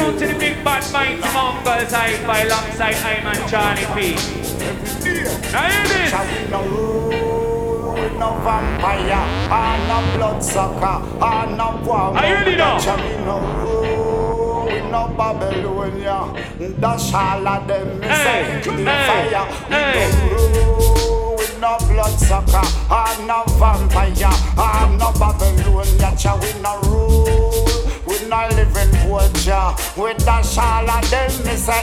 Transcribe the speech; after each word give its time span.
tune 0.00 0.16
to 0.18 0.26
the 0.26 0.38
big 0.38 0.64
bad 0.64 0.82
mighty 0.92 1.20
Mungo's 1.20 1.92
Hi-Fi 1.92 2.40
alongside 2.44 2.96
I'm 3.04 3.26
and 3.26 3.42
Charlie 3.50 3.88
P. 3.94 3.98
Now 5.52 5.68
hear 5.68 5.86
this. 5.88 6.10
No 8.18 8.30
vampire, 8.44 9.24
and 9.60 9.82
no 9.88 9.98
bloodsucker, 10.16 10.96
and 11.24 11.56
no 11.56 11.68
warm. 11.84 12.16
Are 12.16 12.26
you 12.26 12.34
ready 12.34 12.56
now? 12.56 12.78
No 14.90 15.02
Babylonia, 15.16 16.18
that's 16.78 17.14
all 17.14 17.46
of 17.46 17.66
them. 17.66 18.02
Hey, 18.02 18.60
the 18.62 18.72
hey, 18.72 19.30
fire. 19.30 19.46
hey. 19.68 20.10
We 21.38 21.46
no 21.60 21.72
bloodsucker, 21.88 22.66
and 22.90 23.26
no 23.26 23.44
vampire, 23.58 24.32
and 24.58 24.98
no 24.98 25.12
Babylonia. 25.12 26.16
Cha 26.18 26.36
we 26.36 26.60
no 26.60 26.80
rule. 26.82 27.09
No 28.30 28.46
living 28.54 28.94
vulture. 29.10 29.74
We 29.98 30.14
dash 30.14 30.56
all 30.56 30.88
of 30.88 31.10
them. 31.10 31.30
Me 31.44 31.56
say. 31.56 31.82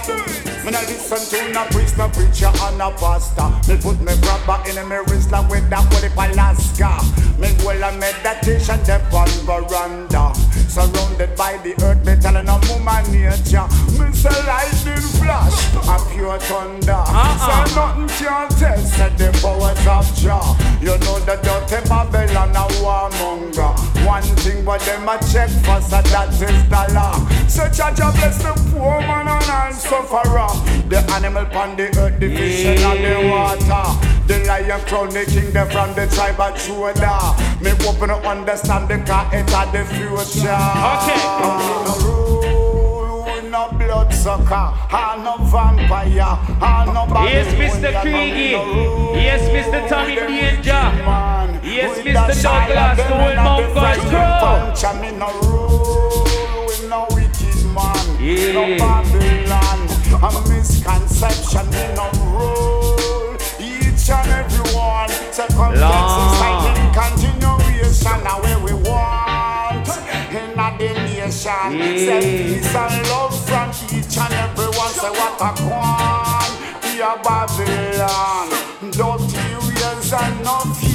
Me 0.63 0.71
no 0.71 0.79
listen 0.87 1.19
to 1.19 1.51
no 1.51 1.65
priest, 1.65 1.97
no 1.97 2.07
preacher, 2.07 2.47
and 2.47 2.77
no 2.77 2.91
pastor. 2.91 3.51
Me 3.67 3.75
put 3.81 3.99
me 3.99 4.13
rubber 4.23 4.63
in 4.69 4.79
me 4.87 4.95
wrist 5.07 5.29
like 5.29 5.49
with 5.49 5.69
that 5.69 5.83
holy 5.91 6.07
Alaska. 6.07 7.03
Me 7.37 7.51
well 7.65 7.83
a 7.83 7.91
meditation 7.97 8.79
dep 8.85 9.11
on 9.11 9.27
veranda. 9.43 10.31
Surrounded 10.67 11.35
by 11.35 11.57
the 11.63 11.73
earth, 11.83 12.05
me 12.05 12.15
telling 12.21 12.47
a 12.47 12.57
woman 12.69 13.03
nature. 13.11 13.67
Me 13.97 14.11
say 14.13 14.33
lightning 14.45 15.05
flash, 15.17 15.57
a 15.87 15.97
pure 16.11 16.39
thunder. 16.39 16.91
Uh-uh. 16.91 17.65
So 17.65 17.75
nothing 17.75 18.07
can 18.17 18.49
test 18.49 18.93
said 18.95 19.17
the 19.17 19.29
powers 19.41 19.85
of 19.87 20.07
Jah. 20.17 20.57
You 20.81 20.97
know 21.05 21.19
the 21.19 21.35
dirty 21.41 21.87
Babylon 21.87 22.51
a 22.55 22.65
warmonger. 22.81 23.73
One 24.05 24.23
thing 24.41 24.65
what 24.65 24.81
them 24.81 25.07
a 25.07 25.17
check 25.31 25.49
for, 25.65 25.81
so 25.81 26.01
that 26.01 26.29
is 26.33 26.39
the 26.39 26.93
law. 26.93 27.13
So 27.47 27.67
Jah 27.69 27.93
Jah 27.95 28.11
bless 28.11 28.37
the 28.41 28.53
poor 28.71 28.99
man 29.01 29.27
and 29.27 29.75
sufferer. 29.75 30.49
The 30.89 30.99
animal 31.13 31.45
pon 31.45 31.75
the 31.75 31.87
earth, 31.99 32.19
the 32.19 32.35
fish 32.35 32.65
and 32.65 33.03
the 33.03 33.29
water. 33.29 34.16
The 34.27 34.43
lion 34.45 34.81
crown, 34.81 35.09
the 35.09 35.23
kingdom 35.25 35.69
from 35.69 35.93
the 35.95 36.05
tribe 36.07 36.39
of 36.39 36.57
Judah. 36.59 37.35
Me 37.61 37.71
open 37.87 38.09
to 38.09 38.15
understand 38.27 38.89
the 38.89 38.97
car, 39.05 39.29
it 39.33 39.53
are 39.53 39.65
the 39.71 39.85
future. 39.85 40.51
Okay. 40.91 41.21
No 41.87 41.95
rule, 42.03 43.41
no 43.49 43.69
bloodsucker, 43.77 44.73
and 44.91 45.23
no 45.23 45.37
vampire, 45.47 46.37
and 46.61 46.93
no 46.93 47.07
Yes, 47.23 47.47
Mr. 47.55 47.81
Babylonian, 47.93 48.01
Kriegy. 48.01 48.51
no 48.51 48.63
rule. 48.65 49.15
Yes, 49.15 49.41
Mr. 49.49 49.87
Tommy 49.87 50.15
Danger. 50.15 50.83
Yes, 51.63 51.99
Mr. 51.99 52.43
Douglas, 52.43 52.97
the 52.97 53.03
whole 53.03 53.35
Mount 53.35 53.73
God's 53.73 53.95
friendly 53.95 54.09
crow. 54.09 54.39
punch, 54.41 54.83
and 54.83 55.01
me 55.01 55.11
no 55.17 55.29
rule 55.41 56.65
with 56.67 56.89
no 56.89 57.05
wicked 57.11 57.59
man. 57.75 58.05
Yeah. 58.19 58.51
No 58.53 58.63
Babylon, 58.77 59.79
a 60.19 60.49
misconception, 60.49 61.65
me 61.71 61.83
no 61.95 62.11
rule. 62.25 62.86
Each 64.07 64.13
and 64.13 64.31
every 64.31 64.73
one, 64.73 65.09
Lord. 65.59 65.75
exciting 65.75 66.91
continuation, 66.95 68.23
now 68.23 68.41
where 68.41 68.57
we 68.59 68.71
want. 68.87 69.85
In 70.31 70.55
the 70.55 70.93
nation, 70.93 71.71
say 72.07 72.61
peace 72.61 72.73
and 72.73 73.09
love 73.09 73.35
from 73.45 73.69
each 73.91 74.17
and 74.17 74.33
every 74.33 74.67
one. 74.77 74.93
Say 74.93 75.09
what 75.09 75.41
a 75.41 75.51
quan, 75.61 76.49
yeah 76.95 77.19
Babylon. 77.21 78.47
Dirty 78.91 79.57
ways 80.07 80.13
and 80.13 80.41
no 80.41 80.86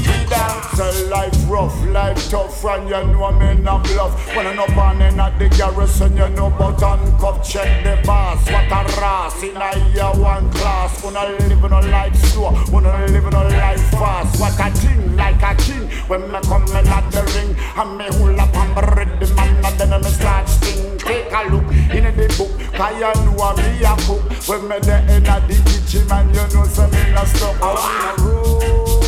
Say 0.75 1.07
life 1.11 1.37
rough, 1.51 1.85
life 1.89 2.31
tough, 2.31 2.65
and 2.65 2.89
you 2.89 3.05
know 3.13 3.31
me 3.33 3.55
no 3.61 3.79
bluff. 3.81 4.17
When 4.35 4.47
I 4.47 4.55
no 4.55 4.67
born 4.75 5.03
in 5.03 5.21
at 5.21 5.39
the 5.39 5.51
garrison, 5.51 6.17
you 6.17 6.29
know 6.31 6.49
but 6.49 6.79
uncuff, 6.79 7.45
check 7.45 7.85
the 7.85 8.01
boss. 8.07 8.41
What 8.47 8.73
a 8.73 9.01
ras 9.01 9.43
in 9.43 9.55
a 9.55 9.93
year 9.93 10.11
one 10.19 10.51
class. 10.53 11.05
Wanna 11.05 11.29
live 11.29 11.63
in 11.63 11.73
a 11.73 11.81
life 11.83 12.17
slow, 12.17 12.57
wanna 12.73 13.07
live 13.07 13.27
in 13.27 13.35
a 13.35 13.45
life 13.51 13.91
fast. 13.91 14.41
What 14.41 14.59
a 14.59 14.71
thing 14.71 15.15
like 15.15 15.43
a 15.43 15.55
king. 15.61 15.91
When 16.09 16.23
me 16.33 16.39
come 16.41 16.65
in 16.65 16.89
at 16.89 17.11
the 17.11 17.23
ring, 17.37 17.55
and 17.77 17.99
me 17.99 18.07
hold 18.17 18.39
up 18.39 18.57
and 18.57 18.75
bread 18.75 19.21
the 19.21 19.35
man, 19.35 19.65
and 19.67 19.79
then 19.79 20.01
me 20.01 20.09
start 20.09 20.49
sing. 20.49 20.97
Take 20.97 21.33
a 21.33 21.53
look 21.53 21.69
in 21.93 22.05
the 22.17 22.35
book, 22.39 22.49
cause 22.73 22.95
you 22.97 23.13
know 23.29 23.53
me 23.61 23.85
a 23.85 23.95
cook. 24.09 24.25
When 24.49 24.69
me 24.69 24.79
the 24.81 24.97
in 25.13 25.27
a 25.27 25.37
the 25.47 25.57
kitchen, 25.69 26.09
man, 26.09 26.29
you 26.29 26.47
know 26.55 26.65
say 26.65 26.89
me 26.89 27.13
no 27.13 27.25
stop. 27.27 27.61
I 27.61 27.75
wanna 27.77 28.23
rule 28.23 28.59
with 28.59 29.02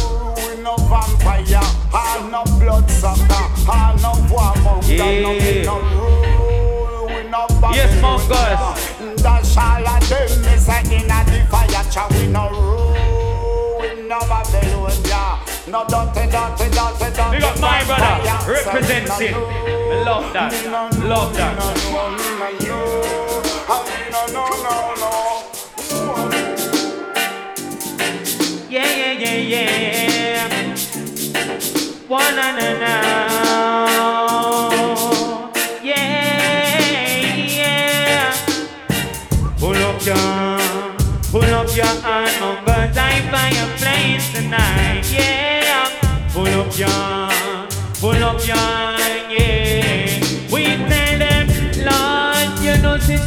no 0.64 0.76
vampire, 0.88 1.60
and 1.92 2.32
no 2.32 2.42
bloodsucker, 2.58 3.44
and 3.70 4.00
no 4.02 4.12
warmonger, 4.32 5.22
no 5.22 5.32
me 5.34 5.62
no 5.62 5.76
rule 5.92 7.04
with 7.06 7.30
no 7.30 7.46
Yes, 7.74 7.92
Babylonian. 8.00 8.00
Mongols. 8.00 9.22
That's 9.22 9.56
all 9.58 9.86
of 9.86 10.08
them 10.08 10.42
me 10.42 10.56
say 10.56 10.80
in 10.96 11.10
a 11.10 11.20
the 11.28 11.46
fire, 11.50 11.84
cha 11.92 12.08
we 12.12 12.26
no 12.28 12.48
rule 12.48 13.78
with 13.78 14.08
no 14.08 14.18
Babylonia. 14.20 15.22
No 15.68 15.84
dirty, 15.84 16.24
dirty, 16.32 16.66
dirty, 16.72 17.08
dirty. 17.12 17.36
Big 17.36 17.44
up 17.44 17.60
my 17.60 17.84
brother, 17.84 18.38
representing. 18.50 19.36
Love 20.06 20.32
that. 20.32 20.52
Love 21.04 21.36
that. 21.36 21.56
no 21.58 21.66
me 22.40 22.50
no. 22.66 22.78
Ah, 23.68 23.84
no 24.12 24.20
no, 24.32 24.44
no. 24.64 25.10
Yeah, 28.70 28.96
yeah, 28.96 29.12
yeah, 29.12 29.36
yeah. 29.36 29.93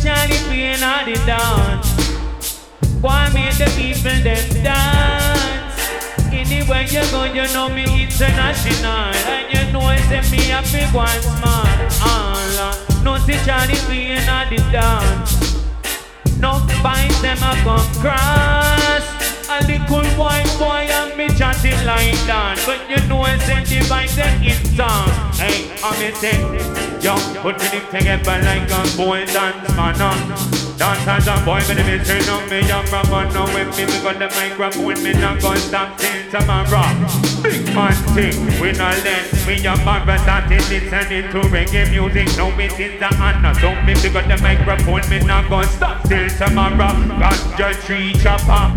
Charlie 0.08 0.64
and 0.64 0.84
all 0.84 1.06
the 1.06 1.16
dance. 1.26 1.90
Why 3.02 3.30
make 3.34 3.58
the 3.58 3.66
people 3.76 4.24
them 4.24 4.64
dance? 4.64 5.27
Anywhere 6.70 7.02
you 7.02 7.12
go, 7.12 7.24
you 7.24 7.54
know 7.54 7.70
me 7.70 8.04
international. 8.04 8.92
And 8.92 9.54
you 9.54 9.72
know 9.72 9.80
I 9.80 9.96
say 10.10 10.20
me 10.30 10.52
a 10.52 10.62
big 10.64 10.94
one 10.94 11.08
small. 11.22 11.66
All 12.04 12.36
uh, 12.60 13.04
no 13.06 13.18
see 13.20 13.40
Charlie 13.46 13.76
playing 13.88 14.28
at 14.28 14.50
the 14.50 14.58
dance. 14.70 15.56
No 16.42 16.60
bites 16.84 17.22
them 17.22 17.38
a 17.38 17.56
come 17.64 18.02
cross. 18.02 19.17
A 19.50 19.64
little 19.66 19.88
boy, 20.18 20.44
boy, 20.60 20.88
and 20.92 21.16
me 21.18 21.30
chatting 21.30 21.80
like 21.86 22.20
that. 22.28 22.62
But 22.66 22.90
you 22.90 22.98
know 23.08 23.22
I 23.22 23.38
say 23.38 23.64
the 23.64 23.80
vibes 23.88 24.16
them 24.16 24.44
in. 24.44 24.58
Hey, 25.40 25.72
I'm 25.84 25.96
a 26.04 26.12
say, 26.16 26.38
yo, 27.00 27.16
put 27.42 27.58
me 27.60 27.80
together 27.90 28.44
like 28.44 28.70
a 28.70 28.98
boy 28.98 29.26
dance 29.26 29.76
man. 29.76 30.02
uh. 30.02 30.58
Dance 30.78 31.08
as 31.08 31.28
a 31.28 31.34
boy, 31.44 31.58
but 31.66 31.78
me 31.90 31.98
turn 32.06 32.30
on 32.30 32.48
me 32.52 32.62
young 32.68 32.86
rubber. 32.92 33.26
Now 33.34 33.46
with 33.50 33.74
me, 33.78 33.86
we 33.86 33.98
got 34.06 34.20
the 34.20 34.30
microphone, 34.38 35.02
me 35.02 35.14
not 35.14 35.42
gonna 35.42 35.58
stop 35.58 35.98
till 35.98 36.30
tomorrow. 36.30 36.94
Big 37.42 37.66
man 37.74 37.94
thing, 38.14 38.38
we 38.62 38.72
not 38.74 38.94
let 39.02 39.26
me 39.48 39.56
young 39.58 39.84
barbara 39.84 40.20
started 40.20 40.62
listening 40.70 41.32
to 41.34 41.42
reggae 41.50 41.90
music. 41.90 42.30
Now 42.38 42.54
it 42.60 42.80
is 42.80 43.00
the 43.00 43.10
honor, 43.18 43.56
so 43.58 43.74
me 43.82 43.96
we 44.04 44.10
got 44.14 44.28
the 44.30 44.38
microphone, 44.38 45.02
me 45.10 45.18
not 45.26 45.50
gonna 45.50 45.66
stop 45.68 46.04
till 46.08 46.30
tomorrow. 46.30 46.94
Ganja 47.18 47.74
tree 47.82 48.14
chopper, 48.14 48.70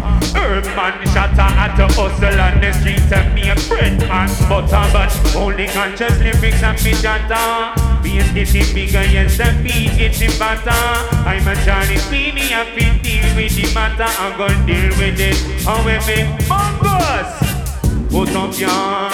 herb 0.61 0.77
man 0.77 1.07
shatter 1.09 1.41
at 1.41 1.77
the 1.77 1.87
hustle 1.95 2.41
on 2.41 2.61
the 2.61 2.73
streets 2.73 3.13
of 3.13 3.35
me 3.35 3.49
a 3.51 3.55
bread 3.69 4.03
and 4.03 4.49
butter, 4.49 4.77
uh, 4.77 4.93
but 4.93 5.37
only 5.37 5.67
conscious 5.69 6.19
lyrics 6.21 6.63
and 6.63 6.83
me 6.85 6.93
jatta. 6.93 7.75
Bass 8.03 8.33
getting 8.33 8.75
bigger, 8.75 9.05
yes, 9.05 9.37
the 9.37 9.49
beat 9.63 9.97
getting 9.97 10.39
better. 10.39 10.71
I'm 11.29 11.47
a 11.49 11.55
Johnny 11.65 11.97
Beanie, 12.11 12.53
I 12.53 12.65
feel 12.75 12.95
deal 13.03 13.37
with 13.37 13.57
the 13.57 13.75
matter. 13.75 14.11
I'm 14.23 14.37
gonna 14.39 14.67
deal 14.67 14.91
with 14.99 15.21
it. 15.21 15.37
However, 15.65 16.21
Mongols, 16.49 17.31
put 18.11 18.35
up 18.37 18.59
your, 18.59 19.11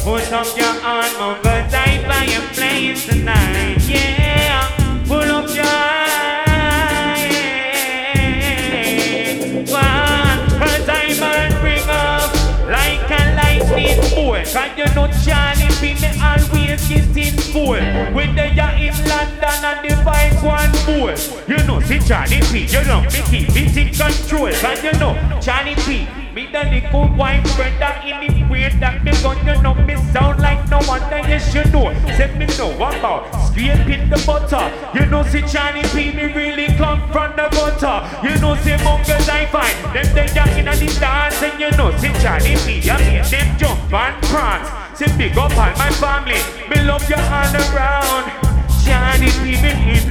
put 0.00 0.32
up 0.32 0.56
your 0.56 0.74
arm, 0.84 1.12
Mongols, 1.18 1.72
die 1.72 2.02
by 2.08 2.24
your 2.24 2.46
place 2.52 3.06
tonight. 3.06 3.80
Yeah, 3.88 5.04
pull 5.06 5.30
up 5.30 5.54
your 5.54 5.93
always 16.94 17.06
getting 17.14 17.38
full. 17.52 18.14
When 18.14 18.34
they 18.34 18.58
are 18.58 18.74
in 18.74 18.94
London 19.08 19.64
and 19.64 19.88
the 19.88 19.94
vibe 20.02 20.42
one 20.42 20.72
bull. 20.86 21.14
You 21.48 21.64
know, 21.66 21.80
see 21.80 21.98
Charlie 22.00 22.40
P, 22.52 22.66
you 22.66 22.84
know, 22.84 23.02
me 23.02 23.22
keep 23.30 23.48
it 23.50 23.76
in 23.76 23.92
control. 23.92 24.52
Cause 24.52 24.82
you 24.82 24.92
know, 24.92 25.14
Charlie 25.40 25.74
P, 25.76 26.06
Me 26.34 26.48
the 26.50 26.64
little 26.64 27.06
white 27.14 27.44
brother 27.54 27.94
in 28.02 28.18
the 28.26 28.50
way 28.50 28.68
that 28.80 29.04
me 29.04 29.12
gun, 29.22 29.38
you 29.46 29.62
know 29.62 29.72
me 29.72 29.94
sound 30.12 30.40
like 30.40 30.68
no 30.68 30.78
one 30.82 31.00
that 31.02 31.28
you 31.54 31.62
know. 31.70 31.94
Say 32.16 32.26
me 32.36 32.46
know 32.58 32.74
about 32.74 33.30
scraping 33.46 34.10
the 34.10 34.20
butter. 34.26 34.66
You 34.98 35.06
know 35.06 35.22
see 35.22 35.42
Johnny 35.42 35.82
P, 35.94 36.10
me 36.10 36.32
really 36.34 36.66
come 36.74 37.00
from 37.12 37.36
the 37.36 37.46
gutter. 37.50 38.26
You 38.26 38.36
know 38.40 38.56
see 38.56 38.76
mongers 38.82 39.28
I 39.28 39.46
find 39.46 39.78
them 39.94 40.12
they 40.12 40.40
are 40.40 40.58
in 40.58 40.64
the 40.64 40.96
dance 40.98 41.40
and 41.40 41.60
you 41.60 41.70
know 41.76 41.96
see 41.98 42.12
Johnny 42.18 42.56
P, 42.66 42.90
I 42.90 42.98
make 42.98 43.30
them 43.30 43.56
jump 43.56 43.92
and 43.92 44.22
prance. 44.24 44.83
Say 44.94 45.16
big 45.18 45.36
up 45.36 45.50
on 45.58 45.76
my 45.76 45.90
family, 45.98 46.40
me 46.68 46.82
love 46.84 47.08
you 47.10 47.16
all 47.16 47.54
around. 47.54 48.30
Johnny 48.84 49.30
me 49.42 49.54
in. 49.58 50.02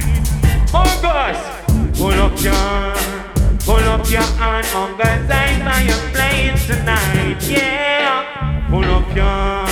August, 0.74 1.98
pull 1.98 2.12
up 2.12 2.40
your 2.42 3.24
Pull 3.64 3.76
up 3.76 4.10
your 4.10 4.20
hand, 4.20 4.66
mongers, 4.74 5.30
I 5.30 5.58
buy 5.64 5.80
your 5.88 5.96
place 6.12 6.66
tonight, 6.66 7.42
yeah. 7.48 8.68
Pull 8.68 8.84
up 8.84 9.08
your, 9.16 9.66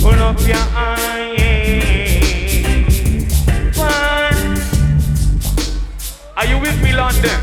pull 0.00 0.22
up 0.22 0.38
your 0.46 0.56
hand, 0.56 1.36
yeah. 1.36 2.46
One. 3.74 4.60
Are 6.36 6.46
you 6.46 6.58
with 6.60 6.80
me, 6.80 6.92
London? 6.92 7.40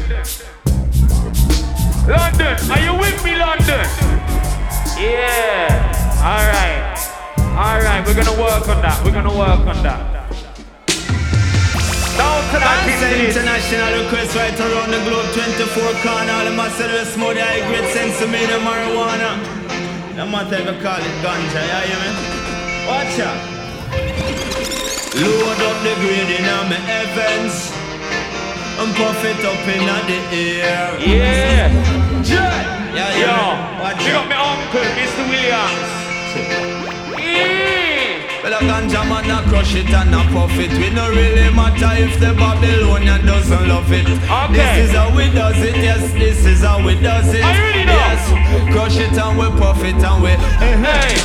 London, 2.07 2.57
are 2.71 2.79
you 2.79 2.93
with 2.97 3.21
me, 3.25 3.35
London? 3.35 3.85
Yeah. 4.97 5.91
All 6.23 6.47
right. 7.53 7.75
All 7.75 7.81
right, 7.81 8.05
we're 8.05 8.15
gonna 8.15 8.41
work 8.41 8.67
on 8.67 8.81
that. 8.81 9.01
We're 9.05 9.11
gonna 9.11 9.29
work 9.29 9.65
on 9.67 9.83
that. 9.83 10.13
Down 12.17 12.45
to 12.53 12.59
that 12.61 12.85
international 13.25 14.05
request 14.05 14.35
right 14.37 14.53
around 14.53 14.93
the 14.93 15.01
globe 15.01 15.33
24 15.33 15.81
corner 16.05 16.29
All 16.29 16.45
the 16.45 16.53
master 16.53 16.85
of 16.85 17.09
smooth 17.09 17.41
high 17.41 17.65
grade 17.65 17.89
sense 17.89 18.21
of 18.21 18.29
me 18.29 18.45
the 18.45 18.61
marijuana 18.61 19.33
No 20.13 20.29
matter 20.29 20.61
if 20.61 20.69
you 20.69 20.77
call 20.77 21.01
it 21.01 21.17
ganja, 21.25 21.57
yeah, 21.57 21.89
you 21.89 21.97
mean? 21.97 22.17
Watch 22.85 23.17
out 23.17 23.33
Load 25.17 25.57
up 25.57 25.77
the 25.81 25.93
grade 26.05 26.37
in 26.37 26.45
my 26.69 26.77
heavens 26.85 27.73
And 28.77 28.93
puff 28.93 29.25
it 29.25 29.41
up 29.41 29.65
in 29.65 29.81
the 30.05 30.21
air 30.69 30.93
Yeah 31.01 31.73
Yeah, 32.21 32.93
yeah, 32.93 33.25
Yo, 33.25 33.33
out 33.81 34.05
up 34.05 34.29
my 34.29 34.37
uncle, 34.37 34.85
Mr. 35.01 35.25
Williams 35.33 36.82
well, 38.43 38.53
a 38.53 38.59
ganja 38.59 39.01
man 39.09 39.29
a 39.31 39.49
crush 39.49 39.75
it 39.75 39.89
and 39.89 40.13
a 40.13 40.21
puff 40.33 40.57
it. 40.59 40.71
We 40.73 40.89
no 40.89 41.09
really 41.09 41.49
matter 41.53 41.93
if 42.03 42.19
the 42.19 42.33
Babylonian 42.33 43.25
doesn't 43.25 43.67
love 43.67 43.91
it. 43.91 44.07
Okay. 44.07 44.53
This 44.53 44.89
is 44.89 44.95
how 44.95 45.15
we 45.15 45.29
does 45.31 45.59
it. 45.61 45.75
Yes, 45.77 46.11
this 46.13 46.45
is 46.45 46.61
how 46.61 46.85
we 46.85 46.99
does 46.99 47.33
it. 47.33 47.43
I 47.43 47.57
really 47.57 47.85
know. 47.85 48.02
Yes, 48.13 48.29
crush 48.71 48.97
it 48.97 49.17
and 49.17 49.37
we 49.39 49.49
puff 49.59 49.83
it 49.83 49.95
and 49.97 50.21
we 50.21 50.29
Hey, 50.61 50.77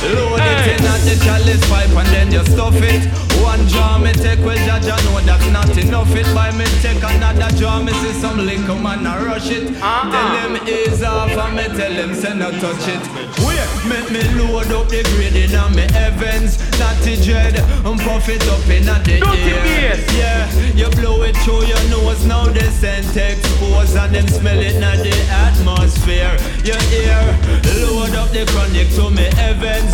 load 0.09 0.39
hey. 0.41 0.73
it 0.73 0.81
in 0.81 0.87
at 0.89 1.01
the 1.05 1.15
chalice 1.23 1.61
pipe 1.69 1.93
and 1.93 2.07
then 2.09 2.31
you 2.31 2.43
stuff 2.45 2.81
it. 2.81 3.05
One 3.43 3.67
jar 3.67 3.99
me 3.99 4.11
take 4.11 4.39
well, 4.39 4.57
Jaja 4.57 4.97
know 5.05 5.21
that's 5.21 5.45
not 5.53 5.69
enough. 5.77 6.09
It 6.15 6.25
by 6.33 6.49
me 6.51 6.65
take 6.81 7.03
another 7.03 7.55
jar. 7.55 7.81
Me 7.83 7.93
see 7.93 8.13
some 8.13 8.39
liquor 8.39 8.73
man 8.73 9.05
a 9.05 9.23
rush 9.23 9.51
it. 9.51 9.77
Uh-uh. 9.77 10.09
Tell 10.09 10.49
him 10.49 10.67
ease 10.67 11.03
off 11.03 11.29
and 11.29 11.55
me 11.55 11.65
tell 11.77 11.93
him 11.93 12.15
say 12.15 12.33
no 12.35 12.49
touch 12.57 12.87
it. 12.89 13.03
Wait, 13.45 13.69
make 13.85 14.09
me 14.09 14.21
load 14.33 14.71
up 14.73 14.89
the 14.89 15.03
grade 15.13 15.35
in 15.35 15.53
a 15.53 15.69
me 15.69 15.85
heavens. 15.93 16.57
Not 16.79 16.99
dirty 17.09 17.23
dread 17.23 17.59
and 17.59 17.99
puff 18.01 18.29
it 18.29 18.45
up 18.47 18.67
in 18.69 18.87
at 18.87 19.03
the 19.05 19.19
Dirty 19.19 19.53
air. 19.53 19.97
Yeah, 20.17 20.51
you 20.73 20.89
blow 20.91 21.21
it 21.23 21.35
through 21.37 21.65
your 21.65 21.83
nose 21.89 22.25
now 22.25 22.45
the 22.45 22.63
scent 22.71 23.15
expose 23.15 23.95
and 23.95 24.15
them 24.15 24.27
smell 24.27 24.59
it 24.59 24.75
in 24.75 24.81
the 24.81 25.15
atmosphere. 25.31 26.37
You 26.63 26.78
hear? 26.91 27.21
Load 27.81 28.15
up 28.15 28.29
the 28.29 28.45
chronic 28.51 28.89
to 28.95 29.09
me 29.09 29.27
heavens 29.35 29.93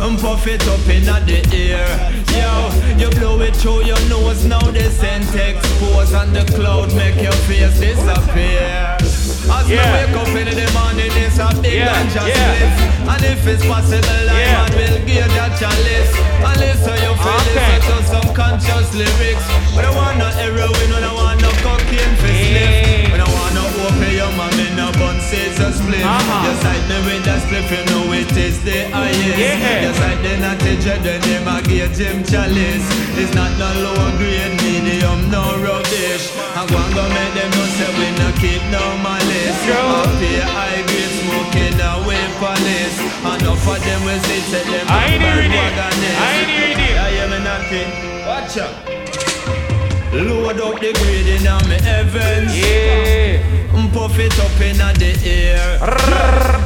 and 0.00 0.18
puff 0.18 0.46
it 0.46 0.66
up 0.68 0.88
in 0.88 1.04
the 1.04 1.38
air. 1.52 1.88
Yo, 2.36 2.98
you 2.98 3.10
blow 3.18 3.40
it 3.40 3.56
through 3.56 3.84
your 3.84 4.00
nose 4.08 4.44
now 4.44 4.60
the 4.70 4.90
scent 4.90 5.34
expose 5.34 6.12
and 6.12 6.34
the 6.34 6.44
cloud 6.54 6.94
make 6.94 7.20
your 7.22 7.32
face 7.46 7.78
disappear. 7.78 9.35
As 9.48 9.68
Yeah. 9.68 9.78
me 9.78 9.92
wake 9.94 10.16
up 10.20 10.28
in 10.40 10.48
the 10.58 10.66
morning, 10.76 11.12
it's 11.24 11.38
a 11.38 11.48
big 11.62 11.72
Yeah, 11.72 11.92
ganja 11.94 12.22
yeah. 12.26 12.36
spliff. 12.36 12.74
And 13.12 13.24
if 13.32 13.46
it's 13.46 13.64
possible, 13.64 14.26
I 14.30 14.40
Yeah. 14.40 14.52
man 14.58 14.72
will 14.78 14.98
give 15.06 15.30
that 15.36 15.52
chalice. 15.60 16.12
And 16.46 16.56
listen, 16.60 16.96
you 17.04 17.12
feel 17.22 17.40
Okay. 17.40 17.54
listen 17.54 17.80
to 17.88 17.96
some 18.12 18.28
conscious 18.34 18.88
lyrics. 19.00 19.44
But 19.74 19.84
I 19.84 19.90
want 19.90 20.16
no 20.18 20.28
heroin, 20.40 20.88
when 20.92 21.04
I 21.04 21.12
want 21.12 21.38
no 21.42 21.50
cocaine 21.64 22.14
for 22.20 22.26
sniff. 22.26 22.70
Hey. 22.74 23.08
When 23.12 23.20
I 23.20 23.28
want 23.36 23.52
no 23.54 23.64
opium, 23.86 24.34
I'm 24.44 24.58
in 24.66 24.78
a 24.86 24.88
bun, 24.98 25.18
says 25.28 25.58
a 25.66 25.68
split. 25.78 26.04
Uh-huh. 26.04 26.46
You 26.46 26.54
sight 26.64 26.82
me 26.90 26.96
with 27.06 27.24
that 27.26 27.40
spliff, 27.44 27.70
you 27.70 27.82
know 27.90 28.12
it 28.20 28.32
is 28.36 28.58
the 28.66 28.78
highest. 28.90 29.38
Yeah. 29.38 29.82
You 29.86 29.92
sight 30.00 30.18
the 30.24 30.32
natty 30.42 30.74
dread, 30.82 31.00
then 31.04 31.20
them 31.20 31.48
a 31.54 31.62
give 31.62 31.92
Jim 31.96 32.18
chalice. 32.30 32.86
It's 33.20 33.32
not 33.34 33.52
no 33.62 33.68
low 33.84 34.10
grade, 34.18 34.54
medium, 34.62 35.30
no 35.30 35.42
rubbish. 35.64 36.24
I'm 36.58 36.66
going 36.66 36.94
to 36.98 37.04
make 37.14 37.32
them 37.38 37.50
know 37.54 37.66
say 37.76 37.90
we 37.98 38.08
no 38.18 38.28
keep 38.42 38.62
no 38.74 38.84
malice. 39.04 39.35
Sure. 39.66 39.74
Up 39.74 40.14
here, 40.22 40.46
high 40.46 40.80
grade 40.86 41.12
smoking 41.20 41.76
away 41.76 42.22
police. 42.40 42.96
Enough 43.20 43.68
of 43.68 43.78
them 43.84 44.00
will 44.04 44.20
say 44.24 44.40
say 44.48 44.62
them 44.64 44.86
I 44.88 45.08
hearing 45.20 45.52
it. 45.52 45.72
I 45.76 46.32
ain't 46.38 46.50
hearing 46.50 46.80
it. 46.80 46.94
Yeah, 46.96 47.28
me 47.28 47.38
knocking. 47.44 47.90
Watch 48.26 48.56
out. 48.58 49.75
Load 50.16 50.60
up 50.60 50.80
the 50.80 50.92
grade 50.94 51.26
in 51.28 51.44
my 51.44 51.74
heavens. 51.84 52.56
Yeah. 52.56 53.42
Mm, 53.76 53.92
Puff 53.92 54.18
it 54.18 54.32
up 54.40 54.60
in 54.60 54.78
the 54.78 55.12
air. 55.28 55.76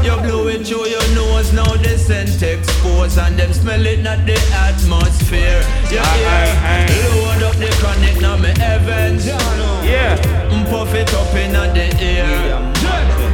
You 0.05 0.17
blow 0.23 0.47
it 0.47 0.65
through 0.67 0.87
your 0.87 1.03
nose, 1.15 1.53
now 1.53 1.65
the 1.77 1.99
scent 1.99 2.41
expose 2.43 3.19
and 3.19 3.37
them 3.37 3.53
smell 3.53 3.85
it 3.85 4.01
not 4.03 4.25
the 4.25 4.39
atmosphere. 4.55 5.63
You 5.91 5.99
hear? 5.99 6.87
Load 7.11 7.43
up 7.43 7.57
the 7.57 7.69
chronic 7.81 8.21
now 8.21 8.37
my 8.37 8.55
heavens. 8.59 9.27
Yeah. 9.27 10.17
Mm, 10.51 10.71
Puff 10.71 10.95
it 10.95 11.13
up 11.13 11.35
in 11.35 11.53
the 11.53 11.87
air. 11.99 12.73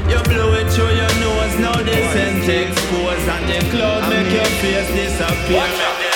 You 0.09 0.23
blow 0.25 0.55
it 0.55 0.73
through 0.73 0.95
your 0.97 1.13
nose, 1.21 1.59
now 1.61 1.77
the 1.77 1.93
scent 2.13 2.49
expose 2.49 3.29
and 3.29 3.45
the 3.51 3.59
cloud 3.71 4.09
make 4.09 4.33
your 4.33 4.47
face 4.65 4.89
disappear. 4.97 6.16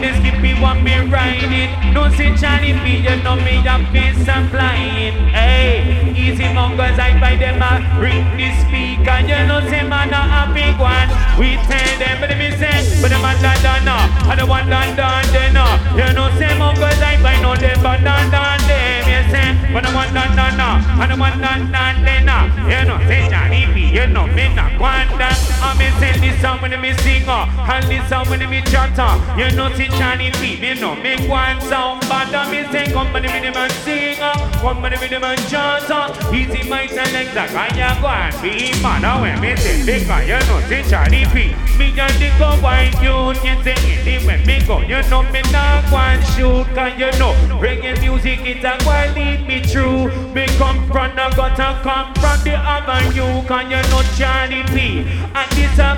the 0.00 0.16
skippy 0.16 0.54
want 0.60 0.82
me 0.82 0.96
ride 1.12 1.44
it. 1.44 1.70
No 1.92 2.08
say 2.10 2.34
Charlie 2.36 2.72
P, 2.80 3.04
you 3.04 3.16
know 3.22 3.36
me 3.36 3.60
have 3.68 3.84
been 3.92 4.14
supplying. 4.24 5.12
Hey, 5.28 6.12
easy 6.16 6.48
mongers, 6.52 6.98
I 6.98 7.18
buy 7.20 7.36
them 7.36 7.60
a 7.60 7.84
ring 8.00 8.24
the 8.36 8.48
speaker. 8.64 9.20
You 9.20 9.46
know 9.46 9.60
say 9.68 9.84
man 9.86 10.10
a 10.10 10.20
happy 10.20 10.72
one. 10.80 11.08
We 11.38 11.56
tell 11.68 11.92
them, 12.00 12.16
but 12.20 12.32
me 12.36 12.50
say, 12.56 13.00
but 13.00 13.10
them 13.10 13.24
a 13.24 13.32
London 13.44 13.84
now. 13.84 14.08
I 14.24 14.34
don't 14.36 14.48
want 14.48 14.68
London 14.68 15.22
then 15.32 15.54
now. 15.54 15.76
You 15.92 16.12
know 16.16 16.32
say 16.38 16.56
mongers, 16.58 17.00
I 17.00 17.20
buy 17.22 17.36
no 17.40 17.54
them, 17.56 17.78
but 17.82 18.00
London 18.00 18.60
them. 18.68 18.99
You 19.30 19.36
say, 19.36 19.72
but 19.72 19.86
I 19.86 19.94
want 19.94 20.12
London 20.12 20.56
now. 20.58 20.82
I 20.98 21.06
don't 21.06 21.20
want 21.20 21.40
London 21.40 21.70
then 22.02 22.26
now. 22.26 22.50
You 22.66 22.82
know 22.82 22.98
say 23.06 23.30
P, 23.72 23.94
you 23.94 24.06
know 24.06 24.26
me 24.26 24.52
not 24.54 24.74
want 24.80 25.10
that. 25.22 25.38
I 25.62 25.70
me 25.78 25.86
say 26.00 26.18
this 26.18 26.40
song 26.42 26.58
when 26.60 26.74
me 26.80 26.94
sing, 27.04 27.28
uh, 27.28 27.46
and 27.70 27.86
this 27.86 28.02
song 28.08 28.26
when 28.28 28.42
me 28.50 28.60
chatter. 28.62 29.02
Uh. 29.02 29.38
You 29.38 29.54
know 29.54 29.70
see 29.74 29.86
Charlie 29.98 30.32
P, 30.42 30.58
me 30.60 30.74
know 30.74 30.96
me 30.96 31.14
one 31.28 31.60
sound, 31.60 32.02
but 32.08 32.34
I'm 32.34 32.50
me 32.50 32.66
say 32.72 32.90
come 32.90 33.14
on 33.14 33.22
the 33.22 33.28
minimum 33.28 33.70
singer, 33.86 34.34
uh. 34.34 34.50
come 34.58 34.82
on 34.82 34.92
uh. 34.92 34.98
the 34.98 35.46
chatter. 35.46 36.34
Easy 36.34 36.68
my 36.68 36.86
select 36.86 37.30
that 37.34 37.54
I 37.54 37.70
ya 37.78 37.94
go 38.02 38.08
and 38.08 38.34
be 38.42 38.74
man. 38.82 39.02
Now 39.02 39.22
when 39.22 39.38
me 39.40 39.54
say 39.56 39.86
big 39.86 40.08
guy, 40.08 40.26
you 40.26 40.40
know 40.50 40.58
see 40.66 40.82
Charlie 40.90 41.26
P. 41.30 41.54
Me 41.78 41.94
and 41.94 42.14
the 42.18 42.30
go 42.38 42.50
white 42.58 42.98
you, 42.98 43.30
you 43.46 43.54
say 43.62 44.18
when 44.26 44.44
me 44.46 44.60
go. 44.66 44.80
You 44.80 45.02
know 45.08 45.22
me 45.30 45.42
not 45.52 45.84
one 45.92 46.20
shoot, 46.34 46.66
cause 46.74 46.98
you 46.98 47.10
know 47.18 47.34
reggae 47.62 47.94
music 48.00 48.40
it 48.42 48.64
a 48.64 48.74
go 48.84 49.19
lead 49.20 49.46
me 49.46 49.58
through. 49.62 50.08
Me 50.34 50.46
come 50.56 50.80
from 50.88 51.10
the 51.18 51.26
gutter, 51.36 51.72
come 51.82 52.08
from 52.14 52.38
the 52.44 52.54
avenue, 52.56 53.46
cause 53.46 53.68
you 53.72 53.82
know 53.90 54.02
Charlie 54.16 54.64
P. 54.72 55.04
And 55.34 55.50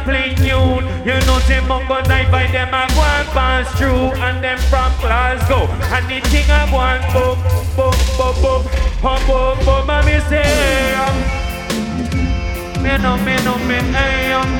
plain 0.04 0.34
tune. 0.36 0.84
You 1.06 1.16
know 1.26 1.38
say 1.46 1.60
Mongo 1.70 2.06
night 2.08 2.30
by 2.30 2.46
them 2.46 2.68
a 2.68 2.86
go 2.94 3.02
and 3.02 3.28
pass 3.36 3.66
through, 3.78 4.12
and 4.26 4.42
them 4.42 4.58
from 4.70 4.92
Glasgow. 5.00 5.66
And 5.94 6.04
the 6.10 6.18
thing 6.28 6.46
go 6.70 6.78
and 6.80 7.04
boom, 7.12 7.38
boom, 7.76 7.94
boom, 8.18 8.34
boom, 8.42 8.62
boom, 9.02 9.20
boom, 9.26 9.56
boom, 9.64 9.90
and 9.90 10.06
me 10.06 10.16
say, 10.28 10.94
um, 11.02 11.16
me 12.82 12.92
know, 13.02 13.16
me 13.26 13.34
know, 13.44 13.58
me, 13.68 13.78
hey, 13.96 14.32
um, 14.32 14.50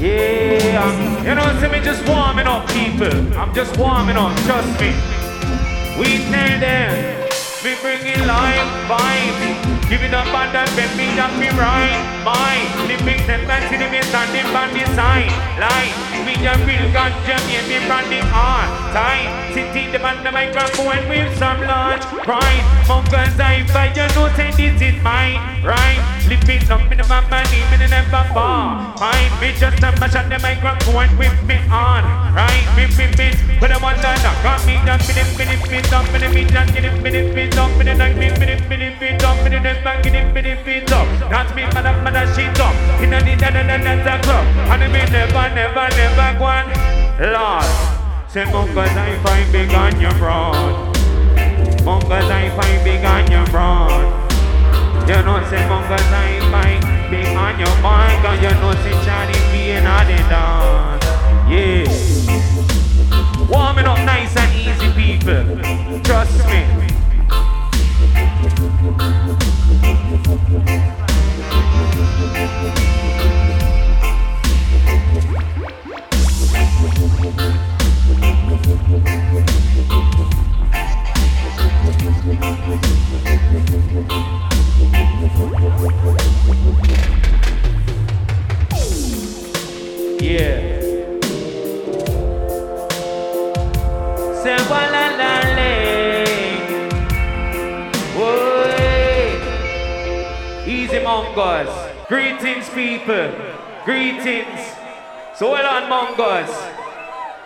Yeah, 0.00 1.24
you 1.26 1.34
know, 1.34 1.60
see 1.60 1.68
me 1.68 1.84
just 1.84 2.06
warming 2.08 2.46
up, 2.46 2.66
people. 2.68 3.18
I'm 3.38 3.52
just 3.54 3.76
warming 3.76 4.16
up, 4.16 4.34
trust 4.46 4.80
me. 4.80 4.94
We 5.98 6.18
tell 6.30 6.60
them, 6.60 7.19
we 7.62 7.74
bring 7.82 8.00
bringing 8.00 8.26
life 8.26 8.88
vibes. 8.88 9.79
Give 9.90 10.04
it 10.04 10.14
up 10.14 10.22
and 10.22 10.54
that 10.54 10.70
bend 10.78 10.94
me 10.94 11.10
that 11.18 11.34
me 11.34 11.50
right 11.58 11.98
mind 12.22 12.70
Living 12.86 13.26
them 13.26 13.42
and 13.42 13.64
see 13.66 13.82
me 13.90 13.98
standing 14.06 14.46
by 14.54 14.70
the 14.70 14.86
side 14.94 15.34
Like 15.58 15.90
me 16.22 16.38
a 16.46 16.54
real 16.62 16.86
ganja 16.94 17.34
me 17.50 17.58
me 17.66 17.82
from 17.90 18.06
the 18.06 18.22
time 18.94 19.34
Sitting 19.50 19.90
the 19.90 19.98
band 19.98 20.22
the 20.22 20.30
microphone 20.30 21.02
with 21.10 21.34
some 21.42 21.58
large 21.66 22.06
pride 22.22 22.62
Mongers 22.86 23.34
I 23.42 23.66
fight 23.74 23.98
you 23.98 24.06
know 24.14 24.30
say 24.38 24.54
this 24.54 24.78
is 24.78 24.94
mine 25.02 25.42
Right 25.66 25.98
Living 26.30 26.62
up 26.70 26.86
in 26.86 27.02
my 27.10 27.26
me 27.26 27.86
never 27.90 28.22
fall 28.30 28.94
Fine 28.94 29.34
me 29.42 29.50
just 29.58 29.82
a 29.82 29.90
mash 29.98 30.14
on 30.14 30.30
the 30.30 30.38
microphone 30.38 31.10
with 31.18 31.34
me 31.50 31.58
on 31.66 32.06
Right 32.30 32.62
me 32.78 32.86
me 32.94 33.10
me 33.18 33.34
But 33.58 33.74
I 33.74 33.78
want 33.82 33.98
to 33.98 34.10
knock 34.22 34.62
me 34.62 34.78
down 34.86 35.02
me 35.02 35.18
me 35.18 35.50
me 35.50 35.58
me 35.66 35.82
down 35.82 36.06
me 36.14 36.18
me 36.30 36.46
down 36.46 36.66
me 36.70 36.78
me 36.78 37.10
me 37.10 37.22
me 37.34 37.50
down 37.50 37.74
me 37.74 37.82
me 37.82 37.98
me 37.98 38.30
me 38.30 38.46
me 38.46 38.76
me 38.78 38.88
me 39.02 39.18
down 39.18 39.36
me 39.42 39.50
me 39.50 39.58
bang 39.58 39.76
it 39.76 39.79
in 39.86 40.34
the 40.34 40.56
feet 40.64 40.92
up. 40.92 41.06
Not 41.30 41.54
me 41.54 41.62
mother 41.72 41.92
mother 42.02 42.26
shit 42.34 42.58
up. 42.60 42.74
In 43.00 43.10
the 43.10 43.20
da 43.36 43.50
da 43.50 43.62
da 43.62 43.76
da 43.78 44.04
da 44.04 44.22
club. 44.22 44.46
And 44.68 44.92
me 44.92 45.00
never 45.10 45.54
never 45.54 45.88
never 45.96 46.38
go 46.38 46.44
on. 46.44 46.66
Lord, 47.20 47.64
say 48.28 48.44
monkeys 48.52 48.96
I 48.96 49.18
find 49.22 49.52
big 49.52 49.72
on 49.74 50.00
your 50.00 50.12
broad. 50.14 50.96
Monkeys 51.84 52.30
I 52.30 52.50
find 52.56 52.84
big 52.84 53.04
on 53.04 53.30
your 53.30 53.46
broad. 53.46 54.30
You 55.08 55.22
know 55.22 55.42
say 55.48 55.66
monkeys 55.68 56.12
I 56.12 56.40
find 56.50 56.82
big 57.10 57.36
on 57.36 57.58
your 57.58 57.76
mind. 57.80 58.22
Cause 58.24 58.42
you 58.42 58.50
know 58.60 58.74
say 58.82 58.96
Charlie 59.04 59.40
being 59.52 59.86
all 59.86 60.04
the 60.04 60.16
dance. 60.28 61.04
Yeah. 61.48 61.86
Warming 63.48 63.86
up 63.86 63.98
nice 64.04 64.36
and 64.36 64.52
easy 64.54 64.92
people. 64.92 66.00
Trust 66.02 66.46
me. 66.46 66.89
Yeah. 90.20 90.69
Mongers. 101.10 101.68
Greetings 102.06 102.70
people. 102.70 103.34
Greetings. 103.84 104.60
So 105.34 105.50
well 105.50 105.66
on 105.66 105.88
mongers. 105.88 106.48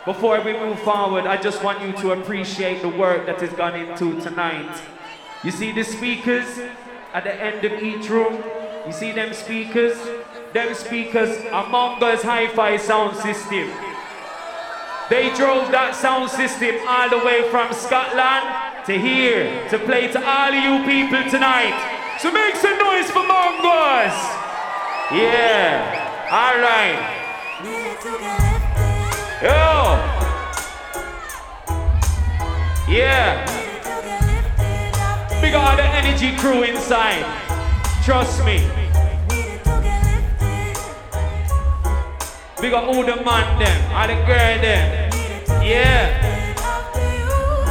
Before 0.05 0.39
we 0.43 0.53
move 0.53 0.79
forward, 0.81 1.25
I 1.25 1.41
just 1.41 1.65
want 1.65 1.81
you 1.81 1.93
to 2.03 2.13
appreciate 2.13 2.83
the 2.83 2.91
work 2.91 3.25
that 3.25 3.41
has 3.41 3.51
gone 3.55 3.75
into 3.75 4.21
tonight. 4.21 4.83
You 5.43 5.51
see 5.51 5.73
the 5.73 5.83
speakers 5.83 6.61
at 7.15 7.25
the 7.25 7.35
end 7.35 7.65
of 7.65 7.83
each 7.83 8.11
room? 8.11 8.45
You 8.87 8.93
see 8.93 9.13
them 9.13 9.33
speakers? 9.33 9.97
them 10.53 10.75
speakers 10.75 11.35
among 11.47 12.03
us 12.05 12.23
hi-fi 12.23 12.77
sound 12.77 13.17
system. 13.17 13.71
They 15.09 15.35
drove 15.35 15.73
that 15.73 15.97
sound 15.97 16.31
system 16.31 16.77
all 16.87 17.09
the 17.09 17.25
way 17.25 17.49
from 17.51 17.73
Scotland 17.73 18.45
to 18.85 18.99
here 18.99 19.67
to 19.71 19.79
play 19.79 20.09
to 20.13 20.21
all 20.23 20.53
of 20.53 20.55
you 20.55 20.85
people 20.85 21.31
tonight. 21.31 22.04
So 22.19 22.31
make 22.33 22.57
some 22.57 22.79
noise 22.79 23.11
for 23.11 23.27
Mungo's. 23.27 24.17
Yeah. 25.13 26.29
All 26.31 26.59
right. 26.61 26.99
Yo. 29.43 29.99
Yeah. 32.89 33.45
Big 35.41 35.55
all 35.55 35.77
the 35.77 35.83
energy 35.83 36.37
crew 36.37 36.63
inside. 36.63 37.25
Trust 38.05 38.45
me. 38.45 38.71
We 42.63 42.71
got 42.71 42.85
all 42.85 43.05
the 43.05 43.17
man 43.17 43.59
them, 43.59 43.93
all 43.93 44.07
the 44.07 44.15
girl 44.25 44.59
them. 44.63 45.11
Yeah. 45.63 46.33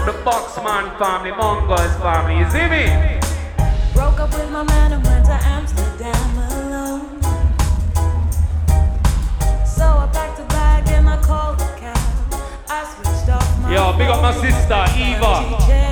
The 0.05 0.11
Boxman 0.23 0.97
family, 0.99 1.31
Mungo's 1.31 1.95
family, 2.01 2.39
you 2.39 2.49
see 2.51 2.67
me? 2.67 3.22
Broke 4.23 4.35
up 4.35 4.39
with 4.39 4.51
my 4.51 4.63
man 4.63 4.93
and 4.93 5.03
went 5.05 5.25
to 5.25 5.33
Amsterdam 5.33 6.37
alone. 6.37 7.21
So 9.65 9.83
I 9.83 10.09
packed 10.13 10.39
a 10.39 10.45
bag 10.45 10.87
and 10.91 11.09
I 11.09 11.21
called 11.21 11.59
a 11.59 11.75
cab. 11.77 11.97
I 12.69 12.85
switched 12.85 13.29
off 13.29 13.59
my 13.59 13.73
Yo, 13.73 13.97
big 13.97 14.07
up 14.07 14.21
my 14.21 14.31
sister, 14.31 14.85
Eva. 14.97 15.82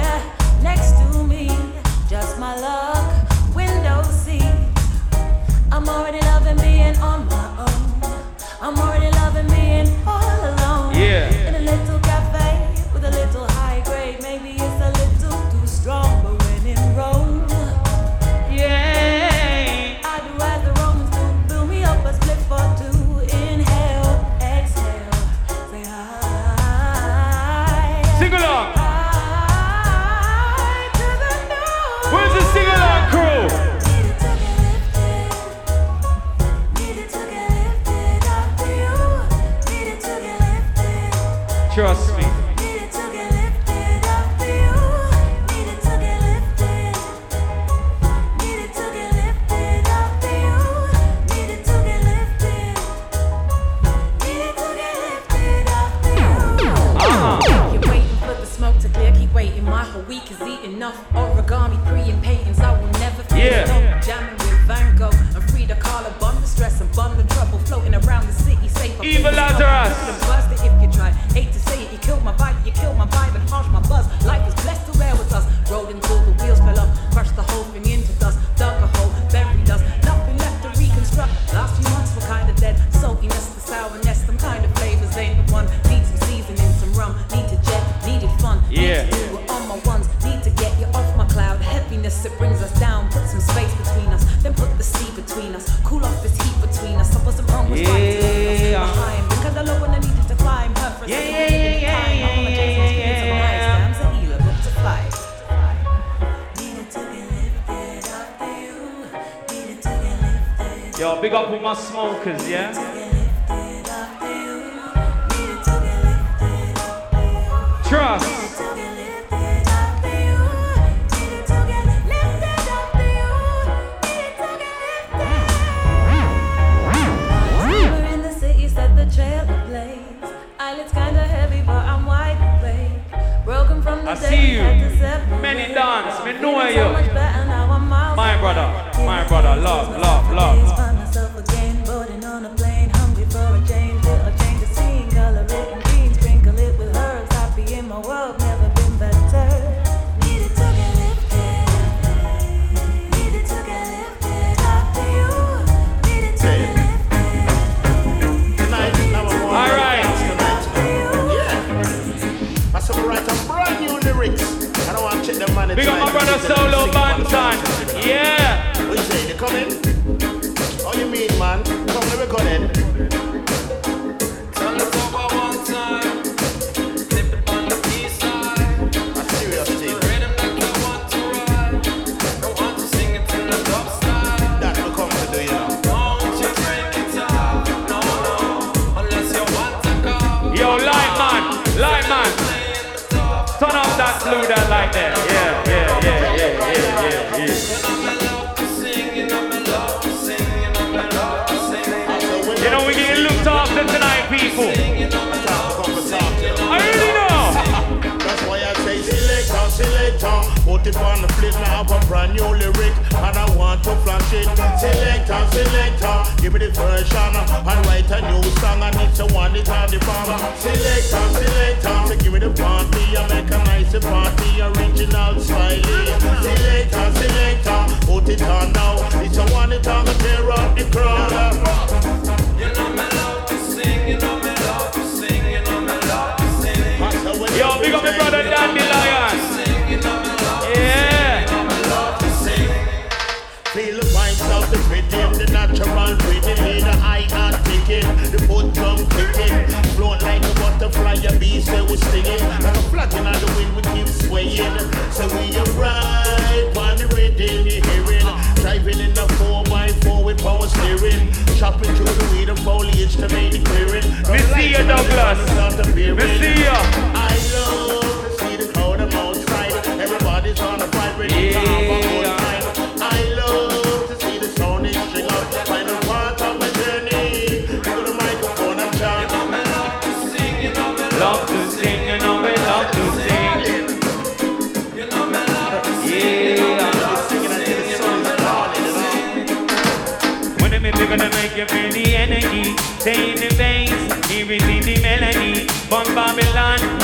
My 111.72 111.78
smokers, 111.78 112.41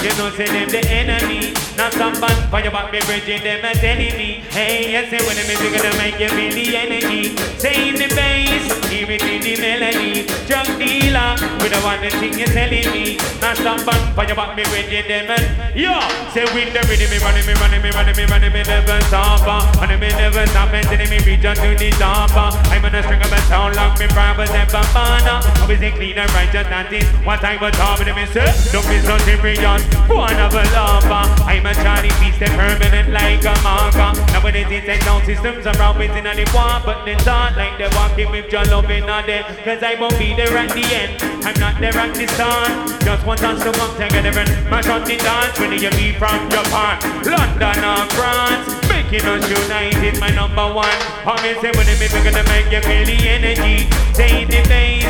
you 0.08 0.16
know 0.18 0.30
say 0.32 0.48
them 0.48 0.70
the 0.70 0.80
enemy. 0.88 1.52
Now 1.76 1.90
some 1.92 2.16
band 2.20 2.50
for 2.50 2.60
your 2.64 2.72
back, 2.72 2.92
me 2.92 3.00
bridging 3.06 3.44
them 3.44 3.64
and 3.64 3.78
telling 3.78 4.16
hey, 4.56 4.92
yes, 4.96 5.12
say 5.12 5.20
when 5.28 5.36
I'm 5.36 5.48
bigger 5.52 5.84
to 5.84 5.92
make 6.00 6.18
you 6.18 6.32
feel 6.32 6.54
the 6.56 6.66
energy, 6.74 7.36
stay 7.60 7.90
in 7.90 7.96
the 8.00 8.08
bass, 8.16 8.66
here 8.88 9.12
is 9.12 9.22
in 9.22 9.42
the 9.44 9.54
melody. 9.60 10.26
Drug 10.48 10.68
dealer, 10.80 11.36
we 11.60 11.68
the 11.68 11.80
one 11.84 12.00
that 12.02 12.16
thing 12.24 12.40
you're 12.40 12.48
telling 12.48 12.88
me. 12.96 13.20
Now 13.44 13.54
some 13.54 13.84
band 13.84 14.16
for 14.16 14.24
your 14.24 14.38
back, 14.40 14.56
me 14.56 14.64
bridging 14.72 15.08
them 15.12 15.28
and 15.28 15.46
yo, 15.76 16.00
say 16.32 16.48
with 16.56 16.72
the 16.72 16.82
rhythm, 16.88 17.12
me 17.12 17.20
running, 17.20 17.46
me 17.46 17.54
running, 17.60 17.82
me 17.84 17.92
running, 17.92 18.16
me 18.16 18.24
running, 18.32 18.54
me 18.56 18.62
never 18.64 19.00
stop, 19.12 19.44
and 19.84 19.92
me 20.00 20.10
never 20.16 20.48
stop, 20.48 20.72
and 20.72 20.88
telling 20.88 21.10
me 21.12 21.20
reach 21.28 21.44
out 21.44 21.60
to 21.60 21.76
the 21.76 21.92
top. 22.00 22.32
I'm 22.72 22.86
on 22.86 22.96
a 22.96 23.04
string 23.04 23.22
of 23.22 23.32
a 23.32 23.40
sound 23.52 23.76
like 23.76 24.00
me 24.00 24.08
brothers 24.16 24.56
and 24.56 24.70
bambana. 24.72 25.44
Always 25.62 25.84
a 25.84 25.92
clean 25.92 26.18
and 26.18 26.32
righteous, 26.32 26.66
that 26.72 26.94
is 26.96 27.06
what 27.28 27.44
I 27.44 27.60
was 27.60 27.76
talking 27.76 28.08
to 28.08 28.16
me, 28.16 28.26
sir. 28.32 28.48
Don't 28.72 28.88
be 28.88 29.04
so 29.04 29.18
serious, 29.28 29.84
one 30.06 30.38
of 30.40 30.54
a 30.54 30.64
lover. 30.76 31.26
I'm 31.44 31.66
a 31.66 31.74
Charlie 31.74 32.14
Beast, 32.22 32.40
they 32.40 32.48
permanent 32.48 33.10
like 33.10 33.44
a 33.44 33.56
marker. 33.64 34.14
Nowadays 34.34 34.68
it's 34.70 34.88
like 34.88 35.02
sound 35.04 35.26
systems 35.26 35.66
around 35.66 35.98
within 35.98 36.24
the 36.24 36.46
war, 36.54 36.82
but 36.86 37.06
they 37.06 37.18
start 37.20 37.58
like 37.58 37.78
they're 37.78 37.90
walking 37.94 38.30
with 38.32 38.52
your 38.52 38.66
loving 38.66 39.10
on 39.10 39.26
them. 39.26 39.44
Cause 39.64 39.82
I 39.84 39.96
won't 40.00 40.18
be 40.18 40.36
there 40.36 40.56
at 40.58 40.70
the 40.70 40.86
end, 40.94 41.22
I'm 41.46 41.60
not 41.60 41.80
there 41.82 41.96
at 41.96 42.14
the 42.16 42.28
start. 42.28 42.70
Just 43.02 43.26
want 43.26 43.42
us 43.44 43.64
to 43.64 43.72
come 43.72 43.94
together 43.98 44.40
and 44.40 44.70
mash 44.70 44.88
up 44.88 45.06
the 45.06 45.18
dance. 45.18 45.60
Whether 45.60 45.76
you 45.76 45.92
be 45.92 46.14
from 46.14 46.50
Japan, 46.50 47.00
London 47.24 47.84
or 47.84 48.06
France. 48.14 48.77
Making 49.08 49.30
us 49.30 49.48
united, 49.48 50.20
my 50.20 50.28
number 50.36 50.68
one. 50.68 51.00
I'm 51.24 51.40
say 51.40 51.72
when 51.72 51.88
make 51.96 52.12
gonna 52.12 52.44
make 52.44 52.68
you 52.68 52.82
feel 52.84 53.06
the 53.08 53.16
energy. 53.24 53.88
Say 54.12 54.44
the 54.44 54.60
bass, 54.68 55.08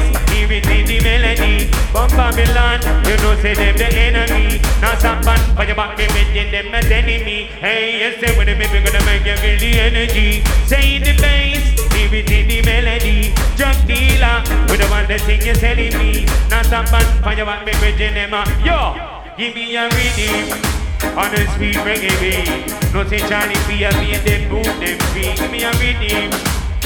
in 0.69 0.86
the 0.86 1.01
melody. 1.01 1.65
From 1.89 2.05
Babylon, 2.13 2.77
you 3.10 3.17
know 3.17 3.33
say 3.41 3.55
them 3.57 3.73
the 3.75 3.89
enemy. 3.89 4.62
Now 4.81 4.93
some 5.01 5.19
band 5.25 5.41
for 5.57 5.65
your 5.65 5.73
me 5.97 6.05
making 6.13 6.51
them 6.51 6.75
as 6.75 6.86
enemy. 6.91 7.49
Hey, 7.57 7.97
yes, 7.97 8.21
say 8.21 8.38
when 8.38 8.45
make 8.45 8.69
gonna 8.69 9.01
make 9.01 9.25
you 9.25 9.36
feel 9.41 9.57
the 9.57 9.79
energy. 9.81 10.45
Say 10.69 10.99
the 10.99 11.17
bass, 11.17 11.65
in 12.29 12.47
the 12.47 12.62
melody. 12.69 13.33
Drug 13.57 13.77
dealer, 13.89 14.45
with 14.69 14.77
the 14.77 14.86
one 14.93 15.07
that 15.10 15.21
sing 15.25 15.41
you 15.41 15.55
telling 15.57 15.97
me. 15.97 16.29
Now 16.53 16.62
some 16.62 16.86
band 16.86 17.10
for 17.25 17.33
your 17.33 17.49
me 17.65 17.73
making 17.81 18.13
them. 18.13 18.36
uh, 18.36 18.45
Yo, 18.62 19.33
give 19.38 19.55
me 19.55 19.75
a 19.75 19.89
rhythm. 19.89 20.77
On 21.17 21.29
the 21.31 21.45
sweet 21.55 21.77
reggae 21.86 22.13
beat 22.21 22.93
No 22.93 23.03
say 23.07 23.19
Charlie 23.29 23.57
be 23.67 23.83
a 23.83 23.91
beat 23.99 24.21
them 24.25 24.49
move 24.51 24.65
them 24.79 24.97
feet 25.13 25.38
Give 25.38 25.51
me 25.51 25.63
a 25.63 25.71
rhythm 25.81 26.29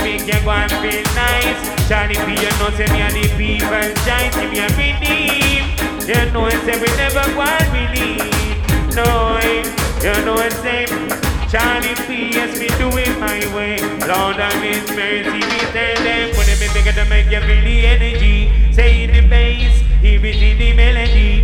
Make 0.04 0.26
you 0.26 0.39
go 0.43 0.52
and 0.52 0.71
feel 0.82 1.04
nice 1.15 1.62
Charlie 1.88 2.19
be 2.26 2.36
a 2.39 2.50
no 2.60 2.69
say 2.76 2.88
me 2.91 3.02
and 3.02 3.13
the 3.13 3.28
people 3.38 3.88
giant 4.06 4.34
Give 4.36 4.50
me 4.52 4.60
a 4.60 4.67
rhythm 4.78 6.08
You 6.08 6.32
know 6.32 6.45
I 6.45 6.56
say 6.65 6.80
we 6.80 6.88
never 6.97 7.26
go 7.36 7.41
and 7.41 7.67
believe 7.71 8.95
No, 8.95 9.38
eh. 9.43 9.63
you 10.04 10.26
know 10.26 10.36
I 10.36 10.50
say 10.50 11.21
Charlie 11.52 11.95
P, 12.08 12.32
yes, 12.32 12.58
me 12.58 12.69
do 12.80 12.88
it 12.97 13.19
my 13.19 13.43
way. 13.54 13.76
Lord 14.08 14.39
of 14.39 14.54
His 14.63 14.88
mercy, 14.95 15.34
we 15.34 15.60
tell 15.76 15.95
them. 16.00 16.32
When 16.38 16.47
they 16.47 16.56
bigger 16.71 16.93
to 16.93 17.04
make 17.10 17.30
you 17.30 17.41
feel 17.41 17.62
the 17.62 17.86
energy. 17.88 18.71
Say 18.71 19.06
the 19.08 19.28
bass, 19.28 19.84
it 20.02 20.24
in 20.24 20.58
the 20.58 20.74
melody. 20.74 21.41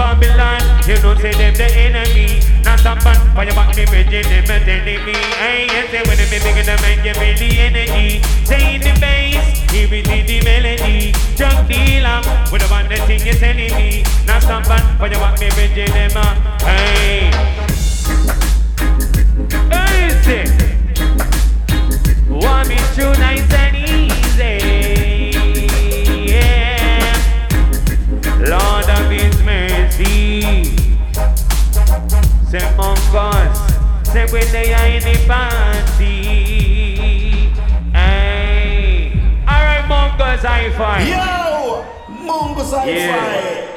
Babylon, 0.00 0.62
you 0.88 0.96
know, 1.02 1.14
say 1.20 1.32
them 1.36 1.52
the 1.60 1.68
enemy. 1.76 2.40
Now 2.64 2.76
some 2.76 2.98
band 3.04 3.20
for 3.36 3.44
your 3.44 3.52
back, 3.54 3.76
me 3.76 3.84
bridging 3.84 4.24
them 4.24 4.48
and 4.48 4.64
telling 4.64 5.04
me. 5.04 5.12
Hey, 5.36 5.66
yes, 5.68 5.90
say 5.92 6.00
when 6.08 6.16
they 6.16 6.24
bigger 6.24 6.64
to 6.64 6.76
make 6.80 7.04
you 7.04 7.12
feel 7.20 7.36
the 7.36 7.48
energy. 7.60 8.22
Say 8.48 8.76
in 8.76 8.80
the 8.80 8.96
bass, 8.98 9.44
hear 9.70 9.92
it 9.92 10.06
the 10.26 10.40
melody. 10.42 11.12
Drug 11.36 11.68
dealer, 11.68 12.24
with 12.50 12.62
the 12.64 12.68
one 12.72 12.88
that 12.88 13.04
thing 13.06 13.20
you 13.26 13.34
telling 13.34 13.74
me. 13.76 14.02
Now 14.26 14.40
some 14.40 14.62
band 14.64 14.98
for 14.98 15.06
your 15.06 15.20
back, 15.20 15.38
me 15.38 15.50
bridging 15.52 15.92
them. 15.92 16.16
uh, 16.16 16.34
Hey. 16.64 17.28
Easy. 20.00 20.48
Want 22.32 22.68
me 22.68 22.76
too 22.96 23.12
nice 23.20 23.44
boss. 33.12 33.58
Say 34.08 34.26
when 34.32 34.46
they 34.52 34.72
are 34.72 34.86
in 34.86 35.02
the 35.02 35.16
party. 35.26 36.22
Hey. 37.92 39.12
Alright, 39.46 39.86
Mungo's 39.88 40.44
I 40.44 40.70
five. 40.76 41.06
Yo! 41.06 41.84
Mungo's 42.24 42.72
I 42.72 42.84
yeah. 42.88 43.14
five. 43.14 43.68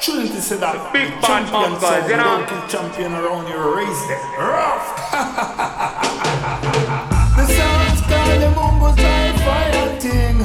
Trinity 0.00 0.40
said 0.40 0.60
that. 0.60 0.92
Big 0.92 1.10
bad 1.20 1.50
Mungo's, 1.52 2.08
you 2.10 2.16
know. 2.16 2.44
Don't 2.48 2.68
champion 2.68 3.12
around 3.12 3.46
your 3.48 3.74
race 3.76 4.02
there. 4.08 4.18
Rough. 4.38 5.10
the 7.36 7.46
sound's 7.46 8.00
called 8.08 8.40
the 8.42 8.50
Mungo's 8.56 8.98
I 8.98 9.32
five 9.44 10.00
thing. 10.00 10.44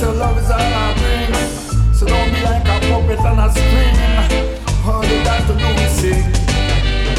So 0.00 0.06
love 0.12 0.38
is 0.38 0.50
all 0.50 0.60
I 0.60 0.94
bring. 0.98 1.32
So 1.94 2.06
don't 2.06 2.30
be 2.32 2.40
like 2.42 2.64
a 2.64 2.80
puppet 2.88 3.20
on 3.20 3.38
a 3.38 3.50
string. 3.52 3.96
All 4.86 5.04
you 5.04 5.22
got 5.24 5.46
to 5.46 5.54
do 5.58 5.66
is 5.82 5.92
sing. 5.92 6.43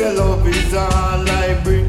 say 0.00 0.16
love 0.16 0.46
is 0.46 0.72
all 0.74 1.28
I 1.28 1.60
bring. 1.62 1.86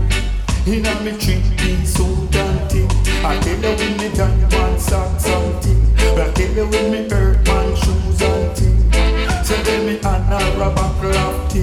In 0.68 0.86
a 0.86 0.94
me 1.02 1.12
treat 1.18 1.44
piece 1.58 1.96
so 1.96 2.06
dainty. 2.28 2.84
I 3.24 3.40
tell 3.40 3.60
you 3.64 3.74
when 3.80 3.94
me 3.98 4.10
got 4.18 4.36
one 4.54 4.78
sock 4.80 5.08
and 5.28 5.64
thing. 5.64 5.82
I 6.20 6.30
tell 6.36 6.52
you 6.58 6.66
when 6.72 6.92
me 6.92 7.10
hurt 7.10 7.48
my 7.48 7.74
shoes 7.82 8.22
and 8.22 8.56
ting. 8.56 8.80
Say 9.46 9.64
so 9.64 9.84
me 9.88 9.96
and 10.12 10.34
a 10.36 10.40
rubber 10.60 10.90
cloth. 11.00 11.56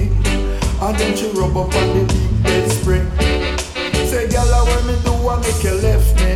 And 0.81 0.97
then 0.97 1.15
she 1.15 1.27
rub 1.37 1.55
up 1.55 1.75
on 1.75 1.87
the 1.95 2.03
big 2.13 2.43
bed 2.43 2.71
spring. 2.71 3.07
Say 4.09 4.27
girl, 4.29 4.65
what 4.65 4.85
me 4.87 4.95
do? 5.05 5.13
I 5.29 5.35
make 5.43 5.63
you 5.63 5.75
left 5.85 6.15
me. 6.21 6.31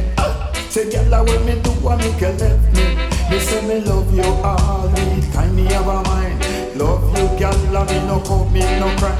Say 0.69 0.91
girl, 0.91 1.25
what 1.25 1.41
me 1.45 1.55
do? 1.63 1.71
I 1.87 1.95
make 1.97 2.21
you 2.21 2.33
left 2.41 2.65
me. 2.75 2.85
Me 3.31 3.39
say 3.39 3.61
me 3.67 3.79
love 3.81 4.13
you 4.13 4.29
all 4.43 4.87
the 4.89 5.31
time. 5.33 5.55
Me 5.55 5.63
have 5.73 5.87
a 5.87 6.03
mind. 6.03 6.37
Love 6.77 7.12
gal, 7.43 7.77
and 7.77 7.89
me 7.89 8.07
no 8.07 8.19
cop 8.21 8.51
me 8.51 8.61
no 8.79 8.87
cry. 8.97 9.15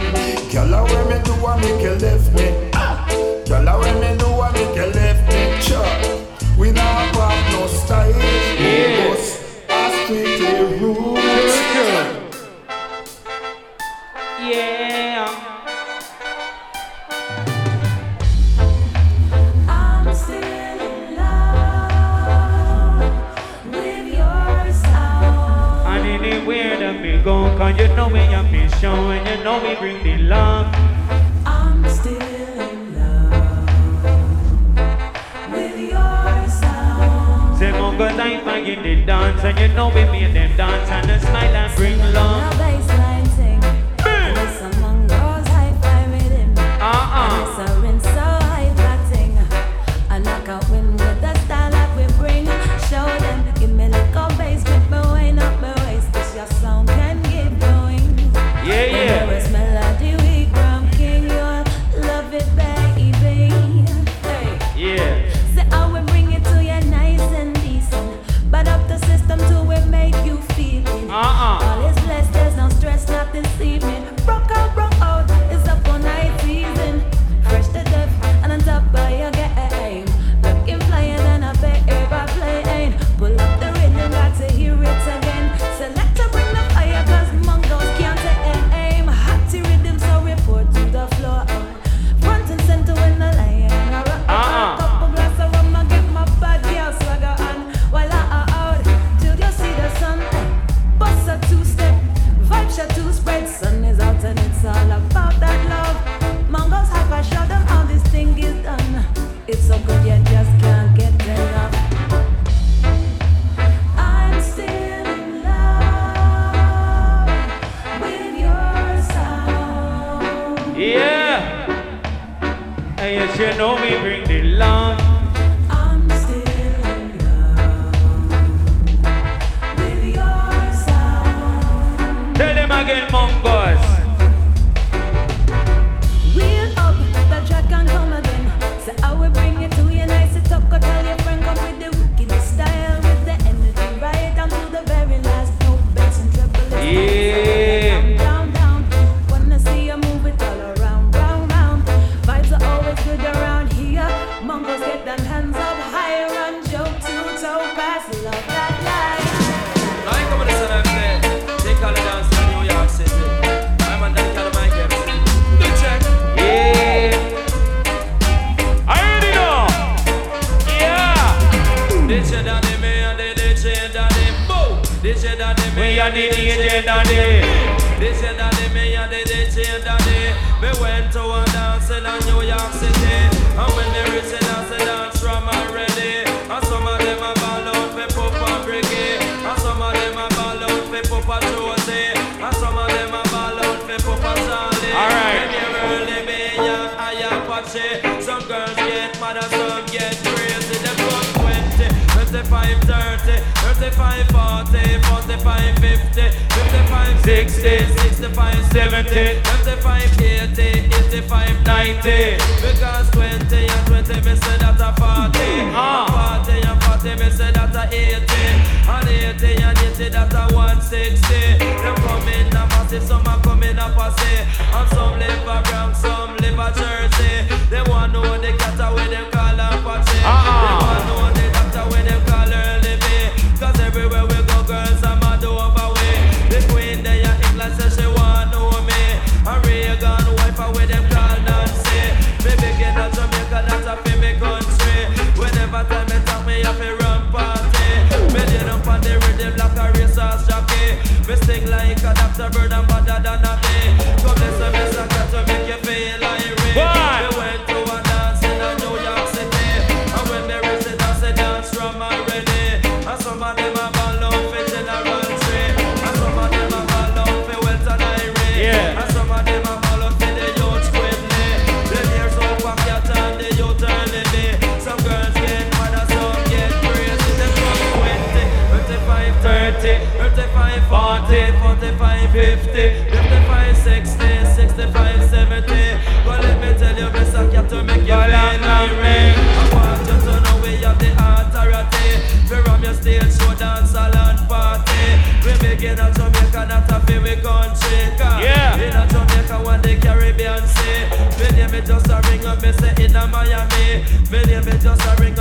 Gal, 0.49 0.86
where 0.86 1.05
me 1.05 1.23
do, 1.23 1.33
a 1.45 1.57
make 1.57 1.81
you 1.81 1.95
left 2.03 2.33
me. 2.33 2.69
Ah! 2.73 3.05
Gal, 3.45 3.65
where 3.79 3.95
me 4.01 4.17
do, 4.17 4.25
a 4.25 4.51
make 4.53 4.75
you 4.75 4.86
left 4.97 5.23
me. 5.33 5.62
Sure. 5.62 6.57
We 6.57 6.71
now 6.71 7.12
have 7.12 7.51
no 7.51 7.67
style. 7.67 8.12
Yes. 8.12 9.41
Yeah. 9.67 10.05
Strictly 10.05 10.79
rule. 10.79 11.22
know 28.93 29.12
and 29.12 29.27
you 29.27 29.43
know 29.43 29.58
we 29.63 29.75
bring 29.75 30.03
the 30.03 30.17
love. 30.23 30.67
I'm 31.45 31.88
still 31.89 32.21
in 32.69 32.79
love 32.99 34.03
with 35.51 35.79
your 35.79 36.49
song. 36.62 37.58
Say, 37.58 37.71
Mongo 37.71 38.15
night, 38.15 38.45
I 38.47 38.62
get 38.62 38.84
the 38.84 39.03
dance 39.06 39.43
and 39.43 39.60
you 39.60 39.69
know 39.69 39.88
we 39.89 40.03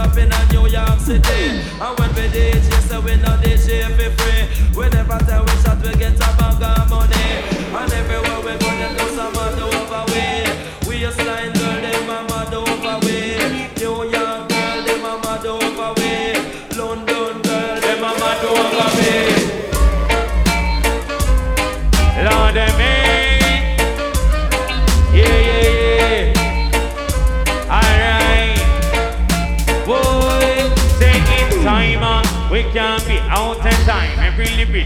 up 0.03 0.17
in 0.17 0.33
a 0.33 0.53
New 0.53 0.67
York 0.69 0.99
City. 0.99 1.43
And 1.81 1.99
when 1.99 2.11
we 2.15 2.27
DJ, 2.35 2.65
say 2.89 2.99
we 2.99 3.15
no 3.17 3.33
DJ 3.43 3.87
for 3.97 4.11
free. 4.19 4.43
We 4.77 4.89
never 4.91 5.19
tell 5.27 5.45
we 5.45 5.53
shot, 5.63 5.81
we 5.83 5.95
get 5.95 6.15
a 6.15 6.31
bag 6.39 6.63
of 6.63 6.91
money. 6.91 7.29
And 7.79 7.93
everywhere 7.93 8.32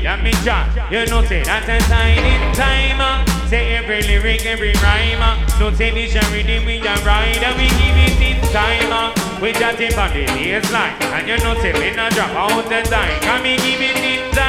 That 0.07 0.23
me 0.23 0.31
jam, 0.47 0.71
you 0.87 1.03
know 1.11 1.19
say 1.27 1.42
that 1.42 1.66
a 1.66 1.83
sign 1.90 2.23
in 2.23 2.55
time. 2.55 3.03
uh. 3.03 3.27
Say 3.51 3.75
every 3.75 4.03
lyric, 4.07 4.47
every 4.47 4.71
rhyme. 4.79 5.19
uh. 5.19 5.35
No 5.59 5.75
say 5.75 5.90
this 5.90 6.14
a 6.14 6.23
rhythm 6.31 6.62
we 6.64 6.79
a 6.79 6.95
ride 7.03 7.42
and 7.42 7.57
we 7.59 7.66
give 7.75 7.99
it 7.99 8.14
in 8.23 8.38
time. 8.55 8.92
uh. 8.95 9.11
We 9.42 9.51
just 9.51 9.83
in 9.83 9.99
on 9.99 10.14
the 10.14 10.23
baseline, 10.31 10.95
and 11.11 11.27
you 11.27 11.37
know 11.42 11.59
say 11.59 11.75
we 11.75 11.90
not 11.97 12.12
drop 12.12 12.31
out 12.38 12.69
the 12.71 12.87
time. 12.87 13.19
Can 13.21 13.42
we 13.42 13.57
give 13.59 13.83
it 13.83 13.99
in 13.99 14.31
time? 14.31 14.45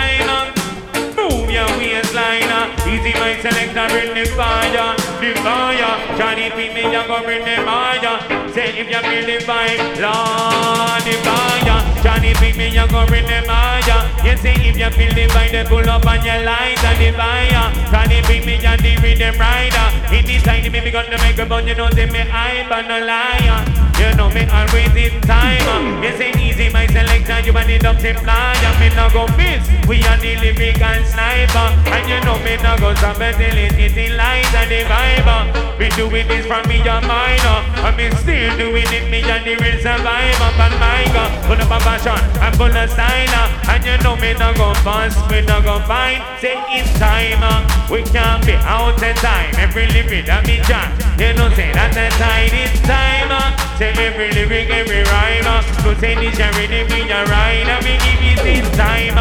Your 1.58 1.70
waistline, 1.82 2.46
uh. 2.54 2.70
easy 2.86 3.14
my 3.18 3.34
selector, 3.42 3.90
bring 3.90 4.14
the 4.14 4.26
fire, 4.38 4.94
the 5.18 5.34
fire. 5.42 5.94
Johnny 6.18 6.54
beat 6.54 6.74
me, 6.78 6.86
you 6.86 7.02
go 7.10 7.18
bring 7.26 7.42
the 7.42 7.58
fire. 7.66 8.22
Say 8.54 8.78
if 8.78 8.86
you 8.86 9.02
feel 9.02 9.26
the 9.26 9.38
vibe, 9.42 9.82
Lord, 9.98 11.02
the 11.02 11.16
fire. 11.26 11.82
Johnny 12.06 12.34
beat 12.40 12.56
me, 12.58 12.70
you 12.70 12.86
go 12.94 13.06
bring 13.08 13.26
the 13.26 13.42
fire. 13.50 14.02
You 14.22 14.38
say 14.38 14.54
if 14.54 14.78
you 14.78 14.90
feel 14.94 15.14
the 15.18 15.26
vibe, 15.34 15.52
then 15.52 15.66
pull 15.66 15.90
up 15.90 16.06
on 16.06 16.24
your 16.24 16.46
light 16.46 16.78
and 16.86 16.98
the 17.02 17.10
fire. 17.18 17.66
Johnny 17.90 18.22
beat 18.30 18.46
me, 18.46 18.56
and 18.64 18.82
the 18.82 18.94
rhythm 19.02 19.40
rider. 19.40 19.88
In 20.14 20.26
this 20.26 20.44
time, 20.44 20.62
the 20.62 20.70
baby 20.70 20.92
got 20.92 21.10
the 21.10 21.18
microphone, 21.18 21.68
you 21.68 21.76
know 21.76 21.90
say 21.90 22.06
me 22.06 22.20
hype 22.20 22.72
and 22.72 22.92
a 22.92 23.06
liar. 23.06 23.87
You 23.98 24.14
know 24.16 24.30
me 24.30 24.46
always 24.54 24.94
in 24.96 25.22
time. 25.22 26.04
You 26.04 26.12
say 26.18 26.32
easy 26.38 26.70
my 26.70 26.86
selection, 26.88 27.46
you 27.46 27.54
want 27.54 27.70
it 27.70 27.84
up 27.84 27.98
to 27.98 28.14
fly. 28.14 28.54
And 28.62 28.78
me 28.80 28.90
no 28.96 29.10
go 29.10 29.26
miss. 29.36 29.66
We 29.88 30.04
are 30.06 30.18
the 30.18 30.38
lyrical 30.38 31.02
sniper. 31.10 31.68
And 31.90 32.06
you 32.06 32.20
know 32.22 32.38
me 32.46 32.58
no 32.62 32.78
go 32.78 32.94
stop 32.96 33.18
until 33.18 33.58
it 33.58 33.74
is 33.74 33.98
in 33.98 34.16
light 34.16 34.46
and 34.54 34.70
the 34.70 34.86
vibe. 34.86 35.78
We 35.80 35.90
doing 35.98 36.28
this 36.28 36.46
from 36.46 36.68
me 36.70 36.78
a 36.82 37.02
minor. 37.02 37.60
And 37.82 37.98
me 37.98 38.12
still 38.22 38.58
doing 38.58 38.86
it, 38.94 39.10
me 39.10 39.22
and 39.26 39.44
the 39.46 39.56
real 39.58 39.78
survivor. 39.82 40.50
But 40.58 40.74
my 40.78 41.02
God, 41.14 41.32
full 41.50 41.58
of 41.58 41.82
passion 41.82 42.22
and 42.42 42.54
full 42.56 42.70
of 42.70 42.90
style. 42.90 43.50
And 43.70 43.82
you 43.84 43.98
know 44.06 44.16
me 44.16 44.34
no 44.38 44.54
go 44.54 44.74
fast, 44.86 45.18
we 45.30 45.42
no 45.42 45.62
go 45.62 45.80
find. 45.90 46.22
Say 46.40 46.54
in 46.70 46.86
time, 47.02 47.42
uh, 47.42 47.66
we 47.90 48.04
can't 48.04 48.46
be 48.46 48.54
out 48.62 49.02
of 49.02 49.16
time. 49.18 49.54
Every 49.58 49.88
lyric 49.88 50.26
that 50.28 50.46
me 50.46 50.62
jam, 50.70 50.94
you 51.18 51.34
know 51.34 51.50
say 51.58 51.74
that 51.74 51.94
the 51.98 52.10
time 52.22 52.54
is 52.54 52.74
time. 52.86 53.32
uh. 53.32 53.58
Say 53.88 54.08
every 54.08 54.32
lyric, 54.32 54.70
every 54.70 55.04
rhyme. 55.04 55.64
So 55.82 55.94
say 55.96 56.16
this 56.16 56.38
rhythm 56.58 56.92
in 56.92 57.08
your 57.08 57.24
ride. 57.28 57.68
And 57.72 57.84
we 57.86 57.96
give 58.04 58.20
it 58.20 58.44
in 58.46 58.66
time. 58.76 59.16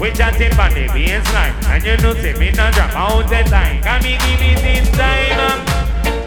We 0.00 0.10
chatting 0.10 0.58
on 0.58 0.74
the 0.74 0.88
baseline. 0.88 1.54
And 1.70 1.84
you 1.84 1.96
know 1.98 2.14
say 2.14 2.34
me 2.34 2.50
not 2.50 2.74
drop 2.74 2.96
out 2.96 3.28
the 3.28 3.48
time. 3.48 3.80
Can 3.80 4.02
we 4.02 4.18
give 4.18 4.42
it 4.42 4.64
in 4.64 4.84
time? 4.98 5.62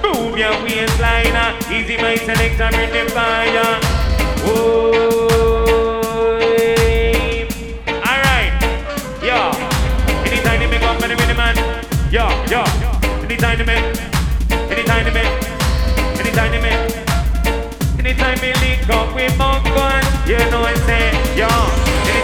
Move 0.04 0.38
your 0.38 0.56
waistline. 0.63 1.36
Easy 1.69 1.97
my 1.97 2.15
selector, 2.15 2.69
bring 2.71 2.91
the 2.93 3.12
fire. 3.12 3.80
Oh, 4.47 4.91
Whoa. 5.27 6.39
Alright. 8.08 8.54
Yo. 9.21 9.51
Anytime 10.32 10.60
they 10.62 10.67
make 10.71 10.82
up 10.84 11.01
for 11.01 11.10
the 11.10 11.36
man. 11.36 11.58
Yo, 12.10 12.30
yo. 12.47 12.63
Anytime 13.25 13.58
they 13.58 13.65
make. 13.65 13.84
Anytime 14.71 15.04
they 15.04 15.12
make. 15.12 15.34
Anytime 16.19 16.51
they 16.51 16.62
make. 16.62 16.90
Anytime 18.12 18.41
we 18.41 18.54
link 18.60 18.89
up 18.89 19.15
with 19.15 19.38
Mongon, 19.38 20.04
you 20.28 20.38
know 20.52 20.63
I 20.63 20.74
say, 20.86 21.38
yo. 21.38 21.81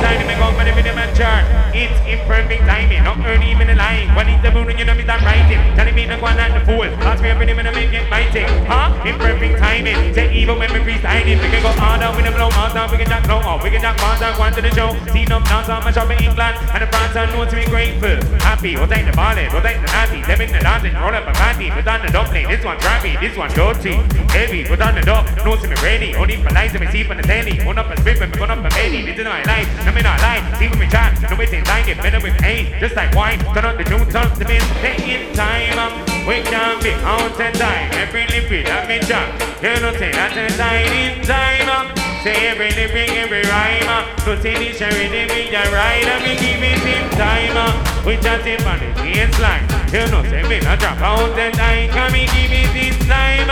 They 0.07 0.23
make 0.23 0.39
up 0.39 0.55
for 0.55 0.63
the 0.63 0.71
and 0.71 1.17
chart, 1.17 1.43
it's 1.75 1.99
imperfect 2.07 2.63
timing, 2.63 3.03
not 3.03 3.19
early 3.25 3.51
even 3.51 3.67
the 3.67 3.75
line. 3.75 4.13
When 4.15 4.29
it's 4.29 4.41
the 4.41 4.51
moon, 4.51 4.71
you 4.77 4.85
know 4.85 4.95
me 4.95 5.03
start 5.03 5.21
writing. 5.21 5.59
Telling 5.75 5.95
me 5.95 6.07
to 6.07 6.15
go 6.15 6.25
on 6.25 6.37
the 6.37 6.61
fool. 6.63 6.87
Ask 7.03 7.21
me 7.21 7.29
everything 7.29 7.55
when 7.55 7.67
I 7.67 7.71
make 7.71 7.91
it 7.91 8.09
my 8.09 8.23
thing. 8.31 8.47
Huh? 8.65 8.95
Imperfect 9.03 9.59
timing. 9.59 10.13
Say 10.13 10.33
even 10.33 10.57
when 10.59 10.71
we 10.71 10.79
freestyle 10.79 11.27
it, 11.27 11.37
we 11.41 11.47
can 11.51 11.61
go 11.61 11.71
harder 11.75 12.15
with 12.15 12.25
the 12.25 12.31
blow 12.31 12.49
master, 12.55 12.87
we 12.91 12.97
can 13.03 13.07
jack 13.11 13.27
low 13.27 13.43
up, 13.43 13.63
we 13.63 13.69
can 13.69 13.81
jack 13.81 13.97
master, 13.97 14.31
go 14.37 14.43
on 14.47 14.53
to 14.53 14.61
the 14.61 14.71
show. 14.71 14.95
Seen 15.11 15.31
up 15.31 15.43
now, 15.51 15.61
so 15.63 15.75
much 15.83 15.97
up 15.97 16.09
in 16.09 16.23
England, 16.23 16.55
and 16.71 16.81
the 16.81 16.87
France 16.87 17.15
are 17.19 17.27
known 17.27 17.47
to 17.47 17.55
be 17.55 17.65
grateful. 17.67 18.15
Happy, 18.39 18.75
we'll 18.79 18.87
take 18.87 19.05
the 19.05 19.11
ballad, 19.11 19.51
we'll 19.51 19.61
take 19.61 19.81
the 19.83 19.91
natty, 19.91 20.23
them 20.23 20.39
in 20.39 20.51
the 20.55 20.59
dancing, 20.63 20.95
roll 20.95 21.11
up 21.11 21.27
a 21.27 21.33
patty, 21.35 21.69
put 21.69 21.87
on 21.87 21.99
the 22.05 22.11
dumpling, 22.11 22.47
this 22.47 22.63
one 22.63 22.77
trappy, 22.79 23.19
this 23.19 23.35
one 23.35 23.51
dirty, 23.51 23.99
heavy, 24.31 24.63
put 24.63 24.81
on 24.81 24.95
the 24.95 25.01
dog, 25.01 25.27
no 25.43 25.57
see 25.57 25.67
me 25.67 25.75
ready, 25.83 26.15
only 26.15 26.37
for 26.39 26.49
lights, 26.55 26.73
me 26.79 26.87
see 26.87 27.03
from 27.03 27.17
the 27.17 27.23
telly, 27.23 27.59
one 27.65 27.77
up 27.77 27.89
a 27.91 27.97
spit, 27.99 28.19
when 28.19 28.31
me 28.31 28.37
gun 28.37 28.51
up 28.51 28.63
a 28.63 28.69
belly, 28.69 29.01
this 29.03 29.19
is 29.19 29.25
my 29.25 29.43
life, 29.43 29.67
no 29.85 29.96
me 29.97 30.03
not 30.03 30.21
see 30.59 30.69
when 30.69 30.79
me 30.79 30.87
chat, 30.87 31.17
no 31.29 31.35
me 31.35 31.45
say 31.47 31.63
like 31.63 31.87
it, 31.87 31.97
better 31.97 32.21
with 32.21 32.37
aim, 32.43 32.69
just 32.79 32.95
like 32.95 33.13
wine, 33.15 33.39
turn 33.53 33.65
up 33.65 33.77
the 33.77 33.85
new 33.89 34.05
turn 34.13 34.29
to 34.37 34.45
me, 34.45 34.61
take 34.81 35.01
in 35.09 35.33
time, 35.33 35.73
um, 35.81 35.93
we 36.29 36.41
can 36.45 36.77
be 36.85 36.93
out 37.01 37.33
of 37.33 37.53
time, 37.57 37.89
every 37.97 38.29
liquid 38.29 38.65
that 38.69 38.85
me 38.87 39.01
jam, 39.09 39.25
you 39.57 39.73
know 39.81 39.91
say 39.97 40.11
that's 40.13 40.37
a 40.37 40.45
time 40.57 40.93
in 40.93 41.25
time, 41.25 41.65
um, 41.69 41.87
say 42.21 42.45
every 42.45 42.69
lyric, 42.77 43.09
every 43.17 43.41
rhyme, 43.49 44.05
so 44.21 44.37
say 44.37 44.53
this 44.53 44.81
every 44.81 45.09
lyric, 45.09 45.49
you 45.49 45.65
ride, 45.73 46.05
and 46.05 46.21
we 46.21 46.37
give 46.37 46.61
it 46.61 46.85
in 46.85 47.05
time, 47.17 47.57
we 48.05 48.17
chatting 48.21 48.61
on 48.69 48.77
the 48.77 48.89
baseline, 49.01 49.65
you 49.89 50.05
know 50.13 50.21
say 50.29 50.45
me 50.45 50.59
not 50.61 50.77
drop 50.77 51.01
out 51.01 51.33
the 51.33 51.49
time, 51.57 51.89
can 51.89 52.13
we 52.13 52.29
give 52.37 52.53
it 52.53 52.69
in 52.77 52.95
time, 53.09 53.49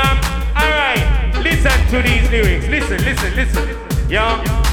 alright, 0.53 1.01
listen 1.41 1.73
to 1.89 2.01
these 2.05 2.29
lyrics, 2.29 2.67
listen, 2.69 3.01
listen, 3.01 3.33
listen, 3.33 3.65
yo. 4.09 4.64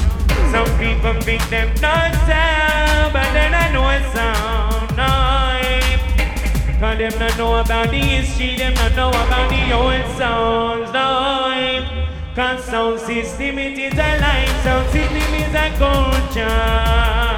Some 0.53 0.69
people 0.77 1.19
think 1.21 1.41
them 1.49 1.67
not 1.81 2.13
sound, 2.29 3.11
but 3.11 3.25
then 3.33 3.55
I 3.55 3.71
know 3.73 3.89
it 3.89 4.03
sound 4.13 4.95
nice. 4.95 6.79
Cause 6.79 6.97
them 6.99 7.19
not 7.19 7.35
know 7.39 7.55
about 7.59 7.89
the 7.89 7.97
history, 7.97 8.55
them 8.55 8.75
not 8.75 8.95
know 8.95 9.09
about 9.09 9.49
the 9.49 9.73
old 9.73 10.15
sounds, 10.15 10.93
no. 10.93 12.13
Cause 12.35 12.65
sound 12.65 12.99
system 12.99 13.57
it 13.57 13.79
is 13.79 13.93
a 13.93 14.19
life, 14.21 14.63
sound 14.63 14.87
system 14.91 15.33
is 15.41 15.55
a 15.55 15.75
culture. 15.79 17.32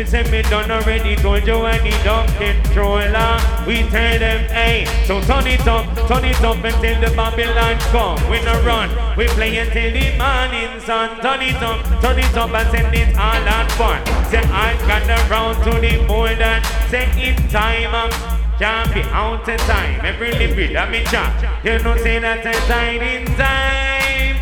Me 0.00 0.06
say 0.06 0.22
me 0.30 0.40
done 0.40 0.70
already 0.70 1.14
told 1.14 1.46
you 1.46 1.56
I 1.56 1.76
need 1.84 1.92
a 1.92 2.24
controller. 2.40 3.36
We 3.66 3.82
tell 3.90 4.18
them, 4.18 4.48
hey, 4.48 4.86
so 5.04 5.20
turn 5.20 5.46
it 5.46 5.68
up, 5.68 5.84
turn 6.08 6.24
it 6.24 6.40
up 6.40 6.64
until 6.64 7.00
the 7.02 7.14
Babylon 7.14 7.76
come. 7.92 8.16
We 8.30 8.40
no 8.40 8.62
run, 8.62 8.88
we 9.14 9.26
play 9.26 9.58
until 9.58 9.92
the 9.92 10.16
morning 10.16 10.80
sun. 10.80 11.20
Turn 11.20 11.42
it 11.42 11.62
up, 11.62 11.84
turn 12.00 12.18
it 12.18 12.34
up 12.34 12.48
and 12.48 12.70
send 12.70 12.94
it 12.94 13.14
all 13.14 13.44
at 13.44 13.70
fun. 13.72 14.00
Say 14.30 14.40
I 14.40 14.72
got 14.88 15.04
around 15.30 15.62
to 15.64 15.78
the 15.78 16.02
border, 16.08 16.62
say 16.88 17.04
in 17.20 17.36
time. 17.50 17.94
Um, 17.94 18.10
can't 18.58 18.94
be 18.94 19.02
out 19.02 19.46
of 19.46 19.60
time. 19.60 20.00
Every 20.02 20.30
bit 20.30 20.76
of 20.76 20.88
me 20.88 21.04
chat. 21.04 21.62
You 21.62 21.78
know 21.80 21.94
say 21.98 22.18
that 22.20 22.46
a 22.46 22.52
time 22.72 23.02
in 23.02 23.26
time. 23.36 24.36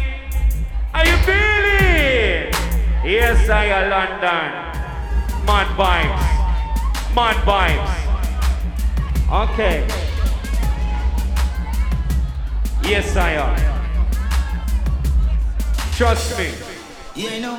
Are 0.94 1.04
you 1.04 1.16
feeling? 1.26 2.54
Yes, 3.02 3.48
I 3.50 3.64
am 3.64 3.90
London. 3.90 4.77
Mad 5.48 5.68
vibes. 5.78 7.14
Mad 7.14 7.36
vibes. 7.48 7.92
Okay. 9.44 9.78
Yes, 12.82 13.16
I 13.16 13.32
am. 13.32 13.56
Trust 15.96 16.38
me. 16.38 16.52
Yeah, 17.16 17.34
you 17.34 17.40
know. 17.40 17.58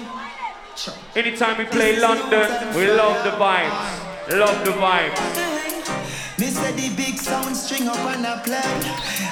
Anytime 1.16 1.58
we 1.58 1.66
play 1.66 2.00
London, 2.00 2.76
we 2.76 2.92
love 2.92 3.24
the 3.24 3.32
vibes. 3.32 4.38
Love 4.38 4.64
the 4.64 4.72
vibes. 4.72 5.50
Say 6.38 6.72
the 6.74 6.96
big 6.96 7.18
sound 7.18 7.56
string 7.56 7.88
up 7.88 7.98
and 7.98 8.26
a 8.26 8.42
play. 8.44 8.60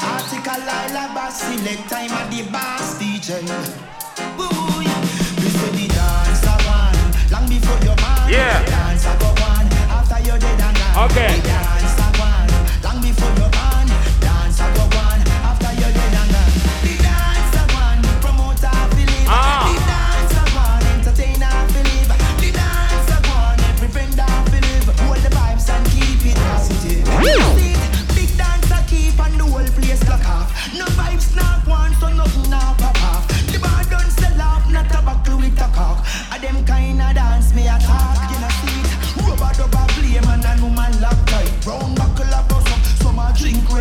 Article 0.01 0.61
Lila 0.65 1.11
bass 1.13 1.41
select 1.41 1.89
time 1.89 2.11
at 2.11 2.29
the 2.31 2.43
bass 2.51 2.95
DJ. 2.99 3.96
Gone. 8.29 8.67
Okay. 10.97 11.67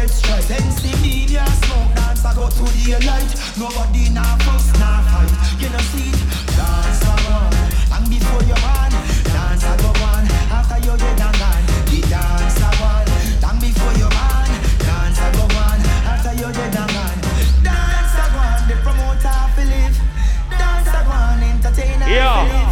A 0.07 0.11
drink 0.11 0.11
red 0.11 0.11
stripe. 0.11 0.45
Then 0.45 0.71
see 0.73 0.95
me 1.03 1.27
smoke 1.27 1.95
dance 1.95 2.25
I 2.25 2.35
go 2.35 2.49
to 2.49 2.65
the 2.65 3.07
light. 3.07 3.33
Nobody 3.59 4.11
nah 4.11 4.37
fuss 4.39 4.73
nah 4.79 5.03
fight. 5.03 5.33
You 5.61 5.69
know 5.69 5.83
see 5.91 6.11
it, 6.11 6.21
dance 6.57 7.03
a 7.03 7.15
run. 7.27 7.53
Long 7.91 8.07
before 8.09 8.43
you 8.43 8.57
man, 8.63 8.93
dance 9.25 9.65
a 9.65 9.75
go 9.83 9.91
on. 10.05 10.27
After 10.51 10.79
you 10.85 10.97
dead 10.97 11.21
and 11.21 11.37
gone, 11.39 11.67
the 11.87 12.01
dance 12.09 12.61
a 12.61 12.71
one. 12.83 13.09
Long 13.43 13.59
before 13.61 13.95
you 13.99 14.09
man, 14.11 14.51
dance 14.79 15.19
a 15.19 15.29
go 15.35 15.45
on. 15.59 15.81
After 16.07 16.35
you 16.35 16.53
dead 16.53 16.77
and 16.77 16.93
gone, 16.93 17.21
dance 17.63 18.17
a 18.17 18.27
one. 18.37 18.63
The 18.69 18.77
promoter 18.83 19.39
believe, 19.57 19.97
dance 20.51 20.89
a 20.89 21.01
one. 21.09 21.43
Entertainer 21.43 22.09
Yeah. 22.09 22.66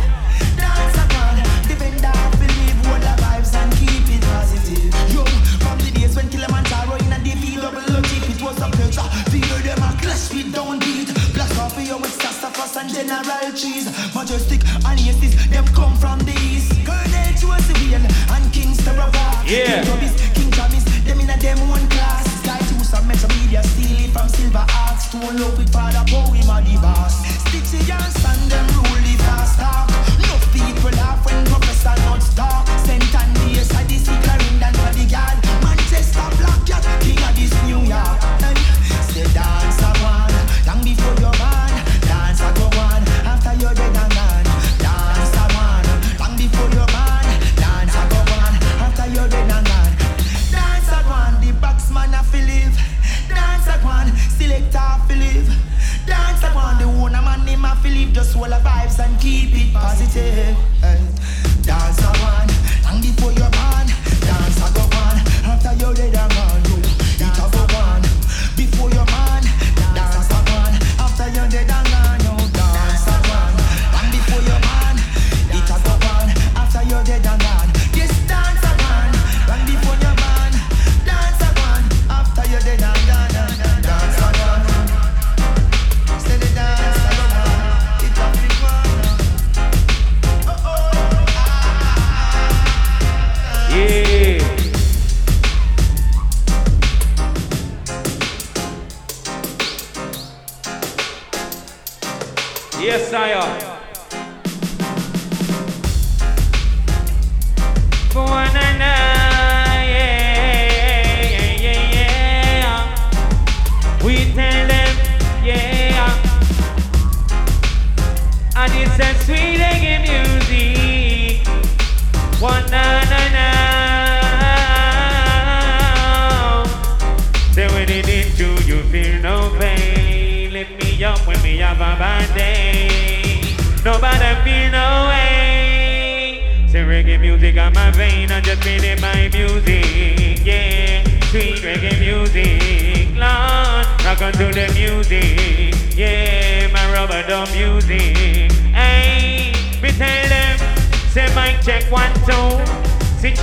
Cheese. 13.55 13.87
Majestic 14.15 14.61
and 14.85 14.99
Yesis, 14.99 15.35
them 15.51 15.65
come 15.75 15.95
from 15.97 16.19
the 16.21 16.35
east. 16.43 16.75
Colonel 16.85 17.31
Josephine 17.39 18.03
and 18.03 18.53
King 18.53 18.75
Starava. 18.75 19.47
Yeah. 19.47 19.85
King 19.85 20.11
King 20.35 20.51
Travis, 20.51 20.85
them 21.05 21.21
in 21.21 21.31
a 21.31 21.37
them 21.39 21.59
one 21.69 21.87
class. 21.89 22.27
Sky 22.43 22.59
Juice 22.67 22.93
and 22.93 23.07
Metro 23.07 23.29
Media 23.39 23.63
steal 23.63 24.05
it 24.05 24.11
from 24.11 24.29
Silver 24.29 24.67
Arts. 24.69 25.07
Stone 25.07 25.41
up 25.41 25.57
with 25.57 25.73
Father 25.73 26.03
Bowie, 26.11 26.43
my 26.47 26.63
the 26.63 26.75
boss. 26.83 27.23
Stitchy 27.47 27.79
and 27.91 28.13
Sand, 28.19 28.51
them 28.51 28.67
rule 28.75 29.03
the 29.07 29.15
fast 29.23 29.59
talk. 29.61 30.14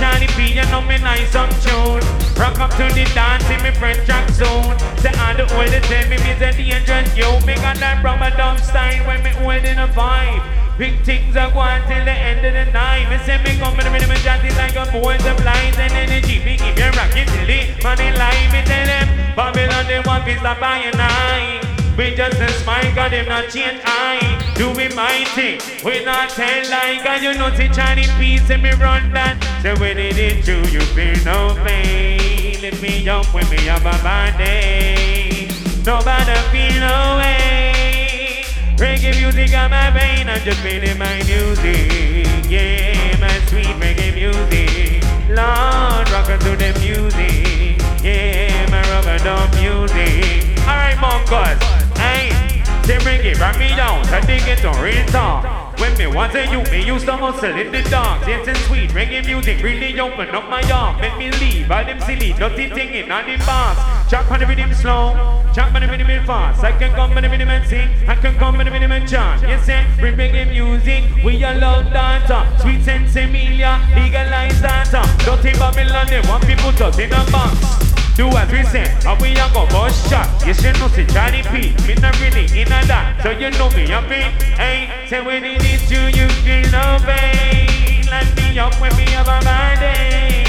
Charlie 0.02 0.26
P, 0.34 0.58
you 0.58 0.66
know 0.66 0.82
me 0.82 0.98
nice 0.98 1.30
on 1.38 1.46
tune. 1.62 2.02
Rock 2.34 2.58
up 2.58 2.74
to 2.74 2.90
the 2.90 3.06
dance 3.14 3.46
in 3.54 3.62
me 3.62 3.70
French 3.70 4.02
track 4.02 4.28
zone. 4.34 4.74
Say 4.98 5.14
all 5.14 5.30
the 5.38 5.46
older 5.54 5.78
tell 5.86 6.02
me 6.10 6.18
me 6.18 6.34
the 6.42 6.50
dangerous 6.58 7.14
yo. 7.14 7.38
Me 7.46 7.54
got 7.62 7.78
that 7.78 8.02
rubber 8.02 8.34
dub 8.34 8.58
style 8.58 8.98
when 9.06 9.22
me 9.22 9.30
holding 9.30 9.78
a 9.78 9.86
vibe. 9.94 10.42
Big 10.76 10.98
things 11.06 11.36
are 11.38 11.54
going 11.54 11.86
till 11.86 12.02
the 12.02 12.10
end 12.10 12.42
of 12.42 12.50
the 12.50 12.66
night. 12.74 13.06
Me 13.14 13.16
say 13.22 13.38
me 13.46 13.54
come 13.62 13.78
with 13.78 13.86
the 13.86 13.94
rhythm 13.94 14.10
and 14.10 14.56
like 14.58 14.74
a 14.74 14.90
boy 14.90 15.14
of 15.14 15.38
light 15.46 15.78
and 15.78 15.94
energy. 15.94 16.42
Me 16.42 16.58
keep 16.58 16.74
you 16.74 16.90
rocking 16.98 17.30
till 17.30 17.46
the 17.46 17.62
money 17.86 18.10
lie. 18.18 18.42
Me 18.50 18.58
tell 18.66 18.82
them 18.82 19.06
Babylon 19.38 19.86
they 19.86 20.02
want 20.02 20.26
to 20.26 20.34
stop 20.42 20.58
by 20.58 20.82
and 20.82 20.98
I. 20.98 21.62
We 21.94 22.10
just 22.18 22.42
a 22.42 22.50
smile, 22.58 22.90
got 22.96 23.12
them 23.12 23.28
not 23.30 23.54
change 23.54 23.78
I 23.86 24.31
Do 24.54 24.70
we 24.72 24.88
my 24.94 25.24
thing, 25.34 25.60
we 25.84 26.04
not 26.04 26.30
tell 26.30 26.70
like 26.70 27.04
Cause 27.04 27.22
you 27.22 27.34
know 27.34 27.54
see 27.54 27.68
Chinese 27.68 28.12
peace 28.18 28.48
and 28.50 28.62
me 28.62 28.70
run 28.72 29.12
that. 29.12 29.36
So 29.62 29.74
when 29.80 29.98
it 29.98 30.18
is 30.18 30.44
true, 30.44 30.62
you 30.70 30.80
feel 30.94 31.16
no 31.24 31.54
pain. 31.64 32.60
Lift 32.60 32.82
me 32.82 33.08
up 33.08 33.26
when 33.34 33.48
me 33.50 33.58
have 33.66 33.80
a 33.80 33.96
bad 34.02 34.38
day. 34.38 35.48
Nobody 35.84 36.34
feel 36.52 36.80
no 36.80 37.18
way. 37.18 38.44
Reggae 38.76 39.18
music 39.20 39.56
on 39.56 39.70
my 39.70 39.90
vein, 39.90 40.28
I'm 40.28 40.40
just 40.42 40.60
feeling 40.60 40.98
my 40.98 41.16
music. 41.24 42.26
Yeah, 42.48 43.16
my 43.20 43.34
sweet 43.46 43.74
reggae 43.82 44.14
music. 44.14 45.02
Lord, 45.28 46.10
rockin' 46.10 46.38
to 46.40 46.56
the 46.56 46.70
music. 46.78 47.80
Yeah, 48.02 48.68
my 48.70 48.82
rubber 48.90 49.18
dub 49.22 49.54
music. 49.54 50.58
Alright, 50.66 50.98
monkeys 51.00 51.62
Hey, 51.96 52.51
they 52.86 52.98
bring 52.98 53.24
it, 53.24 53.38
bring 53.38 53.58
me 53.58 53.68
down, 53.76 54.04
so 54.04 54.20
they 54.20 54.38
get 54.38 54.58
to 54.58 54.70
real 54.82 55.06
talk. 55.06 55.62
When 55.78 55.96
me 55.98 56.06
was 56.06 56.34
a 56.34 56.46
youth, 56.50 56.70
me 56.70 56.84
used 56.84 57.06
to 57.06 57.16
hustle 57.16 57.56
in 57.56 57.72
the 57.72 57.82
dark. 57.90 58.26
And 58.28 58.56
sweet 58.66 58.90
reggae 58.90 59.24
music 59.24 59.62
really 59.62 59.98
open 59.98 60.28
up 60.30 60.48
my 60.48 60.62
arm. 60.70 61.00
Make 61.00 61.16
me 61.18 61.30
leave 61.32 61.70
all 61.70 61.84
them 61.84 62.00
silly, 62.00 62.32
dirty 62.34 62.68
thing 62.68 63.10
on 63.10 63.26
the 63.26 63.36
bars. 63.44 63.78
Chop 64.08 64.30
on 64.30 64.40
the 64.40 64.46
rhythm 64.46 64.72
slow, 64.74 65.14
chop 65.54 65.74
on 65.74 65.82
the 65.82 65.88
rhythm 65.88 66.24
fast. 66.26 66.62
I 66.62 66.72
can 66.78 66.94
come 66.94 67.12
on 67.12 67.22
the 67.22 67.28
rhythm 67.28 67.48
and 67.48 67.66
sing, 67.66 67.88
I 68.08 68.14
can 68.14 68.36
come 68.36 68.56
on 68.56 68.64
the 68.64 68.70
rhythm 68.70 68.92
and 68.92 69.08
chant. 69.08 69.42
Yes, 69.42 69.68
and 69.68 69.98
bring 69.98 70.16
reggae 70.16 70.48
music, 70.48 71.24
we 71.24 71.42
a 71.42 71.54
love 71.54 71.92
data. 71.92 72.46
Sweet 72.60 72.84
sense 72.84 73.16
Emilia, 73.16 73.80
legalize 73.94 74.60
data. 74.60 75.02
Dirty 75.24 75.58
Babylon, 75.58 76.06
they 76.06 76.20
want 76.28 76.46
people 76.46 76.72
to 76.72 77.02
in 77.02 77.12
a 77.12 77.30
box. 77.30 77.91
Do 78.14 78.28
we 78.28 78.62
say, 78.64 78.84
and 79.06 79.20
we 79.22 79.32
a 79.32 79.48
go 79.54 79.66
bust 79.68 80.10
shot. 80.10 80.28
You 80.46 80.52
should 80.52 80.78
know 80.78 80.88
see 80.88 81.06
Johnny 81.06 81.42
P. 81.42 81.72
Me 81.86 81.94
not 81.94 82.12
really 82.20 82.44
in 82.60 82.68
a 82.68 82.84
that, 82.84 83.22
so 83.22 83.30
you 83.30 83.50
know 83.52 83.70
me 83.70 83.90
a 83.90 84.02
bit. 84.02 84.28
Hey, 84.60 85.08
say 85.08 85.22
when 85.22 85.42
it 85.44 85.64
is 85.64 85.90
you, 85.90 85.98
you 86.12 86.28
feel 86.44 86.70
no 86.70 86.98
pain. 87.00 88.04
Let 88.10 88.28
me 88.36 88.58
up 88.58 88.78
when 88.80 88.94
me 88.96 89.04
have 89.16 89.28
a 89.28 89.40
bad 89.40 89.80
day. 89.80 90.44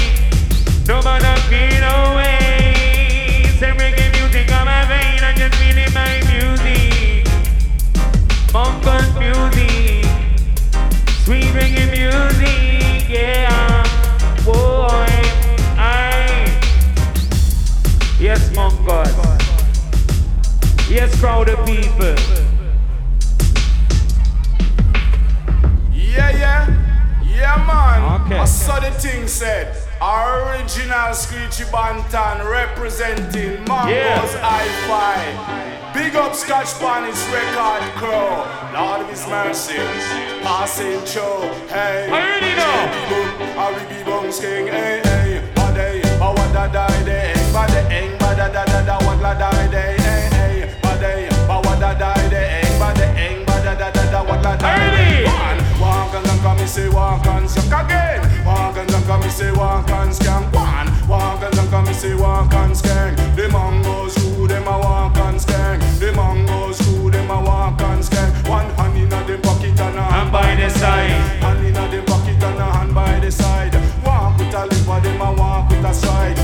Nobody 0.86 1.40
feel 1.48 1.80
no 1.80 2.16
way. 2.16 3.48
Say 3.58 3.72
reggae 3.72 4.12
music 4.12 4.52
on 4.52 4.66
my 4.66 4.84
vein, 4.84 5.24
I'm 5.24 5.34
just 5.34 5.54
feeling 5.56 5.92
my 5.96 6.20
music. 6.28 7.24
Mungo's 8.52 9.08
music, 9.16 10.04
sweet 11.24 11.48
reggae 11.56 11.88
music, 11.88 13.08
yeah. 13.08 14.44
Boy. 14.44 15.13
Yes, 18.24 18.56
monk 18.56 18.72
God. 18.86 19.06
Yes, 20.88 21.14
crowd 21.20 21.50
of 21.50 21.58
people. 21.66 22.16
Yeah, 25.92 26.30
yeah. 26.32 27.20
Yeah, 27.22 27.56
man. 27.68 28.22
Okay. 28.22 28.38
I 28.38 28.46
saw 28.46 28.80
the 28.80 28.92
thing 28.92 29.28
said. 29.28 29.76
Our 30.00 30.56
Original 30.56 31.12
Screechy 31.12 31.64
Bantan 31.64 32.48
representing 32.50 33.62
Mungo's 33.68 33.92
Yeah. 33.92 34.40
Hi-Fi. 34.40 35.92
Big 35.92 36.16
up 36.16 36.34
Scotch 36.34 36.68
Spanish 36.68 37.20
record 37.28 37.82
crew. 38.00 38.08
Lord 38.72 39.02
of 39.02 39.10
His 39.10 39.28
mercy. 39.28 39.76
Passing 40.40 40.98
through. 41.00 41.52
Hey. 41.68 42.08
I 42.08 42.22
already 42.24 42.56
know. 42.56 42.88
Boom. 43.10 43.58
I 43.58 43.70
will 43.70 43.88
be. 43.90 43.94
Hey, 44.40 45.02
hey. 45.04 45.52
A 45.56 45.74
day. 45.74 46.02
I 46.22 46.32
want 46.32 46.52
to 46.54 46.93
me 56.64 56.68
say 56.68 56.88
walk 56.88 57.26
and 57.26 57.46
skank 57.46 57.84
again. 57.84 58.46
Walk 58.46 58.76
and 58.78 58.88
come 58.90 59.20
me 59.20 59.28
say 59.28 59.52
walk 59.52 59.90
and 59.90 60.10
skank. 60.10 60.50
One. 60.54 61.08
Walk 61.08 61.42
and 61.42 61.70
come 61.70 61.84
me 61.84 61.92
say 61.92 62.14
walk 62.14 62.54
and 62.54 62.72
skank. 62.72 63.16
The 63.36 63.48
Mungo's 63.50 64.16
who 64.16 64.48
them 64.48 64.66
a 64.66 64.78
walk 64.78 65.16
and 65.18 65.38
skank. 65.38 65.80
The 66.00 66.12
Mungo's 66.12 66.80
who 66.80 67.10
them 67.10 67.30
a 67.30 67.42
walk 67.42 67.80
and 67.82 68.02
skank. 68.02 68.48
One 68.48 68.70
hand 68.76 68.96
inna 68.96 69.22
them 69.24 69.42
pocket 69.42 69.78
and 69.78 69.98
a 69.98 70.04
And 70.20 70.32
by 70.32 70.54
the 70.54 70.70
side. 70.70 71.10
Hand 71.44 71.66
inna 71.66 71.86
them 71.88 72.04
pocket 72.06 72.42
and 72.42 72.58
a 72.58 72.64
hand 72.72 72.94
by 72.94 73.20
the 73.20 73.30
side. 73.30 73.74
Walk 74.02 74.38
with 74.38 74.54
a 74.54 74.64
lip, 74.64 75.02
them 75.02 75.20
a 75.20 75.32
walk 75.34 75.68
with 75.68 75.84
a 75.84 75.92
stride. 75.92 76.43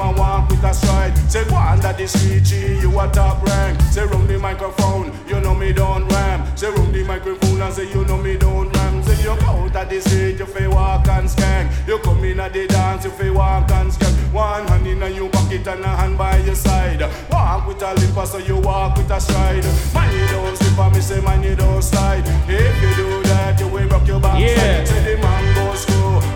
Walk 0.00 0.16
with 0.16 0.16
a 0.16 0.16
lip, 0.16 0.16
them 0.16 0.16
a 0.16 0.18
walk 0.18 0.50
with 0.50 0.64
a 0.64 0.74
stride. 0.74 1.30
Say 1.30 1.44
go 1.48 1.56
under 1.56 1.92
the 1.92 2.06
street, 2.08 2.44
G, 2.44 2.80
you 2.80 3.00
a 3.00 3.08
top 3.08 3.42
rank. 3.42 3.80
Say 3.82 4.04
round 4.06 4.28
the 4.28 4.38
microphone, 4.38 5.12
you 5.28 5.40
know 5.40 5.54
me 5.54 5.72
don't 5.72 6.08
ram. 6.08 6.56
Say 6.56 6.70
round 6.70 6.94
the 6.94 7.04
microphone 7.04 7.60
and 7.60 7.74
say 7.74 7.88
you 7.88 8.04
know 8.04 8.16
me 8.16 8.36
don't 8.36 8.74
ram. 8.76 9.02
Say 9.02 9.22
you 9.22 9.30
out 9.30 9.76
of 9.76 9.88
the 9.88 10.00
street, 10.00 10.38
you 10.38 10.46
feel 10.46 10.70
walk 10.70 11.06
and 11.08 11.28
skank. 11.28 11.70
You 11.86 11.98
come 11.98 12.24
in 12.24 12.40
at 12.40 12.52
the 12.52 12.66
dance, 12.66 13.04
you 13.04 13.10
feel 13.10 13.34
walk 13.34 13.70
and 13.70 13.90
skank. 13.90 14.32
One 14.32 14.66
hand 14.68 14.86
in 14.86 15.02
a 15.02 15.08
your 15.08 15.28
pocket 15.28 15.66
and 15.66 15.84
a 15.84 15.88
hand 15.88 16.16
by 16.16 16.38
your 16.38 16.54
side. 16.54 17.02
Walk 17.30 17.66
with 17.66 17.82
a 17.82 17.94
limp, 17.94 18.26
so 18.26 18.38
you 18.38 18.58
walk 18.58 18.96
with 18.96 19.10
a 19.10 19.20
stride. 19.20 19.64
Man, 19.94 20.12
you 20.16 20.26
don't 20.28 20.56
slip, 20.56 20.78
and 20.78 20.94
me 20.94 21.00
say 21.00 21.20
man, 21.20 21.42
you 21.42 21.56
don't 21.56 21.82
slide. 21.82 22.24
If 22.48 22.82
you 22.82 22.94
do 22.96 23.22
that, 23.24 23.60
you 23.60 23.68
will 23.68 23.88
rock 23.88 24.06
your 24.06 24.20
backside. 24.20 24.56
Yeah. 24.56 24.84
Say 24.84 25.16
the 25.16 25.22
man 25.22 25.49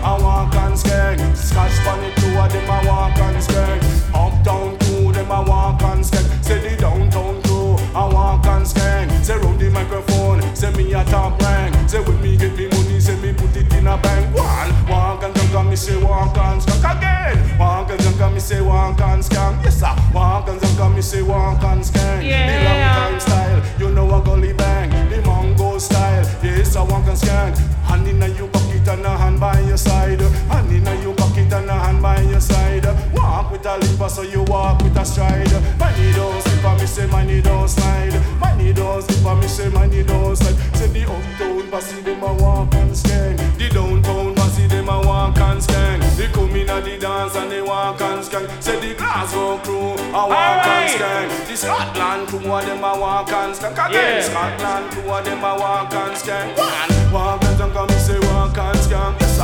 I 0.03 0.17
walk 0.21 0.55
and 0.55 0.75
skank. 0.75 1.35
Scotch 1.35 1.77
bunny 1.85 2.11
two 2.17 2.37
of 2.37 2.51
them, 2.51 2.69
I 2.69 2.85
walk 2.87 3.17
and 3.17 3.37
skank. 3.37 3.81
Uptown 4.13 4.77
two, 4.79 5.11
them 5.11 5.31
I 5.31 5.39
walk 5.41 5.81
and 5.83 6.03
skank. 6.03 6.43
Say 6.43 6.59
the 6.59 6.81
downtown 6.81 7.41
two, 7.43 7.75
I 7.95 8.05
walk 8.13 8.45
and 8.47 8.65
skank. 8.65 9.23
Say 9.23 9.37
round 9.37 9.59
the 9.59 9.69
microphone, 9.69 10.41
say 10.55 10.71
me 10.71 10.93
a 10.93 11.03
top 11.05 11.41
rank. 11.41 11.89
Say 11.89 11.99
when 12.01 12.21
me 12.21 12.37
get 12.37 12.55
the 12.55 12.67
money, 12.69 12.99
say 12.99 13.15
me 13.21 13.33
put 13.33 13.55
it 13.55 13.71
in 13.73 13.87
a 13.87 13.97
bank. 13.97 14.35
One, 14.35 14.89
walk 14.89 15.23
and 15.23 15.35
and 15.37 15.69
me 15.69 15.75
say 15.75 15.97
walk 16.01 16.37
and 16.37 16.61
skank 16.61 16.97
again. 16.97 17.59
Walk 17.59 17.89
and 17.89 18.01
and 18.01 18.33
me 18.33 18.39
say 18.39 18.61
walk 18.61 18.99
and 19.01 19.23
skank. 19.23 19.63
Yes 19.63 19.79
sir, 19.79 19.95
walk 20.13 20.47
and 20.49 20.61
and 20.61 20.95
me 20.95 21.01
say 21.01 21.21
walk 21.21 21.63
and 21.63 21.81
skank. 21.81 22.21
The 22.21 22.63
long 22.65 22.81
time 22.97 23.19
style, 23.19 23.61
you 23.79 23.89
know 23.91 24.13
a 24.15 24.23
gully 24.23 24.53
bang. 24.53 24.89
The 25.09 25.21
mango 25.21 25.77
style, 25.77 26.25
yes 26.43 26.75
I 26.75 26.83
walk 26.83 27.07
and 27.07 27.17
skank. 27.17 27.57
Hand 27.87 28.07
in 28.07 28.21
a 28.21 28.27
you 28.27 28.47
and 28.95 29.05
a 29.05 29.17
hand 29.17 29.39
by 29.39 29.59
your 29.61 29.77
side. 29.77 30.21
Hand 30.21 30.71
in 30.71 30.87
a 30.87 31.01
you 31.01 31.13
pocket 31.13 31.51
and 31.51 31.69
a 31.69 31.73
hand 31.73 32.01
by 32.01 32.21
your 32.21 32.39
side. 32.39 32.85
Walk 33.13 33.51
with 33.51 33.65
a 33.65 33.77
lip 33.77 34.09
so 34.09 34.21
you 34.21 34.43
walk 34.43 34.81
with 34.81 34.95
a 34.97 35.05
stride. 35.05 35.51
Money 35.79 36.13
don't 36.13 36.41
slip 36.41 36.63
and 36.65 36.79
me 36.81 36.87
say 36.87 37.07
money 37.07 37.41
don't 37.41 37.67
slide. 37.67 38.15
Money 38.39 38.73
don't 38.73 39.01
slip 39.03 39.25
and 39.25 39.39
me 39.41 39.47
say 39.47 39.69
money 39.69 40.03
don't 40.03 40.35
slide. 40.35 40.55
Say 40.77 40.87
the 40.87 41.03
uptown 41.11 41.69
bossy 41.69 42.01
them 42.01 42.23
a 42.23 42.33
walk 42.33 42.73
and 42.75 42.91
skank. 42.91 43.37
The 43.57 43.69
downtown 43.69 44.33
bossy 44.35 44.67
them 44.67 44.89
a 44.89 45.01
walk 45.01 45.37
and 45.37 45.61
skank. 45.61 46.15
They 46.17 46.27
come 46.27 46.55
in 46.55 46.69
a 46.69 46.81
the 46.81 46.97
dance 46.97 47.35
and 47.35 47.51
they 47.51 47.61
walk 47.61 47.99
and 48.01 48.23
skank. 48.23 48.47
Say 48.63 48.79
the 48.79 48.95
Glasgow 48.95 49.57
crew 49.59 49.91
a 49.91 50.23
walk 50.27 50.65
and 50.65 50.89
Alright. 50.89 50.91
skank. 50.91 51.47
The 51.47 51.55
Scotland 51.57 52.27
crew 52.27 52.53
a 52.53 52.61
them 52.65 52.83
a 52.83 52.99
walk 52.99 53.31
and 53.31 53.53
skank. 53.55 53.73
Again 53.73 54.15
Yeah. 54.15 54.21
Scotland 54.21 54.91
crew 54.91 55.11
a 55.11 55.23
them 55.23 55.43
a 55.43 55.55
walk 55.59 55.93
and 55.93 56.15
skank. 56.15 56.57
One 56.57 57.13
walk 57.13 57.43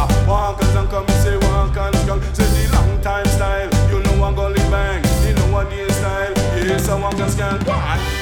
skank. 0.07 0.27
Walk 0.27 0.61
and 0.61 0.69
skank 0.69 0.93
and 0.93 1.09
say 1.23 1.37
walk 1.37 1.77
and 1.77 1.95
skank. 1.95 2.35
Say 2.35 2.45
the 2.45 2.75
long 2.75 3.01
time 3.01 3.25
style, 3.25 3.69
you 3.89 4.01
know 4.03 4.25
a 4.25 4.33
gully 4.33 4.59
bang. 4.69 5.03
You 5.25 5.33
know 5.33 5.59
a 5.59 5.69
day 5.69 5.87
style. 5.89 6.33
Yes 6.65 6.89
I 6.89 6.99
walk 6.99 7.13
and. 7.19 7.67
One. 7.67 8.20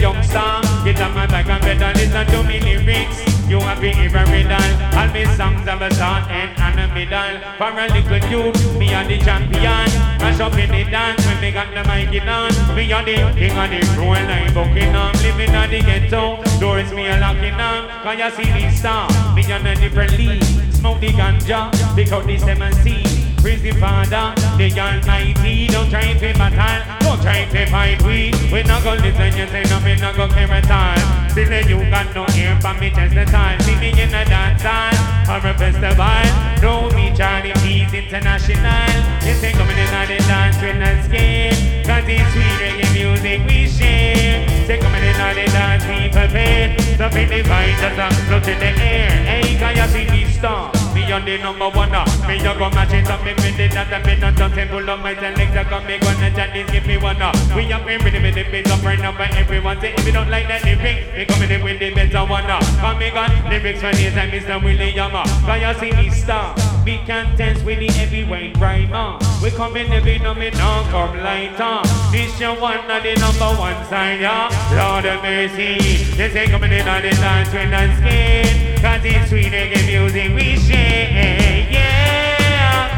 Young 0.00 0.22
star. 0.22 0.62
Get 0.82 1.00
on 1.00 1.14
my 1.14 1.26
back 1.26 1.46
and 1.46 1.62
better 1.62 1.92
listen 1.98 2.26
to 2.26 2.42
me 2.42 2.58
lyrics. 2.60 3.20
You 3.48 3.60
have 3.60 3.80
been 3.80 3.98
even 3.98 4.24
riddle. 4.32 4.72
All 4.96 5.08
me 5.12 5.24
songs 5.36 5.66
have 5.68 5.82
a 5.82 5.92
start 5.92 6.24
and 6.30 6.80
a 6.80 6.86
middle. 6.94 7.36
For 7.58 7.68
a 7.68 7.86
little 7.92 8.30
youth, 8.30 8.78
me 8.78 8.88
and 8.94 9.10
the 9.10 9.18
champion. 9.18 9.90
Mash 10.22 10.40
up 10.40 10.56
in 10.56 10.70
the 10.70 10.90
dance 10.90 11.24
when 11.26 11.40
me 11.40 11.52
got 11.52 11.68
the 11.74 11.82
mic 11.84 12.14
in 12.14 12.28
on. 12.28 12.50
Me 12.74 12.90
and 12.90 13.06
the 13.06 13.16
king 13.36 13.58
of 13.58 13.68
the 13.68 13.80
roll 13.98 14.14
like 14.14 14.54
Buckingham. 14.54 15.12
Living 15.22 15.54
on 15.54 15.68
the 15.68 15.80
ghetto, 15.80 16.42
doors 16.58 16.92
me 16.92 17.08
a 17.08 17.20
locking 17.20 17.60
on. 17.60 17.88
Cause 18.02 18.18
you 18.18 18.44
see 18.44 18.50
the 18.52 18.70
star, 18.70 19.08
me 19.34 19.42
on 19.52 19.66
a 19.66 19.74
different 19.74 20.16
league. 20.16 20.44
Smoke 20.72 21.00
the 21.00 21.08
ganja, 21.08 21.70
pick 21.94 22.12
out 22.12 22.26
the 22.26 22.38
seven 22.38 22.72
seed. 22.82 23.06
Praise 23.42 23.62
the 23.62 23.72
Father, 23.72 24.34
the 24.56 24.80
Almighty. 24.80 25.66
Don't 25.66 25.90
try 25.90 26.14
to 26.14 26.32
battle, 26.34 26.99
don't 27.20 27.32
try 27.32 27.44
to 27.44 27.70
fight 27.70 28.02
we. 28.02 28.32
We 28.52 28.62
not 28.62 28.82
gonna 28.82 29.02
listen, 29.02 29.36
you 29.36 29.46
say 29.48 29.62
no, 29.68 29.80
me 29.80 29.96
not 29.96 30.16
gonna 30.16 30.32
care 30.32 30.50
at 30.50 30.70
all. 30.70 31.28
Still 31.30 31.52
you 31.68 31.90
got 31.90 32.14
no 32.14 32.26
ear 32.36 32.58
for 32.60 32.74
me 32.74 32.90
just 32.90 33.14
the 33.14 33.24
time. 33.24 33.60
See 33.60 33.76
me 33.76 33.90
in 33.90 34.14
a 34.14 34.24
dance 34.24 34.62
hall 34.62 34.92
or 35.28 35.38
a 35.38 35.54
festival. 35.54 36.24
Know 36.62 36.90
me 36.96 37.12
Charlie 37.16 37.52
Peace 37.62 37.92
International. 37.92 38.90
You 39.24 39.34
say 39.34 39.52
coming 39.52 39.76
in 39.76 39.94
on 39.94 40.08
the 40.08 40.18
dance 40.28 40.60
with 40.60 40.80
a 40.80 41.02
skin. 41.04 41.84
Cause 41.84 42.04
it's 42.06 42.32
sweet 42.32 42.56
reggae 42.60 42.92
music 42.92 43.40
we 43.46 43.68
share. 43.68 44.48
Say 44.66 44.78
coming 44.78 45.04
in 45.04 45.20
on 45.20 45.34
the 45.34 45.46
dance 45.46 45.84
people 45.84 46.28
pay. 46.28 46.76
So 46.96 47.08
feel 47.10 47.28
the 47.28 47.42
vibe 47.42 47.76
just 47.80 47.98
a 47.98 48.24
float 48.26 48.48
in 48.48 48.58
the 48.58 48.70
air. 48.80 49.10
Hey, 49.10 49.56
can 49.56 49.76
you 49.76 49.86
see 49.88 50.10
me 50.10 50.32
star? 50.32 50.79
Me 51.10 51.16
on 51.16 51.24
the 51.24 51.38
number 51.38 51.68
one 51.70 51.90
now. 51.90 52.04
Me 52.28 52.36
you 52.36 52.54
go 52.54 52.70
match 52.70 52.94
it 52.94 53.10
up, 53.10 53.24
me 53.24 53.34
with 53.34 53.58
it 53.58 53.72
that 53.72 53.90
I 53.90 53.98
been 53.98 54.22
on 54.22 54.36
something 54.36 54.68
pull 54.68 54.88
up 54.88 55.00
my 55.00 55.12
selector, 55.18 55.64
come 55.68 55.84
me 55.84 55.98
gonna 55.98 56.30
Chinese 56.30 56.70
give 56.70 56.86
me 56.86 56.98
one 56.98 57.18
now. 57.18 57.32
We 57.50 57.66
up 57.72 57.82
in 57.90 57.98
with 58.04 58.14
the 58.14 58.46
beat 58.46 58.70
up 58.70 58.80
right 58.84 58.96
now, 58.96 59.10
but 59.10 59.34
everyone 59.34 59.80
say 59.80 59.92
if 59.92 60.06
you 60.06 60.12
don't 60.12 60.30
like 60.30 60.46
that 60.46 60.62
lyric, 60.62 61.10
me 61.10 61.24
coming 61.26 61.50
in 61.50 61.64
with 61.64 61.80
the 61.80 61.90
better 61.90 62.22
one 62.22 62.46
now. 62.46 62.60
Come 62.78 63.00
me 63.00 63.10
got 63.10 63.34
lyrics 63.50 63.80
for 63.80 63.90
this 63.90 64.14
and 64.14 64.30
Mr. 64.30 64.62
William. 64.62 65.10
Can 65.10 65.58
you 65.58 65.74
see 65.82 65.90
me 65.98 66.10
star? 66.14 66.54
We 66.84 66.98
can 67.02 67.34
dance 67.34 67.60
with 67.64 67.80
the 67.80 67.90
heavyweight 67.90 68.56
rhymer. 68.58 69.18
We 69.42 69.50
come 69.50 69.76
in 69.76 69.90
every 69.90 70.20
no 70.20 70.32
me 70.32 70.50
now 70.50 70.86
come 70.94 71.18
lighter. 71.18 71.82
This 72.14 72.38
your 72.38 72.54
one 72.54 72.86
of 72.88 73.02
the 73.02 73.18
number 73.18 73.50
one 73.58 73.82
side, 73.90 74.20
yeah. 74.20 74.46
Lord 74.78 75.06
of 75.06 75.26
mercy, 75.26 75.74
they 76.14 76.30
say 76.30 76.46
coming 76.46 76.70
in 76.70 76.86
on 76.86 77.02
the 77.02 77.10
dance 77.10 77.50
with 77.50 77.68
the 77.68 77.96
skin. 77.98 78.69
Cause 78.80 79.04
it's 79.04 79.28
sweet 79.28 79.52
reggae 79.52 79.84
music 79.84 80.32
we 80.34 80.56
share, 80.56 81.68
yeah. 81.68 82.88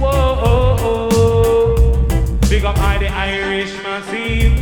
Whoa, 0.00 0.08
oh, 0.10 0.76
oh. 0.80 2.48
Big 2.48 2.64
up 2.64 2.78
all 2.78 2.98
the 2.98 3.08
Irish 3.08 3.76
massive. 3.82 4.56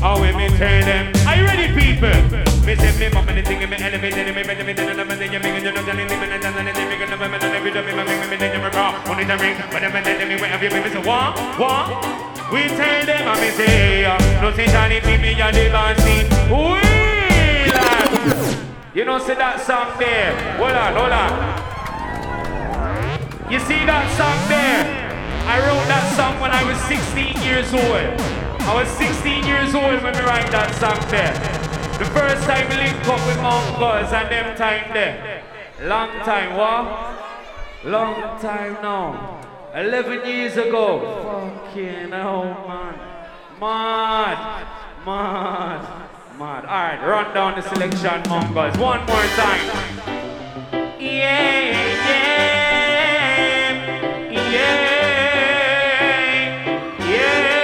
How 0.00 0.20
we 0.20 0.36
me 0.36 0.48
tell 0.58 0.84
them? 0.84 1.12
Are 1.26 1.36
you 1.36 1.44
ready, 1.44 1.72
people? 1.72 2.12
Me 2.66 2.76
say 2.76 2.92
me 3.00 3.08
mama, 3.08 3.32
me 3.32 3.42
sing 3.42 3.58
me 3.58 3.76
elevate, 3.80 4.34
me 4.36 4.42
better, 4.44 4.64
me 4.64 4.74
tell 4.74 4.96
them, 4.96 5.08
me 5.08 5.14
you 5.24 5.40
make 5.40 5.56
it, 5.56 5.64
you 5.64 5.72
know, 5.72 5.80
telling 5.80 6.08
me, 6.08 6.16
me 6.16 6.26
not 6.28 6.40
telling 6.40 6.74
them, 6.74 6.88
me 6.88 6.96
gonna, 7.00 7.16
me 7.16 7.28
not 7.32 7.44
every 7.44 7.70
day, 7.72 7.80
me 7.80 7.92
make 7.96 8.06
me, 8.06 8.26
me 8.28 8.36
then 8.36 8.60
you 8.60 8.68
raw, 8.68 8.92
money 9.08 9.24
to 9.24 9.36
ring, 9.40 9.56
but 9.72 9.80
them 9.80 9.92
tell 9.92 10.28
me 10.28 10.36
where 10.36 10.50
have 10.50 10.62
you 10.62 10.68
been? 10.68 10.82
Me 10.84 10.90
say 10.90 11.00
what, 11.00 11.38
what? 11.56 11.88
We 12.52 12.68
tell 12.68 13.06
them, 13.06 13.28
and 13.32 13.40
me 13.40 13.48
say, 13.48 14.04
no 14.42 14.52
say 14.52 14.66
Johnny, 14.66 15.00
be 15.00 15.16
me 15.16 15.40
and 15.40 15.56
the 15.56 15.70
bossy. 15.72 16.28
We 16.52 17.72
lad. 17.72 18.63
You 18.94 19.04
know, 19.04 19.18
see 19.18 19.34
that 19.34 19.58
song 19.58 19.98
there? 19.98 20.30
Hold 20.54 20.70
on, 20.70 20.94
hold 20.94 21.10
on. 21.10 21.34
You 23.50 23.58
see 23.58 23.82
that 23.90 24.06
song 24.14 24.38
there? 24.46 24.86
I 25.50 25.58
wrote 25.66 25.82
that 25.90 26.14
song 26.14 26.38
when 26.38 26.52
I 26.54 26.62
was 26.62 26.78
16 26.86 27.42
years 27.42 27.74
old. 27.74 28.14
I 28.62 28.70
was 28.72 28.86
16 28.94 29.50
years 29.50 29.74
old 29.74 29.98
when 29.98 30.14
we 30.14 30.22
write 30.22 30.46
that 30.54 30.70
song 30.78 30.94
there. 31.10 31.34
The 31.98 32.06
first 32.14 32.46
time 32.46 32.70
we 32.70 32.76
linked 32.86 33.02
up 33.10 33.18
with 33.26 33.42
Mungo's 33.42 34.14
and 34.14 34.30
them 34.30 34.54
time 34.56 34.86
there. 34.94 35.42
Long 35.82 36.10
time, 36.22 36.54
what? 36.54 36.86
Long 37.82 38.38
time 38.38 38.74
now. 38.74 39.42
11 39.74 40.24
years 40.24 40.56
ago. 40.56 41.02
Fucking 41.66 42.14
hell, 42.14 42.44
man. 42.62 42.94
Mad. 43.58 44.38
Mad. 45.04 46.13
Mad. 46.38 46.64
Alright, 46.64 47.00
run 47.06 47.32
down 47.32 47.54
the 47.54 47.62
selection, 47.62 48.22
Mungo's. 48.28 48.76
One 48.76 49.06
more 49.06 49.26
time. 49.38 49.66
Yeah, 50.98 51.60
yeah. 54.42 54.64
Yeah. 56.98 57.54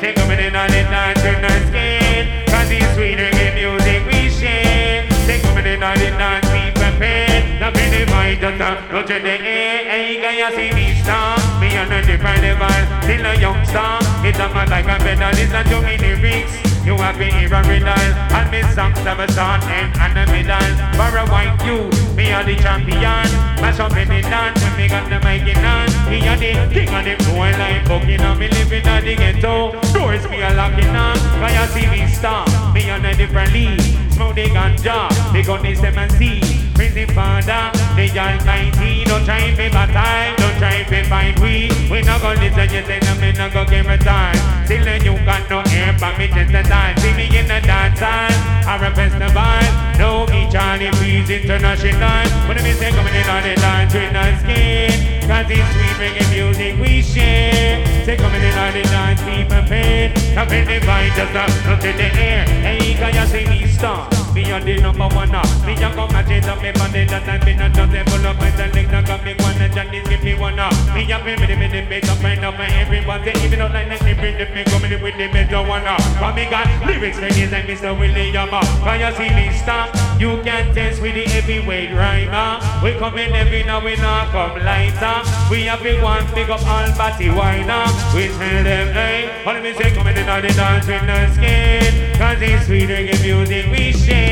Say 0.00 0.12
coming 0.14 0.38
in 0.38 0.56
on 0.56 0.72
it, 0.72 0.88
dance 0.88 1.24
in 1.24 1.42
the 1.42 1.50
skin. 1.68 2.46
Cause 2.46 2.70
it's 2.70 2.94
sweet 2.94 3.18
reggae 3.18 3.52
music 3.52 4.06
we 4.06 4.30
share. 4.30 5.10
Say 5.26 5.40
coming 5.40 5.66
in 5.66 5.82
on 5.82 6.00
it, 6.00 6.16
dance 6.16 6.48
we 6.48 6.70
prepare. 6.72 7.60
Now 7.60 7.70
be 7.70 7.84
the 7.90 8.06
vibe, 8.10 8.40
just 8.40 8.62
a 8.62 8.80
touch 8.88 9.10
of 9.10 9.22
the 9.22 9.28
air. 9.28 9.84
Hey, 9.84 10.16
can 10.22 10.38
you 10.38 10.50
see 10.56 10.72
me 10.74 10.94
star? 11.02 11.36
Me 11.60 11.76
on 11.76 11.92
a 11.92 12.00
different 12.00 12.40
level, 12.40 12.70
still 13.02 13.26
a 13.26 13.34
youngster. 13.36 13.98
It's 14.24 14.38
a 14.38 14.48
man 14.54 14.70
like 14.70 14.86
a 14.86 14.96
better, 15.04 15.30
listen 15.36 15.64
to 15.66 15.82
me 15.82 15.98
lyrics. 15.98 16.67
You 16.88 16.96
have 16.96 17.18
been 17.18 17.34
here 17.34 17.52
a 17.52 17.60
riddle 17.68 17.92
And 18.32 18.50
me 18.50 18.62
songs 18.72 18.96
have 19.04 19.20
a 19.20 19.28
end 19.28 19.92
and 20.00 20.16
a 20.16 20.24
middle. 20.32 20.72
For 20.96 21.18
a 21.18 21.28
white 21.28 21.60
youth, 21.60 22.16
me 22.16 22.32
are 22.32 22.42
the 22.42 22.56
champion. 22.56 23.28
Mash 23.60 23.78
up 23.78 23.94
in 23.94 24.08
the 24.08 24.22
dance 24.22 24.58
when 24.62 24.74
me 24.78 24.88
got 24.88 25.04
the 25.10 25.20
mic 25.20 25.42
in 25.42 25.60
hand. 25.60 25.92
Me 26.08 26.26
are 26.26 26.38
the 26.38 26.72
king 26.72 26.88
of 26.88 27.04
the 27.04 27.14
boy 27.28 27.52
like 27.60 27.84
booking 27.86 28.22
on 28.22 28.38
Me 28.38 28.48
living 28.48 28.86
at 28.86 29.04
the 29.04 29.16
ghetto. 29.16 29.72
Doors 29.92 30.26
me 30.30 30.40
a 30.40 30.54
locking 30.54 30.96
on 30.96 31.18
Cause 31.36 31.76
you 31.76 31.82
see 31.82 31.90
me 31.90 32.06
star 32.06 32.46
Me 32.72 32.88
on 32.88 33.04
a 33.04 33.14
different 33.14 33.52
league 33.52 34.07
Smoke 34.18 34.34
the 34.34 34.50
ganja. 34.50 35.32
They 35.32 35.44
got 35.44 35.62
this 35.62 35.78
and 35.78 36.10
see. 36.18 36.40
Prison 36.74 37.06
father. 37.14 37.70
The 37.94 38.06
almighty 38.18 39.04
Don't 39.04 39.24
try 39.24 39.50
to 39.50 39.70
battle 39.70 40.34
Don't 40.38 40.58
try 40.58 40.82
to 40.82 41.04
find 41.10 41.38
we. 41.38 41.70
We 41.90 42.02
not 42.02 42.22
gonna 42.22 42.38
listen 42.38 42.70
You 42.70 42.82
say 42.82 42.98
no 43.02 43.14
me 43.20 43.30
not 43.30 43.52
gonna 43.52 43.70
give 43.70 43.86
a 43.86 43.98
time. 43.98 44.38
Still 44.66 44.86
you 45.02 45.14
got 45.26 45.48
no 45.50 45.62
air 45.70 45.94
But 45.98 46.18
me 46.18 46.26
just 46.26 46.54
a 46.54 46.62
time. 46.62 46.96
See 46.98 47.14
me 47.14 47.26
in 47.30 47.46
the 47.46 47.58
dance 47.62 47.98
hall. 47.98 48.30
Or 48.66 48.82
a 48.82 48.90
festival 48.90 49.98
Know 49.98 50.26
me 50.26 50.50
Charlie 50.50 50.90
Peace 50.98 51.30
International. 51.30 52.26
When 52.46 52.62
me 52.62 52.72
say 52.74 52.90
coming 52.90 53.14
in 53.14 53.26
on 53.26 53.42
the 53.42 53.54
dance 53.54 53.94
with 53.94 54.12
no 54.14 54.22
skin. 54.42 55.18
Cause 55.26 55.46
it's 55.50 55.66
sweet 55.74 55.94
reggae 55.98 56.30
music 56.30 56.74
we 56.80 57.02
share. 57.02 57.86
Say 58.04 58.16
coming 58.16 58.42
in 58.42 58.54
on 58.54 58.72
the 58.72 58.82
dance 58.82 59.22
people 59.22 59.62
pay. 59.66 60.10
Come 60.34 60.48
in 60.50 60.64
the 60.64 60.78
vibe 60.86 61.14
just 61.14 61.34
up, 61.34 61.50
up 61.66 61.80
to 61.80 61.92
the 61.92 62.08
air. 62.18 62.46
Hey, 62.62 62.94
can 62.94 63.14
you 63.14 63.26
see 63.26 63.46
me 63.46 63.66
star? 63.66 64.07
Me 64.38 64.52
on 64.52 64.62
the 64.64 64.78
number 64.78 65.08
one 65.18 65.32
now 65.32 65.42
Me 65.66 65.74
a 65.74 65.90
come 65.98 66.14
and 66.14 66.28
change 66.28 66.46
up 66.46 66.62
me 66.62 66.70
body 66.70 67.02
That 67.10 67.26
time 67.26 67.42
me 67.42 67.58
not 67.58 67.74
just 67.74 67.90
full 68.06 68.22
up 68.22 68.38
my 68.38 68.54
selector 68.54 69.02
Got 69.02 69.24
me 69.26 69.34
one 69.34 69.58
and 69.58 69.74
Johnny 69.74 69.98
skip 70.04 70.22
me 70.22 70.38
one 70.38 70.54
now 70.54 70.70
Me 70.94 71.10
a 71.10 71.18
me 71.26 71.34
me 71.34 71.58
me 71.58 71.66
the 71.66 71.82
beat 71.90 72.06
up 72.06 72.22
right 72.22 72.38
now 72.38 72.52
My 72.54 72.70
everyone 72.78 73.18
say 73.26 73.34
even 73.42 73.58
out 73.58 73.74
like 73.74 73.90
me 73.90 74.14
bring 74.14 74.38
the 74.38 74.46
me 74.54 74.62
coming 74.70 74.94
with 75.02 75.18
the 75.18 75.26
better 75.34 75.58
one 75.66 75.82
uh. 75.82 75.98
now 75.98 76.22
Cause 76.22 76.36
me 76.38 76.46
got 76.46 76.70
lyrics 76.86 77.18
for 77.18 77.26
this 77.26 77.50
like 77.50 77.66
Mr. 77.66 77.90
William 77.98 78.54
uh. 78.54 78.62
Can 78.86 79.02
you 79.02 79.10
see 79.18 79.30
me 79.34 79.50
stop? 79.58 79.90
You 80.22 80.38
can 80.46 80.70
test 80.72 81.02
with 81.02 81.18
the 81.18 81.26
heavyweight 81.26 81.90
rhymer 81.90 82.62
We 82.78 82.94
coming 82.94 83.34
every 83.34 83.64
now 83.64 83.82
we 83.82 83.96
not 83.96 84.30
come 84.30 84.54
lighter 84.62 85.18
We 85.50 85.66
have 85.66 85.82
big 85.82 86.00
one 86.00 86.22
big 86.30 86.46
up 86.46 86.62
all 86.62 86.86
body 86.94 87.26
whiner 87.26 87.90
We 88.14 88.30
tell 88.38 88.62
them 88.62 88.94
hey 88.94 89.42
All 89.42 89.58
me 89.58 89.74
say 89.74 89.90
coming 89.90 90.14
in 90.14 90.28
on 90.30 90.42
the 90.42 90.54
dance 90.54 90.86
with 90.86 91.02
no 91.10 91.18
skin. 91.34 92.14
Cause 92.14 92.38
it's 92.38 92.66
sweet 92.66 92.86
reggae 92.86 93.18
music 93.22 93.66
we 93.70 93.92
share 93.92 94.27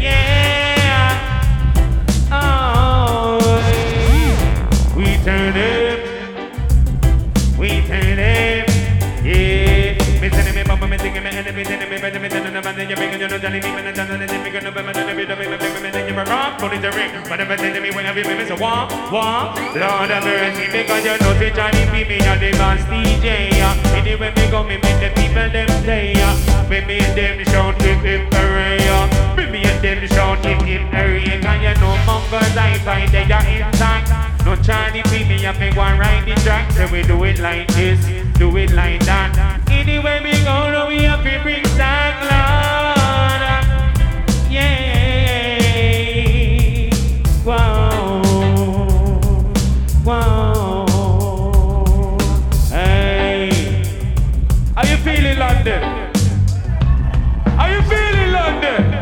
yeah. 0.00 1.12
Oh, 2.32 3.38
we 4.96 5.16
turn 5.24 5.54
them, 5.54 5.97
me 10.98 11.10
me 11.10 11.20
me 11.20 11.30
me 11.30 11.52
me 11.52 12.58
and 12.58 12.76
then 12.76 12.90
you 12.90 12.96
me, 12.96 13.06
they 13.06 14.38
make 14.38 14.54
a 14.54 14.60
me, 14.60 14.74
me, 15.14 15.30
me, 16.88 17.20
but 17.28 17.40
if 17.40 17.50
I 17.50 17.56
me 17.56 17.90
I 17.90 18.12
me, 18.12 18.44
so 18.46 18.56
Lord 18.58 20.10
have 20.10 20.24
mercy, 20.24 20.66
because 20.70 21.04
you 21.04 21.16
know, 21.18 21.32
see 21.38 21.50
Johnny 21.50 21.84
me, 21.92 22.04
the 22.04 22.18
DJ. 22.90 23.52
Anyway, 23.94 24.32
me 24.34 24.50
go, 24.50 24.62
me 24.64 24.76
make 24.78 25.00
the 25.00 25.10
people 25.14 25.48
them 25.50 25.68
yeah. 25.86 26.68
Me 26.68 26.80
make 26.84 27.14
them 27.14 27.44
shout, 27.46 27.80
hip, 27.80 28.00
hip, 28.00 28.32
hooray. 28.34 28.78
Me 29.36 29.44
make 29.50 29.80
them 29.80 30.06
shout, 30.08 30.44
hip, 30.44 30.62
hip, 30.62 30.82
hooray, 30.92 31.40
and 31.40 31.62
you 31.62 31.74
know, 31.80 31.96
Mungo's, 32.06 32.56
I 32.56 32.78
find 32.84 33.10
they 33.10 33.30
are 33.30 33.46
intact. 33.46 34.28
No 34.48 34.54
be 34.54 35.24
me 35.24 35.44
and 35.44 35.74
go 35.74 35.82
and 35.82 35.98
ride 35.98 36.24
the 36.24 36.34
track 36.40 36.72
Say 36.72 36.90
we 36.90 37.02
do 37.02 37.22
it 37.24 37.38
like 37.38 37.68
this, 37.74 38.00
do 38.38 38.56
it 38.56 38.72
like 38.72 39.04
that 39.04 39.57
Anyway 39.88 40.20
we 40.22 40.32
go, 40.44 40.70
no 40.70 40.86
we 40.86 41.02
have 41.04 41.24
to 41.24 41.40
bring 41.42 41.62
that 41.78 42.20
Lord 42.28 43.40
Yeah 44.52 45.70
Wow 47.42 48.20
Wow 50.04 50.84
Hey 52.68 53.48
Are 54.76 54.84
you 54.84 54.98
feeling 54.98 55.38
London? 55.38 55.82
Are 57.58 57.70
you 57.72 57.80
feeling 57.88 58.32
London? 58.32 58.92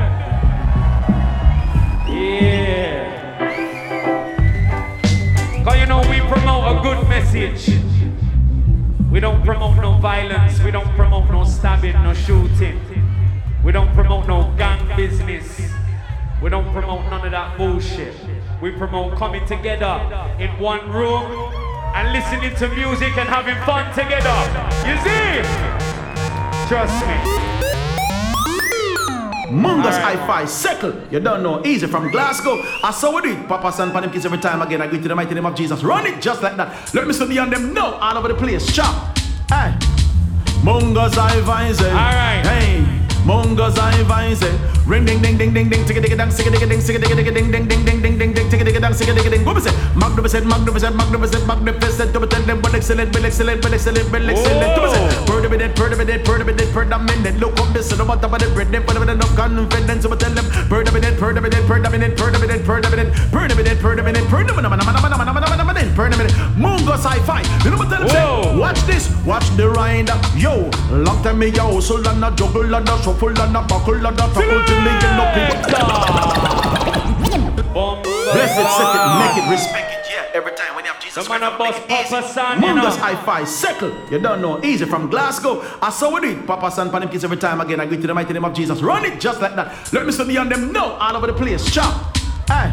Yeah 2.08 3.10
Cause 5.64 5.78
you 5.80 5.86
know 5.86 6.00
we 6.08 6.20
promote 6.20 6.78
a 6.78 6.80
good 6.80 7.08
message. 7.08 7.85
We 9.16 9.20
don't 9.20 9.42
promote 9.42 9.76
no 9.78 9.92
violence. 9.92 10.60
We 10.60 10.70
don't 10.70 10.94
promote 10.94 11.30
no 11.30 11.42
stabbing, 11.42 11.94
no 12.02 12.12
shooting. 12.12 12.78
We 13.64 13.72
don't 13.72 13.90
promote 13.94 14.26
no 14.28 14.52
gang 14.58 14.94
business. 14.94 15.58
We 16.42 16.50
don't 16.50 16.70
promote 16.70 17.02
none 17.06 17.24
of 17.24 17.30
that 17.30 17.56
bullshit. 17.56 18.14
We 18.60 18.72
promote 18.72 19.16
coming 19.16 19.46
together 19.46 20.02
in 20.38 20.50
one 20.58 20.90
room 20.90 21.32
and 21.94 22.12
listening 22.12 22.54
to 22.56 22.68
music 22.68 23.16
and 23.16 23.26
having 23.26 23.56
fun 23.64 23.88
together. 23.94 24.36
You 24.86 24.98
see? 25.00 26.68
Trust 26.68 27.06
me. 27.06 27.55
Mungo's 29.56 29.96
Hi-Fi, 29.96 30.44
circle. 30.44 30.92
You 31.10 31.20
don't 31.20 31.42
know, 31.42 31.64
easy 31.64 31.86
from 31.86 32.10
Glasgow. 32.10 32.62
I 32.82 32.90
saw 32.90 33.12
what 33.12 33.24
it. 33.24 33.48
Papa 33.48 33.72
San 33.72 33.90
Panim 33.90 34.12
kiss 34.12 34.24
every 34.24 34.38
time 34.38 34.60
again. 34.60 34.82
I 34.82 34.86
greet 34.86 35.02
to 35.02 35.08
the 35.08 35.16
mighty 35.16 35.34
name 35.34 35.46
of 35.46 35.54
Jesus. 35.54 35.82
Run 35.82 36.06
it 36.06 36.20
just 36.20 36.42
like 36.42 36.56
that. 36.56 36.94
Let 36.94 37.06
me 37.06 37.12
study 37.14 37.38
on 37.38 37.50
them 37.50 37.72
now, 37.72 37.94
all 37.94 38.18
over 38.18 38.28
the 38.28 38.34
place. 38.34 38.72
Chop. 38.74 39.16
Hey. 39.48 39.74
Mungo's 40.62 41.14
Hi-Fi. 41.14 41.68
All 41.68 41.94
right. 41.94 42.44
Hey. 42.44 42.95
Mungo's 43.26 43.76
Hi-Fi. 43.76 44.38
Ring 44.86 45.04
ding 45.04 45.20
ding 45.20 45.36
ding 45.36 45.52
ding 45.52 45.68
ding 45.68 45.82
tigga 45.84 46.00
digga 46.00 46.16
dang 46.16 46.30
sigga 46.30 46.50
digga 46.54 46.68
ding 46.70 46.78
sigga 46.78 46.98
digga 47.02 47.16
digga 47.18 47.34
ding 47.34 47.50
ding 47.50 47.66
ding 47.66 47.84
ding 47.84 48.00
ding 48.00 48.18
ding 48.18 48.32
ding 48.32 48.48
tigga 48.50 48.64
digga 48.68 48.80
dang 48.80 48.92
sigga 48.92 49.14
digga 49.18 49.30
ding. 49.32 49.44
What 49.44 49.56
was 49.56 49.66
it? 49.66 49.74
Magnificent, 49.96 50.46
magnificent, 50.46 50.94
magnificent, 50.94 51.44
magnificent. 51.44 52.12
To 52.14 52.24
tell 52.24 52.42
them 52.42 52.62
what 52.62 52.74
excellent, 52.76 53.12
well 53.12 53.26
excellent, 53.26 53.64
well 53.64 53.74
excellent, 53.74 54.12
well 54.12 54.30
excellent. 54.30 54.76
To 54.76 54.80
was 54.86 54.94
it? 54.94 55.26
Purdy 55.26 55.48
with 55.48 55.60
it, 55.60 55.74
purdy 55.74 55.96
with 55.96 56.08
it, 56.08 56.24
purdy 56.24 56.44
with 56.44 56.60
it, 56.60 56.72
purdy 56.72 56.98
minute. 57.08 57.40
Look 57.40 57.58
up 57.58 57.74
this, 57.74 57.90
no 57.98 58.04
matter 58.04 58.28
what 58.28 58.40
the 58.40 58.48
bread, 58.54 58.70
put 58.86 59.00
with 59.00 59.10
enough 59.10 59.34
confidence. 59.34 60.04
So 60.04 60.14
tell 60.14 60.30
them 60.30 60.46
purdy 60.70 60.92
with 60.92 61.04
it, 61.04 61.18
purdy 61.18 61.40
with 61.40 61.52
it, 61.52 61.66
purdy 61.66 61.90
with 61.90 62.02
it, 62.02 62.16
purdy 65.96 66.16
with 66.16 66.30
it. 66.30 66.36
Mungo's 66.56 67.02
Hi-Fi. 67.02 67.40
You 67.64 67.70
know 67.70 67.78
what 67.78 67.88
tell 67.88 68.04
them 68.04 68.10
say? 68.12 68.56
Watch 68.56 68.80
this, 68.84 69.08
watch 69.24 69.48
the 69.56 69.68
ride. 69.68 70.10
Yo, 70.36 70.70
long 70.92 71.22
time 71.24 71.38
me 71.38 71.48
yo, 71.48 71.80
so 71.80 71.96
la 71.96 72.12
na 72.12 72.30
juggle, 72.36 72.68
la 72.68 72.80
na 72.80 73.00
shuffle, 73.00 73.32
la 73.32 73.50
na 73.50 73.66
buckle, 73.66 73.98
la 73.98 74.10
na 74.10 74.28
truckle 74.32 74.62
till 74.68 74.80
me 74.84 74.92
get 75.00 75.16
no 75.16 75.24
people. 75.32 75.56
Bless 78.32 78.58
it, 78.58 78.68
set 78.76 78.92
it, 78.94 79.04
make 79.20 79.36
it, 79.40 79.50
respect 79.50 79.90
it, 79.92 80.06
yeah. 80.10 80.36
Every 80.38 80.52
time 80.52 80.74
when 80.74 80.84
you 80.84 80.92
have 80.92 81.00
Jesus 81.02 81.24
The 81.24 81.30
man 81.30 81.42
a 81.42 81.56
boss 81.56 81.72
make 81.72 81.90
it 81.90 81.90
easy. 81.90 82.14
Papa 82.14 82.28
San, 82.28 82.60
know. 82.60 82.74
Mungo's 82.74 82.96
Hi-Fi, 82.96 83.44
circle. 83.44 83.92
You 84.10 84.18
don't 84.18 84.40
know, 84.42 84.62
easy 84.62 84.84
from 84.84 85.08
Glasgow. 85.08 85.64
I 85.80 85.90
saw 85.90 86.10
what 86.10 86.24
it. 86.24 86.46
Papa 86.46 86.70
San 86.70 86.90
Panim 86.90 87.10
kiss 87.10 87.24
every 87.24 87.38
time 87.38 87.60
again. 87.60 87.80
I 87.80 87.86
greet 87.86 88.02
to 88.02 88.06
the 88.06 88.14
mighty 88.14 88.34
name 88.34 88.44
of 88.44 88.52
Jesus. 88.52 88.82
Run 88.82 89.04
it 89.06 89.18
just 89.18 89.40
like 89.40 89.56
that. 89.56 89.92
Let 89.92 90.04
me 90.04 90.12
study 90.12 90.36
on 90.36 90.48
them 90.48 90.72
now, 90.72 90.92
all 90.92 91.16
over 91.16 91.26
the 91.26 91.32
place. 91.32 91.64
Chop. 91.72 92.16
Hey. 92.48 92.72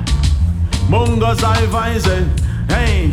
Mungo's 0.89 1.39
Hi-Fi. 1.41 2.52
Hey. 2.70 3.11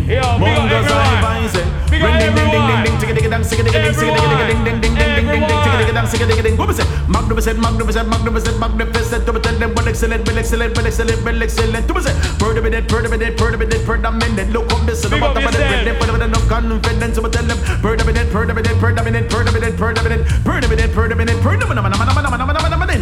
Ring 2.01 2.17
ding 2.19 2.35
ding 2.35 2.51
ding 2.51 2.65
ding 2.85 3.15
ding 3.15 3.31
dang 3.31 3.43
ding 3.43 3.59
ding 3.59 3.67
ding 3.67 3.83
ding 3.83 4.65
ding 4.65 4.81
ding 4.81 4.81
ding 4.81 4.81
ding 4.81 4.95
dang 4.97 6.43
ding. 6.43 6.57
It? 6.71 6.87
Magnificent, 7.09 7.59
magnificent, 7.59 8.09
magnificent, 8.09 8.59
magnificent. 8.59 9.27
To 9.27 9.33
tell 9.41 9.59
them 9.59 9.75
what 9.75 9.87
excellent, 9.89 10.27
well 10.27 10.39
excellent, 10.39 10.77
well 10.77 10.87
excellent, 10.87 11.25
well 11.25 11.43
excellent. 11.43 11.89
To 11.89 11.95
was 11.95 12.07
it? 12.07 12.17
Purdy 12.39 12.61
with 12.61 12.75
it, 12.75 12.89
purdy 12.89 13.09
with 13.09 13.23
it, 13.23 13.37
purdy 13.37 13.57
with 13.57 13.75
it, 13.75 13.85
purdy 13.85 14.11
minute. 14.11 14.51
Look 14.51 14.73
up 14.73 14.87
this, 14.87 15.03
no 15.05 15.11
Big 15.11 15.23
up 15.23 15.35
matter 15.35 15.59
what 15.59 15.85
the 15.85 15.95
put 15.99 16.13
with 16.13 16.23
enough 16.23 16.49
confidence. 16.49 17.17
Them 17.17 17.59
purdy 17.83 18.05
with 18.05 18.17
it, 18.17 18.31
purdy 18.33 18.53
with 18.55 18.67
it, 18.67 18.79
purdy 18.79 19.03
with 19.03 19.17
it, 19.17 19.29
purdy 19.29 19.53
with 19.53 19.65
it, 19.65 19.77
purdy 19.77 20.01
with 20.01 20.13
it, 20.15 20.35
purdy 20.45 20.69
with 20.69 20.81
it, 20.81 20.95
purdy 20.95 21.15
with 21.15 21.17
it, 21.17 21.17
purdy 21.17 21.17
with 21.17 21.29
it, 21.29 21.43
purdy 21.43 21.65
with 21.67 22.55
it, 22.55 22.60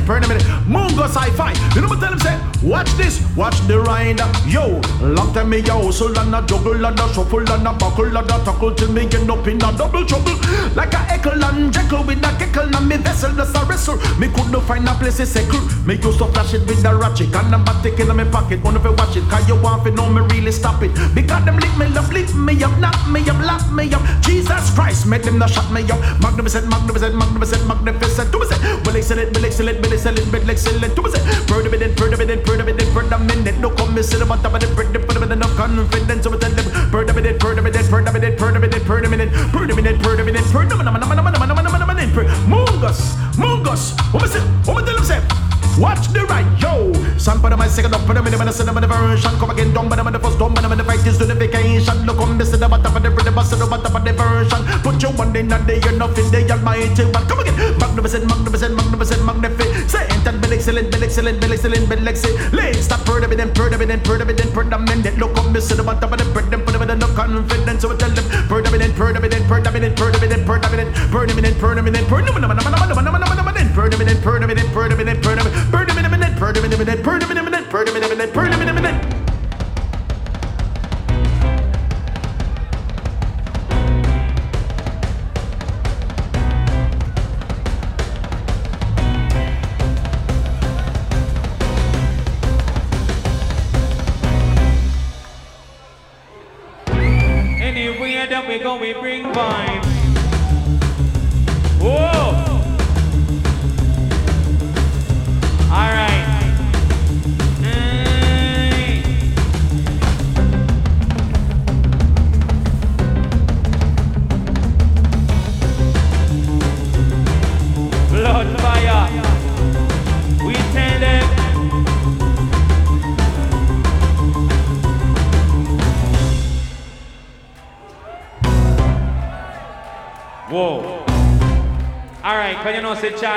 purdy 0.08 0.26
with 0.26 0.40
it. 0.40 0.48
Mungo's 0.66 1.12
Hi-Fi. 1.14 1.52
You 1.76 1.82
know 1.82 1.88
what 1.92 2.00
tell 2.00 2.08
them 2.08 2.18
say? 2.24 2.40
Watch 2.64 2.88
this, 2.96 3.20
watch 3.36 3.60
the 3.68 3.78
ride. 3.78 4.18
Yo, 4.48 4.80
long 5.04 5.32
time 5.34 5.50
me 5.50 5.58
yo, 5.60 5.92
so 5.92 6.06
la 6.06 6.24
na 6.24 6.40
juggle, 6.42 6.80
la 6.80 6.90
na 6.90 7.06
shuffle, 7.12 7.44
la 7.44 7.56
na 7.60 7.76
buckle, 7.76 8.08
la 8.10 8.22
na 8.22 8.42
tackle 8.42 8.74
till 8.74 8.90
me 8.90 9.06
get 9.06 9.28
up 9.28 9.46
in 9.46 9.60
a 9.60 9.68
double 9.76 10.04
trouble. 10.08 10.34
Like 10.74 10.96
a 10.96 11.04
eckle 11.12 11.44
and 11.44 11.72
jekyll 11.72 12.02
with 12.02 12.24
a 12.24 12.30
keckle 12.40 12.74
and 12.74 12.88
me 12.88 12.96
vessel 12.96 13.36
just 13.36 13.54
a 13.54 13.60
wrestle. 13.68 14.00
Me 14.18 14.26
couldn't 14.32 14.58
find 14.62 14.88
a 14.88 14.94
place 14.94 15.18
to 15.18 15.26
settle. 15.26 15.60
Me 15.86 15.94
used 15.94 16.18
to 16.18 16.26
flash 16.32 16.54
it 16.54 16.66
with 16.66 16.82
the 16.82 16.90
ratchet 16.96 17.34
and 17.36 17.54
I'm 17.54 17.64
back 17.64 17.82
taking 17.82 18.08
in 18.08 18.16
my 18.16 18.24
pocket. 18.24 18.64
Wanna 18.64 18.80
fi 18.80 18.90
watch 18.90 19.14
it, 19.14 19.28
cause 19.28 19.46
you 19.46 19.60
want 19.60 19.84
to 19.84 19.90
know 19.92 20.08
me 20.08 20.22
really 20.32 20.52
stop 20.52 20.82
it. 20.82 20.90
Because 21.14 21.44
them 21.44 21.60
lick 21.60 21.76
me 21.76 21.86
up, 21.94 22.10
lick 22.10 22.34
me 22.34 22.56
up, 22.64 22.72
knock 22.80 22.98
me 23.12 23.20
up, 23.28 23.38
lock 23.44 23.70
me 23.70 23.92
up. 23.92 24.02
Jesus 24.22 24.72
Christ, 24.74 25.06
make 25.06 25.22
them 25.22 25.38
not 25.38 25.50
shut 25.50 25.70
me 25.70 25.82
up. 25.84 26.00
Magnificent, 26.20 26.66
magnificent, 26.66 27.14
magnificent, 27.14 27.66
magnificent. 27.68 28.32
Do 28.32 28.42
it, 28.42 28.50
excellent, 28.96 29.32
well 29.36 29.44
excellent, 29.44 29.80
well 29.80 29.97
selling 29.98 30.30
bread 30.30 30.46
like 30.46 30.58
selling 30.58 30.94
to 30.94 31.02
me 31.02 31.10
say 31.10 31.22
Pretty 31.46 31.68
minute, 31.68 31.96
pretty 31.96 32.16
minute, 32.16 32.44
pretty 32.44 32.62
minute, 32.62 32.88
pretty 32.94 33.18
minute 33.18 33.58
No 33.58 33.70
come 33.70 33.94
me 33.94 34.02
sit 34.02 34.22
on 34.22 34.28
top 34.28 34.54
of 34.54 34.60
the 34.60 34.66
pretty 34.74 34.98
pretty 34.98 35.20
minute 35.20 35.44
of 35.44 35.56
confidence 35.56 36.22
So 36.22 36.30
me 36.30 36.38
tell 36.38 36.52
them 36.52 36.66
pretty 36.90 37.12
minute, 37.12 37.40
pretty 37.40 37.60
minute, 37.60 37.90
pretty 37.90 38.10
minute, 38.10 38.38
pretty 38.38 38.58
minute, 38.58 38.84
pretty 38.86 39.08
minute 39.08 39.30
Pretty 39.52 39.74
minute, 39.74 40.00
pretty 40.00 40.22
minute, 40.22 40.40
pretty 40.40 40.70
minute, 40.70 41.02
pretty 41.02 41.52
minute, 41.52 41.66
pretty 41.66 41.90
minute, 41.90 42.14
pretty 42.14 42.28
minute 42.28 42.48
Mungo's, 42.48 43.16
Mungo's, 43.36 43.92
what 44.12 44.22
me 44.22 44.28
say, 44.28 44.40
what 44.64 44.76
me 44.78 44.86
tell 44.86 44.96
them 44.96 45.04
say 45.04 45.47
watch 45.78 46.08
the 46.08 46.26
right, 46.26 46.46
yo. 46.60 46.92
Some 47.18 47.40
put 47.40 47.56
my 47.56 47.68
second 47.68 47.94
up, 47.94 48.04
put 48.06 48.14
them 48.14 48.26
in 48.26 48.32
the 48.32 48.38
in 48.38 48.80
the 48.80 48.86
version. 48.86 49.32
Come 49.38 49.50
again, 49.50 49.72
don't 49.72 49.88
but 49.88 49.98
I'm 49.98 50.12
the 50.12 50.18
first, 50.18 50.38
don't 50.38 50.54
but 50.54 50.64
I'm 50.64 50.76
the 50.76 50.84
fight 50.84 51.06
is 51.06 51.18
to 51.18 51.24
the 51.24 51.34
vacation. 51.34 52.06
Look 52.06 52.18
on 52.18 52.38
this, 52.38 52.50
the 52.50 52.68
bottom 52.68 52.96
of 52.96 53.02
the 53.02 53.10
pretty 53.10 53.30
bus, 53.30 53.50
the 53.50 53.66
bottom 53.66 53.96
of 53.96 54.04
the 54.04 54.12
version. 54.12 54.60
Put 54.82 55.02
your 55.02 55.12
one 55.12 55.34
in 55.34 55.52
a 55.52 55.58
day, 55.66 55.80
you're 55.82 55.98
nothing, 55.98 56.30
they 56.30 56.48
almighty. 56.50 57.04
But 57.10 57.28
come 57.28 57.40
again, 57.40 57.56
magnificent, 57.78 58.26
magnificent, 58.26 58.74
magnificent, 58.76 59.24
magnificent. 59.24 60.26
And 60.28 60.42
be 60.42 60.52
excellent, 60.52 60.94
excellent, 60.94 61.42
excellent, 61.42 61.88
excellent. 61.88 62.52
Let's 62.52 62.84
stop 62.84 63.08
with 63.08 63.38
them, 63.38 63.50
purdy 63.52 63.76
with 63.78 63.88
them, 63.88 64.00
purdy 64.00 64.24
minute. 64.76 65.16
Look 65.18 65.38
on 65.38 65.52
this, 65.52 65.68
the 65.68 65.82
bottom 65.82 66.12
of 66.12 66.18
the 66.18 66.24
pretty, 66.32 66.62
put 66.62 66.72
them 66.72 66.82
in 66.82 66.98
the 66.98 67.06
confidence. 67.16 67.82
So 67.82 67.96
tell 67.96 68.10
them, 68.10 68.26
purdy 73.98 74.14
with 74.14 74.22
them, 74.22 74.22
purdy 74.22 74.46
with 74.46 74.58
them, 74.58 74.72
purdy 74.72 74.94
minute, 74.94 75.22
purdy 75.22 75.42
minute, 75.42 75.70
purdy 75.70 75.92
minute, 75.92 76.08
purdy 76.08 76.20
minute, 76.20 76.38
purdy 76.38 76.60
minute, 76.60 76.72
purdy 76.72 76.78
minute, 76.78 77.02
purdy 77.02 77.26
minute, 77.26 77.34
purdy 77.34 77.36
minute, 77.36 77.42
purdy 77.42 77.42
minute, 77.42 77.42
purdy 77.42 77.42
minute, 77.42 77.42
purdy 77.42 77.42
minute, 77.42 77.42
purdy 77.42 77.42
minute, 77.42 77.48
minute, 77.50 77.54
purdy 77.58 77.92
minute, 77.92 77.92
minute, 77.92 77.92
purdy 77.92 77.92
minute, 77.92 78.10
minute, 78.10 78.32
purdy 78.32 78.32
minute, 78.32 78.32
minute, 78.32 78.32
purdy 78.32 78.56
minute, 78.56 78.74
minute. 78.74 78.98
Anywhere 79.04 79.17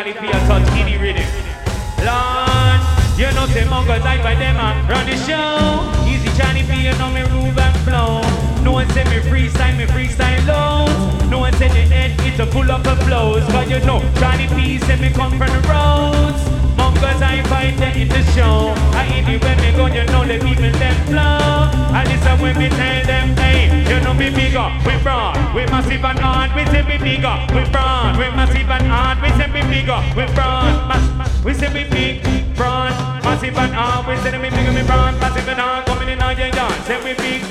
Charlie 0.02 0.18
P 0.18 0.28
a 0.30 0.32
touch 0.50 0.68
any 0.82 0.98
rhythm. 0.98 1.30
Lord, 2.02 2.82
you 3.22 3.30
know 3.38 3.46
say 3.54 3.66
Mongo 3.70 4.02
like 4.02 4.24
by 4.24 4.34
them 4.34 4.58
and 4.58 4.90
run 4.90 5.06
the 5.06 5.16
show. 5.16 5.78
Easy 6.10 6.28
Charlie 6.36 6.64
P, 6.64 6.90
you 6.90 6.98
know 6.98 7.12
me 7.12 7.22
move 7.30 7.56
and 7.56 7.78
flow. 7.86 8.20
No 8.64 8.72
one 8.72 8.90
say 8.98 9.04
me 9.04 9.22
freestyle, 9.30 9.78
me 9.78 9.86
freestyle 9.86 10.42
loads. 10.48 11.30
No 11.30 11.38
one 11.38 11.54
say 11.54 11.68
the 11.68 11.86
head 11.94 12.20
it's 12.26 12.40
a 12.40 12.48
full 12.48 12.72
of 12.72 12.84
the 12.84 12.96
flows. 13.06 13.46
Cause 13.54 13.70
you 13.70 13.80
know 13.82 14.02
Charlie 14.16 14.48
P 14.48 14.80
say 14.80 15.00
me 15.00 15.12
come 15.12 15.38
from 15.38 15.50
the 15.54 15.62
roads. 15.70 16.42
Mungo's 16.74 17.22
Hi-Fi 17.22 17.70
them 17.78 17.96
in 17.96 18.10
the 18.10 18.24
show. 18.34 18.74
I 18.98 19.06
anywhere 19.06 19.56
me 19.58 19.72
go, 19.78 19.86
you 19.86 20.04
know 20.06 20.26
the 20.26 20.40
people 20.44 20.72
them 20.80 20.96
flow. 21.06 21.61
And 21.94 22.08
listen 22.08 22.40
when 22.40 22.58
me 22.58 22.70
tell 22.70 23.06
them, 23.06 23.36
hey, 23.38 23.68
you 23.90 24.00
know 24.04 24.14
me 24.14 24.30
bigger, 24.30 24.68
we 24.86 24.96
broad, 25.04 25.36
we 25.54 25.66
massive 25.66 26.04
and 26.04 26.20
hard. 26.20 26.56
We 26.56 26.66
say 26.72 26.84
we 26.84 26.98
bigger, 26.98 27.36
we 27.54 27.64
broad, 27.70 28.18
we 28.18 28.30
massive 28.32 28.70
and 28.70 28.88
hard. 28.88 29.22
We 29.22 29.30
say 29.36 29.48
we 29.52 29.62
bigger, 29.68 30.00
we 30.16 30.26
broad, 30.34 31.44
we 31.44 31.54
say 31.54 31.68
we 31.74 31.84
big, 31.90 32.56
broad, 32.56 32.92
massive 33.24 33.58
and 33.58 33.74
hard. 33.74 34.08
We 34.08 34.16
say 34.24 34.32
we 34.40 34.50
bigger, 34.50 34.72
we 34.72 34.84
broad, 34.88 35.20
massive 35.20 35.48
and 35.50 35.60
hard. 35.60 35.86
Coming 35.86 36.10
in 36.10 36.22
all 36.22 36.32
your 36.32 36.48
yard, 36.48 36.80
say 36.88 36.98
we 37.04 37.14
big. 37.14 37.42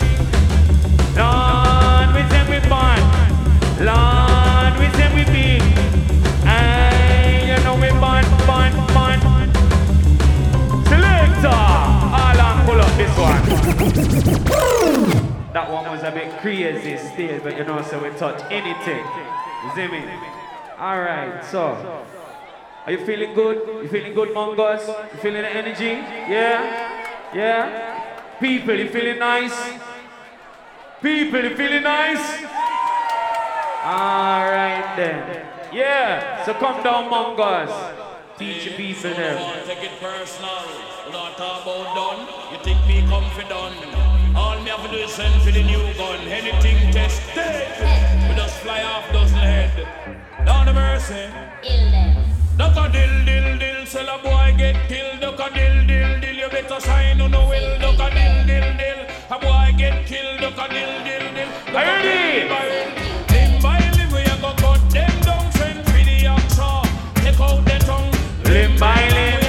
Lord, 1.20 2.09
we 2.16 2.22
say 2.32 2.43
we 2.49 2.59
born. 2.64 3.01
Lord, 3.84 4.72
we 4.80 4.88
say 4.97 5.09
we 5.12 5.24
big. 5.28 5.61
Hey, 6.49 7.45
you 7.53 7.59
know 7.64 7.74
we 7.76 7.91
born, 8.01 8.24
born, 8.49 8.72
born. 8.97 9.20
Selector, 10.88 11.49
all 11.53 12.41
on 12.41 12.60
pull 12.65 12.81
up 12.81 12.97
this 12.97 13.17
one. 13.19 13.43
That 15.53 15.71
one 15.71 15.91
was 15.91 16.03
a 16.03 16.11
bit 16.11 16.41
crazy 16.41 16.97
still, 16.97 17.41
but 17.41 17.57
you 17.57 17.65
know, 17.65 17.83
so 17.83 18.03
we 18.03 18.11
touch 18.17 18.41
anything. 18.51 19.05
Zimmy. 19.75 20.03
All 20.79 21.01
right, 21.01 21.45
so. 21.45 22.05
Are 22.87 22.93
you 22.93 23.05
feeling 23.05 23.35
good? 23.35 23.83
You 23.83 23.89
feeling 23.89 24.15
good, 24.15 24.33
Mungo's? 24.33 24.87
You 24.87 25.19
feeling 25.21 25.43
the 25.43 25.49
energy? 25.49 25.85
Yeah? 25.85 27.33
Yeah? 27.35 28.39
People, 28.41 28.75
you 28.75 28.89
feeling 28.89 29.19
nice? 29.19 29.55
People, 31.03 31.43
you 31.43 31.57
feeling 31.57 31.83
nice? 31.83 32.43
All 33.85 34.45
right 34.51 34.95
then. 34.97 35.47
Yeah, 35.73 36.45
so 36.45 36.55
come 36.55 36.83
down, 36.83 37.11
Mungo's 37.11 38.10
teach 38.41 38.64
hey, 38.64 38.72
a 38.72 38.76
piece 38.76 39.03
them. 39.03 39.14
Don't 39.36 39.66
take 39.66 39.84
it 39.84 40.01
personal. 40.01 40.64
Not 41.12 41.36
talk 41.36 41.62
about 41.62 41.93
done. 41.93 42.20
You 42.51 42.59
think 42.64 42.80
me 42.88 43.05
confident. 43.07 43.76
All 44.34 44.57
me 44.64 44.70
have 44.70 44.82
to 44.82 44.88
do 44.88 44.97
is 44.97 45.12
send 45.12 45.43
for 45.43 45.53
the 45.53 45.62
new 45.62 45.84
gun. 46.01 46.20
Anything 46.24 46.91
tested. 46.91 47.68
We 48.28 48.34
just 48.34 48.57
fly 48.64 48.82
off 48.82 49.05
dozen 49.12 49.36
head. 49.36 49.76
Down 50.47 50.64
the 50.64 50.72
mercy. 50.72 51.28
Duck 52.57 52.76
a 52.80 52.88
dill, 52.88 53.24
dill, 53.28 53.59
dill. 53.59 53.84
Sell 53.84 54.09
a 54.09 54.16
boy 54.22 54.55
get 54.57 54.88
killed. 54.88 55.20
Duck 55.20 55.41
a 55.45 55.53
dill, 55.53 55.86
dill, 55.86 56.20
dill. 56.20 56.36
You 56.41 56.49
better 56.49 56.80
sign 56.80 57.20
on 57.20 57.30
the 57.30 57.41
will. 57.41 57.78
Duck 57.78 58.01
a 58.01 58.09
dill, 58.16 58.36
dill, 58.49 58.68
dill. 58.80 59.01
A 59.34 59.38
boy 59.38 59.76
get 59.76 60.07
killed. 60.07 60.41
Duck 60.41 60.57
a 60.57 60.66
dill, 60.72 60.95
dill, 61.05 61.26
dill. 61.36 61.74
Ready? 61.74 62.99
baile, 68.61 68.69
baile. 68.81 69.39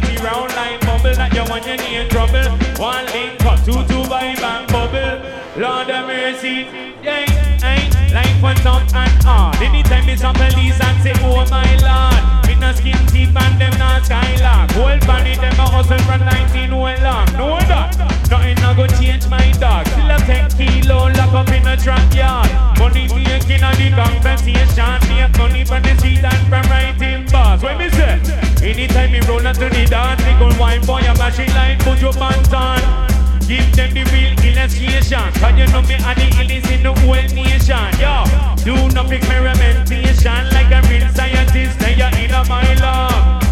Bubble, 0.00 0.16
party 0.16 0.24
round 0.24 0.54
like 0.54 0.80
bubble, 0.80 1.14
that 1.14 1.34
you 1.34 1.44
want 1.50 1.66
you 1.66 2.00
in 2.00 2.08
trouble. 2.08 2.50
One 2.80 3.06
link 3.06 3.44
up, 3.44 3.58
two 3.64 3.72
two 3.72 4.02
vibe 4.08 4.42
and 4.42 4.66
bubble. 4.68 5.20
Lord 5.60 5.90
of 5.90 6.06
mercy, 6.06 6.66
yeah, 7.02 7.26
hey, 7.60 8.14
life 8.14 8.42
went 8.42 8.66
up 8.66 8.82
and 8.94 9.22
hard. 9.22 9.56
Anytime 9.56 10.06
me 10.06 10.16
some 10.16 10.34
police 10.34 10.80
and 10.80 11.02
say, 11.02 11.12
oh 11.22 11.46
my 11.50 11.76
lord, 11.78 12.43
no 12.64 12.72
skin 12.72 13.06
teeth 13.08 13.36
and 13.36 13.60
them 13.60 13.78
not 13.78 14.06
skylark. 14.06 14.70
Whole 14.72 14.98
body 15.06 15.34
them 15.36 15.60
a 15.60 15.66
hustle 15.68 15.98
from 16.08 16.20
19 16.24 16.70
well 16.76 17.00
long. 17.02 17.26
Know 17.36 17.58
that? 17.68 17.92
Nothing 18.30 18.56
no 18.62 18.74
go 18.74 18.86
change 18.96 19.28
my 19.28 19.52
dog. 19.60 19.86
Still 19.88 20.10
a 20.10 20.18
10 20.18 20.50
kilo 20.56 21.12
lock 21.12 21.34
up 21.34 21.48
in 21.48 21.66
a 21.66 21.76
trap 21.76 22.08
yard. 22.14 22.48
Money 22.78 23.04
making 23.12 23.62
on 23.62 23.74
the 23.76 23.90
compensation. 23.92 24.96
Make 25.08 25.36
money 25.36 25.64
from 25.64 25.82
the 25.82 25.94
street 25.98 26.24
and 26.24 26.42
from 26.48 26.64
writing 26.72 27.26
bars. 27.30 27.62
When 27.62 27.76
me 27.78 27.90
say, 27.90 28.20
anytime 28.62 29.12
me 29.12 29.20
roll 29.28 29.46
onto 29.46 29.68
the 29.68 29.84
dance, 29.84 30.22
they 30.24 30.34
gon' 30.38 30.56
wine 30.58 30.84
boy 30.86 31.02
a 31.04 31.14
machine 31.18 31.52
line, 31.54 31.78
put 31.80 32.00
your 32.00 32.12
pants 32.12 32.52
on. 32.52 33.13
Give 33.46 33.76
them 33.76 33.92
the 33.92 34.04
real 34.10 34.32
illustration 34.40 35.20
Cause 35.34 35.58
you 35.58 35.66
know 35.66 35.82
me 35.82 35.94
and 35.94 36.16
the 36.16 36.26
illest 36.40 36.70
in 36.72 36.82
the 36.82 36.92
whole 37.00 37.14
nation. 37.14 37.92
Yo, 38.00 38.24
do 38.64 38.88
no 38.94 39.04
experimentation 39.10 40.48
Like 40.50 40.72
a 40.72 40.80
real 40.88 41.08
scientist. 41.12 41.78
Now 41.80 41.88
you're 41.88 42.24
in 42.24 42.30
a 42.32 42.44
my 42.48 42.74
love 42.80 43.43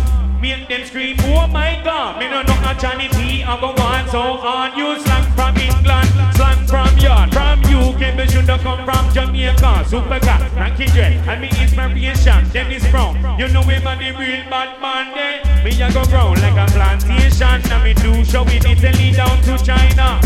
Make 0.42 0.66
them 0.66 0.84
scream, 0.84 1.14
oh 1.20 1.46
my 1.46 1.80
god. 1.84 2.18
Me 2.18 2.26
no 2.26 2.42
know 2.42 2.58
a 2.66 2.74
P 2.74 3.44
I 3.46 3.60
go 3.60 3.70
on 3.78 4.08
so 4.10 4.42
on. 4.42 4.74
You 4.76 4.98
slang 4.98 5.22
from 5.38 5.54
England 5.54 6.10
Slang 6.34 6.66
from 6.66 6.98
yard 6.98 7.30
From 7.30 7.62
UK 7.62 8.16
Me 8.18 8.26
should 8.26 8.50
have 8.50 8.60
come 8.60 8.82
from 8.84 9.06
Jamaica. 9.14 9.86
Super 9.86 10.18
cat, 10.18 10.42
Frankie 10.50 10.86
Dread 10.86 11.14
And 11.28 11.42
me 11.42 11.48
inspiration 11.62 12.42
Dennis 12.50 12.82
Brown. 12.90 13.14
You 13.38 13.54
know 13.54 13.62
him 13.62 13.86
and 13.86 14.00
the 14.00 14.10
real 14.18 14.42
bad 14.50 14.82
man 14.82 15.14
there 15.14 15.62
Me 15.62 15.80
a 15.80 15.86
go 15.94 16.02
ground 16.10 16.42
like 16.42 16.58
a 16.58 16.66
plantation. 16.74 17.62
And 17.70 17.84
me 17.86 17.94
do 17.94 18.24
show 18.24 18.42
in 18.42 18.66
Italy 18.66 19.12
down 19.14 19.38
to 19.46 19.54
China. 19.62 20.18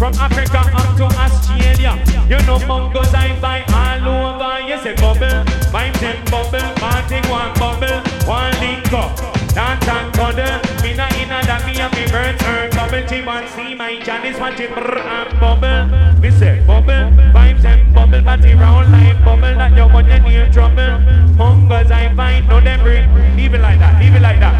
From 0.00 0.14
Africa 0.16 0.64
up 0.64 0.96
to 0.96 1.04
Australia. 1.12 1.92
You 2.24 2.40
know 2.48 2.58
Mungo's 2.64 3.12
Hi-Fi 3.12 3.68
all 3.68 4.32
over. 4.32 4.64
Yes, 4.64 4.86
a 4.86 4.96
bubble. 4.96 5.44
Vibes 5.68 6.02
and 6.02 6.24
bubble. 6.30 6.64
Party 6.80 7.20
one 7.28 7.52
bubble. 7.60 8.00
One 8.24 8.52
link 8.60 8.92
up 8.94 9.37
Dance 9.58 9.88
and 9.88 10.14
cuddle 10.14 10.62
Me 10.86 10.94
na 10.94 11.10
inna 11.18 11.42
that 11.42 11.66
me 11.66 11.74
and 11.82 11.90
me 11.90 12.06
birds 12.06 12.38
earn 12.46 12.70
Bubble. 12.70 13.02
Tea 13.10 13.26
and 13.26 13.48
see 13.50 13.74
my 13.74 13.98
Janice 13.98 14.38
watching. 14.38 14.70
Brr 14.70 14.98
and 15.02 15.40
bubble. 15.40 15.82
Me 16.22 16.30
say 16.30 16.62
bubble. 16.64 17.10
Vibes 17.34 17.64
and 17.64 17.92
bubble 17.92 18.22
Party 18.22 18.54
round 18.54 18.92
like 18.92 19.18
bubble. 19.24 19.58
That 19.58 19.74
you 19.74 19.92
want 19.92 20.06
you 20.06 20.20
near 20.20 20.46
trouble. 20.52 21.02
Mungo's 21.34 21.90
Hi-Fi 21.90 22.46
No 22.46 22.60
them 22.60 22.80
bring 22.86 23.10
Leave 23.34 23.54
it 23.54 23.60
like 23.60 23.80
that 23.80 24.00
Leave 24.00 24.14
it 24.14 24.22
like 24.22 24.38
that. 24.38 24.54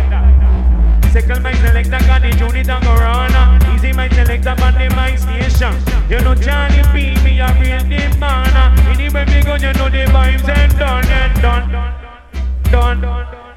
Second 1.13 1.45
my 1.45 1.55
selector 1.55 2.03
got 2.03 2.23
the 2.23 2.35
unit 2.35 2.69
and 2.69 3.75
Easy 3.75 3.93
my 3.93 4.09
selector 4.09 4.51
on 4.51 4.75
the 4.75 4.93
my 4.97 5.15
station. 5.15 5.79
You 6.11 6.19
know 6.27 6.35
Johnny 6.35 6.83
B, 6.91 7.15
me 7.23 7.39
a 7.39 7.47
real 7.63 7.87
demana 7.87 8.75
Anywhere 8.91 9.27
me 9.27 9.43
go 9.47 9.55
you 9.55 9.73
know 9.79 9.89
the 9.89 10.11
vibes 10.11 10.49
and 10.49 10.77
done 10.77 11.07
and 11.07 11.41
done 11.41 11.71
Done, 11.71 13.01
done, 13.01 13.01
done, 13.01 13.48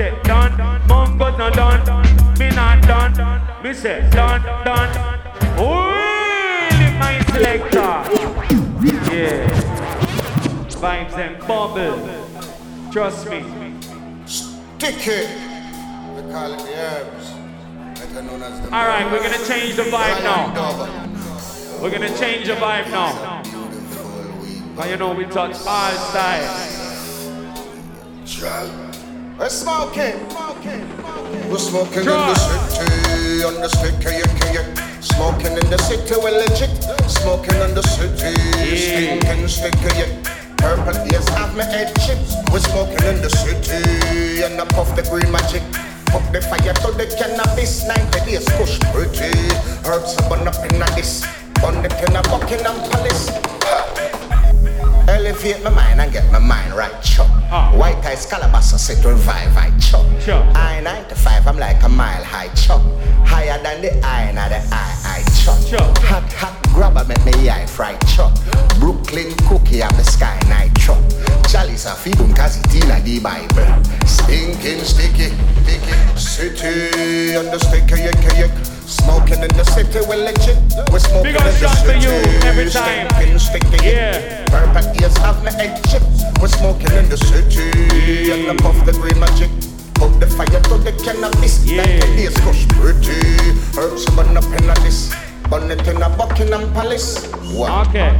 say 0.00 0.18
done. 0.22 0.56
Mungo's 0.88 1.36
not 1.36 1.52
done, 1.52 1.80
me 2.38 2.48
not 2.50 2.80
done. 2.88 3.12
Me 3.62 3.72
say 3.74 4.08
done, 4.10 4.42
done. 4.64 4.92
Really 5.58 6.90
my 6.98 7.22
selector. 7.32 7.92
Yeah. 9.12 9.44
Vibes 10.80 11.16
and 11.18 11.38
bubble. 11.46 11.98
Trust 12.90 13.28
me. 13.28 13.40
Call 16.30 16.52
it 16.54 16.58
the 16.58 16.74
herbs. 16.86 17.26
Better 18.00 18.22
known 18.22 18.42
as 18.42 18.60
the 18.60 18.74
All 18.74 18.86
right, 18.86 19.06
we're 19.12 19.22
gonna 19.22 19.46
change 19.46 19.76
the 19.76 19.82
vibe 19.82 20.22
now. 20.22 20.42
We're 21.82 21.90
gonna 21.90 22.16
change 22.16 22.46
the 22.46 22.54
vibe 22.54 22.90
now. 22.90 23.42
Cause 24.76 24.90
you 24.90 24.96
know 24.96 25.12
we 25.12 25.24
touch 25.26 25.56
all 25.66 25.92
styles. 25.92 26.80
We're 29.40 29.48
smoking. 29.48 30.20
We're 31.48 31.56
smoking 31.56 32.04
in 32.04 32.12
the 32.12 32.34
city, 32.36 33.42
on 33.42 33.54
the 33.54 33.68
sticky, 33.72 34.20
yeah, 34.20 34.52
yeah. 34.52 35.00
Smoking 35.00 35.56
in 35.56 35.70
the 35.70 35.78
city, 35.78 36.12
we're 36.20 36.44
legit. 36.44 36.68
Smoking 37.08 37.56
in 37.64 37.72
the 37.72 37.80
city, 37.80 38.36
stinking 38.76 39.48
sticky, 39.48 39.96
yeah. 39.96 40.12
Purple 40.58 40.92
ears 41.08 41.26
have 41.30 41.56
me 41.56 41.64
head 41.64 41.88
chips. 42.04 42.36
We're 42.52 42.60
smoking 42.60 43.02
in 43.08 43.22
the 43.22 43.30
city, 43.30 44.42
and 44.44 44.60
I 44.60 44.66
puff 44.76 44.94
the 44.94 45.08
green 45.08 45.32
magic. 45.32 45.64
Put 46.12 46.20
the 46.36 46.42
fire 46.42 46.74
to 46.76 46.92
the 46.92 47.08
cannabis, 47.16 47.88
90 47.88 48.20
days 48.28 48.44
push 48.60 48.78
pretty. 48.92 49.32
Herbs 49.88 50.20
are 50.20 50.28
burn 50.28 50.46
up 50.46 50.60
in 50.68 50.82
a 50.82 50.84
this. 50.94 51.24
Burn 51.64 51.82
it 51.82 51.96
in 51.96 52.14
a 52.14 52.20
Buckingham 52.28 52.76
Palace. 52.92 54.09
Elevate 55.30 55.62
my 55.62 55.70
mind 55.70 56.00
and 56.00 56.12
get 56.12 56.28
my 56.32 56.40
mind 56.40 56.74
right, 56.74 56.90
chop. 57.04 57.28
Ah. 57.52 57.70
White 57.72 58.04
eyes 58.04 58.26
calabash, 58.26 58.64
set 58.64 59.04
revive, 59.04 59.56
I 59.56 59.70
chop. 59.78 60.04
Sure. 60.20 60.42
I 60.56 60.80
95, 60.80 61.46
I'm 61.46 61.56
like 61.56 61.80
a 61.84 61.88
mile 61.88 62.24
high 62.24 62.48
chop. 62.54 62.82
Higher 63.24 63.62
than 63.62 63.80
the 63.80 64.04
eye, 64.04 64.32
now 64.32 64.48
the 64.48 64.58
eye, 64.74 64.96
I 65.04 65.22
chop. 65.38 65.96
Hot, 65.98 66.32
hot 66.32 66.60
grabber, 66.74 67.04
make 67.04 67.24
me 67.24 67.48
eye 67.48 67.64
fry 67.66 67.96
chop. 68.12 68.36
Brooklyn 68.80 69.32
cookie 69.46 69.84
up 69.84 69.94
the 69.94 70.02
sky, 70.02 70.36
night 70.48 70.76
chop. 70.80 70.98
Chalice 71.48 71.86
a 71.86 71.90
feedum, 71.90 72.34
cause 72.34 72.56
it 72.58 72.82
in 72.82 73.04
the 73.04 73.20
Bible. 73.20 73.84
Stinking, 74.08 74.82
sticky, 74.82 75.30
sticky. 75.62 76.18
City 76.18 77.36
on 77.36 77.44
the 77.44 77.58
sticky, 77.60 78.02
yick, 78.02 78.36
yick. 78.36 78.79
Smoking 78.90 79.38
in 79.38 79.54
the 79.54 79.62
city, 79.70 80.02
we're 80.10 80.18
legit. 80.18 80.58
We're 80.90 80.98
smoking 80.98 81.30
Big 81.30 81.38
in 81.38 81.46
the 81.46 81.68
city. 81.78 82.02
you 82.02 82.10
every 82.42 82.68
time. 82.70 83.06
Stinking, 83.06 83.38
sticky. 83.38 83.86
Yeah. 83.86 84.44
Purple 84.50 84.82
ears 85.00 85.16
have 85.18 85.44
me 85.44 85.52
head 85.52 85.78
chips. 85.86 86.26
We're 86.42 86.48
smoking 86.48 86.90
in 86.98 87.08
the 87.08 87.16
city. 87.16 87.70
And 88.34 88.58
puff 88.58 88.74
the 88.84 88.90
green 88.98 89.20
magic. 89.20 89.48
Put 89.94 90.18
the 90.18 90.26
fire 90.26 90.58
to 90.58 90.76
the 90.82 90.90
cannabis. 91.06 91.64
Yeah. 91.64 91.86
Like 91.86 92.00
the 92.02 92.06
days 92.18 92.36
kush 92.42 92.66
pretty. 92.74 93.22
Herbs 93.78 94.06
burn 94.16 94.36
up 94.36 94.50
in 94.58 94.66
a 94.68 94.74
this. 94.82 95.14
Burn 95.48 95.70
it 95.70 95.86
in 95.86 96.02
a 96.02 96.10
Buckingham 96.10 96.72
Palace. 96.72 97.30
What? 97.54 97.86
Okay. 97.86 98.10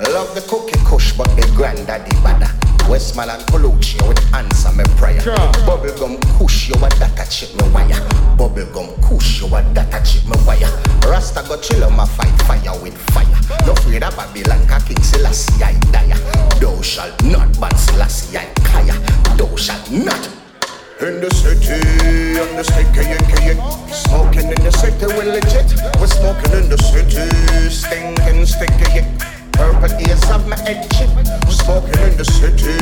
Love 0.00 0.34
the 0.34 0.40
cookie 0.48 0.80
kush, 0.88 1.12
but 1.12 1.28
the 1.36 1.44
granddaddy 1.54 2.16
bada. 2.24 2.57
Westmoreland 2.88 3.42
Colucci 3.48 3.96
with 4.06 4.34
answer 4.34 4.72
me 4.72 4.84
prayer. 4.96 5.20
Sure. 5.20 5.36
Bubblegum 5.66 6.20
kush, 6.38 6.68
you 6.68 6.74
a 6.76 6.88
data 6.90 7.24
chip 7.30 7.54
me 7.60 7.68
wire. 7.70 8.00
Bubblegum 8.36 8.88
kush, 9.02 9.40
you 9.40 9.54
a 9.54 9.62
data 9.74 10.00
chip 10.04 10.24
me 10.26 10.36
wire. 10.46 10.70
Rasta 11.08 11.42
got 11.48 11.62
chill 11.62 11.84
on 11.84 11.96
my 11.96 12.06
fight 12.06 12.36
fire 12.42 12.76
with 12.82 12.96
fire. 13.12 13.26
No 13.66 13.72
afraid 13.72 14.02
of 14.02 14.16
Babylon, 14.16 14.66
ka 14.66 14.78
King 14.86 15.02
Selassie 15.02 15.62
I 15.62 15.74
die. 15.92 16.16
Thou 16.60 16.80
shalt 16.82 17.22
not 17.24 17.58
ban 17.60 17.76
Selassie 17.76 18.38
I 18.38 18.46
kaya. 18.64 18.94
Thou 19.36 19.54
shalt 19.56 19.90
not. 19.90 20.28
In 21.00 21.20
the 21.20 21.30
city, 21.30 21.78
on 22.40 22.56
the 22.56 22.64
sticky, 22.64 23.06
yicky, 23.06 23.38
yick. 23.46 23.58
Smoking 23.94 24.50
in 24.50 24.60
the 24.64 24.72
city, 24.72 25.06
we're 25.06 25.30
legit. 25.30 25.70
We're 26.00 26.08
smoking 26.08 26.52
in 26.58 26.68
the 26.68 26.78
city, 26.78 27.70
stinking, 27.70 28.44
sticky, 28.46 28.92
yick 28.94 29.37
purple 29.58 29.90
ears 30.06 30.22
of 30.30 30.46
my 30.46 30.56
edge. 30.70 30.86
Smoking 31.50 31.98
in 32.06 32.16
the 32.16 32.24
city, 32.24 32.78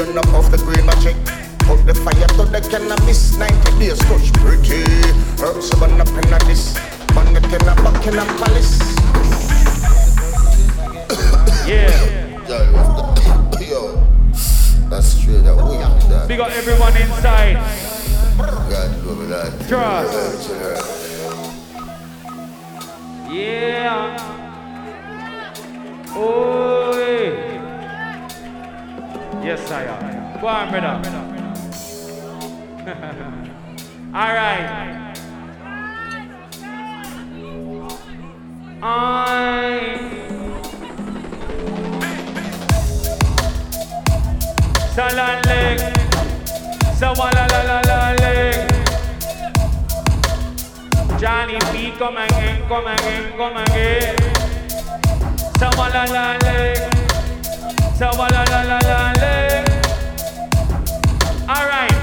enough 0.00 0.32
of 0.32 0.50
the 0.50 0.58
green 0.64 0.84
magic. 0.86 1.14
Put 1.68 1.84
the 1.84 1.94
fire 1.94 2.26
to 2.38 2.44
the 2.48 2.60
cannabis, 2.70 3.36
90 3.36 3.78
days 3.78 3.98
touch 4.08 4.32
pretty. 4.40 4.82
Herbs 5.44 5.70
of 5.72 5.82
an 5.82 6.00
up 6.00 6.08
in 6.08 6.32
a 6.32 6.38
this, 6.48 6.74
money 7.14 7.36
in 7.36 7.36
a 7.36 8.24
Palace. 8.40 8.80
yeah. 11.68 11.92
Yo, 12.48 12.58
yo, 13.70 13.80
that's 14.88 15.08
straight 15.08 15.44
up. 15.44 15.68
we 15.68 15.76
got 15.76 16.00
that. 16.08 16.28
Big 16.28 16.40
up 16.40 16.50
everyone 16.50 16.96
inside. 16.96 17.56
God, 18.38 18.90
love 19.04 19.60
it, 19.60 19.68
Trust. 19.68 20.50
Yeah. 23.28 23.75
Yes, 29.56 29.70
I 29.70 29.84
am. 29.84 30.40
Go 30.40 30.48
on, 30.48 30.70
brother. 30.70 31.00
All 34.14 34.32
right. 34.36 35.14
I. 38.82 39.98
Salan 44.94 45.46
leg. 45.46 45.78
Sawala. 47.00 47.46
Johnny 51.18 51.58
B, 51.72 51.74
come 51.98 52.18
again, 52.18 52.68
come 52.68 52.86
again, 52.86 53.32
come 53.38 53.56
again. 53.56 54.16
Sawala 55.58 56.04
la. 56.12 56.36
Alright. 61.48 61.94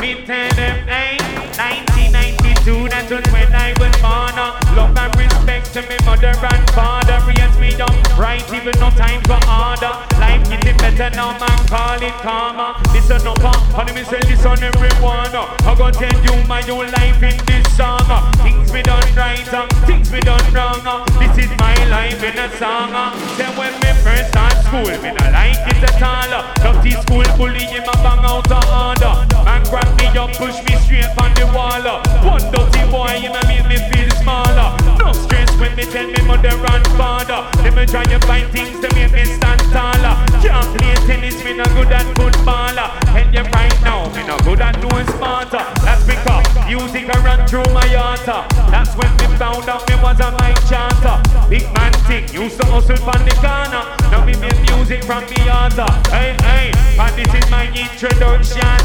Me 0.00 0.24
tell 0.24 0.48
them, 0.54 0.86
hey, 0.86 1.18
1992, 1.58 2.88
that's 2.88 3.10
when 3.10 3.52
I 3.52 3.74
was 3.82 3.92
born. 4.00 4.38
uh, 4.38 4.54
Love 4.76 4.96
and 4.96 5.12
respect 5.18 5.72
to 5.74 5.82
me 5.82 5.96
mother 6.06 6.32
and 6.32 6.70
father. 6.70 7.18
Raise 7.26 7.58
me 7.58 7.74
up 7.82 7.90
right, 8.16 8.42
even 8.54 8.72
no 8.78 8.90
time 8.90 9.20
for 9.26 9.40
order. 9.50 9.92
Life 10.30 10.46
getting 10.48 10.76
better 10.78 11.10
now, 11.16 11.34
man, 11.38 11.58
call 11.66 11.98
it 12.00 12.14
karma. 12.22 12.78
Listen 12.94 13.26
up, 13.26 13.42
uh, 13.42 13.50
honey, 13.74 13.92
me 13.92 14.04
say 14.04 14.20
listen 14.30 14.62
everyone. 14.62 15.34
uh, 15.34 15.50
I 15.66 15.74
gonna 15.74 15.90
tell 15.92 16.18
you 16.22 16.34
my 16.46 16.62
own 16.70 16.86
life 16.92 17.18
in 17.22 17.34
this 17.46 17.66
song. 17.76 17.98
uh, 18.06 18.30
Things 18.42 18.72
me 18.72 18.82
done 18.82 19.02
right, 19.16 19.42
uh, 19.52 19.66
things 19.86 20.10
me 20.12 20.20
done 20.20 20.46
wrong. 20.54 20.86
uh, 20.86 21.02
This 21.18 21.44
is 21.46 21.50
my 21.58 21.74
life 21.90 22.22
in 22.22 22.38
a 22.38 22.46
song. 22.58 22.94
uh. 22.94 23.10
Say 23.36 23.50
when 23.58 23.74
me 23.82 23.90
first 24.06 24.28
start 24.30 24.54
school, 24.64 24.86
me 25.02 25.10
not 25.10 25.32
like 25.34 25.58
it 25.66 25.82
at 25.82 26.02
all. 26.02 26.30
uh, 26.30 26.54
Dirty 26.62 26.92
school 27.02 27.26
bully, 27.36 27.66
him 27.66 27.82
a 27.90 27.94
bang 27.98 28.22
out 28.22 28.46
of 28.50 28.64
order. 28.70 29.14
Man 29.44 29.62
grab 29.66 29.90
me 29.98 30.06
up, 30.14 30.30
push 30.38 30.62
me 30.62 30.74
straight 30.86 31.10
on 31.18 31.34
the 31.34 31.46
wall. 31.50 31.82
uh. 31.82 31.98
One 32.22 32.46
dirty 32.54 32.82
boy, 32.90 33.18
him 33.18 33.34
a 33.34 33.42
make 33.50 33.66
me 33.66 33.78
feel 33.90 34.10
smaller. 34.22 34.78
No 35.02 35.10
stress 35.12 35.50
when 35.58 35.74
me 35.74 35.82
tell 35.90 36.06
me 36.06 36.22
mother 36.22 36.54
and 36.54 36.86
father. 36.94 37.42
Let 37.66 37.74
me 37.74 37.84
try 37.86 38.04
to 38.04 38.18
find 38.26 38.46
things 38.52 38.78
to 38.78 38.88
make 38.94 39.10
me 39.12 39.24
stand 39.24 39.60
taller. 39.72 40.14
Can't 40.42 40.70
play 40.78 40.94
tennis, 41.06 41.44
me 41.44 41.54
not 41.56 41.68
good 41.76 41.92
at 41.92 42.06
footballer. 42.16 42.88
Tell 43.12 43.28
you 43.32 43.44
right 43.52 43.78
now, 43.82 44.08
me 44.14 44.26
not 44.26 44.42
good 44.44 44.60
at 44.60 44.80
doing 44.80 45.06
smarter. 45.16 45.64
That's 45.84 46.04
because 46.06 46.46
music 46.66 47.08
a 47.08 47.18
run 47.20 47.46
through 47.46 47.68
my 47.72 47.86
heart. 47.94 48.24
That's 48.70 48.96
when 48.96 49.10
me 49.18 49.26
found 49.36 49.68
out 49.68 49.88
me 49.88 49.96
was 50.02 50.20
a 50.20 50.30
mic 50.40 50.56
chanter. 50.68 51.16
Big 51.48 51.66
man 51.74 51.92
thing, 52.08 52.28
used 52.32 52.60
to 52.60 52.66
hustle 52.66 52.96
from 52.96 53.20
the 53.24 53.34
corner. 53.42 53.84
Now 54.10 54.24
me 54.24 54.34
make 54.40 54.60
music 54.70 55.04
from 55.04 55.24
the 55.26 55.40
heart. 55.48 55.76
Hey, 56.08 56.36
hey, 56.46 56.72
and 56.98 57.12
this 57.18 57.32
is 57.34 57.50
my 57.50 57.66
introduction. 57.70 58.78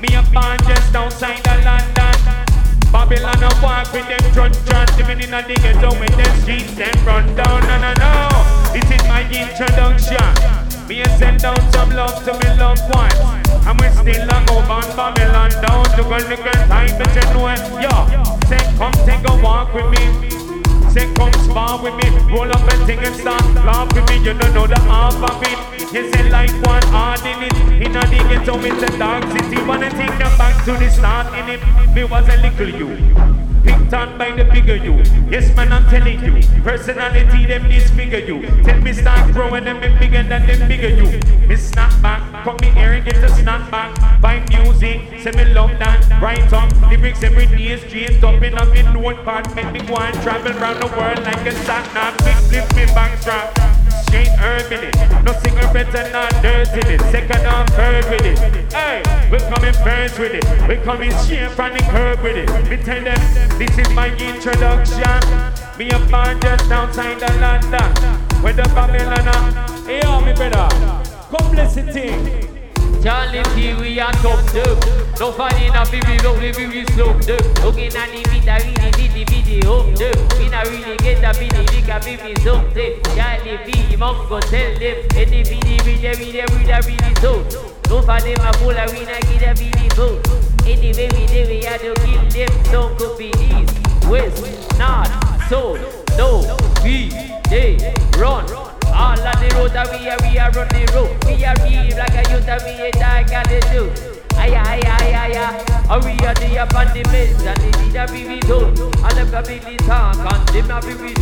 Me 0.00 0.14
a 0.14 0.22
born 0.32 0.58
just 0.68 0.94
outside 0.94 1.40
of 1.46 1.64
London. 1.64 2.10
Babylon 2.92 3.42
a 3.42 3.48
walk 3.62 3.92
with 3.92 4.06
them 4.08 4.32
drunk 4.32 4.54
drunk 4.66 4.96
Living 4.98 5.20
in 5.20 5.32
a 5.32 5.46
the 5.46 5.54
ghetto 5.54 5.90
with 6.00 6.10
them 6.16 6.40
streets 6.40 6.74
them 6.74 7.06
run 7.06 7.24
down 7.36 7.62
No, 7.62 7.78
no, 7.78 7.94
no 7.94 8.72
This 8.72 8.90
is 8.90 9.06
my 9.06 9.22
introduction 9.30 10.69
Me 10.90 11.02
a 11.02 11.08
send 11.18 11.38
down 11.38 11.54
some 11.70 11.90
love 11.90 12.24
to 12.24 12.32
me 12.34 12.58
loved 12.58 12.82
ones 12.92 13.14
And 13.64 13.78
we 13.78 13.86
still 13.90 14.26
a 14.26 14.44
go 14.48 14.58
on 14.58 14.82
Babylon 14.98 15.50
down 15.62 15.84
To 15.84 16.02
go 16.02 16.16
little 16.18 16.66
time 16.66 16.90
but 16.98 17.14
you 17.14 17.22
know 17.30 17.46
it 17.46 17.62
Yo, 17.78 17.94
say 18.50 18.58
come 18.76 18.90
take 19.06 19.22
a 19.30 19.40
walk 19.40 19.72
with 19.72 19.88
me 19.88 20.30
Say 20.90 21.06
come 21.14 21.32
spar 21.44 21.80
with 21.80 21.94
me, 21.94 22.10
roll 22.34 22.50
up 22.50 22.72
and 22.72 22.86
ting 22.88 22.98
and 22.98 23.14
start 23.14 23.40
laugh 23.64 23.94
with 23.94 24.08
me. 24.10 24.16
You 24.16 24.34
don't 24.34 24.52
know 24.52 24.66
the 24.66 24.80
half 24.80 25.14
of 25.14 25.40
it. 25.40 25.94
You 25.94 26.10
say 26.10 26.28
like 26.28 26.50
one 26.66 26.82
hard 26.88 27.20
in 27.20 27.44
it. 27.44 27.86
In 27.86 27.94
a 27.94 28.02
ghetto, 28.10 28.58
it's 28.58 28.82
a 28.82 28.98
dark 28.98 29.22
city. 29.30 29.62
Wanna 29.62 29.88
take 29.90 30.18
them 30.18 30.36
back 30.36 30.64
to 30.64 30.72
the 30.72 30.90
start 30.90 31.32
in 31.38 31.48
it. 31.50 31.94
Me 31.94 32.02
was 32.02 32.26
a 32.28 32.36
little 32.38 32.68
you. 32.68 33.49
Picked 33.62 33.92
on 33.92 34.16
by 34.16 34.30
the 34.32 34.44
bigger 34.44 34.76
you. 34.76 34.96
Yes, 35.30 35.54
man, 35.54 35.72
I'm 35.72 35.84
telling 35.90 36.20
you. 36.24 36.62
Personality, 36.62 37.46
them 37.46 37.68
disfigure 37.68 38.18
you. 38.18 38.42
Tell 38.62 38.80
me 38.80 38.92
start 38.92 39.32
growing, 39.32 39.64
them 39.64 39.80
be 39.80 39.88
bigger 39.98 40.22
than 40.22 40.46
them 40.46 40.68
bigger 40.68 40.88
you. 40.88 41.20
Me 41.46 41.56
snap 41.56 41.92
back, 42.00 42.44
come 42.44 42.56
me 42.60 42.70
here 42.70 42.92
and 42.92 43.04
get 43.04 43.16
a 43.16 43.28
snap 43.28 43.70
back. 43.70 44.20
By 44.20 44.40
music, 44.48 45.20
say 45.20 45.32
me 45.32 45.52
love 45.52 45.78
that. 45.78 46.00
Write 46.20 46.52
up 46.52 46.70
lyrics 46.88 47.22
every 47.22 47.46
day, 47.46 47.76
straight 47.78 48.22
up 48.24 48.42
in 48.42 48.50
me 48.50 48.82
notepad. 48.92 49.54
Make 49.54 49.72
me 49.72 49.80
go 49.80 49.96
and 49.96 50.14
travel 50.22 50.52
round 50.54 50.80
the 50.82 50.86
world 50.96 51.22
like 51.24 51.46
a 51.46 51.52
sat. 51.64 51.84
Big 52.24 52.36
flip 52.48 52.76
me 52.76 52.86
back 52.94 53.20
strap. 53.20 53.89
Straight 54.02 54.28
herb 54.38 54.72
in 54.72 54.84
it. 54.84 54.96
No 55.24 55.32
single 55.40 55.72
better, 55.72 56.10
not 56.10 56.30
dirt 56.42 56.72
in 56.72 56.90
it. 56.90 57.00
Second 57.12 57.46
or 57.46 57.66
third 57.76 58.04
with 58.10 58.26
it. 58.26 58.72
Hey, 58.72 59.02
we're 59.30 59.38
coming 59.50 59.74
first 59.84 60.18
with 60.18 60.34
it. 60.34 60.44
We're 60.68 60.82
coming 60.84 61.12
straight 61.12 61.50
from 61.50 61.72
the 61.72 61.82
curb 61.90 62.20
with 62.22 62.36
it. 62.36 62.48
Me 62.68 62.76
tell 62.76 63.02
them, 63.02 63.20
this 63.58 63.76
is 63.78 63.90
my 63.90 64.08
introduction. 64.16 65.20
Me 65.78 65.90
a 65.90 65.98
born 66.10 66.40
just 66.40 66.70
outside 66.70 67.22
of 67.22 67.40
London. 67.40 67.92
Where 68.42 68.52
the 68.52 68.62
Babylon. 68.74 69.86
Hey, 69.86 70.00
yo, 70.02 70.20
me 70.20 70.32
brother. 70.32 70.68
Thing. 71.70 72.49
Charlie 73.02 73.42
P, 73.54 73.72
we 73.80 73.98
are 73.98 74.12
top 74.20 74.44
dub. 74.52 74.76
No 75.18 75.32
funny 75.32 75.66
in 75.66 75.74
a 75.74 75.84
baby, 75.90 76.20
no 76.22 76.34
baby, 76.34 76.66
we 76.66 76.84
slow 76.92 77.18
dub. 77.20 77.40
Looking 77.64 77.96
at 77.96 78.12
the 78.12 78.20
beat, 78.28 78.46
I 78.46 78.58
really 78.60 78.90
did 78.92 79.12
the 79.16 79.24
video 79.24 79.88
dub. 79.96 80.38
We 80.38 80.48
not 80.50 80.66
really 80.68 80.96
get 80.98 81.20
the 81.24 81.32
beat, 81.40 81.56
we 81.72 81.80
can 81.80 82.00
baby 82.04 82.38
something. 82.42 83.00
Charlie 83.16 83.58
P, 83.64 83.96
Mungo, 83.96 84.38
tell 84.40 84.78
them. 84.78 84.96
Any 85.16 85.42
video, 85.42 85.84
we 85.84 85.96
the 85.96 86.12
video, 86.12 86.44
we 86.52 86.64
the 86.68 86.76
really 86.84 87.14
so. 87.24 87.40
No 87.88 88.02
funny, 88.02 88.36
my 88.36 88.52
fool, 88.60 88.76
I 88.76 88.84
we 88.92 89.04
not 89.06 89.22
get 89.22 89.48
a 89.48 89.54
video. 89.54 90.20
Anyway, 90.66 91.08
we 91.08 91.26
do, 91.26 91.48
we 91.48 91.64
have 91.64 91.80
to 91.80 91.94
kill 92.04 92.24
them. 92.28 92.64
So 92.66 92.94
could 92.96 93.16
be 93.16 93.32
east, 93.40 94.08
west, 94.08 94.44
north, 94.78 95.08
south, 95.48 95.80
no, 96.18 96.56
we, 96.84 97.08
they, 97.48 97.94
run. 98.18 98.69
All 99.00 99.16
of 99.16 99.40
the 99.40 99.48
road 99.56 99.72
that 99.72 99.88
we 99.88 100.12
are, 100.12 100.20
we 100.20 100.36
are 100.36 100.52
run 100.52 100.68
the 100.68 100.84
road. 100.92 101.16
We 101.24 101.40
are 101.40 101.56
real 101.64 101.88
like 101.96 102.20
a 102.20 102.22
youth 102.28 102.44
that 102.44 102.60
we 102.68 102.76
a 102.84 102.92
dark 103.00 103.32
and 103.32 103.48
the 103.48 103.60
do. 103.72 103.88
Aya, 104.36 104.60
aya, 104.60 104.92
aya, 105.00 105.20
aya. 105.24 105.46
And 105.88 106.04
we 106.04 106.12
are 106.20 106.36
the 106.36 106.60
up 106.60 106.74
on 106.76 106.92
the 106.92 107.00
meds 107.08 107.40
and 107.40 107.56
the 107.64 107.70
need 107.80 107.96
be 108.12 108.28
we 108.28 108.40
done. 108.44 108.76
And 109.00 109.32
be 109.48 109.56
the 109.56 109.80
talk 109.88 110.20
and 110.20 110.44
them 110.52 110.68
be 110.84 110.92
we. 111.00 111.16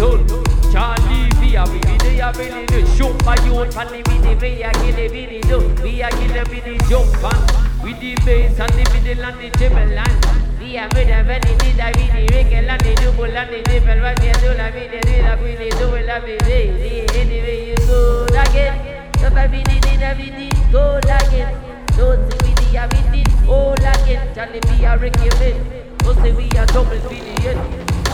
Charlie, 0.74 1.30
we 1.38 1.54
are 1.54 1.70
we 1.70 1.78
be 1.86 1.94
the 2.02 2.18
a 2.18 2.34
be 2.34 2.50
the 2.66 2.82
show 2.98 3.14
my 3.22 3.38
youth 3.46 3.70
and 3.70 3.90
the 3.94 4.02
be 4.02 4.64
I 4.66 4.74
kill 4.74 4.98
the 4.98 5.06
be 5.06 5.38
do. 5.46 5.62
We 5.78 6.02
are 6.02 6.10
kill 6.10 6.34
the 6.34 6.42
be 6.50 6.58
the 6.58 6.74
jump 6.90 7.14
and 7.30 7.46
with 7.86 8.02
the 8.02 8.18
bass 8.26 8.58
and 8.58 8.74
the 8.74 8.84
middle 8.90 9.22
and 9.22 9.38
the 9.38 9.48
treble 9.54 9.86
and 9.86 10.58
we 10.58 10.74
are 10.76 10.90
with 10.98 11.06
the 11.06 11.22
very 11.22 11.54
need 11.62 11.78
a 11.78 11.94
be 11.94 12.10
the 12.10 12.26
and 12.58 12.82
the 12.82 12.92
triple. 12.98 13.30
What 13.30 13.50
we 13.54 13.62
do 13.62 13.78
la 13.86 14.66
be 14.74 14.90
the 14.90 14.98
do 14.98 15.22
la 15.22 15.36
be 15.38 15.54
the 15.54 15.70
do 15.78 15.86
la 16.02 16.18
be 16.18 16.36
the 16.42 17.18
anyway 17.18 17.67
you 17.88 18.26
go 18.26 18.26
again. 18.26 19.12
So 19.18 19.26
I 19.34 19.46
be 19.46 19.62
the 19.62 19.74
need 19.86 20.02
a 20.02 20.72
go 20.72 20.98
again. 20.98 21.84
Don't 21.96 22.30
see 22.30 22.38
we 22.46 22.54
the 22.54 22.76
a 22.76 22.88
be 22.88 23.22
the 23.22 23.48
all 23.48 23.72
again. 23.72 24.34
Charlie 24.34 24.60
be 24.60 24.84
a 24.84 24.96
Ricky 24.98 25.28
Bill. 25.38 25.58
Don't 25.98 26.16
say 26.16 26.32
we 26.32 26.48
a 26.50 26.66
double 26.66 27.08
be. 27.08 27.18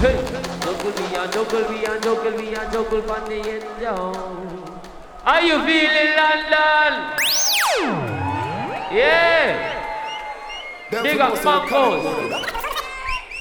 Hey, 0.00 0.16
double 0.60 0.92
we 0.92 1.06
a 1.16 1.28
double 1.30 1.68
we 1.68 1.84
a 1.84 2.00
double 2.00 2.36
we 2.36 2.54
a 2.54 2.70
double 2.70 3.10
on 3.10 3.28
the 3.28 3.36
end 3.50 3.80
down. 3.80 4.80
Are 5.24 5.42
you 5.42 5.58
feeling 5.64 6.16
London? 6.16 6.94
Yeah. 8.92 9.74
Big 10.90 11.20
up 11.20 11.42
Mungo's. 11.44 12.46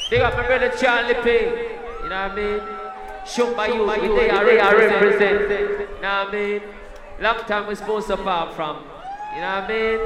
Big 0.10 0.22
up 0.22 0.36
my 0.36 0.48
brother 0.48 0.72
Charlie 0.80 1.16
P. 1.16 1.30
You 1.30 2.10
know 2.10 2.28
what 2.28 2.32
I 2.32 2.36
mean? 2.36 2.83
Shook 3.26 3.56
by 3.56 3.68
you, 3.68 3.90
you 3.90 4.16
they 4.16 4.30
are 4.30 4.46
represent. 4.46 5.50
You 5.50 5.88
know 6.02 6.26
what 6.26 6.30
I 6.30 6.32
mean? 6.32 6.62
Long 7.20 7.40
time 7.46 7.68
we 7.68 7.76
supposed 7.76 8.08
to 8.08 8.14
apart 8.16 8.54
from. 8.54 8.84
You 9.34 9.42
know 9.42 9.62
what 9.62 9.64
I 9.64 9.68
mean? 9.68 10.00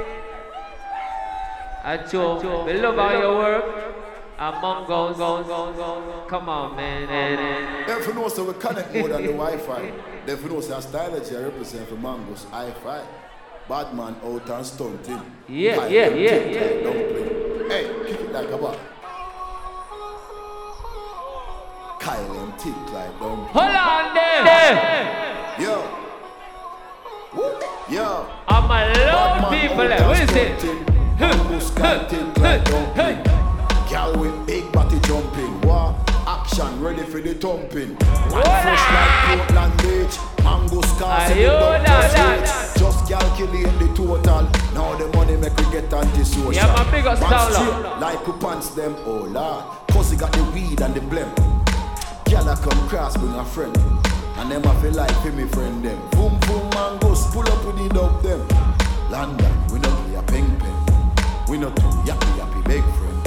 And 1.84 2.10
Joe, 2.10 2.66
we 2.66 2.74
love 2.74 2.96
how 2.96 3.12
your 3.18 3.38
work. 3.38 3.94
And 4.40 4.62
Mungo's, 4.62 5.18
come 6.28 6.48
on, 6.50 6.76
man. 6.76 7.08
man, 7.08 7.36
man. 7.36 7.88
Them 7.88 8.02
for 8.04 8.14
know 8.14 8.28
so 8.28 8.44
we 8.44 8.54
connect 8.54 8.94
more 8.94 9.08
than 9.08 9.24
the 9.24 9.32
Wi-Fi. 9.32 9.92
Them 10.28 10.38
for 10.38 10.50
know 10.50 10.62
so 10.62 10.76
our 10.76 10.82
stylogy 10.82 11.36
I 11.36 11.44
represent 11.46 11.90
for 11.90 11.96
Mungo's 11.96 12.46
Hi-Fi. 12.52 13.04
Bad 13.68 13.96
man 13.96 14.16
out 14.24 14.50
and 14.50 14.66
stunting. 14.66 15.22
Yeah, 15.50 15.76
Kyle 15.76 15.92
yeah, 15.92 16.10
them 16.10 16.20
yeah, 16.20 16.84
Don't 16.84 17.68
play. 17.68 17.68
Hey, 17.68 18.12
kick 18.12 18.22
it 18.22 18.32
like 18.32 18.50
a 18.52 18.58
ball. 18.58 18.78
Kyle 22.08 22.34
them 22.36 22.54
tick 22.58 22.74
like 22.94 23.20
dumpling. 23.20 23.52
Hold 23.52 23.76
on 23.76 24.14
there. 24.16 25.60
Yo. 25.60 25.76
Woo. 27.36 27.60
Yo. 27.94 28.30
I'm 28.48 28.64
a 28.64 28.68
Bad 28.70 29.14
lot 29.14 29.52
man 29.52 29.60
people 29.60 29.82
out 29.82 29.92
eh? 29.92 29.98
there. 29.98 30.08
What 30.08 30.22
it? 30.22 30.30
stunting. 30.30 30.86
Mangoes 31.20 31.70
got 31.72 32.10
thick 32.10 32.38
like 32.38 32.64
dumpling. 32.64 33.24
Gal 33.90 34.18
with 34.18 34.48
big 34.48 34.72
body 34.72 34.98
jumping. 35.02 35.60
What? 35.68 35.96
Action 36.26 36.80
ready 36.82 37.04
for 37.04 37.20
the 37.20 37.34
thumping. 37.34 37.98
One 38.32 38.42
fresh 38.42 38.86
like 38.96 39.40
Portland 39.40 39.76
Beach. 39.84 40.18
Mango 40.46 40.82
scars 40.84 41.32
in 41.32 41.38
the 41.40 41.44
Ayo, 41.44 41.60
dump 41.60 41.86
da, 41.88 42.02
da, 42.08 42.46
street. 42.46 42.86
Just 42.86 43.00
calculate 43.10 43.80
the 43.80 43.88
total. 43.94 44.48
Now 44.74 44.96
the 44.96 45.08
money 45.14 45.36
make 45.36 45.58
we 45.58 45.66
get 45.74 45.92
antisocial. 45.92 46.54
Yeah, 46.54 46.68
man, 46.74 46.90
big 46.90 47.06
up 47.06 47.20
Man 47.20 47.52
Stowler. 47.52 48.00
Like 48.00 48.26
we 48.26 48.32
pants 48.40 48.70
them, 48.70 48.96
oh 49.00 49.28
lord. 49.30 49.66
Cause 49.92 50.12
he 50.12 50.16
got 50.16 50.32
the 50.32 50.44
weed 50.56 50.80
and 50.80 50.96
the 50.96 51.02
blem. 51.02 51.67
Gyal 52.28 52.52
a 52.52 52.56
come 52.58 52.90
cross, 52.90 53.16
bring 53.16 53.34
a 53.36 53.46
friend. 53.46 53.76
And 54.38 54.52
them 54.52 54.64
a 54.66 54.82
feel 54.82 54.92
like 54.92 55.16
for 55.22 55.32
me 55.32 55.46
friend 55.48 55.84
them. 55.84 55.98
Boom 56.12 56.38
boom 56.42 56.70
Mungo's, 56.72 57.26
pull 57.32 57.48
up 57.48 57.66
with 57.66 57.78
the 57.78 57.90
dub 57.94 58.22
them. 58.22 58.46
London, 59.10 59.54
we 59.72 59.80
no 59.80 59.90
play 59.90 60.16
a 60.16 60.24
ping 60.24 60.60
ping. 60.60 60.76
We 61.48 61.58
no 61.58 61.70
too 61.70 61.88
yappy 62.06 62.32
yappy 62.38 62.64
big 62.66 62.84
friend. 62.84 63.18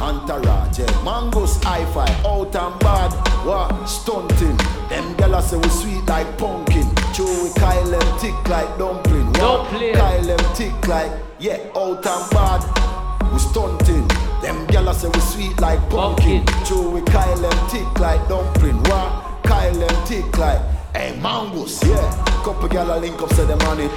Entourage, 0.00 0.78
yeah. 0.78 0.86
Mungo's 1.04 1.62
Hi-Fi, 1.64 2.08
out 2.24 2.56
and 2.56 2.80
bad. 2.80 3.12
What 3.44 3.86
stunting? 3.86 4.56
Them 4.88 5.14
gyal 5.16 5.38
a 5.38 5.42
say 5.42 5.56
we 5.58 5.68
sweet 5.68 6.06
like 6.06 6.38
pumpkin. 6.38 6.88
Chew 7.12 7.26
we 7.42 7.50
Kyle 7.60 7.84
them 7.84 8.18
thick 8.18 8.48
like 8.48 8.78
dumpling. 8.78 9.26
What? 9.34 9.68
Kyle 9.70 10.22
them 10.22 10.54
thick 10.54 10.88
like 10.88 11.12
yeah, 11.38 11.58
out 11.76 12.06
and 12.06 12.30
bad. 12.30 13.32
We 13.32 13.38
stunting. 13.38 14.25
Them 14.42 14.66
gyal 14.68 14.90
a 14.90 14.94
say 14.94 15.08
we 15.08 15.20
sweet 15.20 15.60
like 15.60 15.80
pumpkin. 15.90 16.44
Chew 16.64 16.90
we 16.90 17.00
Kyle 17.02 17.36
them 17.36 17.68
tick 17.68 17.98
like 17.98 18.26
dumpling. 18.28 18.78
What? 18.84 19.42
Kyle 19.44 19.74
them 19.74 20.06
tick 20.06 20.36
like 20.38 20.60
hey 20.94 21.18
Mungo's. 21.20 21.82
Yeah, 21.84 22.10
couple 22.44 22.68
gyal 22.68 22.96
a 22.96 23.00
link 23.00 23.20
up 23.22 23.32
say 23.32 23.46
them 23.46 23.60
on 23.62 23.80
it. 23.80 23.90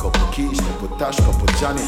Couple 0.00 0.26
Keish, 0.32 0.58
couple 0.58 0.96
Tash, 0.98 1.16
couple 1.16 1.46
Johnny. 1.58 1.82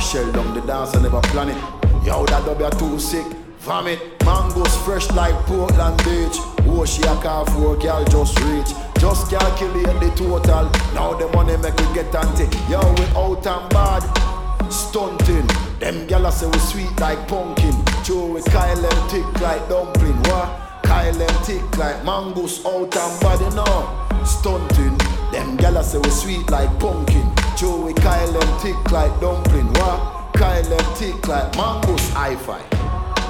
Shell 0.00 0.30
down 0.32 0.54
the 0.54 0.60
dance 0.60 0.94
and 0.94 1.02
never 1.02 1.20
plan 1.22 1.48
it. 1.48 1.56
Yo, 2.04 2.24
that 2.26 2.44
dub 2.44 2.60
ya 2.60 2.70
too 2.70 2.98
sick. 2.98 3.26
Vomit, 3.60 3.98
Mungo's 4.24 4.76
fresh 4.84 5.10
like 5.12 5.34
Portland 5.46 5.96
Beach. 6.04 6.36
Oh, 6.68 6.84
she 6.84 7.02
a 7.02 7.14
car 7.16 7.46
for 7.46 7.76
girl 7.76 8.04
just 8.04 8.38
reach. 8.40 8.68
Just 8.98 9.30
calculate 9.30 9.86
the 10.00 10.12
total. 10.14 10.70
Now 10.94 11.14
the 11.14 11.28
money 11.28 11.56
make 11.56 11.76
we 11.76 11.94
get 11.94 12.14
anti. 12.14 12.44
Yo, 12.70 12.80
we 12.94 13.04
out 13.16 13.46
and 13.46 13.70
bad. 13.70 14.72
Stunting. 14.72 15.63
Them 15.80 16.06
gyal 16.06 16.30
say 16.32 16.46
we 16.46 16.58
sweet 16.58 17.00
like 17.00 17.26
pumpkin. 17.28 17.74
Chew 18.04 18.34
we 18.34 18.42
Kyle 18.42 18.76
them 18.76 19.08
thick 19.08 19.40
like 19.40 19.68
dumpling. 19.68 20.16
What? 20.24 20.80
Kyle 20.84 21.12
them 21.12 21.34
thick 21.44 21.76
like 21.78 22.04
Mungo's 22.04 22.64
out 22.64 22.96
and 22.96 23.20
bad, 23.20 23.40
you 23.40 23.50
know. 23.54 24.24
Stunting. 24.24 24.96
Them 25.32 25.56
gyal 25.58 25.82
say 25.82 25.98
we 25.98 26.10
sweet 26.10 26.50
like 26.50 26.70
pumpkin. 26.78 27.30
Chew 27.56 27.86
we 27.86 27.94
Kyle 27.94 28.32
them 28.32 28.58
thick 28.60 28.90
like 28.90 29.20
dumpling. 29.20 29.68
What? 29.74 30.32
Kyle 30.34 30.62
them 30.62 30.94
thick 30.94 31.26
like 31.28 31.54
Mungo's 31.56 32.08
Hi-Fi. 32.10 32.62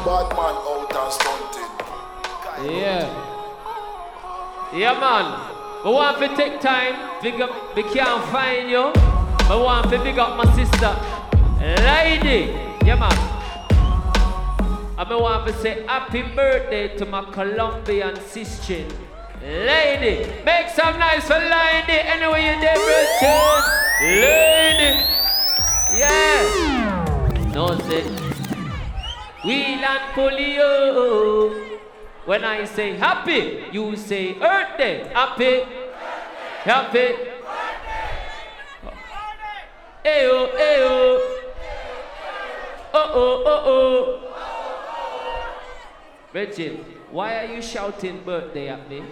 Bad 0.05 0.29
man 0.37 0.55
out 0.69 0.95
and 0.95 1.13
stunting. 1.13 1.71
Yeah. 2.79 3.33
Yeah, 4.73 4.99
man. 4.99 5.51
We 5.85 5.91
want 5.91 6.19
to 6.19 6.29
take 6.37 6.61
time. 6.61 7.21
Big 7.23 7.41
up, 7.41 7.77
we 7.77 7.83
can't 7.83 8.25
find 8.31 8.71
you. 8.71 8.93
We 9.51 9.57
want 9.57 9.91
to 9.91 9.99
big 9.99 10.19
up 10.19 10.37
my 10.37 10.45
sister, 10.57 10.97
Lady. 11.65 12.53
Yeah, 12.85 12.97
man. 12.97 13.13
I 14.99 15.05
want 15.09 15.47
to 15.47 15.53
say 15.55 15.83
happy 15.87 16.21
birthday 16.21 16.95
to 16.99 17.07
my 17.07 17.25
Colombian 17.33 18.21
sister, 18.21 18.85
Lady. 19.41 20.31
Make 20.45 20.69
some 20.69 20.99
noise 20.99 21.25
for 21.25 21.41
Lady. 21.41 21.99
Anyway, 22.05 22.45
you 22.45 22.61
there, 22.61 22.77
Richard. 22.77 23.65
Lady. 24.03 24.91
Yeah. 25.97 27.51
No, 27.55 27.79
say. 27.89 28.05
Wheel 29.43 29.85
and 29.85 30.05
polio. 30.15 31.79
When 32.27 32.45
I 32.45 32.67
say 32.67 32.97
happy, 32.97 33.65
you 33.73 33.97
say 33.97 34.37
Earth 34.39 34.77
Day. 34.77 35.11
Happy. 35.15 35.63
Happy. 36.65 37.15
Ayo, 40.05 40.53
ayo. 40.53 40.95
Oh, 42.93 43.09
oh, 43.17 43.37
oh, 43.49 43.61
oh. 43.65 44.01
Richard, 46.33 46.79
why 47.11 47.41
are 47.41 47.49
you 47.49 47.63
shouting 47.63 48.21
birthday 48.23 48.69
at 48.69 48.85
me? 48.91 49.03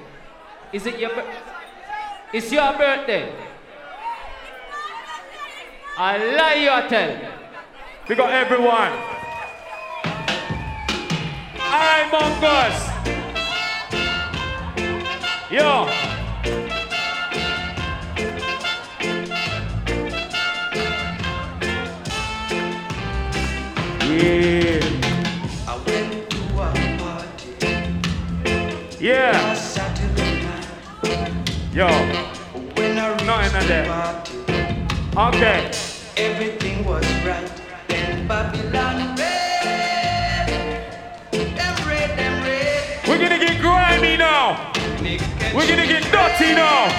Is 0.73 0.85
it 0.87 0.99
your 0.99 1.11
bir- 1.17 1.33
It's 2.33 2.53
your 2.53 2.73
birthday. 2.77 3.33
I 5.97 6.17
lie 6.37 6.55
you 6.61 6.89
tell. 6.89 7.13
We 8.09 8.15
got 8.15 8.33
everyone. 8.33 8.93
Alright, 11.57 12.09
Mungo's. 12.13 12.81
Yo. 15.53 16.02
Yeah. 24.13 24.81
I 25.67 25.77
went 25.87 26.31
to 26.31 26.39
a 26.61 26.69
party 27.01 27.51
Yeah. 29.01 29.55
Saturday 29.55 30.45
night. 30.45 30.69
Yo. 31.73 31.89
When 32.77 32.99
I 32.99 33.09
reached 33.13 33.25
Nothing 33.27 33.47
in 33.47 33.53
the 33.53 33.69
there. 33.69 33.87
party, 33.87 34.37
Okay. 35.17 35.71
everything 36.17 36.85
was 36.85 37.07
right. 37.25 37.51
Then 37.89 38.29
Babylon 38.29 39.17
red, 39.17 40.49
them 41.33 41.77
red, 41.89 42.11
them 42.19 42.35
red. 42.45 43.09
We're 43.09 43.19
gonna 43.19 43.39
get 43.39 43.61
grimy 43.63 44.17
now. 44.19 44.73
We're 45.55 45.69
gonna 45.69 45.87
get 45.87 46.03
dirty 46.13 46.55
now. 46.55 46.93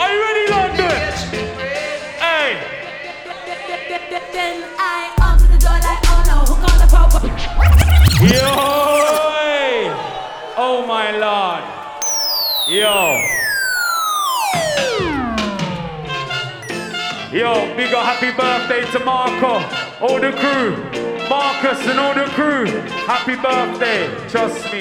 Are 0.00 0.10
you 0.14 0.20
ready, 0.26 0.44
London? 0.54 0.96
Hey. 2.18 2.56
Then 4.32 4.64
I 4.78 5.19
Yo! 8.20 8.36
Oh 10.58 10.84
my 10.86 11.10
lord. 11.16 11.64
Yo. 12.68 13.16
Yo, 17.32 17.74
big 17.76 17.88
happy 17.88 18.30
birthday 18.36 18.84
to 18.92 19.02
Marco, 19.06 19.64
all 20.04 20.20
the 20.20 20.32
crew. 20.32 20.76
Marcus 21.30 21.86
and 21.86 21.98
all 21.98 22.12
the 22.14 22.26
crew. 22.32 22.66
Happy 23.06 23.36
birthday, 23.36 24.06
trust 24.28 24.64
me. 24.66 24.80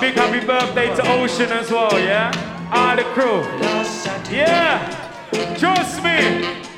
Big 0.00 0.14
happy 0.14 0.46
birthday 0.46 0.86
to 0.96 1.06
Ocean 1.20 1.52
as 1.52 1.70
well, 1.70 2.00
yeah? 2.00 2.32
All 2.72 2.96
the 2.96 3.04
crew. 3.12 3.42
Yeah, 4.34 4.80
trust 5.58 6.02
me. 6.02 6.69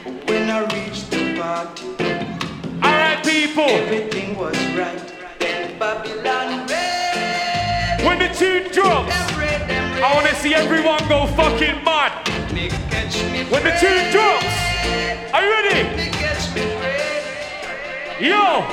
Alright, 3.63 3.85
people. 3.85 3.95
everything 3.95 4.37
was 4.37 4.57
right. 4.75 5.39
Then 5.39 5.79
Babylon 5.79 6.67
red, 6.67 8.05
When 8.05 8.19
the 8.19 8.29
tune 8.35 8.73
drops, 8.73 9.15
them 9.15 9.39
red, 9.39 9.69
them 9.71 9.95
red. 9.95 10.03
I 10.03 10.15
wanna 10.17 10.35
see 10.35 10.53
everyone 10.53 10.99
go 11.09 11.27
fucking 11.39 11.85
mad. 11.85 12.27
They 12.51 12.69
catch 12.91 13.23
me 13.31 13.45
When 13.53 13.63
the 13.63 13.71
tune 13.79 14.11
drops, 14.11 14.51
are 15.33 15.45
you 15.45 15.51
ready? 15.53 15.79
They 15.95 16.11
catch 16.11 16.53
me 16.57 16.63
red. 16.83 17.23
Yo! 18.19 18.67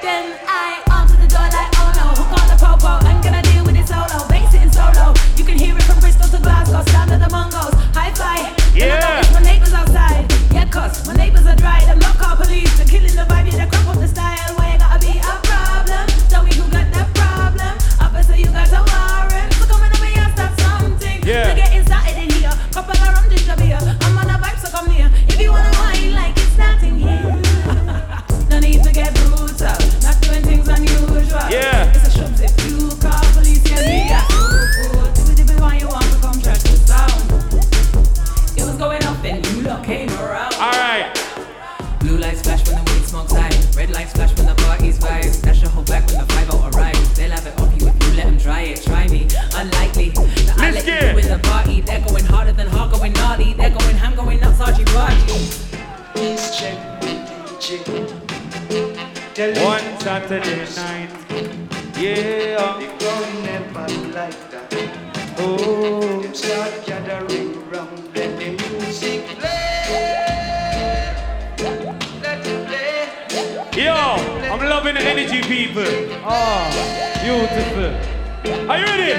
Then 0.00 0.38
I 0.48 0.80
answer 0.88 1.16
the 1.20 1.28
door 1.28 1.44
like, 1.52 1.68
oh 1.76 1.92
no, 2.00 2.06
who 2.16 2.24
called 2.32 2.48
the 2.48 2.56
popo? 2.56 3.04
I'm 3.04 3.20
gonna 3.20 3.42
deal 3.42 3.64
with 3.64 3.76
it 3.76 3.88
solo, 3.88 4.24
bass 4.28 4.54
it 4.54 4.72
solo. 4.72 5.12
You 5.36 5.44
can 5.44 5.58
hear 5.58 5.76
it 5.76 5.82
from 5.82 6.00
Bristol 6.00 6.28
to 6.30 6.38
Glasgow, 6.38 6.82
down 6.92 7.08
to 7.08 7.18
the 7.18 7.28
Mungo's. 7.28 7.74
High 7.92 8.14
fly. 8.14 8.56
Yeah. 8.74 9.20
My 9.34 9.40
neighbors 9.40 9.74
outside. 9.74 10.24
Yeah, 10.50 10.64
cuz 10.64 11.06
my 11.06 11.12
neighbors 11.12 11.44
are 11.44 11.56
dry. 11.56 11.84
Them 11.84 11.98
not 11.98 12.16
police. 12.38 12.72
They're 12.78 12.86
killing 12.86 13.14
the 13.14 13.27
Saturday 60.18 60.66
night. 60.74 61.10
Yeah. 61.96 62.74
the 62.78 62.86
never 63.44 63.86
like 64.12 64.50
that. 64.50 64.74
Oh. 65.38 66.22
Them 66.22 66.34
start 66.34 66.72
gathering 66.86 67.70
round, 67.70 68.16
let 68.16 68.36
the 68.36 68.50
music 68.50 69.22
play. 69.38 71.14
Let 72.20 72.46
it 72.46 72.66
play. 72.66 73.84
Yo, 73.84 73.94
I'm 73.94 74.68
loving 74.68 74.94
the 74.94 75.02
energy, 75.02 75.40
people. 75.42 75.86
Oh, 76.26 76.66
beautiful. 77.22 77.94
Are 78.68 78.78
you 78.78 78.86
ready? 78.86 79.18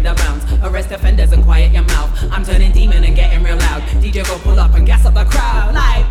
Turn 0.00 0.06
up 0.06 0.18
and 0.20 0.40
bury 0.40 0.40
the 0.40 0.58
rounds. 0.58 0.72
Arrest 0.74 0.90
offenders 0.90 1.32
and 1.32 1.44
quiet 1.44 1.72
your 1.72 1.82
mouth. 1.84 2.10
I'm 2.32 2.44
turning 2.44 2.72
demon 2.72 3.04
and 3.04 3.14
getting 3.16 3.42
real 3.42 3.56
loud. 3.56 3.82
DJ 4.02 4.26
go 4.26 4.38
pull 4.38 4.58
up 4.58 4.74
and 4.74 4.86
gas 4.86 5.04
up 5.04 5.14
the 5.14 5.24
crowd. 5.24 5.74
Like, 5.74 6.06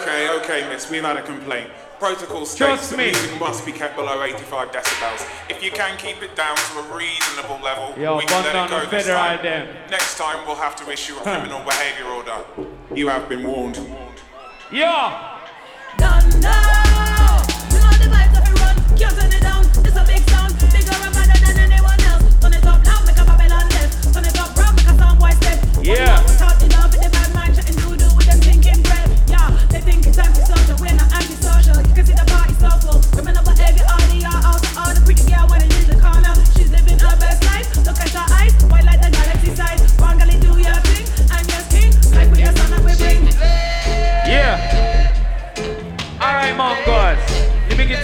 Okay, 0.00 0.28
okay, 0.40 0.68
miss, 0.68 0.90
we've 0.90 1.02
had 1.04 1.16
a 1.16 1.22
complaint. 1.22 1.70
Protocol 1.98 2.44
states 2.44 2.58
Trust 2.58 2.90
the 2.90 2.96
music 2.98 3.38
must 3.40 3.64
be 3.64 3.72
kept 3.72 3.94
below 3.96 4.22
85 4.22 4.70
decibels. 4.72 5.26
If 5.48 5.62
you 5.62 5.70
can 5.70 5.96
keep 5.96 6.22
it 6.22 6.34
down 6.36 6.56
to 6.56 6.78
a 6.80 6.96
reasonable 6.96 7.60
level, 7.62 7.94
Yo, 8.00 8.16
we 8.18 8.24
can 8.24 8.42
let 8.44 8.66
it 8.66 8.70
go 8.70 8.90
this 8.90 9.06
time. 9.06 9.42
them. 9.42 9.68
Next 9.90 10.18
time 10.18 10.44
we'll 10.46 10.56
have 10.56 10.76
to 10.76 10.90
issue 10.90 11.16
a 11.16 11.20
criminal 11.20 11.60
behaviour 11.64 12.06
order. 12.06 12.36
You 12.94 13.08
have 13.08 13.28
been 13.28 13.46
warned. 13.46 13.76
Yo. 14.70 14.92
Done 15.96 16.28
now. 16.40 17.42
You 17.70 17.78
know 17.80 17.92
the 17.96 18.08
vibes 18.10 18.36
of 18.36 18.48
it 18.48 18.60
run. 18.60 18.98
Can't 18.98 19.16
turn 19.16 19.32
it 19.32 19.40
down. 19.42 19.64
It's 19.86 19.96
a 19.96 20.04
big 20.04 20.25
Yeah. 25.86 26.26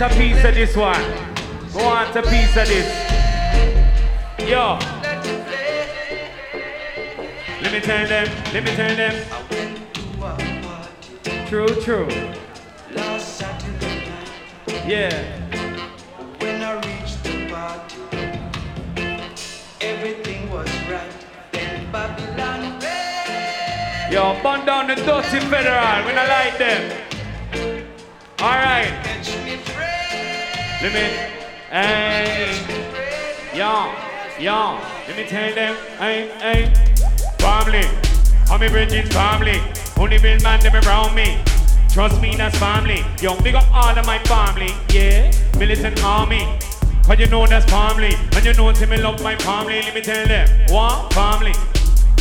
A 0.03 0.09
piece 0.09 0.45
of 0.45 0.53
this 0.53 0.77
one. 0.77 1.01
Go 1.73 1.79
on, 1.87 2.09
a 2.09 2.23
piece 2.23 2.57
of 2.57 2.67
this. 2.67 4.51
Yo. 4.51 5.02
Let 7.63 7.73
me 7.73 7.81
tell 7.81 8.07
them. 8.09 8.27
Let 8.53 8.65
me 8.65 8.71
tell 8.75 8.97
them. 8.97 9.15
I 9.31 9.55
went 9.55 9.95
to 9.95 10.01
a 10.01 10.37
party 10.63 11.47
True, 11.49 11.69
true. 11.81 12.09
last 12.93 13.39
Saturday 13.39 14.09
night. 14.09 14.87
Yeah. 14.87 15.13
When 16.41 16.61
I 16.61 16.75
reached 16.75 17.23
the 17.23 17.49
party, 17.49 18.01
everything 19.81 20.51
was 20.51 20.69
right. 20.91 21.13
Then 21.53 21.91
Babylon. 21.93 22.81
Yo, 24.11 24.37
burn 24.43 24.67
down 24.67 24.89
the 24.89 24.97
dirty 24.97 25.41
federal 25.47 26.05
when 26.05 26.19
I 26.19 26.27
like 26.27 26.59
them. 26.59 26.83
All 28.41 28.51
right. 28.51 28.93
Catch 29.05 29.29
me. 29.45 29.61
Let 30.83 30.93
me. 30.93 31.07
Hey. 31.71 32.51
Yo, 33.55 33.95
yo. 34.39 34.81
Let 35.07 35.17
me 35.17 35.25
tell 35.29 35.55
them. 35.55 35.77
Hey, 35.99 36.29
hey. 36.41 36.92
Family. 37.43 37.83
I'm 38.51 38.63
a 38.63 38.69
Bridget's 38.71 39.13
family. 39.13 39.61
Only 39.99 40.19
real 40.19 40.41
man 40.43 40.61
them 40.61 40.77
around 40.77 41.13
me. 41.17 41.43
Trust 41.91 42.23
me, 42.23 42.37
that's 42.37 42.57
family. 42.57 43.05
Yo, 43.21 43.35
big 43.43 43.57
up 43.57 43.67
all 43.75 43.99
of 43.99 44.07
my 44.07 44.21
family. 44.21 44.71
Yeah. 44.91 45.33
Militant 45.59 46.01
army. 46.05 46.47
Cause 47.05 47.19
you 47.19 47.27
know 47.27 47.45
that's 47.45 47.69
family. 47.69 48.15
And 48.37 48.45
you 48.45 48.55
know 48.55 48.71
to 48.71 48.87
me 48.87 48.97
love 48.97 49.21
my 49.25 49.35
family. 49.35 49.83
Let 49.83 49.93
me 49.93 50.03
tell 50.03 50.25
them. 50.25 50.49
What? 50.69 51.13
Family. 51.15 51.53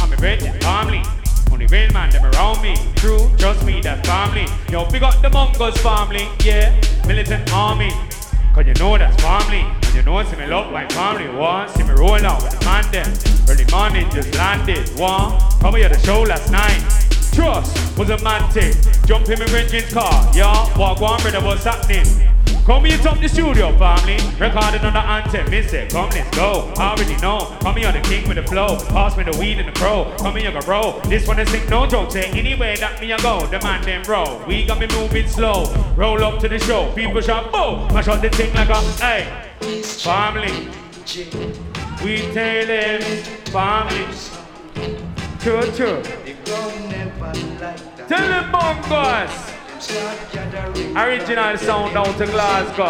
I'm 0.01 0.11
a 0.11 0.17
Bridget 0.17 0.59
family. 0.63 1.03
Only 1.51 1.67
real 1.67 1.93
man 1.93 2.09
them 2.09 2.25
around 2.25 2.59
me. 2.63 2.75
True, 2.95 3.29
trust 3.37 3.63
me, 3.63 3.79
that's 3.79 4.09
family. 4.09 4.47
Yo, 4.71 4.89
big 4.89 5.03
up 5.03 5.21
the 5.21 5.29
Mungo's 5.29 5.77
family. 5.81 6.27
Yeah. 6.43 6.73
Militant 7.05 7.53
army. 7.53 7.91
Cause 8.55 8.65
you 8.65 8.73
know 8.73 8.97
that's 8.97 9.21
family. 9.21 9.80
You 9.93 10.01
know 10.03 10.23
see 10.23 10.37
me 10.37 10.47
love 10.47 10.71
my 10.71 10.87
family. 10.87 11.27
What? 11.27 11.69
See 11.71 11.83
me 11.83 11.91
roll 11.91 12.25
out 12.25 12.41
with 12.41 12.57
the 12.57 12.65
man 12.65 12.89
them. 12.91 13.11
Early 13.49 13.65
morning 13.71 14.09
just 14.11 14.33
landed. 14.35 14.87
What? 14.97 15.57
Come 15.59 15.75
here 15.75 15.89
the 15.89 15.99
show 15.99 16.21
last 16.21 16.49
night. 16.49 16.79
Trust 17.33 17.97
was 17.97 18.09
a 18.09 18.17
man 18.23 18.49
thing. 18.51 18.73
Jump 19.05 19.27
in 19.29 19.39
my 19.39 19.45
Bridget's 19.47 19.93
car. 19.93 20.31
Yeah, 20.33 20.77
walk 20.77 21.01
one 21.01 21.21
brother, 21.21 21.41
what's 21.41 21.65
happening? 21.65 22.05
Come 22.71 22.85
here 22.85 22.97
top 22.99 23.19
the 23.19 23.27
studio, 23.27 23.77
family. 23.77 24.15
Recording 24.39 24.79
on 24.79 24.93
the 24.93 24.99
anthem. 24.99 25.45
Say, 25.67 25.89
come, 25.89 26.09
let's 26.11 26.37
go. 26.37 26.71
I 26.77 26.91
already 26.91 27.17
know. 27.17 27.53
Come 27.59 27.75
here, 27.75 27.89
on 27.89 27.93
the 27.95 27.99
king 27.99 28.25
with 28.29 28.37
the 28.37 28.43
flow. 28.43 28.77
Pass 28.87 29.17
me 29.17 29.25
the 29.25 29.37
weed 29.37 29.59
and 29.59 29.67
the 29.67 29.77
crow. 29.77 30.09
Come 30.19 30.37
here, 30.37 30.53
go 30.53 30.61
roll. 30.65 31.01
This 31.01 31.27
one 31.27 31.37
is 31.39 31.49
sick, 31.49 31.67
no 31.69 31.85
joke. 31.85 32.11
Say 32.11 32.27
anyway 32.27 32.77
that 32.77 33.01
me 33.01 33.11
I 33.11 33.17
go. 33.17 33.45
The 33.47 33.59
man 33.59 33.81
them 33.81 34.03
roll. 34.03 34.41
We 34.47 34.65
got 34.65 34.79
me 34.79 34.87
moving 34.95 35.27
slow. 35.27 35.65
Roll 35.97 36.23
up 36.23 36.39
to 36.39 36.47
the 36.47 36.59
show. 36.59 36.89
People 36.95 37.19
shout, 37.19 37.51
boom. 37.51 37.93
Mash 37.93 38.07
out 38.07 38.21
the 38.21 38.29
thing 38.29 38.53
like 38.53 38.69
a, 38.69 38.79
hey. 39.03 39.27
Family. 39.83 40.69
We 42.05 42.21
tell 42.31 42.67
them, 42.67 43.01
family. 43.51 44.05
True, 45.41 45.61
true. 45.75 46.01
The 46.23 46.35
crowd 46.45 46.89
never 46.89 47.25
like 47.25 47.97
that. 47.97 48.07
Tell 48.07 48.27
them, 48.29 48.49
bongos. 48.49 49.50
Original 50.95 51.57
sound 51.57 51.97
out 51.97 52.15
to 52.19 52.27
Glasgow. 52.27 52.89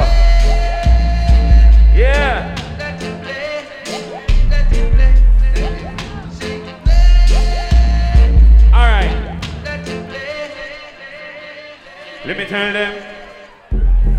Yeah. 1.95 2.53
All 8.73 8.87
right. 8.87 9.39
Let 12.25 12.37
me 12.37 12.45
tell 12.45 12.73
them. 12.73 13.10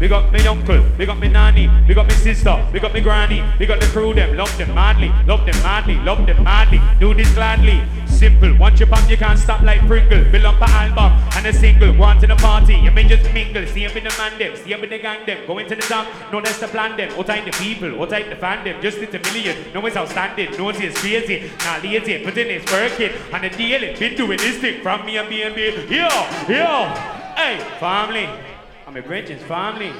Big 0.02 0.10
up 0.10 0.32
me 0.32 0.44
uncle, 0.48 0.82
big 0.98 1.08
up 1.08 1.18
me 1.18 1.28
nanny, 1.28 1.70
big 1.86 1.96
up 1.96 2.08
me 2.08 2.14
sister, 2.14 2.68
big 2.72 2.84
up 2.84 2.92
me 2.92 3.00
granny, 3.00 3.40
big 3.56 3.70
up 3.70 3.78
the 3.78 3.86
crew 3.86 4.12
them, 4.12 4.36
love 4.36 4.50
them 4.58 4.74
madly, 4.74 5.12
love 5.28 5.46
them 5.46 5.54
madly, 5.62 5.94
love 6.00 6.26
them 6.26 6.42
madly, 6.42 6.80
do 6.98 7.14
this 7.14 7.32
gladly. 7.34 7.80
Simple, 8.06 8.52
once 8.56 8.80
you 8.80 8.86
pump 8.86 9.08
you 9.08 9.16
can't 9.16 9.38
stop 9.38 9.62
like 9.62 9.78
Pringle, 9.86 10.24
build 10.32 10.44
up 10.44 10.60
an 10.60 10.70
album 10.70 11.12
and 11.36 11.46
a 11.46 11.52
single, 11.52 11.92
go 11.92 12.02
on 12.02 12.18
to 12.18 12.26
the 12.26 12.34
party, 12.34 12.74
you 12.74 12.90
may 12.90 13.06
just 13.06 13.32
mingle, 13.32 13.64
see 13.64 13.86
up 13.86 13.94
in 13.94 14.02
the 14.02 14.12
man 14.18 14.36
them, 14.40 14.56
see 14.56 14.74
up 14.74 14.82
in 14.82 14.90
the 14.90 14.98
gang 14.98 15.24
them, 15.24 15.46
go 15.46 15.58
into 15.58 15.76
the 15.76 15.82
top, 15.82 16.08
no 16.32 16.40
that's 16.40 16.58
the 16.58 16.66
plan 16.66 16.96
them, 16.96 17.16
what 17.16 17.28
type 17.28 17.44
the 17.44 17.52
people, 17.52 17.96
what 17.96 18.10
type 18.10 18.28
the 18.28 18.34
fan 18.34 18.64
them, 18.64 18.82
just 18.82 18.98
hit 18.98 19.14
a 19.14 19.20
million, 19.32 19.56
no 19.72 19.86
it's 19.86 19.96
outstanding, 19.96 20.50
no 20.58 20.68
it's 20.70 21.00
crazy, 21.00 21.48
not 21.58 21.80
lazy, 21.80 22.24
but 22.24 22.34
then 22.34 22.48
it's 22.48 22.72
working, 22.72 23.12
and 23.32 23.44
the 23.44 23.56
deal 23.56 23.80
it, 23.84 24.00
been 24.00 24.16
doing 24.16 24.38
this 24.38 24.58
thing 24.58 24.82
from 24.82 25.06
me 25.06 25.18
and 25.18 25.28
B&B, 25.28 25.94
yo, 25.94 26.08
yo, 26.48 26.88
hey, 27.36 27.56
family. 27.78 28.51
I'm 28.94 28.98
a 28.98 29.36
family. 29.48 29.90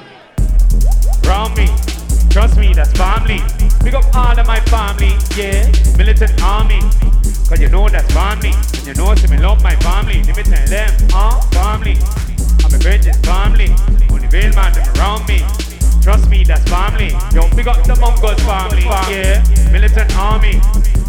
Round 1.25 1.57
me, 1.57 1.65
trust 2.29 2.59
me, 2.59 2.75
that's 2.75 2.93
family. 2.93 3.41
Pick 3.81 3.95
up 3.95 4.05
all 4.15 4.39
of 4.39 4.47
my 4.47 4.61
family, 4.69 5.17
yeah. 5.35 5.65
Militant 5.97 6.37
army, 6.43 6.81
cause 7.49 7.59
you 7.59 7.71
know 7.71 7.89
that's 7.89 8.13
family. 8.13 8.53
And 8.53 8.87
you 8.87 8.93
know, 8.93 9.15
to 9.15 9.29
me 9.31 9.39
love 9.39 9.63
my 9.63 9.75
family. 9.77 10.23
Let 10.25 10.37
me 10.37 10.43
tell 10.43 10.67
them, 10.69 10.93
uh, 11.15 11.41
family. 11.57 11.97
I'm 12.61 12.75
a 12.75 12.79
Bridges 12.85 13.17
family. 13.25 13.73
Only 14.13 14.29
real 14.29 14.53
man 14.53 14.75
them 14.75 14.85
around 14.97 15.27
me. 15.27 15.41
Trust 16.03 16.29
me, 16.29 16.45
that's 16.45 16.69
family. 16.69 17.17
Yo, 17.33 17.49
pick 17.57 17.69
up 17.69 17.83
the 17.85 17.97
Mungo's 17.97 18.45
family, 18.45 18.85
yeah. 19.09 19.41
Militant 19.73 20.15
army. 20.19 20.61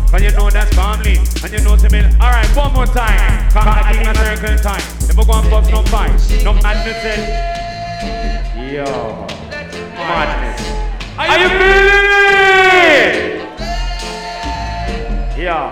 Cause 0.07 0.21
you 0.21 0.31
know 0.31 0.49
that's 0.49 0.73
family, 0.73 1.17
and 1.17 1.51
you 1.51 1.59
know 1.59 1.75
to 1.75 1.89
me. 1.89 1.99
Alright, 2.23 2.47
one 2.55 2.71
more 2.71 2.85
time. 2.85 3.51
Cause 3.51 3.67
I 3.67 3.91
think 3.91 4.07
a 4.07 4.15
circle 4.15 4.57
time. 4.63 4.83
Never 5.05 5.25
go 5.25 5.33
and 5.33 5.51
bust 5.51 5.69
no 5.69 5.83
fight, 5.83 6.43
no 6.45 6.53
madness. 6.53 7.62
Yo, 8.73 9.27
madness. 9.93 10.61
Are 11.15 11.37
you 11.37 11.47
feeling 11.47 11.93
it? 12.89 13.47
Yeah. 15.37 15.69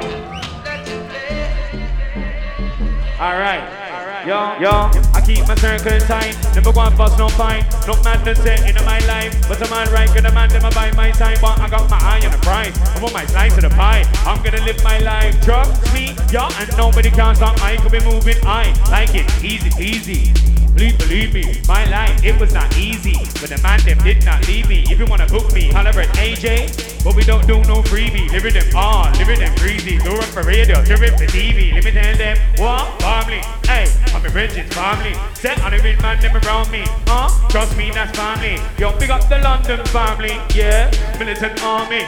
Alright. 3.20 3.81
Yo, 4.22 4.38
yo, 4.60 4.70
I 5.16 5.24
keep 5.26 5.48
my 5.48 5.56
circle 5.56 5.98
tight. 6.02 6.38
Never 6.54 6.72
go 6.72 6.82
and 6.82 6.96
fuss 6.96 7.18
no 7.18 7.28
fight. 7.28 7.66
No 7.88 7.96
madness 8.04 8.38
set 8.38 8.70
in 8.70 8.76
my 8.86 9.00
life. 9.08 9.34
But 9.48 9.66
a 9.66 9.70
man 9.72 9.92
right, 9.92 10.14
get 10.14 10.26
a 10.26 10.32
man, 10.32 10.48
them 10.50 10.62
buy 10.74 10.92
my 10.92 11.10
time. 11.10 11.40
But 11.42 11.60
I 11.60 11.68
got 11.68 11.90
my 11.90 11.98
eye 11.98 12.22
on 12.24 12.32
the 12.32 12.38
prize. 12.38 12.78
I 12.96 13.02
want 13.02 13.16
my 13.16 13.26
slice 13.26 13.56
of 13.56 13.64
the 13.64 13.70
pie. 13.70 14.06
I'm 14.28 14.44
gonna 14.44 14.64
live 14.64 14.84
my 14.84 15.00
life. 15.00 15.42
Trust 15.42 15.92
me, 15.92 16.16
yeah, 16.32 16.50
and 16.60 16.70
nobody 16.78 17.10
can 17.10 17.36
stop. 17.36 17.60
I 17.64 17.78
could 17.78 17.92
be 17.92 18.00
moving. 18.02 18.38
I 18.44 18.70
like 18.92 19.16
it 19.16 19.26
easy, 19.44 19.72
easy. 19.84 20.52
Believe, 20.74 20.98
believe 21.00 21.34
me, 21.34 21.62
my 21.68 21.84
life, 21.90 22.24
it 22.24 22.40
was 22.40 22.54
not 22.54 22.78
easy. 22.78 23.14
But 23.42 23.50
the 23.50 23.60
man 23.62 23.82
them 23.84 23.98
did 24.00 24.24
not 24.24 24.48
leave 24.48 24.70
me. 24.70 24.84
If 24.88 25.00
you 25.00 25.06
wanna 25.06 25.28
book 25.28 25.52
me, 25.54 25.70
holler 25.70 25.90
at 25.90 26.10
AJ. 26.16 27.04
But 27.04 27.16
we 27.16 27.24
don't 27.24 27.46
do 27.46 27.60
no 27.64 27.82
freebie. 27.84 28.32
Living 28.32 28.54
them 28.54 28.76
on, 28.76 29.12
living 29.18 29.40
them 29.40 29.54
breezy. 29.56 29.98
Do 29.98 30.16
it 30.16 30.24
for 30.26 30.44
radio, 30.44 30.84
do 30.86 30.94
it 30.94 31.18
for 31.18 31.26
TV. 31.26 31.74
Let 31.74 31.84
me 31.84 31.92
tell 31.92 32.16
them, 32.16 32.38
what? 32.58 33.02
Family. 33.02 33.42
Hey, 33.66 33.86
I'm 34.14 34.26
a 34.26 34.30
Bridget's 34.30 34.76
family. 34.76 35.14
Set 35.34 35.62
on 35.64 35.72
the 35.72 35.80
ring 35.80 36.02
man, 36.02 36.20
them 36.20 36.36
around 36.36 36.70
me. 36.70 36.84
Huh? 37.08 37.30
Trust 37.50 37.78
me, 37.78 37.92
that's 37.92 38.18
family. 38.18 38.60
Yo, 38.78 38.98
big 39.00 39.10
up 39.10 39.28
the 39.30 39.40
London 39.40 39.86
family. 39.88 40.38
Yeah, 40.54 40.92
militant 41.18 41.64
army. 41.64 42.06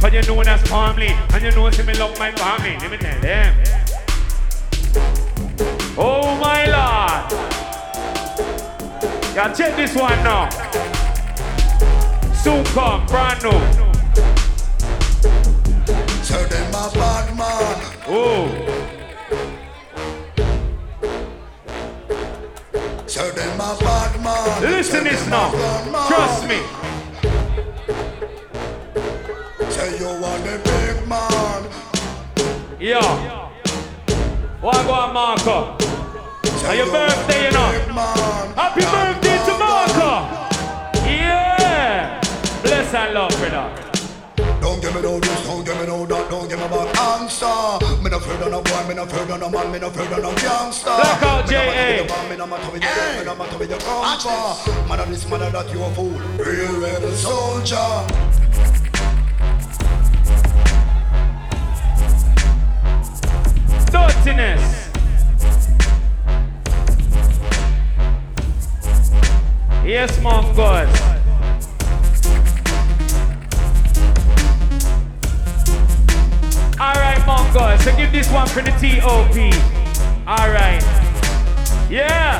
Cause 0.00 0.12
you 0.12 0.22
know 0.22 0.44
that's 0.44 0.68
family. 0.68 1.08
And 1.32 1.42
you 1.42 1.50
know, 1.52 1.70
see 1.70 1.82
me 1.82 1.94
love 1.94 2.18
my 2.18 2.32
family. 2.32 2.76
Let 2.78 2.90
me 2.90 2.98
tell 2.98 3.20
them. 3.20 3.54
Oh 5.96 6.36
my 6.38 6.66
lord. 6.66 7.32
Yeah, 9.34 9.52
check 9.52 9.74
this 9.74 9.94
one 9.94 10.22
now. 10.22 10.48
Soon 12.32 12.64
come, 12.66 13.06
brand 13.06 13.42
new. 13.42 13.50
So 16.22 16.44
them 16.44 16.74
a 16.74 16.90
bad 16.94 17.36
man. 17.36 17.96
Oh. 18.06 18.97
So 23.18 23.28
them 23.32 23.60
a 23.60 23.76
bad 23.80 24.22
man. 24.22 24.62
Listen 24.62 25.02
this 25.02 25.26
now. 25.26 25.50
Trust 26.06 26.46
me. 26.46 26.60
Say 29.70 29.98
you 29.98 30.06
are 30.06 30.38
the 30.46 30.60
big 30.62 31.08
man. 31.08 31.66
Yeah. 32.78 33.50
What 34.60 34.86
go 34.86 34.92
on, 34.92 35.14
Marco? 35.14 35.76
Now 36.62 36.72
your 36.74 36.92
birthday, 36.92 37.46
you 37.46 37.50
know. 37.50 37.72
Happy 38.54 38.82
birthday 38.82 39.38
to 39.46 39.58
Marco. 39.58 40.10
Yeah. 41.04 42.20
Bless 42.62 42.94
and 42.94 43.14
love, 43.14 43.36
brother. 43.40 43.87
Don't 44.88 45.02
give 45.02 45.04
me 45.04 45.10
no 45.10 45.20
this, 45.20 45.46
don't 45.46 45.64
give 45.66 45.80
me 45.80 45.86
no 45.86 46.06
that, 46.06 46.30
don't 46.30 46.48
give 46.48 46.58
me 46.58 46.68
back 46.68 46.96
answer. 46.96 48.02
Me 48.02 48.08
no 48.08 48.16
afraid 48.16 48.40
of 48.40 48.50
no 48.50 48.62
boy, 48.62 48.88
me 48.88 48.94
no 48.94 49.02
afraid 49.02 49.28
of 49.28 49.38
no 49.38 49.50
man, 49.50 49.70
me 49.70 49.78
no 49.78 49.88
afraid 49.88 50.10
of 50.10 50.22
no 50.22 50.34
gangster. 50.34 50.86
Blackout 50.86 51.46
Me 51.46 51.56
no 51.56 51.66
matter 51.66 51.68
J.A.. 51.68 52.00
with 52.00 52.08
your 52.08 52.16
man, 52.16 52.30
Me 52.30 52.36
no 52.38 52.46
matter 52.46 52.72
with 52.72 52.82
your 52.82 53.18
me 53.18 53.24
no 53.26 53.34
matter 53.36 53.58
with 53.58 53.70
your 53.70 53.80
comfort. 53.80 54.88
Man 54.88 55.00
of 55.00 55.10
this, 55.10 55.28
man 55.28 55.42
of 55.42 55.52
that, 55.52 55.70
you 55.70 55.82
a 55.82 55.90
fool. 55.90 56.18
Real 56.38 56.80
rebel 56.80 57.12
soldier. 57.12 57.76
Dirtiness. 63.92 64.88
Yes, 69.84 70.18
Mungo's. 70.22 71.17
Alright, 76.80 77.26
Mungo's. 77.26 77.82
So 77.82 77.96
give 77.96 78.12
this 78.12 78.30
one 78.30 78.46
for 78.46 78.62
the 78.62 78.70
TOP. 78.70 79.34
Alright. 80.28 80.82
Yeah. 81.90 82.38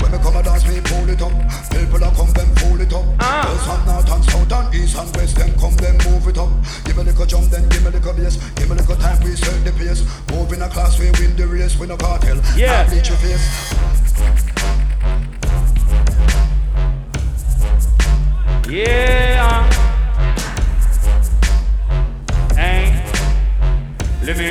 When 0.00 0.12
me 0.12 0.18
come 0.18 0.36
a 0.36 0.42
dance, 0.44 0.68
me 0.68 0.80
pull 0.84 1.08
it 1.10 1.20
up. 1.20 1.32
People 1.70 2.04
a 2.04 2.10
come, 2.14 2.30
them 2.30 2.54
pull 2.54 2.80
it 2.80 2.92
up. 2.92 3.04
Ah. 3.18 3.50
West 3.50 3.68
and 3.68 3.86
north 3.86 4.10
and 4.12 4.24
south 4.24 4.52
and 4.52 4.74
east 4.74 4.96
and 4.96 5.16
west, 5.16 5.36
them 5.36 5.52
come, 5.58 5.74
them 5.76 5.98
move 6.06 6.28
it 6.28 6.38
up. 6.38 6.48
Give 6.84 6.96
me 6.96 7.02
a 7.02 7.06
little 7.06 7.26
jump, 7.26 7.50
then 7.50 7.68
give 7.70 7.82
me 7.82 7.88
a 7.88 7.90
little 7.90 8.12
bass. 8.12 8.36
Give 8.54 8.70
me 8.70 8.76
a 8.76 8.78
little 8.78 8.96
time, 8.96 9.20
we 9.24 9.34
set 9.34 9.64
the 9.64 9.72
pace. 9.72 10.06
Move 10.30 10.52
in 10.52 10.62
a 10.62 10.68
class, 10.68 10.96
we 11.00 11.10
win 11.18 11.34
the 11.34 11.46
race. 11.48 11.76
We 11.76 11.88
no 11.88 11.96
cartel. 11.96 12.40
Yeah. 12.54 12.86
I 12.86 12.88
bleach 12.88 13.08
your 13.08 13.18
face. 13.18 13.74
Yeah. 18.68 19.85
Let 24.26 24.38
me, 24.38 24.50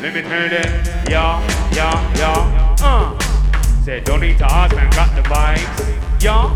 let 0.00 0.14
me 0.14 0.22
turn 0.22 0.52
it. 0.52 1.10
Yeah, 1.10 1.42
yeah, 1.74 2.14
yeah. 2.14 2.76
Uh. 2.80 3.18
Said 3.82 4.04
don't 4.04 4.20
need 4.20 4.38
to 4.38 4.44
ask, 4.44 4.76
man. 4.76 4.88
Got 4.92 5.10
the 5.16 5.22
vibes. 5.22 6.22
Yeah. 6.22 6.54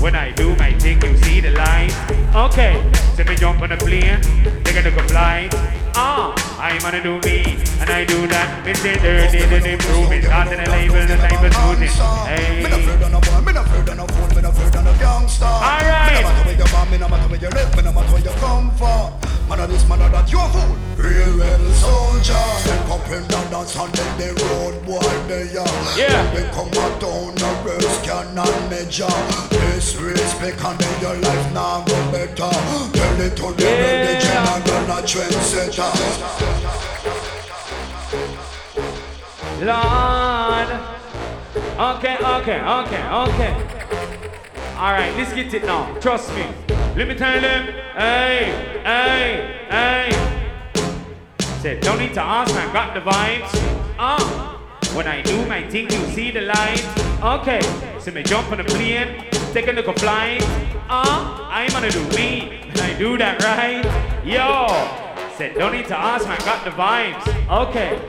When 0.00 0.14
I 0.14 0.30
do 0.30 0.54
my 0.54 0.72
thing, 0.78 1.02
you 1.02 1.16
see 1.16 1.40
the 1.40 1.50
light. 1.50 1.90
Okay. 2.32 2.78
See 3.16 3.24
me 3.24 3.34
jump 3.34 3.60
on 3.60 3.70
the 3.70 3.76
plane. 3.76 4.22
Take 4.62 4.76
a 4.76 4.88
look 4.88 5.02
at 5.02 5.10
flight. 5.10 5.50
Ah, 5.96 6.30
I'm 6.62 6.78
gonna 6.78 7.02
do 7.02 7.18
me, 7.26 7.58
and 7.80 7.90
I 7.90 8.04
do 8.04 8.28
that. 8.28 8.64
Me 8.64 8.72
say 8.74 8.94
dirty, 9.02 9.40
then 9.40 9.66
improve 9.66 10.12
it. 10.12 10.26
Starting 10.26 10.60
a 10.60 10.70
label, 10.70 11.02
the 11.10 11.16
type 11.16 11.42
of 11.42 11.52
smoothing. 11.54 11.90
Hey. 12.30 12.62
Me 12.62 12.70
no 12.70 12.78
afraid 12.78 13.02
of 13.02 13.10
no 13.10 13.18
boy, 13.18 13.40
me 13.40 13.52
no 13.52 13.62
afraid 13.62 13.88
of 13.88 13.96
no 13.96 14.06
fool, 14.06 14.28
me 14.36 14.42
no 14.42 14.50
afraid 14.50 14.76
of 14.76 14.84
no 14.84 14.94
gangster. 14.94 15.44
Alright. 15.44 16.14
Me 16.14 16.22
no 16.22 16.28
matter 16.28 16.44
where 16.46 16.54
you 16.54 16.70
born, 16.70 16.86
me 16.88 16.98
no 16.98 17.08
matter 17.08 17.28
where 17.28 17.40
you 17.40 17.50
live, 17.50 17.74
me 17.74 17.82
no 17.82 17.92
matter 17.92 18.12
where 18.12 18.22
you 18.22 18.30
come 18.38 18.70
from. 18.78 19.25
Man 19.48 19.60
of 19.60 19.70
this, 19.70 19.88
man 19.88 20.02
of 20.02 20.10
that, 20.10 20.30
you 20.30 20.40
a 20.40 20.48
fool. 20.50 20.76
Real 20.98 21.38
rebel 21.38 21.70
soldier. 21.78 22.34
Step 22.58 22.90
up 22.90 23.06
in 23.06 23.22
the 23.22 23.40
dance 23.50 23.76
and 23.78 23.92
then 23.94 24.18
the 24.18 24.28
road 24.42 24.74
boy 24.84 25.12
they 25.28 25.46
are. 25.56 25.98
Yeah. 25.98 26.34
We 26.34 26.42
come 26.50 26.66
a 26.74 26.86
down 26.98 27.30
the 27.38 27.50
race 27.62 27.98
cannot 28.02 28.50
measure. 28.68 29.06
Disrespect 29.50 30.64
and 30.64 30.78
then 30.80 31.00
your 31.00 31.14
life 31.22 31.52
now 31.54 31.84
go 31.86 31.94
better. 32.10 32.50
Tell 32.90 33.20
it 33.20 33.36
to 33.36 33.52
the 33.54 33.62
Yeah. 33.62 33.86
religion 33.86 34.42
and 34.50 34.64
gonna 34.66 35.02
trendsetter. 35.06 35.92
Lord. 39.62 40.70
Okay, 41.78 42.16
okay, 42.18 42.60
okay, 42.60 43.02
okay. 43.24 43.52
Alright, 44.76 45.16
let's 45.16 45.32
get 45.32 45.54
it 45.54 45.64
now. 45.64 45.94
Trust 46.00 46.34
me. 46.34 46.65
Let 46.96 47.08
me 47.08 47.14
tell 47.14 47.38
them, 47.38 47.66
hey, 47.94 48.80
hey, 48.82 49.66
hey. 49.68 50.80
Said, 51.60 51.82
don't 51.82 51.98
need 51.98 52.14
to 52.14 52.22
ask, 52.22 52.54
man, 52.54 52.72
got 52.72 52.94
the 52.94 53.00
vibes. 53.00 53.50
Ah, 53.98 54.58
when 54.94 55.06
I 55.06 55.20
do 55.20 55.44
my 55.44 55.68
thing, 55.68 55.90
you 55.90 56.06
see 56.14 56.30
the 56.30 56.40
light. 56.40 56.82
Okay, 57.22 57.60
so 58.00 58.10
me 58.12 58.22
jump 58.22 58.50
on 58.50 58.56
the 58.56 58.64
plane, 58.64 59.26
take 59.52 59.68
a 59.68 59.72
look 59.72 59.88
at 59.88 59.98
flight. 59.98 60.40
Ah, 60.88 61.46
I'm 61.50 61.70
gonna 61.70 61.90
do 61.90 62.02
me, 62.16 62.62
and 62.66 62.80
I 62.80 62.94
do 62.98 63.18
that 63.18 63.44
right. 63.44 63.84
Yo, 64.24 64.66
said, 65.36 65.54
don't 65.56 65.72
need 65.72 65.88
to 65.88 65.98
ask, 65.98 66.26
man, 66.26 66.38
got 66.46 66.64
the 66.64 66.70
vibes. 66.70 67.26
Okay, 67.68 68.00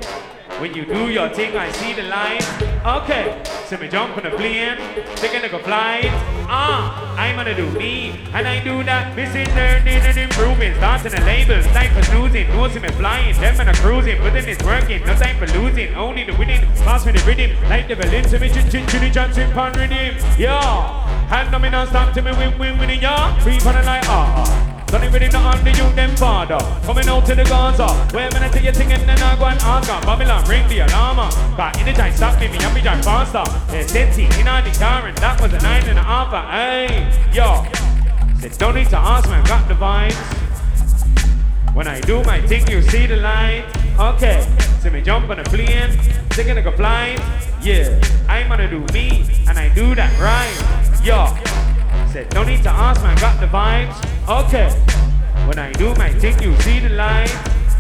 when 0.60 0.74
you 0.74 0.86
do 0.86 1.10
your 1.10 1.30
thing, 1.30 1.56
I 1.56 1.72
see 1.72 1.94
the 1.94 2.04
light. 2.04 2.46
Okay, 2.86 3.42
so 3.66 3.78
me 3.78 3.88
jump 3.88 4.18
on 4.18 4.24
the 4.24 4.32
plane, 4.32 4.78
take 5.16 5.34
a 5.34 5.40
look 5.40 5.62
flight. 5.64 6.10
Ah, 6.50 7.16
I'm 7.18 7.36
gonna 7.36 7.56
do 7.56 7.70
me, 7.72 8.20
and 8.34 8.48
I 8.48 8.64
do 8.64 8.84
that. 8.84 9.16
Missing 9.16 9.48
learning 9.56 10.02
and 10.02 10.18
improving, 10.18 10.74
starting 10.76 11.14
a 11.14 11.26
label, 11.26 11.62
time 11.74 11.94
for 11.94 12.04
snoozing, 12.04 12.48
noticing 12.50 12.82
me 12.82 12.90
flying, 12.90 13.36
them 13.36 13.60
and 13.60 13.70
a 13.70 13.74
cruising, 13.74 14.18
but 14.20 14.34
then 14.34 14.48
it's 14.48 14.64
working, 14.64 15.06
no 15.06 15.16
time 15.16 15.38
for 15.38 15.48
losing, 15.58 15.94
only 15.96 16.24
the 16.24 16.34
winning. 16.38 16.62
Pass 16.86 17.06
me 17.06 17.12
the 17.12 17.24
rhythm, 17.26 17.52
like 17.70 17.88
the 17.88 17.96
villain, 17.96 18.24
to 18.24 18.40
me 18.40 18.50
chin 18.50 18.70
chin 18.70 18.88
chin 18.88 19.12
Johnson 19.12 19.52
pan 19.52 19.74
rhythm. 19.74 20.16
Yeah, 20.38 21.08
hand 21.28 21.54
on 21.54 21.62
me 21.62 21.70
non-stop 21.70 22.14
to 22.14 22.22
me 22.22 22.32
win 22.32 22.58
win 22.58 22.78
winning, 22.80 23.02
yeah. 23.02 23.38
Free 23.40 23.60
pan 23.60 23.86
like 23.86 24.04
ah 24.08 24.46
ah. 24.46 24.66
Don't 24.88 25.03
even 25.03 25.22
in 25.22 25.31
the 25.31 25.38
on 25.38 25.61
the 25.65 25.72
youth 25.72 25.95
them 25.95 26.15
father. 26.15 26.57
Coming 26.85 27.09
out 27.09 27.26
to 27.26 27.35
the 27.35 27.43
Gaza. 27.43 27.88
Where 28.15 28.30
when 28.31 28.41
I 28.41 28.47
tell 28.47 28.64
you 28.64 28.72
thing 28.72 28.93
and 28.93 29.03
then 29.03 29.22
I 29.22 29.35
go 29.38 29.45
and 29.45 29.59
ask 29.59 29.89
her 29.89 29.99
Babylon 30.05 30.45
ring 30.47 30.65
the 30.69 30.80
alarm 30.80 31.18
Cause 31.57 31.77
anytime 31.77 32.14
stop 32.14 32.39
me, 32.39 32.47
me 32.47 32.57
and 32.61 32.73
me 32.73 32.81
drive 32.81 33.03
faster. 33.03 33.43
There's 33.69 33.91
10 33.91 34.39
in 34.39 34.47
on 34.47 34.64
the 34.64 34.72
car 34.72 35.05
and 35.05 35.18
that 35.18 35.41
was 35.41 35.51
a 35.51 35.59
nine 35.59 35.84
and 35.89 35.99
a 35.99 36.03
half 36.03 36.31
Hey, 36.51 37.03
yo. 37.34 37.65
Said 38.39 38.57
don't 38.57 38.76
need 38.76 38.89
to 38.89 38.97
ask 38.97 39.27
man, 39.30 39.43
got 39.45 39.68
the 39.68 39.73
vibes. 39.73 40.15
When 41.76 41.88
I 41.88 41.99
do 41.99 42.23
my 42.23 42.39
thing, 42.47 42.65
you 42.68 42.81
see 42.81 43.07
the 43.07 43.18
light. 43.18 43.65
Okay, 43.99 44.47
see 44.80 44.89
me 44.89 45.01
jump 45.01 45.30
on 45.30 45.39
a 45.39 45.43
plane. 45.43 45.99
Taking 46.30 46.55
like 46.55 46.68
a 46.68 46.72
flight 46.72 47.19
Yeah, 47.64 47.99
I'm 48.30 48.47
gonna 48.47 48.69
do 48.69 48.81
me 48.93 49.26
And 49.47 49.57
I 49.57 49.73
do 49.73 49.95
that 49.95 50.14
right. 50.19 51.03
Yo 51.03 51.66
Said, 52.18 52.34
no 52.34 52.44
need 52.44 52.64
to 52.64 52.69
ask, 52.72 52.99
man, 53.03 53.15
got 53.19 53.39
the 53.39 53.45
vibes. 53.45 53.95
Okay. 54.27 54.72
When 55.48 55.60
I 55.60 55.72
do 55.73 55.94
my 56.02 56.11
thing, 56.14 56.41
you 56.41 56.60
see 56.61 56.80
the 56.80 56.89
light. 56.89 57.30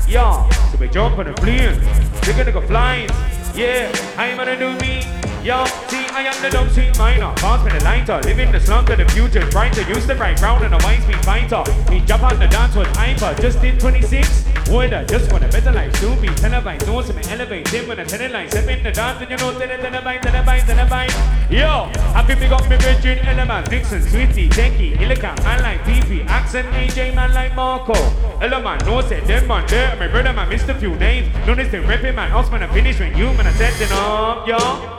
Yeah. 0.07 0.47
So 0.69 0.77
we 0.77 0.89
jump 0.89 1.17
on 1.17 1.25
a 1.25 1.33
plane. 1.33 1.81
They're 2.21 2.37
gonna 2.37 2.51
go 2.51 2.61
flying. 2.61 3.09
Yeah. 3.55 3.91
I'm 4.15 4.37
gonna 4.37 4.55
do 4.55 4.77
me. 4.77 5.16
Yo, 5.47 5.63
see, 5.87 6.03
I 6.11 6.27
am 6.27 6.35
the 6.41 6.49
dumb 6.49 6.69
sweet 6.69 6.97
minor. 6.97 7.31
Pass 7.37 7.63
me 7.63 7.71
the 7.71 7.81
lighter. 7.85 8.19
Living 8.27 8.51
the 8.51 8.59
slum 8.59 8.85
to 8.85 8.97
the 8.97 9.05
future's 9.05 9.49
brighter. 9.49 9.79
Used 9.87 10.09
to 10.09 10.15
ride 10.15 10.37
round 10.41 10.65
in 10.65 10.73
a 10.73 10.77
wine 10.83 11.01
speed 11.03 11.23
fighter. 11.23 11.63
Me 11.89 12.03
jump 12.05 12.23
on 12.23 12.37
the 12.37 12.49
dance 12.49 12.75
with 12.75 12.93
hyper. 12.97 13.33
Just 13.41 13.61
did 13.61 13.79
26. 13.79 14.43
Would 14.67 14.91
I 14.91 15.05
just 15.05 15.31
want 15.31 15.45
a 15.45 15.47
better 15.47 15.71
life? 15.71 15.95
Soon 15.95 16.19
be 16.19 16.27
televised. 16.27 16.85
Know 16.85 17.01
some 17.01 17.17
elevate. 17.31 17.65
Him 17.69 17.87
when 17.87 17.97
I 17.97 18.03
tell 18.03 18.19
it 18.19 18.51
step 18.51 18.67
in 18.67 18.83
the 18.83 18.91
dance 18.91 19.21
and 19.21 19.31
you 19.31 19.37
know 19.37 19.57
tell 19.57 19.71
it 19.71 19.79
televised, 19.79 20.23
televised, 20.23 20.67
televised. 20.67 21.15
Yo, 21.49 21.87
happy 22.11 22.35
big 22.35 22.51
up 22.51 22.69
me 22.69 22.75
virgin 22.75 23.19
element. 23.19 23.69
Dixon, 23.69 24.01
Sweetie, 24.01 24.49
Tenky, 24.49 24.97
Illica, 24.97 25.31
man 25.45 25.63
like 25.63 25.79
PP. 25.83 26.27
Accent 26.27 26.67
AJ, 26.73 27.15
man 27.15 27.33
like 27.33 27.55
Marco. 27.55 27.95
Element, 28.41 28.85
no 28.85 28.99
say 28.99 29.21
them 29.21 29.47
man 29.47 29.65
there. 29.67 29.95
My 29.95 30.09
brother 30.09 30.33
man 30.33 30.49
missed 30.49 30.67
a 30.67 30.75
few 30.75 30.93
names. 30.97 31.33
Known 31.47 31.61
as 31.61 31.71
the 31.71 31.79
rapping 31.83 32.15
man. 32.15 32.33
Us 32.33 32.51
man 32.51 32.63
I 32.63 32.67
finish 32.73 32.99
when 32.99 33.15
you 33.17 33.31
man 33.31 33.47
I 33.47 33.53
setting 33.53 33.87
up, 33.93 34.45
yo. 34.45 34.96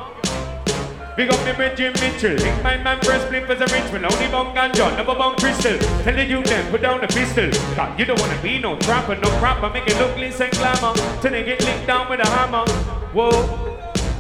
Big 1.19 1.31
up 1.31 1.45
me 1.45 1.53
friend 1.53 1.77
Jim 1.77 1.93
Mitchell. 1.95 2.37
Big 2.37 2.63
my 2.63 2.77
man 2.77 3.01
first 3.01 3.27
flip 3.27 3.51
as 3.51 3.61
a 3.61 3.67
Richmond. 3.75 4.07
Only 4.07 4.29
bong 4.29 4.55
ganja, 4.55 4.97
never 4.97 5.17
bong 5.17 5.35
crystal. 5.35 5.77
Tell 6.05 6.15
the 6.15 6.25
youth 6.25 6.45
them, 6.45 6.71
put 6.71 6.81
down 6.81 7.01
the 7.01 7.09
pistol. 7.09 7.51
God, 7.75 7.99
you 7.99 8.05
don't 8.05 8.21
wanna 8.21 8.41
be 8.41 8.61
no 8.61 8.79
trapper, 8.79 9.17
no 9.17 9.29
crapper. 9.41 9.73
Make 9.73 9.89
it 9.89 9.99
look 9.99 10.13
glitz 10.13 10.39
and 10.39 10.53
glamour. 10.53 10.95
Till 11.21 11.33
they 11.33 11.43
get 11.43 11.61
licked 11.65 11.89
down 11.89 12.09
with 12.09 12.21
a 12.21 12.29
hammer. 12.31 12.65
Whoa. 13.13 13.33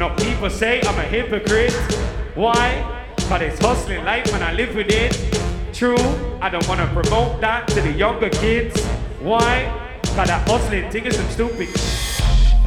No 0.01 0.12
people 0.16 0.51
say 0.51 0.81
I'm 0.83 0.99
a 0.99 1.03
hypocrite. 1.03 1.73
Why? 2.35 2.83
Cause 3.29 3.43
it's 3.43 3.61
hustling 3.61 4.05
life 4.05 4.35
and 4.35 4.43
I 4.43 4.53
live 4.55 4.75
with 4.75 4.91
it. 4.91 5.16
True, 5.73 6.05
I 6.41 6.49
don't 6.49 6.66
wanna 6.66 6.89
promote 6.89 7.41
that 7.41 7.69
to 7.69 7.81
the 7.81 7.93
younger 7.93 8.29
kids. 8.29 8.85
Why? 9.20 9.70
Cause 10.03 10.27
that 10.27 10.49
hustling 10.49 10.91
thing 10.91 11.07
is 11.07 11.15
some 11.15 11.31
stupid. 11.31 11.69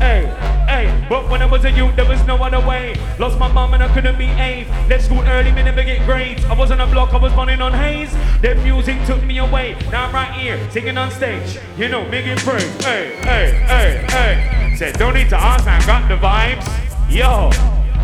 Hey, 0.02 0.26
hey, 0.68 1.06
but 1.08 1.30
when 1.30 1.44
I 1.44 1.46
was 1.46 1.64
a 1.64 1.70
youth, 1.72 1.96
there 1.96 2.10
was 2.10 2.26
no 2.26 2.36
other 2.38 2.60
way. 2.68 2.96
Lost 3.20 3.38
my 3.38 3.48
mom 3.48 3.76
and 3.76 3.84
I 3.84 3.94
couldn't 3.94 4.18
be 4.18 4.26
eight. 4.26 4.68
Left 4.90 5.06
school 5.06 5.22
early, 5.22 5.52
me 5.52 5.62
never 5.62 5.84
get 5.84 6.04
grades. 6.08 6.44
I 6.46 6.56
was 6.56 6.72
on 6.72 6.82
a 6.82 6.88
block, 6.88 7.14
I 7.14 7.18
was 7.18 7.32
running 7.34 7.62
on 7.62 7.72
haze. 7.72 8.12
Then 8.42 8.62
music 8.64 8.98
took 9.06 9.24
me 9.24 9.38
away. 9.38 9.78
Now 9.92 10.08
I'm 10.08 10.12
right 10.12 10.34
here, 10.34 10.58
singing 10.72 10.98
on 10.98 11.12
stage. 11.12 11.60
You 11.78 11.88
know, 11.88 12.04
making 12.10 12.38
praise. 12.38 12.84
Hey, 12.84 13.16
hey, 13.22 13.64
hey, 13.68 14.06
hey. 14.10 14.76
Said, 14.76 14.98
don't 14.98 15.14
need 15.14 15.30
to 15.30 15.38
ask, 15.38 15.68
I 15.68 15.78
got 15.86 16.08
the 16.10 16.16
vibes. 16.16 16.66
Yo, 17.08 17.52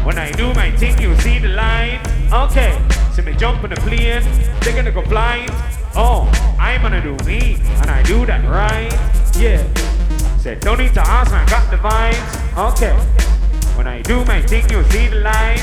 when 0.06 0.19
I 0.19 0.32
do 0.34 0.53
my 0.53 0.69
thing, 0.78 1.02
you 1.02 1.15
see 1.22 1.40
the 1.40 1.49
light. 1.49 1.99
Okay, 2.32 2.78
see 3.11 3.24
me 3.24 3.34
jump 3.34 3.64
on 3.64 3.72
the 3.72 3.76
plane, 3.78 4.22
they're 4.61 4.76
gonna 4.76 4.91
go. 4.91 5.03
Oh, 5.99 6.30
I'm 6.60 6.84
gonna 6.84 7.02
do 7.02 7.15
me, 7.26 7.57
and 7.82 7.90
I 7.90 8.03
do 8.03 8.24
that 8.28 8.48
right. 8.48 8.94
Yeah. 9.36 9.97
Said, 10.48 10.61
don't 10.61 10.78
need 10.78 10.94
to 10.94 11.02
ask, 11.02 11.34
I 11.34 11.45
got 11.48 11.69
the 11.69 11.76
vibes. 11.76 12.72
Okay. 12.72 12.94
When 13.76 13.86
I 13.86 14.02
do 14.02 14.24
my 14.24 14.41
thing, 14.41 14.64
you 14.69 14.82
see 14.91 15.07
the 15.10 15.18
light. 15.18 15.61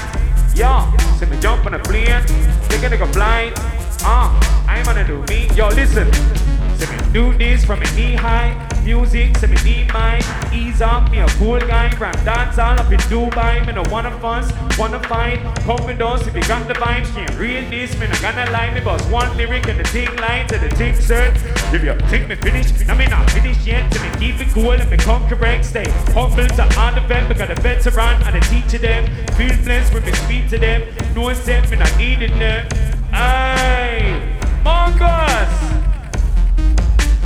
Yo, 0.55 0.93
see 1.19 1.25
me 1.25 1.41
jump 1.41 1.65
on 1.65 1.73
a 1.73 1.79
plane, 1.79 2.23
they're 2.69 2.83
gonna 2.83 2.99
go 2.99 3.11
blind. 3.11 3.55
Ah, 4.03 4.29
I'm 4.69 4.85
gonna 4.85 5.07
do 5.07 5.23
me. 5.23 5.49
Yo, 5.57 5.69
listen. 5.69 6.44
See 6.79 6.91
me 6.91 7.13
do 7.13 7.37
this 7.37 7.65
from 7.65 7.83
a 7.83 7.95
knee 7.95 8.15
high. 8.15 8.53
Music, 8.85 9.37
see 9.39 9.47
me 9.47 9.57
need 9.65 9.93
mine. 9.93 10.23
Ease 10.53 10.83
up, 10.83 11.11
me 11.11 11.19
a 11.19 11.27
cool 11.39 11.59
guy. 11.59 11.89
Rap 11.99 12.23
dance 12.25 12.59
all 12.59 12.79
up 12.79 12.93
in 12.93 12.99
Dubai. 13.11 13.67
Me 13.67 13.73
no 13.73 13.83
wanna 13.91 14.11
fuss, 14.19 14.53
wanna 14.79 15.01
fight. 15.05 15.41
Come 15.61 15.87
with 15.87 16.01
us 16.03 16.27
if 16.27 16.35
you 16.35 16.43
got 16.43 16.69
the 16.69 16.75
vibes. 16.75 17.15
Can't 17.15 17.35
read 17.39 17.71
this, 17.71 17.99
me 17.99 18.07
no 18.07 18.15
gonna 18.21 18.51
lie. 18.51 18.73
Me 18.75 18.81
bust 18.81 19.09
one 19.11 19.35
lyric 19.37 19.67
and 19.69 19.81
the 19.81 19.85
thing 19.85 20.15
line 20.17 20.47
to 20.49 20.59
the 20.59 20.69
thing 20.77 20.95
cert. 20.95 21.35
If 21.73 21.83
you 21.83 21.95
think 22.11 22.29
me 22.29 22.35
finish, 22.37 22.89
I 22.89 22.95
me 22.95 23.07
not 23.07 23.31
finish 23.31 23.65
yet. 23.67 23.91
To 23.93 24.01
me 24.03 24.09
keep 24.19 24.41
it 24.41 24.53
cool 24.53 24.73
and 24.73 24.91
me 24.91 24.97
come 24.99 25.27
correct. 25.29 25.65
Stay 25.65 25.89
humble 26.13 26.47
to 26.47 26.63
all 26.79 26.95
the 26.95 27.01
vet. 27.09 27.29
Because 27.29 27.49
the 27.49 27.61
veteran 27.63 28.23
and 28.25 28.35
the 28.37 28.41
teacher 28.49 28.79
them. 28.79 29.07
Feel 29.37 29.57
blessed 29.65 29.95
when 29.95 30.05
me 30.05 30.13
speak 30.13 30.49
to 30.51 30.59
them. 30.59 30.83
No 31.15 31.33
step, 31.33 31.71
me 31.71 31.77
not 31.77 31.97
needed 31.97 32.33
them. 32.33 32.69
Aye, 33.13 34.21
Mungo's. 34.63 35.84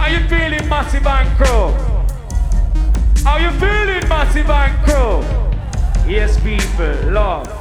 How 0.09 0.15
you 0.15 0.27
feeling, 0.27 0.69
Massive 0.71 1.07
and 1.07 1.37
Crow? 1.37 1.73
How 3.25 3.37
you 3.37 3.51
feeling, 3.61 4.09
Massive 4.09 4.49
and 4.49 4.83
Crow? 4.83 5.21
Yes, 6.09 6.41
people, 6.43 7.13
love. 7.13 7.58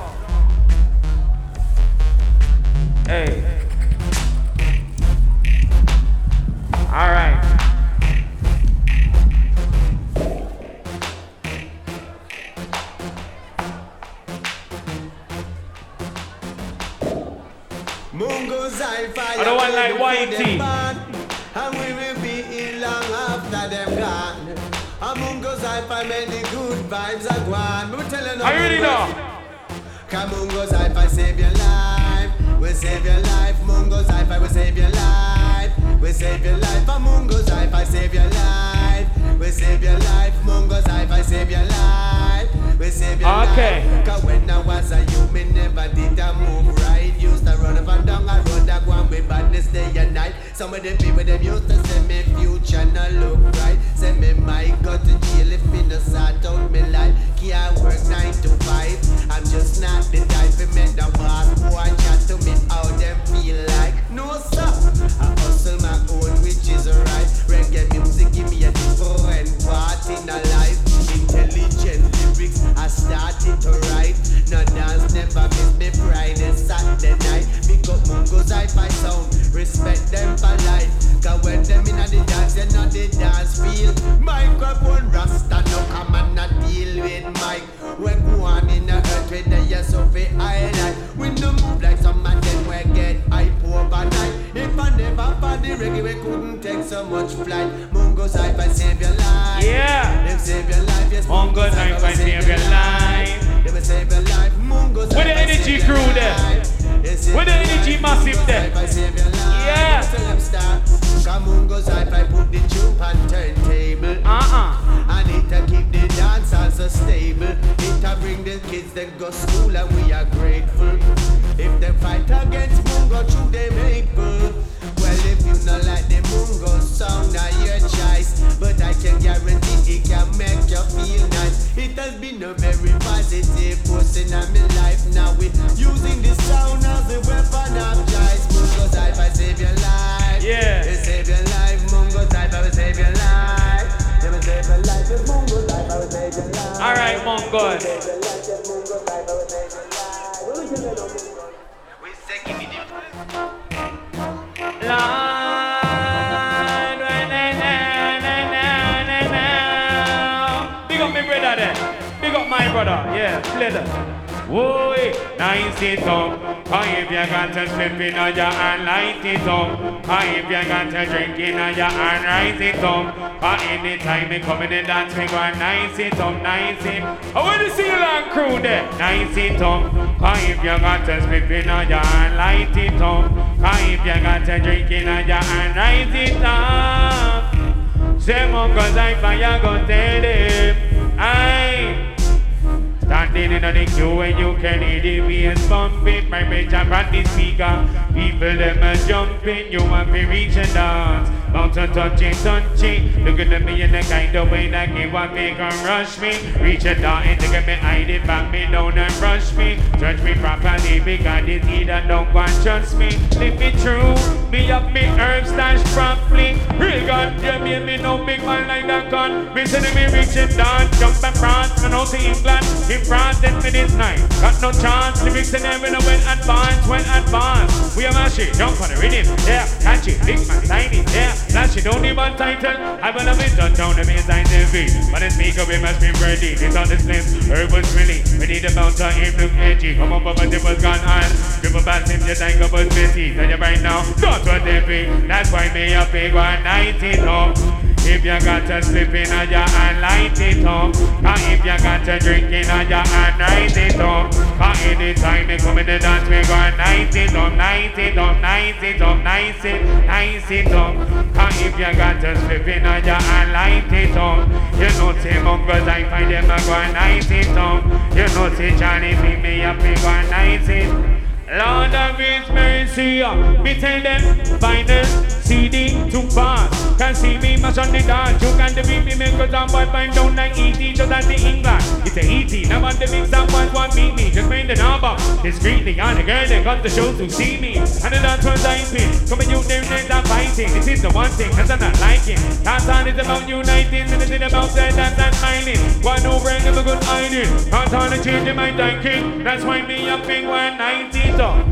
Dance 201.77 201.77
Bounce 201.77 201.77
and 201.77 201.93
touch 201.93 202.21
it, 202.21 202.35
touch 202.43 202.83
it 202.83 203.23
Look 203.23 203.39
at 203.39 203.61
me 203.63 203.81
in 203.81 203.91
the 203.91 204.01
kind 204.01 204.35
of 204.35 204.51
way 204.51 204.69
that 204.69 204.95
give 204.95 205.13
what 205.13 205.33
make 205.33 205.57
them 205.57 205.85
rush 205.85 206.19
me. 206.19 206.33
Reach 206.59 206.85
and 206.85 207.01
down 207.01 207.23
and 207.23 207.39
take 207.39 207.65
me 207.65 207.73
hide 207.73 208.09
it 208.09 208.25
back 208.25 208.51
me 208.51 208.65
down 208.71 208.97
and 208.97 209.13
brush 209.19 209.53
me. 209.53 209.77
Touch 209.99 210.21
me 210.21 210.33
properly 210.35 210.99
because 210.99 211.45
this 211.45 211.65
either 211.65 212.03
don't 212.07 212.33
want 212.33 212.51
trust 212.63 212.97
me. 212.97 213.09
Live 213.37 213.59
me 213.59 213.71
true, 213.83 214.15
me 214.49 214.71
up 214.71 214.91
me 214.91 215.01
herbs 215.19 215.49
stash 215.49 215.83
properly 215.93 216.53
Real 216.79 217.05
God, 217.05 217.41
yeah, 217.41 217.61
me 217.63 217.79
me 217.85 217.97
no 218.01 218.23
big 218.25 218.39
man 218.43 218.67
like 218.67 218.87
that 218.87 219.11
gun 219.11 219.53
Me 219.53 219.65
sending 219.65 219.93
me 219.93 220.05
reach 220.05 220.35
and 220.37 220.55
down, 220.57 220.91
jump 220.93 221.23
and 221.23 221.37
France 221.37 221.83
and 221.83 221.93
out 221.93 222.07
to 222.07 222.17
England 222.17 222.65
In 222.89 223.03
France, 223.05 223.39
then 223.39 223.55
me 223.63 223.69
this 223.69 223.93
night 223.95 224.26
Got 224.47 224.61
no 224.63 224.71
chance, 224.71 225.21
lyrics 225.23 225.53
and 225.53 225.63
know 225.67 225.99
when 226.07 226.23
advance, 226.23 226.87
when 226.87 227.03
advance 227.03 227.97
We 227.97 228.05
are 228.05 228.13
mashing, 228.15 228.47
jump 228.55 228.79
on 228.79 228.87
the 228.87 228.95
rhythm, 228.95 229.27
yeah, 229.43 229.67
catch 229.83 230.07
it, 230.07 230.23
big 230.23 230.39
man, 230.47 230.63
tiny, 230.63 231.03
yeah 231.11 231.35
Flash 231.51 231.75
it, 231.75 231.83
don't 231.83 231.99
one 232.15 232.31
title. 232.39 232.79
I 233.03 233.11
wanna 233.11 233.35
be 233.35 233.51
done 233.59 233.75
down 233.75 233.99
the 233.99 234.07
main 234.07 234.23
sign 234.23 234.45
TV 234.47 234.87
But 235.11 235.19
the 235.19 235.35
speaker 235.35 235.67
we 235.67 235.75
must 235.83 235.99
be 235.99 236.15
ready. 236.23 236.55
This 236.55 236.79
on 236.79 236.87
the 236.87 236.95
slim, 236.95 237.27
herbals 237.51 237.91
really. 237.91 238.23
We 238.39 238.47
need 238.47 238.63
a 238.63 238.71
bounce 238.71 239.03
on 239.03 239.11
him 239.19 239.35
look 239.35 239.51
edgy. 239.59 239.99
Come 239.99 240.15
on, 240.15 240.23
Bubba, 240.23 240.47
it 240.47 240.63
was 240.63 240.79
gone 240.79 241.03
on. 241.03 241.27
People 241.59 241.83
pass 241.83 242.07
him, 242.07 242.23
just 242.23 242.39
like 242.39 242.55
a 242.55 242.71
buzz 242.71 242.87
busy. 242.95 243.35
Tell 243.35 243.49
you 243.51 243.59
right 243.59 243.81
now, 243.83 243.99
that's 244.15 244.47
what 244.47 244.63
they 244.63 244.79
be. 244.87 245.11
That's 245.27 245.51
why 245.51 245.67
me 245.75 245.91
a 245.91 246.07
big 246.07 246.33
one, 246.33 246.63
90 246.63 247.19
up 247.27 247.87
if 248.09 248.23
you 248.23 248.39
got 248.39 248.65
to 248.67 248.81
slip 248.81 249.09
in 249.09 249.27
your 249.27 249.67
hand, 249.67 250.01
light 250.01 250.39
it 250.39 250.63
up. 250.65 250.95
Or 251.25 251.33
if 251.49 251.65
you 251.65 251.77
got 251.81 252.05
to 252.05 252.19
drink 252.19 252.51
in 252.51 252.69
on 252.69 252.87
your 252.87 253.05
hand, 253.05 253.39
rise 253.39 253.77
it 253.77 253.99
up. 253.99 254.33
Or 254.35 254.73
anytime 254.85 255.47
they 255.47 255.57
come 255.57 255.77
in 255.77 255.85
the 255.85 255.99
dance, 255.99 256.29
we 256.29 256.41
go 256.43 256.59
nice 256.77 257.15
it 257.15 257.35
up, 257.35 257.53
nice 257.53 257.97
it 258.07 258.17
up, 258.17 258.37
nice 258.37 258.83
it 258.83 259.01
up, 259.01 259.23
it, 259.23 260.51
it 260.51 260.71
up. 260.71 260.95
Or 261.35 261.49
if 261.65 261.73
you 261.77 261.93
got 261.97 262.21
to 262.21 262.35
slip 262.45 262.67
in 262.67 262.85
on 262.85 263.03
your 263.03 263.15
hand, 263.15 263.51
light 263.51 263.91
it 263.91 264.15
up. 264.15 264.47
You 264.77 264.89
know, 264.99 265.17
say 265.19 265.41
Mungo's, 265.41 265.87
I 265.87 266.03
find 266.09 266.31
them 266.31 266.45
a 266.45 266.57
go 266.65 266.93
nice 266.93 267.31
it 267.31 267.57
up. 267.57 267.83
You 268.15 268.27
know, 268.35 268.53
say 268.55 268.77
Johnny, 268.77 269.15
beat 269.15 269.41
me 269.41 269.63
up, 269.63 269.77
we 269.77 269.95
go 269.95 270.13
nice 270.29 270.69
it. 270.69 271.17
Lord 271.49 271.95
of 271.95 272.17
His 272.17 272.49
mercy, 272.49 273.21
uh, 273.23 273.63
me 273.63 273.79
tell 273.79 274.03
them 274.03 274.21
vinyl 274.59 275.36
CD 275.47 275.95
to 276.11 276.19
pass. 276.35 276.67
Can 276.99 277.15
see 277.15 277.37
me 277.37 277.55
mash 277.55 277.77
on 277.77 277.87
the 277.95 278.03
dance. 278.03 278.43
You 278.43 278.51
can 278.59 278.75
defeat 278.75 279.05
me 279.05 279.15
make 279.15 279.31
cause 279.39 279.53
I'm 279.53 279.71
boy 279.71 279.85
find 279.95 280.13
down 280.13 280.35
like 280.35 280.59
ET 280.59 280.75
just 280.75 281.09
as 281.09 281.25
the 281.25 281.39
England. 281.39 281.83
It's 282.03 282.17
a 282.19 282.23
ET, 282.27 282.51
now 282.67 282.83
on 282.83 282.95
the 282.99 283.07
mix 283.07 283.31
that 283.31 283.47
one 283.71 283.95
meet 283.95 284.13
me. 284.15 284.29
Just 284.29 284.49
bring 284.49 284.67
the 284.67 284.75
number 284.75 285.15
discreetly 285.41 285.99
on 286.01 286.15
the 286.15 286.23
girl 286.23 286.45
they 286.47 286.61
got 286.61 286.83
the 286.83 286.89
show 286.89 287.15
to 287.15 287.29
see 287.29 287.55
me. 287.61 287.77
And 287.79 288.11
the 288.11 288.19
dance 288.19 288.43
was 288.43 288.61
diving. 288.61 289.07
Coming 289.31 289.49
you 289.49 289.63
them 289.63 289.87
names 289.87 290.11
are 290.11 290.25
fighting. 290.27 290.67
This 290.75 290.87
is 290.87 291.01
the 291.01 291.11
one 291.15 291.31
thing 291.39 291.51
cause 291.55 291.71
I'm 291.71 291.79
not 291.79 291.95
liking. 292.01 292.43
Dance 292.67 292.89
on 292.89 293.07
is 293.07 293.15
about 293.15 293.47
uniting 293.47 294.03
and 294.11 294.19
it's 294.19 294.51
about 294.51 294.69
the 294.75 294.83
dance 294.99 295.15
and 295.15 295.35
smiling. 295.39 295.79
One 296.03 296.25
over 296.27 296.49
and 296.51 296.63
never 296.67 296.83
good 296.83 297.01
hiding. 297.07 297.47
Dance 297.71 297.93
on 297.93 298.11
and 298.11 298.21
changing 298.21 298.55
my 298.57 298.75
thinking. 298.75 299.45
That's 299.45 299.63
why 299.63 299.79
me 299.87 300.09
up 300.09 300.27
in 300.27 300.43
190 300.43 301.39
up. 301.39 301.63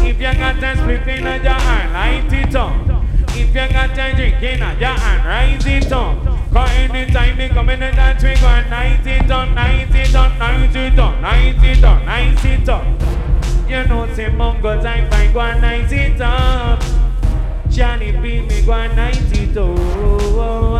If 0.00 0.16
you 0.16 0.32
got 0.32 0.64
a 0.64 0.76
split 0.80 1.08
in 1.12 1.26
a 1.26 1.36
jar 1.44 1.60
and 1.60 1.92
light 1.92 2.32
it 2.32 2.56
up. 2.56 2.97
If 3.30 3.48
you 3.48 3.54
got 3.54 3.98
a 3.98 4.14
drink 4.14 4.42
in 4.42 4.62
a 4.62 4.78
jar 4.78 4.98
and 4.98 5.24
rise 5.24 5.66
it 5.66 5.92
up. 5.92 6.24
Cause 6.52 6.70
anytime 6.70 7.36
they 7.36 7.48
come 7.48 7.68
in 7.68 7.80
the 7.80 7.90
dance, 7.92 8.22
we 8.22 8.34
go 8.34 8.46
and 8.46 8.70
night 8.70 9.06
it 9.06 9.30
up, 9.30 9.48
night 9.50 9.94
it 9.94 10.14
up, 10.14 10.38
night 10.38 10.74
it 10.74 10.98
up, 10.98 11.20
night 11.20 11.64
it 11.64 11.84
up, 11.84 12.04
night 12.04 12.44
it 12.44 12.68
up. 12.68 12.84
You 13.68 13.84
know, 13.84 14.12
say 14.14 14.28
Mungo's, 14.30 14.84
I 14.84 15.08
find 15.10 15.34
go 15.34 15.40
and 15.40 15.60
night 15.60 15.92
it 15.92 16.20
up. 16.20 16.82
Johnny 17.68 18.12
B, 18.12 18.40
me 18.40 18.62
go 18.62 18.72
and 18.72 18.96
night 18.96 19.20
it 19.36 19.56
up. 19.56 19.78
Oh, 19.78 20.78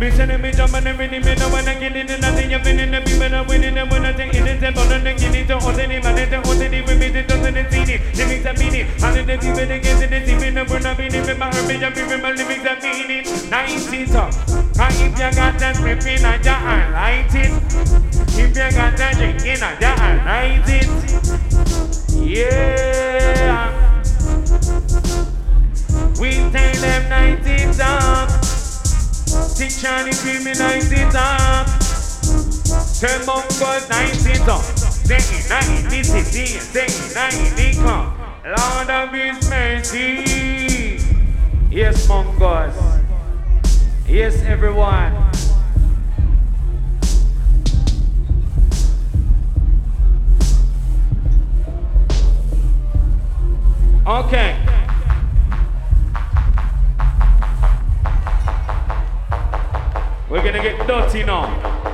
hey. 0.00 0.10
Me 0.10 0.16
send 0.16 0.42
me 0.42 0.50
jump 0.50 0.74
and 0.74 0.86
everything 0.86 1.22
me 1.22 1.34
no 1.34 1.48
wanna 1.50 1.74
get 1.78 1.94
it 1.94 2.10
and 2.10 2.22
nothing 2.22 2.50
you 2.50 2.58
feeling 2.60 2.90
the 2.90 3.00
people 3.02 3.34
are 3.34 3.44
winning 3.44 3.76
and 3.76 3.90
when 3.90 4.04
I 4.04 4.12
take 4.12 4.34
it 4.34 4.46
it's 4.46 4.62
about 4.62 4.92
and 4.92 5.04
get 5.04 5.34
it 5.34 5.46
to 5.48 5.54
all 5.54 5.72
the 5.72 5.86
man 5.86 6.18
it 6.18 6.32
all 6.34 6.54
the 6.54 6.82
with 6.86 6.98
me 6.98 7.06
it 7.06 7.28
doesn't 7.28 7.56
it 7.56 7.70
see 7.70 7.94
it. 7.94 8.00
The 8.14 8.24
mix 8.26 8.46
a 8.46 8.52
meaning 8.54 8.86
and 9.02 9.28
the 9.28 9.36
TV 9.36 9.68
the 9.68 9.78
get 9.78 10.00
it 10.00 10.10
the 10.10 10.20
TV 10.24 10.52
no 10.52 10.64
wanna 10.64 10.94
be 10.96 11.04
in 11.06 11.38
my 11.38 11.48
herb 11.52 11.70
and 11.70 11.94
be 11.94 12.16
my 12.16 12.32
living 12.32 12.62
the 12.64 12.74
meaning 12.80 13.24
nice 13.50 13.92
it 13.92 14.14
up 14.16 14.32
and 14.80 14.94
if 14.96 15.18
got 15.36 15.58
that 15.58 15.76
flipping 15.76 16.16
you 16.16 16.56
light 16.96 17.34
it. 17.34 17.52
If 18.32 18.56
you 18.56 18.68
got 18.72 18.96
that 18.96 19.14
drinking 19.16 19.60
you 19.60 19.96
light 20.24 20.68
it. 20.68 20.88
Yeah. 22.16 23.68
We 26.18 26.30
tell 26.52 26.74
them 26.80 27.02
90 27.08 27.82
up 27.82 28.59
Sing 29.42 29.70
Charlie 29.70 30.12
Creamy 30.12 30.52
90 30.52 31.10
top. 31.10 31.66
Turn 33.00 33.24
Mungo's 33.26 33.88
90 33.88 34.44
top. 34.44 34.62
Sing 34.62 35.18
it, 35.18 35.50
90 35.50 36.02
city, 36.02 36.46
sing 36.46 36.84
it, 36.86 37.14
90 37.14 37.74
come. 37.82 38.16
Lord 38.44 38.90
of 38.90 39.12
His 39.12 39.50
mercy. 39.50 41.00
Yes, 41.70 42.08
Mungo's. 42.08 42.74
Yes, 44.06 44.42
everyone. 44.42 45.30
Okay. 54.06 54.79
We're 60.30 60.44
gonna 60.44 60.62
get 60.62 60.86
dirty 60.86 61.24
now. 61.24 61.89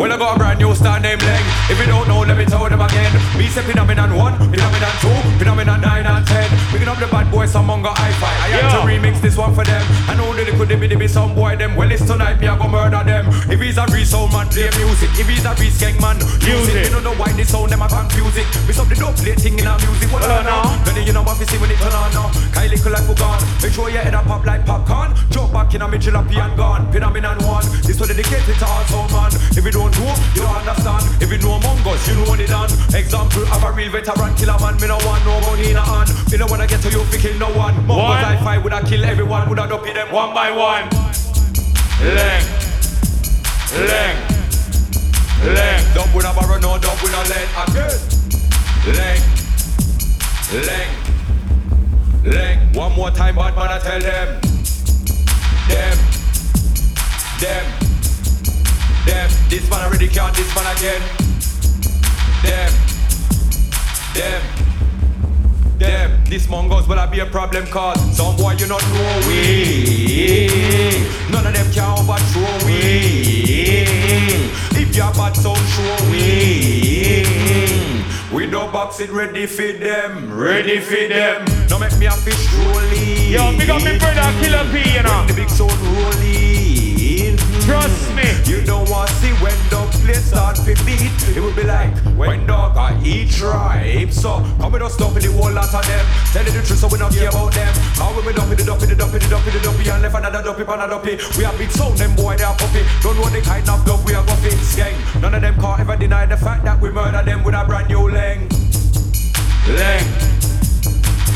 Well, 0.00 0.10
I 0.10 0.16
got 0.16 0.36
a 0.36 0.38
brand 0.38 0.58
new 0.58 0.74
star 0.74 0.98
named 0.98 1.20
Leg. 1.20 1.44
If 1.68 1.76
you 1.76 1.84
don't 1.84 2.08
know, 2.08 2.24
let 2.24 2.32
me 2.32 2.46
tell 2.48 2.64
them 2.64 2.80
again. 2.80 3.12
Me 3.36 3.44
say 3.52 3.60
phenomenon 3.60 4.16
one, 4.16 4.32
phenomenon 4.48 4.94
two, 4.96 5.12
phenomenon 5.36 5.78
nine 5.82 6.06
and 6.08 6.24
ten. 6.24 6.48
Picking 6.72 6.88
up 6.88 6.96
the 6.96 7.04
bad 7.12 7.30
boys 7.30 7.54
among 7.54 7.82
the 7.82 7.92
hi-fi. 7.92 8.32
I 8.40 8.48
had 8.48 8.72
to 8.72 8.88
remix 8.88 9.20
this 9.20 9.36
one 9.36 9.52
for 9.52 9.62
them. 9.62 9.84
I 10.08 10.16
know 10.16 10.32
that 10.32 10.48
it 10.48 10.56
could 10.56 10.72
be, 10.72 10.88
be 10.88 11.06
some 11.06 11.34
boy 11.34 11.54
them. 11.56 11.76
Well, 11.76 11.92
it's 11.92 12.00
tonight, 12.06 12.40
me 12.40 12.48
I 12.48 12.56
go 12.56 12.64
murder 12.66 13.04
them. 13.04 13.28
If 13.52 13.60
he's 13.60 13.76
a 13.76 13.84
real 13.92 14.08
soul 14.08 14.32
man, 14.32 14.48
play 14.48 14.72
music. 14.80 15.12
If 15.20 15.28
he's 15.28 15.44
a 15.44 15.52
real 15.60 15.68
skank 15.68 16.00
man, 16.00 16.16
use 16.48 16.72
it. 16.72 16.88
You 16.88 16.96
don't 16.96 17.04
know 17.04 17.12
why 17.20 17.36
this 17.36 17.52
sound 17.52 17.68
them 17.68 17.84
I 17.84 17.88
confuse 17.92 18.40
it. 18.40 18.48
We 18.64 18.72
stop 18.72 18.88
the 18.88 18.96
dope 18.96 19.20
play 19.20 19.36
thing 19.36 19.60
in 19.60 19.68
our 19.68 19.76
music. 19.84 20.08
What 20.08 20.24
well, 20.24 20.40
now? 20.40 20.80
Then 20.88 21.04
you 21.04 21.12
know 21.12 21.28
what 21.28 21.36
we 21.36 21.44
see 21.44 21.60
when 21.60 21.68
it 21.68 21.76
turn 21.76 21.92
on 21.92 22.08
now. 22.16 22.32
Kylie 22.56 22.80
cool 22.80 22.96
like 22.96 23.04
gone. 23.20 23.44
Make 23.60 23.76
sure 23.76 23.92
your 23.92 24.00
head 24.00 24.16
up 24.16 24.24
pop 24.24 24.48
like 24.48 24.64
popcorn. 24.64 25.12
Jump 25.28 25.52
back 25.52 25.76
in 25.76 25.84
a 25.84 25.88
me 25.92 26.00
jalopy 26.00 26.40
and 26.40 26.56
gone. 26.56 26.88
Phenomenon 26.88 27.36
one. 27.44 27.68
This 27.84 28.00
one 28.00 28.08
dedicated 28.08 28.56
to 28.56 28.64
all 28.64 28.80
soul 28.88 29.04
man. 29.12 29.28
If 29.52 29.60
you 29.60 29.70
don't 29.76 29.89
know, 29.98 30.14
you 30.34 30.42
don't 30.42 30.56
understand. 30.56 31.02
If 31.22 31.30
you 31.30 31.38
know 31.38 31.58
among 31.58 31.82
us, 31.86 32.06
you 32.08 32.14
know 32.14 32.36
the 32.36 32.46
done. 32.46 32.70
Example 32.94 33.44
of 33.48 33.62
a 33.64 33.72
real 33.72 33.90
veteran 33.90 34.34
killer 34.36 34.58
man. 34.60 34.74
Me 34.80 34.86
no 34.86 34.98
want 35.06 35.24
no 35.24 35.40
money 35.42 35.70
in 35.70 35.76
a 35.76 35.84
hand. 35.84 36.10
Me 36.30 36.38
no 36.38 36.46
wanna 36.46 36.66
get 36.66 36.80
to 36.82 36.90
you 36.90 37.02
kill 37.18 37.36
no 37.38 37.48
one. 37.56 37.74
Mungo's 37.86 38.24
I 38.24 38.36
fight 38.44 38.62
would 38.62 38.72
I 38.72 38.82
kill 38.82 39.04
everyone. 39.04 39.48
Would 39.48 39.58
I 39.58 39.66
dopey 39.66 39.92
them 39.92 40.12
one 40.12 40.34
by 40.34 40.50
one. 40.50 40.88
Leg. 42.00 42.42
Leg. 43.76 44.16
Leg. 45.44 45.94
Don't 45.94 46.12
would 46.14 46.24
I 46.24 46.34
borrow 46.34 46.58
no, 46.58 46.78
don't 46.78 47.02
would 47.02 47.14
I 47.14 47.22
let 47.28 47.48
again. 47.68 48.20
Leg. 48.96 49.20
Leg. 50.66 50.88
Leg. 52.24 52.76
One 52.76 52.92
more 52.94 53.10
time, 53.10 53.36
bad 53.36 53.54
man, 53.56 53.68
I 53.68 53.78
tell 53.78 54.00
them. 54.00 54.40
Them. 55.68 55.98
Them. 57.40 57.89
Them. 59.06 59.30
This 59.48 59.68
man 59.70 59.80
already 59.86 60.08
can't, 60.08 60.34
this 60.34 60.54
man 60.54 60.76
again. 60.76 61.02
Them. 62.42 62.72
Them. 64.14 64.60
Them, 65.80 66.24
this 66.26 66.46
Mungo's 66.46 66.86
will 66.86 66.98
I 66.98 67.06
be 67.06 67.20
a 67.20 67.26
problem 67.26 67.66
cause 67.66 67.98
some 68.14 68.36
boy 68.36 68.52
you 68.58 68.66
not 68.66 68.82
know 68.92 69.20
we. 69.26 70.46
None 71.30 71.46
of 71.46 71.54
them 71.54 71.72
can 71.72 71.98
overthrow 71.98 72.66
we. 72.66 73.88
If 74.76 74.94
you're 74.94 75.10
bad, 75.14 75.34
so 75.34 75.54
show 75.54 75.96
we. 76.10 77.24
We 78.30 78.50
don't 78.50 78.70
box 78.70 79.00
it 79.00 79.08
ready 79.10 79.46
for 79.46 79.72
them, 79.72 80.38
ready 80.38 80.80
for 80.80 81.08
them. 81.08 81.46
No 81.70 81.78
make 81.78 81.96
me 81.98 82.04
a 82.04 82.12
fish 82.12 82.52
rolling. 82.52 83.32
Yo, 83.32 83.56
big 83.56 83.70
up 83.70 83.82
me 83.82 83.98
brother 83.98 84.30
Killer 84.42 84.68
P, 84.70 84.96
you 84.96 85.02
know. 85.02 85.18
When 85.20 85.28
the 85.28 85.34
big 85.34 85.48
soul 85.48 85.70
rolling. 85.70 86.79
Trust 87.66 88.14
me. 88.14 88.26
You 88.50 88.64
don't 88.64 88.88
want 88.88 89.08
to 89.08 89.14
see 89.16 89.32
when 89.42 89.54
dog 89.70 89.90
play 90.02 90.14
start 90.14 90.56
to 90.56 90.74
beat. 90.84 91.12
It 91.36 91.40
will 91.40 91.54
be 91.54 91.64
like 91.64 91.94
when 92.16 92.46
dog 92.46 92.76
I 92.76 92.98
eat 93.04 93.30
tribe. 93.30 94.12
So 94.12 94.42
come 94.58 94.72
with 94.72 94.82
us 94.82 94.94
stop 94.94 95.16
in 95.16 95.22
the 95.22 95.32
whole 95.32 95.52
lot 95.52 95.72
of 95.72 95.86
them. 95.86 96.04
Tell 96.32 96.44
you 96.44 96.52
the 96.52 96.62
truth 96.62 96.78
so 96.78 96.88
we 96.88 96.98
don't 96.98 97.12
care 97.12 97.28
about 97.28 97.52
them. 97.52 97.72
How 98.00 98.10
we 98.16 98.32
dump 98.32 98.52
it, 98.52 98.58
the 98.58 98.64
dump 98.64 98.82
it, 98.82 98.88
the 98.88 98.96
dump 98.96 99.14
it, 99.14 99.22
the 99.22 99.28
dump 99.28 99.46
it, 99.46 99.52
the 99.52 99.60
dump 99.60 99.78
and 99.78 100.02
left 100.02 100.14
another 100.16 100.42
dump 100.42 100.58
it, 100.58 100.68
another 100.68 100.88
dump. 100.88 101.04
We 101.36 101.44
have 101.44 101.58
big 101.58 101.70
sound, 101.70 101.98
them 101.98 102.16
boy 102.16 102.36
they 102.36 102.44
are 102.44 102.56
puppy. 102.56 102.82
Don't 103.02 103.16
know 103.16 103.28
the 103.28 103.40
kind 103.40 103.68
of 103.68 103.86
love 103.86 104.04
we 104.04 104.14
are 104.14 104.26
fix 104.40 104.76
gang. 104.76 104.96
None 105.20 105.34
of 105.34 105.42
them 105.42 105.54
can't 105.60 105.80
ever 105.80 105.96
deny 105.96 106.26
the 106.26 106.36
fact 106.36 106.64
that 106.64 106.80
we 106.80 106.90
murder 106.90 107.22
them 107.22 107.44
with 107.44 107.54
a 107.54 107.64
brand 107.64 107.88
new 107.88 108.08
lang. 108.08 108.48
Lang. 109.68 110.04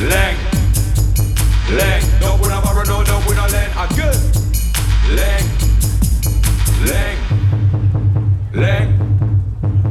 Lang. 0.08 0.36
Lang. 1.76 2.02
Don't 2.20 2.40
we 2.40 2.48
never 2.48 2.72
run, 2.74 2.88
no, 2.88 3.04
don't 3.04 3.26
we 3.26 3.34
not 3.34 3.54
land. 6.90 7.18
A 7.18 8.52
good. 8.52 8.54
Lang. 8.54 8.58
Lang. 8.62 8.88
Lang. 8.90 9.04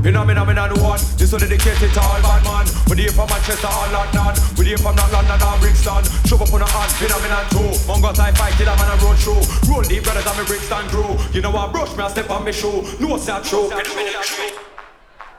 Phenomenon 0.03 0.76
one, 0.84 0.99
this 1.15 1.32
one 1.32 1.40
dedicated 1.40 1.94
to 1.94 2.02
all 2.02 2.20
bad 2.20 2.44
man. 2.44 2.68
We 2.90 3.03
here 3.03 3.11
from 3.11 3.30
Manchester 3.30 3.72
or 3.72 3.88
London, 3.88 4.36
we 4.57 4.65
here 4.65 4.78
from 4.78 4.95
not 4.95 5.11
London 5.11 5.40
or 5.41 5.57
Brixton. 5.60 6.03
Shove 6.28 6.41
up 6.41 6.52
on 6.53 6.60
the 6.60 6.68
hand, 6.68 6.91
phenomenon 6.99 7.48
two. 7.49 7.72
Mongo 7.88 8.11
type 8.14 8.36
fight, 8.36 8.53
kill 8.60 8.68
a 8.68 8.76
man 8.76 8.91
a 8.91 8.95
road 8.99 9.18
show. 9.18 9.40
Roll 9.72 9.82
deep 9.82 10.03
brothers 10.03 10.28
and 10.28 10.38
me 10.38 10.44
Brixton 10.44 10.88
crew. 10.91 11.15
You 11.32 11.41
know 11.41 11.56
I 11.56 11.72
brush 11.72 11.95
me, 11.95 12.03
I 12.03 12.10
step 12.10 12.30
on 12.30 12.44
me 12.44 12.52
shoe. 12.52 12.84
No, 12.99 13.15
it's 13.15 13.28
not 13.28 13.44
true. 13.45 13.72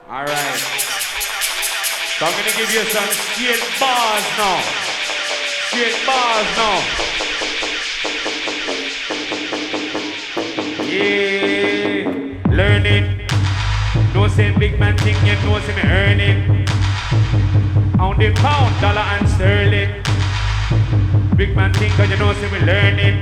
Alright. 0.08 0.60
So 2.16 2.24
I'm 2.24 2.32
gonna 2.32 2.56
give 2.56 2.72
you 2.72 2.82
some 2.88 3.12
straight 3.12 3.64
bars 3.76 4.24
now. 4.40 4.64
Straight 5.68 6.06
bars 6.08 6.48
now. 6.56 6.80
Yeah. 10.88 11.33
Learning. 12.54 13.26
No 14.14 14.28
say 14.28 14.56
big 14.56 14.78
man 14.78 14.96
thing, 14.98 15.16
you 15.26 15.34
know 15.42 15.58
say 15.58 15.74
me 15.74 15.82
earning. 15.90 16.68
On 17.98 18.16
the 18.16 18.32
pound, 18.34 18.80
dollar 18.80 19.00
and 19.00 19.28
sterling. 19.28 19.90
Big 21.36 21.56
man 21.56 21.72
thing, 21.74 21.90
cause 21.96 22.08
you 22.08 22.16
know 22.16 22.32
say 22.34 22.48
me 22.52 22.60
learning. 22.60 23.16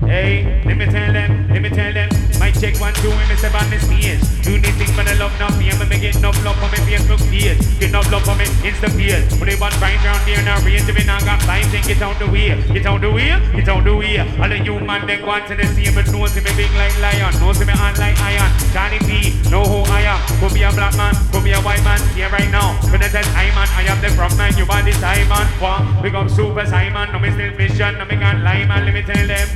Hey, 0.00 0.62
let 0.66 0.76
me 0.76 0.84
tell 0.84 1.14
them, 1.14 1.48
let 1.48 1.62
me 1.62 1.70
tell 1.70 1.94
them. 1.94 2.17
Check 2.58 2.74
one, 2.82 2.92
two, 2.98 3.14
and 3.14 3.38
step 3.38 3.54
on 3.54 3.70
the 3.70 3.78
stage. 3.78 4.18
Do 4.42 4.58
anything 4.58 4.90
but 4.98 5.06
I 5.06 5.14
love 5.14 5.30
no. 5.38 5.46
When 5.78 5.86
me 5.86 5.98
get 6.02 6.18
enough 6.18 6.34
love 6.42 6.58
for 6.58 6.66
me 6.74 6.82
Facebook 6.90 7.22
page. 7.30 7.54
Get 7.78 7.94
enough 7.94 8.10
love 8.10 8.26
for 8.26 8.34
me 8.34 8.50
Insta 8.66 8.90
page. 8.90 9.30
When 9.38 9.46
they 9.46 9.54
want 9.54 9.78
right 9.78 9.94
round 10.02 10.26
there 10.26 10.42
now 10.42 10.58
range, 10.66 10.90
if 10.90 10.94
me 10.96 11.06
not 11.06 11.22
got 11.22 11.38
time, 11.46 11.70
then 11.70 11.86
get 11.86 12.02
out 12.02 12.18
the 12.18 12.26
way. 12.26 12.58
Get 12.74 12.82
out 12.82 12.98
the 12.98 13.14
way, 13.14 13.38
get 13.54 13.68
out 13.70 13.84
the 13.86 13.94
way. 13.94 14.18
All 14.18 14.50
the 14.50 14.58
human 14.58 15.06
they 15.06 15.22
want 15.22 15.46
to 15.46 15.54
the 15.54 15.70
same, 15.70 15.94
but 15.94 16.10
know 16.10 16.26
see 16.26 16.42
me 16.42 16.50
big 16.58 16.74
like 16.74 16.98
lion. 16.98 17.30
Know 17.38 17.54
see 17.54 17.62
me 17.62 17.78
on 17.78 17.94
like 17.94 18.18
iron. 18.18 18.50
Johnny 18.74 18.98
P, 19.06 19.38
know 19.54 19.62
who 19.62 19.86
I 19.94 20.10
am. 20.10 20.18
Could 20.42 20.50
be 20.50 20.66
a 20.66 20.72
black 20.74 20.98
man, 20.98 21.14
could 21.30 21.46
be 21.46 21.54
a 21.54 21.62
white 21.62 21.84
man. 21.86 22.02
Here 22.18 22.26
right 22.34 22.50
now. 22.50 22.74
When 22.90 22.98
I 22.98 23.06
said 23.06 23.26
I 23.38 23.54
man, 23.54 23.70
I 23.78 23.86
am 23.86 24.02
the 24.02 24.10
front 24.18 24.34
man. 24.34 24.50
You 24.58 24.66
are 24.66 24.82
this, 24.82 24.98
Simon. 24.98 25.46
What? 25.62 26.02
Big 26.02 26.14
up 26.18 26.26
Super 26.26 26.66
Simon. 26.66 27.12
No 27.14 27.22
me 27.22 27.30
still 27.30 27.54
mission. 27.54 27.98
No 27.98 28.04
me 28.04 28.18
can't 28.18 28.42
lie 28.42 28.66
man. 28.66 28.82
Let 28.82 28.94
me 28.94 29.02
tell 29.06 29.26
them. 29.26 29.46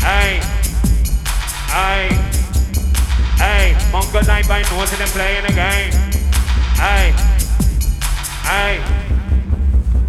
Hey, 0.00 0.38
hey, 1.76 2.08
hey, 3.36 3.76
Mungo's 3.92 4.28
I 4.28 4.42
by 4.48 4.64
and 4.64 4.66
them 4.66 5.08
playing 5.12 5.44
the 5.44 5.52
game. 5.52 5.92
Hey, 6.80 7.12
hey, 8.48 8.80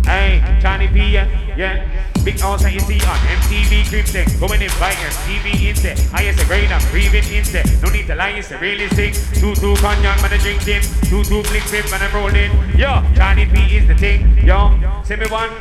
hey, 0.05 0.59
Johnny 0.61 0.87
P, 0.87 1.11
yeah, 1.11 1.27
yeah. 1.57 1.83
Big 2.23 2.39
house 2.39 2.63
that 2.63 2.73
you 2.73 2.79
see 2.81 2.99
on 3.07 3.19
MTV 3.39 3.87
Cryptic. 3.87 4.27
Going 4.39 4.61
in 4.61 4.69
fire, 4.69 5.09
TV 5.23 5.69
instead. 5.69 5.99
I 6.13 6.23
is 6.23 6.39
a 6.41 6.45
great 6.45 6.69
I'm 6.71 6.83
breathing 6.91 7.23
instead. 7.31 7.65
No 7.81 7.89
need 7.89 8.07
to 8.07 8.15
lie, 8.15 8.31
it's 8.31 8.51
a 8.51 8.57
realistic. 8.57 9.15
Two 9.39 9.55
two 9.55 9.75
cognac, 9.75 10.21
man, 10.21 10.33
I 10.33 10.37
drinking. 10.37 10.83
Two 11.07 11.23
two 11.23 11.43
flick 11.43 11.63
flip, 11.63 11.89
man, 11.91 12.01
I'm 12.03 12.13
rolling. 12.15 12.51
Yo, 12.77 13.03
Johnny 13.15 13.45
P 13.45 13.77
is 13.77 13.87
the 13.87 13.95
thing. 13.95 14.37
Yo, 14.39 14.75
say 15.03 15.15
me 15.15 15.27
one. 15.27 15.51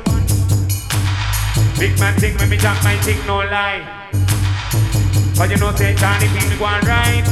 Big 1.79 1.99
man 2.01 2.15
thing 2.19 2.35
when 2.39 2.49
me 2.49 2.57
talk 2.57 2.83
my 2.83 2.97
thing, 3.03 3.19
no 3.27 3.39
lie. 3.39 4.26
But 5.37 5.51
you 5.51 5.59
know, 5.59 5.75
say 5.77 5.95
Johnny 5.95 6.29
go 6.59 6.65
on 6.65 6.81
right. 6.87 7.23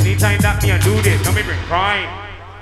Anytime 0.00 0.40
that 0.40 0.60
me 0.64 0.72
I 0.72 0.78
do 0.82 1.00
this, 1.00 1.22
don't 1.22 1.34
me 1.34 1.42
bring 1.42 1.58
crime. 1.60 2.10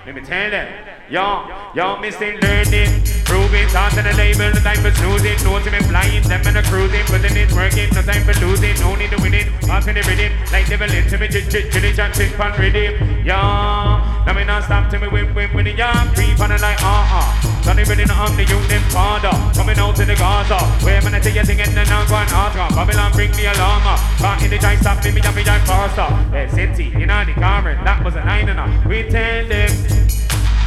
Let 0.04 0.14
me 0.14 0.20
tell 0.20 0.50
them. 0.50 0.99
Yo, 1.10 1.42
yo, 1.74 1.98
me 1.98 2.08
still 2.12 2.38
learning. 2.38 2.86
Proving 3.26 3.66
thoughts 3.74 3.98
on 3.98 4.06
the 4.06 4.14
label, 4.14 4.46
no 4.54 4.62
time 4.62 4.78
for 4.78 4.94
snoozing. 4.94 5.42
No 5.42 5.58
to 5.58 5.66
me 5.66 5.82
flying, 5.90 6.22
them 6.22 6.38
and 6.46 6.58
a 6.58 6.62
cruising. 6.70 7.02
But 7.10 7.26
then 7.26 7.34
it's 7.34 7.50
working, 7.50 7.90
no 7.90 8.02
time 8.06 8.22
for 8.22 8.38
losing. 8.38 8.78
No 8.78 8.94
need 8.94 9.10
to 9.10 9.18
win 9.18 9.34
it. 9.34 9.50
Pass 9.66 9.90
me 9.90 9.98
the 9.98 10.06
rhythm. 10.06 10.30
Like 10.54 10.70
devil 10.70 10.86
into 10.86 11.18
me, 11.18 11.26
chit 11.26 11.50
chit 11.50 11.72
chitty 11.74 11.98
chat 11.98 12.14
chit 12.14 12.30
pan 12.38 12.54
rhythm. 12.54 13.26
Yo, 13.26 13.34
now 13.34 14.30
me 14.38 14.44
not 14.46 14.62
stop 14.62 14.86
till 14.86 15.00
me 15.02 15.08
win 15.08 15.34
win 15.34 15.50
with 15.50 15.66
the 15.66 15.74
young. 15.74 16.14
Creep 16.14 16.38
on 16.38 16.54
it 16.54 16.62
like 16.62 16.78
uh 16.78 17.02
uh. 17.02 17.26
Johnny 17.66 17.82
ready 17.82 18.06
to 18.06 18.14
I'm 18.14 18.36
the 18.38 18.46
youth 18.46 18.68
them 18.70 18.82
father. 18.94 19.34
Coming 19.58 19.82
out 19.82 19.96
to 19.98 20.06
the 20.06 20.14
Gaza. 20.14 20.62
Where 20.86 21.02
man 21.02 21.14
I 21.14 21.18
tell 21.18 21.34
you 21.34 21.42
thing 21.42 21.58
and 21.58 21.74
then 21.74 21.90
I'm 21.90 22.06
going 22.06 22.30
Oscar. 22.30 22.70
Babylon 22.70 23.10
bring 23.18 23.34
me 23.34 23.50
alarm. 23.50 23.82
Caught 24.22 24.46
in 24.46 24.50
the 24.54 24.58
giant 24.62 24.86
stop 24.86 25.02
me, 25.02 25.10
me 25.10 25.20
jump 25.20 25.34
me 25.34 25.42
faster. 25.42 26.06
Hey, 26.30 26.46
city, 26.54 26.94
you 26.94 27.06
know 27.06 27.24
the 27.26 27.34
camera. 27.34 27.74
That 27.82 27.98
was 28.04 28.14
a 28.14 28.22
nine 28.22 28.46
and 28.46 28.62
a. 28.62 28.70
We 28.86 29.10
tell 29.10 29.42
them. 29.50 29.74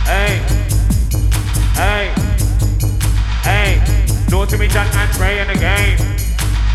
Hey, 0.06 0.38
hey, 1.76 2.14
hey, 3.42 4.26
no 4.30 4.46
to 4.46 4.58
me, 4.58 4.68
John 4.68 4.88
and 4.88 5.12
Trey 5.14 5.40
in 5.40 5.48
the 5.48 5.54
game. 5.54 5.98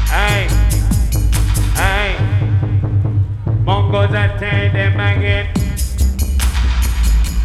Hey, 0.08 0.48
hey, 1.74 2.16
Mungo's 3.64 4.14
and 4.14 4.38
tell 4.40 4.72
them 4.72 5.00
again. 5.00 5.46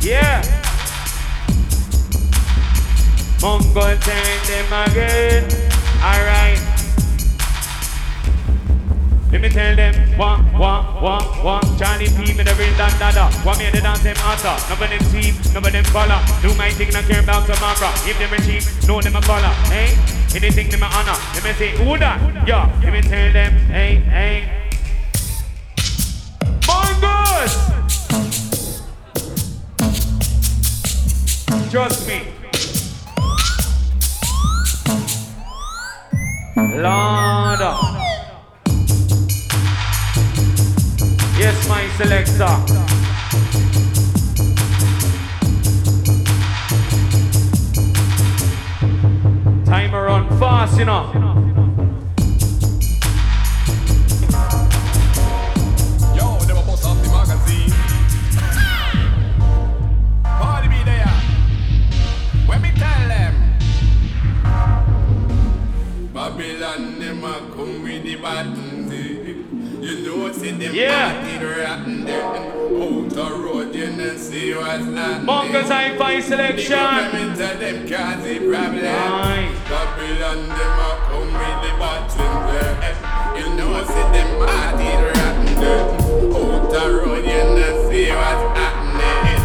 Yeah, 0.02 0.42
Mungo's 3.42 4.00
tell 4.00 4.40
them 4.48 4.90
again. 4.90 5.44
Alright. 6.02 6.73
Let 9.34 9.42
me 9.42 9.50
tell 9.50 9.76
them, 9.76 9.96
one, 10.16 10.46
one, 10.54 10.86
one, 11.02 11.24
one. 11.44 11.78
Johnny 11.80 12.06
P, 12.06 12.38
me 12.38 12.44
the 12.44 12.54
real 12.54 12.78
dan 12.78 12.94
dada. 13.00 13.26
One 13.42 13.58
me 13.58 13.66
the 13.72 13.82
dance 13.82 14.04
them 14.04 14.16
utter. 14.20 14.54
Of 14.72 14.78
them 14.78 14.92
none 14.92 15.66
of 15.66 15.72
them 15.74 15.84
follow. 15.86 16.22
Do 16.44 16.54
my 16.54 16.70
thing, 16.70 16.94
not 16.94 17.06
care 17.06 17.20
about 17.20 17.48
tomorrow. 17.48 17.90
If 18.06 18.20
them 18.20 18.32
a 18.32 18.38
cheap, 18.46 18.62
know 18.88 19.02
them 19.02 19.16
a 19.16 19.22
follow. 19.24 19.50
Hey, 19.74 19.98
anything 20.38 20.70
them 20.70 20.84
a 20.84 20.86
honor. 20.86 21.18
Let 21.34 21.44
me 21.44 21.54
say, 21.54 21.72
who 21.72 21.98
that? 21.98 22.48
Yeah, 22.48 22.70
let 22.84 22.94
me 22.94 23.02
tell 23.02 23.34
them, 23.34 23.54
hey, 23.74 23.96
hey. 24.06 24.70
Mungo's! 26.68 27.58
Trust 31.72 32.08
me. 32.08 32.22
Lord. 36.80 38.03
Yes, 41.36 41.68
my 41.68 41.88
selector. 41.98 42.46
Timer 49.66 50.08
on 50.10 50.30
fast, 50.40 50.78
know. 50.86 51.12
Yo, 56.16 56.38
the 56.46 56.54
magazine. 57.10 57.74
Be 60.70 60.84
there. 60.84 61.08
When 62.46 62.62
tell 62.76 63.08
them. 63.08 63.34
Babylon, 66.14 67.00
them 67.00 67.24
a 67.24 67.40
come 67.56 67.82
with 67.82 68.04
the 68.04 68.16
buttons. 68.18 68.63
See 70.44 70.52
them 70.52 70.76
Yeah. 70.76 71.14
rotten 71.40 72.04
then. 72.04 72.22
Out 72.22 73.10
the 73.16 73.28
road, 73.44 73.74
you 73.74 73.88
know, 73.92 74.16
see 74.18 74.54
what's 74.54 74.84
happening. 74.84 75.26
Mungo's 75.26 75.70
Hi-Fi 75.70 76.20
selection. 76.20 76.78
Them 76.78 77.60
them 77.62 77.88
cause 77.88 78.24
the 78.26 78.40
problem. 78.50 78.84
Aye. 78.84 79.48
Them 79.70 79.88
come 81.08 81.32
with 81.40 81.58
the 81.64 81.72
buttons. 81.80 82.50
eh. 82.60 83.40
You 83.40 83.48
know, 83.56 83.72
see 83.88 84.08
them 84.16 84.30
party 84.44 84.92
rotten 85.08 85.46
then. 85.64 85.86
Out 86.36 86.72
the 86.74 86.84
road, 86.92 87.24
you 87.24 87.44
know, 87.56 87.90
see 87.90 88.12
what's 88.12 88.44
happening. 88.60 89.42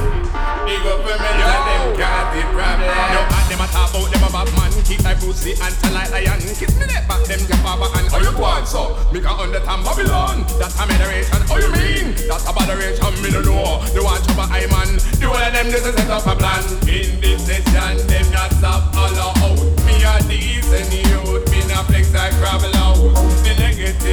Big 0.66 0.82
up 0.82 0.98
for 1.06 1.16
me, 1.22 1.30
them 1.68 1.84
cause 2.00 2.28
the 2.34 2.42
problem. 2.56 2.98
No, 3.14 3.37
and 3.74 4.12
them 4.12 4.22
a 4.24 5.14
pussy 5.20 5.52
and 5.52 5.74
tell 5.80 5.92
like 5.92 6.10
lion. 6.10 6.40
Kiss 6.40 6.72
me 6.78 6.86
neck 6.86 7.08
back 7.08 7.22
them 7.24 7.40
your 7.40 7.58
father 7.60 7.88
and 7.98 8.08
how 8.08 8.20
you 8.20 8.32
want 8.38 8.66
so? 8.66 8.96
Me 9.12 9.20
can 9.20 9.52
time 9.64 9.84
Babylon. 9.84 10.44
That's 10.58 10.78
a 10.78 10.86
moderation. 10.86 11.42
How 11.48 11.58
you 11.58 11.70
mean? 11.72 12.14
That's 12.28 12.46
a 12.46 12.52
moderation. 12.52 13.12
Me 13.22 13.30
don't 13.30 13.44
know. 13.44 13.84
The 13.92 14.00
one 14.02 14.22
trouble 14.22 14.48
I 14.48 14.66
man. 14.72 14.96
The 15.20 15.26
one 15.28 15.42
of 15.42 15.52
them 15.52 15.66
this 15.68 15.84
is 15.84 15.94
set 15.94 16.10
up 16.10 16.26
a 16.26 16.34
plan. 16.36 16.64
In 16.88 17.20
this 17.20 17.44
session, 17.44 18.06
them 18.06 18.26
not 18.32 18.52
stop 18.52 18.94
all 18.96 19.16
out. 19.16 19.58
Me 19.84 20.00
a 20.00 20.14
decent 20.24 20.88
youth. 20.92 21.44
Me 21.50 21.60
not 21.68 21.86
flex 21.86 22.12
like 22.14 22.32
gravel 22.40 22.74
out. 22.76 22.96
The 23.44 23.52
negative 23.58 24.07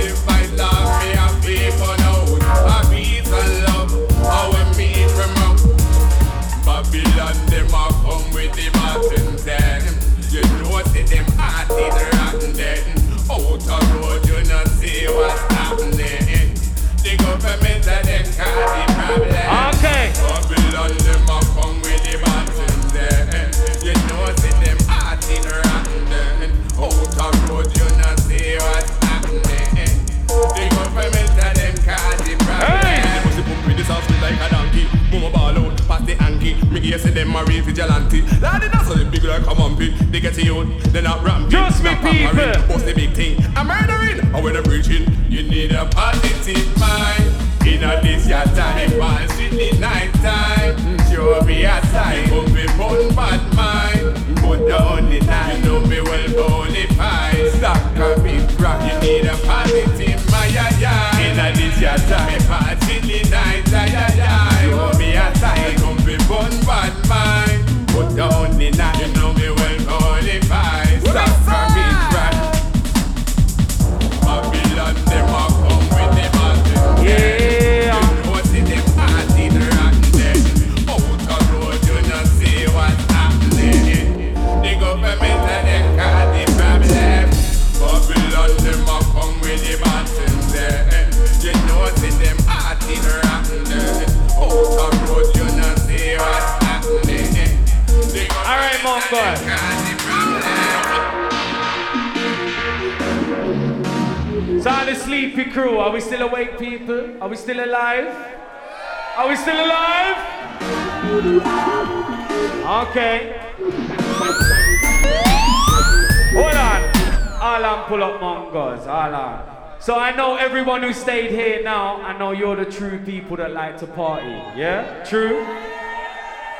people 123.35 123.45
that 123.45 123.53
like 123.53 123.77
to 123.77 123.87
party. 123.87 124.27
Yeah? 124.57 125.03
True? 125.03 125.45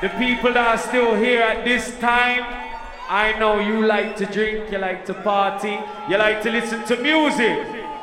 The 0.02 0.10
people 0.18 0.52
that 0.54 0.68
are 0.68 0.78
still 0.78 1.16
here 1.16 1.42
at 1.42 1.64
this 1.64 1.98
time, 2.00 2.44
I 3.08 3.38
know 3.40 3.60
you 3.60 3.86
like 3.86 4.18
to 4.18 4.26
drink, 4.26 4.72
you 4.72 4.78
like 4.80 5.06
to 5.06 5.14
party, 5.14 5.80
you 6.10 6.18
like 6.18 6.42
to 6.44 6.52
listen 6.52 6.84
to 6.86 6.98
music. 6.98 7.58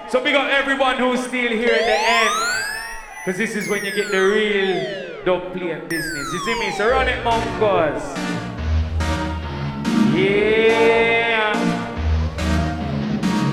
So 0.09 0.23
big 0.25 0.35
up 0.35 0.49
everyone 0.51 0.97
who's 0.97 1.21
still 1.21 1.53
here 1.53 1.73
at 1.73 1.85
the 1.85 1.99
end. 2.19 2.31
Cause 3.25 3.37
this 3.37 3.55
is 3.57 3.69
when 3.69 3.85
you 3.85 3.93
get 3.93 4.11
the 4.11 4.19
real 4.19 5.25
dub 5.25 5.53
playing 5.53 5.89
business. 5.89 6.33
You 6.33 6.39
see 6.45 6.59
me? 6.59 6.73
So 6.77 6.89
run 6.89 7.09
it, 7.09 7.23
Mungo's. 7.23 8.03
Yeah. 10.17 11.53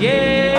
Yeah. 0.00 0.49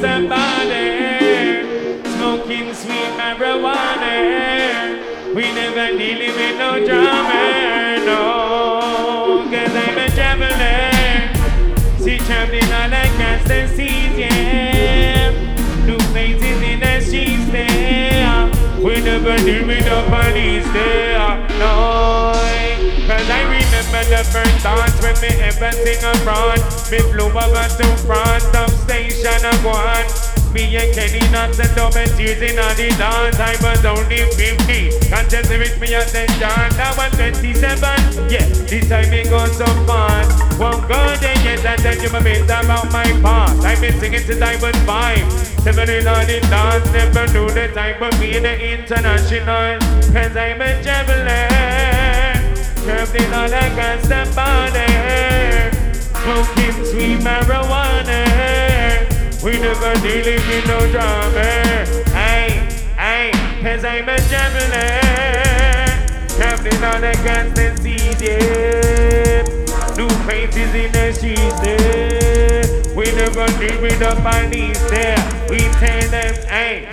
Body, 0.00 1.32
smoking 2.16 2.74
sweet 2.74 3.12
marijuana. 3.16 4.14
We 5.34 5.42
never 5.52 5.96
dealing 5.96 6.34
with 6.34 6.58
no 6.58 6.84
drama, 6.84 8.04
no. 8.04 9.44
Cause 9.50 9.74
I'm 9.74 9.98
a 9.98 10.08
traveler, 10.10 10.92
see 11.98 12.18
traveling 12.18 12.72
on 12.72 12.92
a 12.92 13.04
constant 13.16 13.70
seas, 13.70 14.18
yeah. 14.18 15.30
New 15.86 15.98
places 16.12 16.62
in 16.62 16.80
the 16.80 17.00
streets 17.00 17.46
there. 17.50 18.50
We 18.82 19.00
never 19.00 19.36
deal 19.38 19.66
with 19.66 19.86
police 20.08 20.72
there, 20.72 21.48
no. 21.58 22.32
Cause 23.06 23.30
I 23.30 23.42
remember 23.44 24.02
the 24.10 24.24
first 24.30 24.62
dance 24.62 25.00
when 25.02 25.16
me 25.22 25.28
ever 25.42 25.72
sing 25.72 26.04
abroad. 26.04 26.60
Me 26.90 26.98
flew 26.98 27.26
over 27.26 27.68
to 27.78 27.96
France, 28.04 28.85
station 29.16 29.44
of 29.48 29.64
one. 29.64 30.06
Me 30.52 30.76
and 30.76 30.92
Kenny 30.94 31.20
and 31.20 31.52
double 31.76 32.06
tears 32.16 32.40
in 32.40 32.58
all 32.58 32.74
the 32.74 32.88
dance. 32.96 33.38
I 33.40 33.56
was 33.60 33.84
only 33.84 34.24
50. 34.36 35.08
Can't 35.08 35.28
tell 35.28 35.44
me 35.48 35.58
with 35.58 35.80
me 35.80 35.94
at 35.94 36.08
the 36.08 36.24
dance. 36.40 36.78
I 36.78 36.92
was 36.96 37.12
27. 37.16 38.30
Yeah, 38.30 38.46
this 38.68 38.88
time 38.88 39.10
me 39.10 39.24
go 39.24 39.44
so 39.46 39.66
fast. 39.84 40.32
One 40.58 40.80
good 40.88 41.20
day, 41.20 41.36
yes, 41.44 41.64
I 41.64 41.76
tell 41.76 41.96
you 41.96 42.10
my 42.10 42.22
bit 42.22 42.44
about 42.44 42.92
my 42.92 43.04
past. 43.20 43.64
I've 43.64 43.80
been 43.80 43.98
singing 44.00 44.20
since 44.20 44.40
I 44.40 44.56
was 44.56 44.76
five. 44.84 45.30
Seven 45.60 45.90
in 45.90 46.06
all 46.06 46.24
the 46.24 46.40
dance, 46.48 46.92
never 46.92 47.26
knew 47.32 47.48
the 47.50 47.68
time, 47.74 47.96
but 47.98 48.18
me 48.18 48.38
the 48.38 48.54
international. 48.56 49.78
Cause 50.12 50.36
I'm 50.36 50.60
a 50.60 50.82
traveler. 50.82 52.06
Curved 52.86 53.16
in 53.16 53.34
all 53.34 53.48
that 53.48 53.74
constant 53.74 54.30
body 54.36 55.16
Smoking 56.22 56.84
sweet 56.84 57.18
marijuana 57.18 58.65
We 59.46 59.60
never 59.60 59.94
dealing 60.00 60.42
with 60.48 60.66
no 60.66 60.90
drama. 60.90 61.44
Hey, 62.10 62.66
hey, 62.98 63.30
cause 63.62 63.84
I'm 63.84 64.08
a 64.08 64.16
Curved 66.34 66.66
in 66.66 66.82
all 66.82 67.00
that 67.00 67.14
constant 67.22 67.78
seas, 67.78 68.20
yeah 68.20 69.46
New 69.94 70.08
faces 70.26 70.74
in 70.74 70.90
the 70.90 71.12
streets, 71.14 71.62
yeah 71.62 72.66
We 72.96 73.04
never 73.14 73.46
deal 73.62 73.80
with 73.80 74.00
the 74.00 74.18
police, 74.18 74.82
there. 74.90 75.14
We 75.48 75.58
tell 75.78 76.10
them, 76.10 76.34
hey 76.48 76.90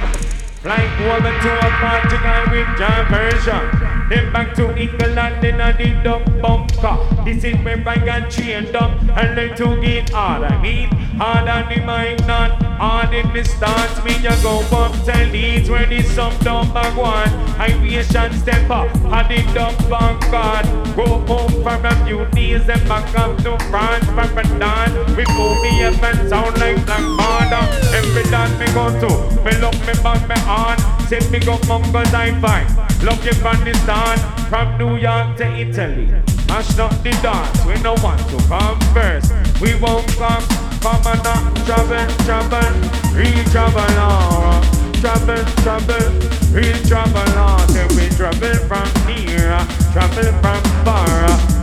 Like 0.64 0.94
woman 1.00 1.34
to 1.34 1.58
a 1.58 1.70
Portugal 1.82 2.54
with 2.54 2.70
John 2.78 3.06
Persia 3.08 3.94
then 4.10 4.32
back 4.34 4.54
to 4.56 4.78
England 4.78 5.44
in 5.44 5.62
a 5.62 5.74
the 5.74 6.04
dump 6.04 6.26
bunker. 6.42 7.24
This 7.24 7.44
is 7.46 7.56
where 7.64 7.82
I 7.88 7.98
got 7.98 8.30
chained 8.30 8.76
up 8.76 8.92
and 9.02 9.36
learn 9.36 9.56
to 9.56 9.82
get 9.82 10.10
hard. 10.10 10.44
I 10.44 10.62
mean, 10.62 10.90
hard 11.18 11.48
on 11.48 11.70
the 11.70 11.80
mind, 11.82 12.26
not 12.28 12.62
hard 12.78 13.14
in 13.14 13.32
the 13.34 13.44
stance. 13.44 14.04
Me, 14.04 14.16
you 14.18 14.36
go 14.42 14.60
up 14.76 14.94
to 15.06 15.26
Leeds 15.32 15.70
where 15.70 15.86
the 15.86 16.02
some 16.02 16.36
dump 16.40 16.74
bag 16.74 16.96
one. 16.98 17.30
Aviation 17.62 18.34
step 18.34 18.70
up, 18.70 18.94
and 18.96 19.28
the 19.30 19.54
dump 19.54 19.78
bunker. 19.90 20.84
Go 20.96 21.06
home 21.26 21.52
for 21.64 21.88
a 21.88 22.06
few 22.06 22.26
days 22.32 22.68
and 22.70 22.88
back 22.88 23.08
up 23.18 23.38
to 23.44 23.58
France 23.70 24.06
for 24.06 24.40
a 24.40 24.44
dance. 24.60 25.18
We 25.18 25.26
pull 25.26 25.56
me 25.62 25.84
up 25.84 26.02
and 26.04 26.30
sound 26.30 26.58
like 26.60 26.86
Black 26.86 27.06
Border. 27.20 27.64
Every 27.98 28.24
dance 28.30 28.54
me 28.60 28.68
go 28.74 28.90
to, 29.02 29.12
me 29.44 29.52
look 29.62 29.78
me 29.88 29.94
back 30.04 30.22
me 30.30 30.36
on. 30.48 30.78
Say 31.08 31.20
me 31.30 31.40
go 31.40 31.58
Mungo's 31.68 32.14
I 32.14 32.32
find. 32.40 32.68
Love 33.04 33.26
you 33.26 33.34
from 33.34 33.64
the 33.66 33.74
start, 33.84 34.20
from 34.50 34.78
New 34.78 34.96
York 34.98 35.36
to 35.38 35.46
Italy. 35.46 36.08
Mash 36.48 36.78
not 36.78 36.92
the 37.04 37.12
dance, 37.22 37.66
we 37.66 37.74
no 37.82 37.96
want 38.04 38.22
to 38.30 38.38
come 38.48 38.80
first. 38.94 39.34
We 39.60 39.76
won't 39.76 40.08
come, 40.18 40.44
come 40.84 41.08
and 41.08 41.24
not 41.24 41.56
travel, 41.64 42.04
travel, 42.28 42.72
re-travel, 43.16 43.96
or 44.04 44.60
travel, 45.00 45.40
and 45.40 45.48
trouble, 45.64 46.12
real 46.52 46.76
trouble. 46.84 47.24
Say 47.72 47.88
we 47.96 48.12
trouble 48.12 48.60
from 48.68 48.92
near, 49.08 49.56
trouble 49.96 50.28
from 50.44 50.60
far. 50.84 51.08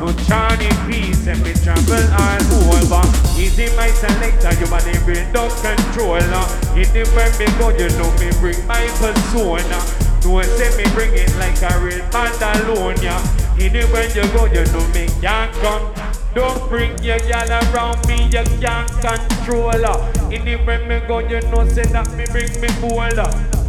No 0.00 0.08
Johnny 0.24 0.72
peace, 0.88 1.26
and 1.28 1.36
we 1.44 1.52
trouble 1.52 2.00
all 2.16 2.72
over. 2.72 3.04
Easy 3.36 3.68
my 3.76 3.92
selector, 3.92 4.56
you 4.56 4.66
to 4.88 5.04
bring 5.04 5.28
down 5.36 5.52
controller. 5.60 6.44
Anywhere 6.72 7.30
me 7.36 7.46
go, 7.60 7.68
you 7.76 7.92
know 8.00 8.08
me 8.16 8.32
bring 8.40 8.56
my 8.66 8.88
persona. 8.96 9.80
No 10.24 10.40
say 10.40 10.72
me 10.80 10.84
bring 10.96 11.12
it 11.12 11.28
like 11.36 11.60
a 11.60 11.78
real 11.78 12.00
Mandalonia. 12.08 13.20
Anywhere 13.60 14.08
you 14.16 14.24
go, 14.32 14.46
you 14.46 14.64
know 14.72 14.88
me 14.96 15.08
can't 15.20 15.52
come. 15.60 16.09
Don't 16.34 16.68
bring 16.68 16.96
your 17.02 17.18
gal 17.18 17.50
around 17.50 18.06
me, 18.06 18.24
you 18.26 18.44
can't 18.60 18.88
control 19.02 19.72
her. 19.72 20.30
Anywhere 20.32 20.86
me 20.86 21.00
go, 21.08 21.18
you 21.18 21.40
know 21.50 21.68
say 21.68 21.82
that 21.90 22.06
me 22.14 22.24
bring 22.30 22.50
me 22.60 22.68
boulder. 22.80 23.26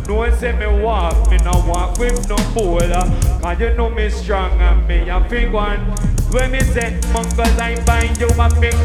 No 0.08 0.30
say 0.36 0.52
me 0.54 0.68
walk, 0.84 1.30
me 1.32 1.38
no 1.38 1.52
walk 1.68 1.98
with 1.98 2.30
no 2.30 2.36
boulder. 2.54 3.02
Cause 3.42 3.60
you 3.60 3.74
know 3.74 3.90
me 3.90 4.10
strong 4.10 4.52
and 4.62 4.88
me 4.88 5.10
a 5.10 5.20
big 5.22 5.52
one. 5.52 5.80
When 6.32 6.52
me 6.52 6.60
say 6.62 7.00
Mungo's, 7.12 7.58
I 7.58 7.76
find 7.84 8.16
you 8.20 8.28
a 8.28 8.50
big. 8.60 8.76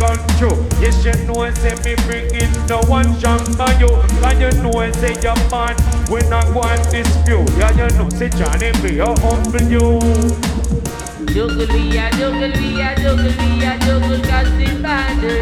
Yes, 0.81 1.05
you 1.05 1.13
know 1.27 1.53
say 1.55 1.75
me 1.85 1.95
bring 2.07 2.35
in 2.35 2.67
no 2.67 2.81
one 2.89 3.13
stronger 3.19 3.73
you. 3.79 3.89
Cause 4.23 4.41
you 4.41 4.51
know 4.63 4.93
say 4.93 5.15
your 5.21 5.37
man, 5.51 5.77
we 6.11 6.21
not 6.29 6.47
going 6.55 6.81
dispute. 6.91 7.51
Yeah, 7.59 7.71
you 7.77 7.89
know 7.99 8.09
say 8.09 8.31
Johnny 8.31 8.73
be 8.81 9.01
a 9.01 9.07
humble 9.21 9.63
you. 9.63 10.56
Juggle 11.35 11.67
we 11.67 11.91
juggle 11.93 12.41
we 12.41 12.69
juggle 13.03 13.33
we 13.39 13.49
juggle 13.85 14.21
cause 14.29 14.53
the 14.59 14.69
border. 14.85 15.39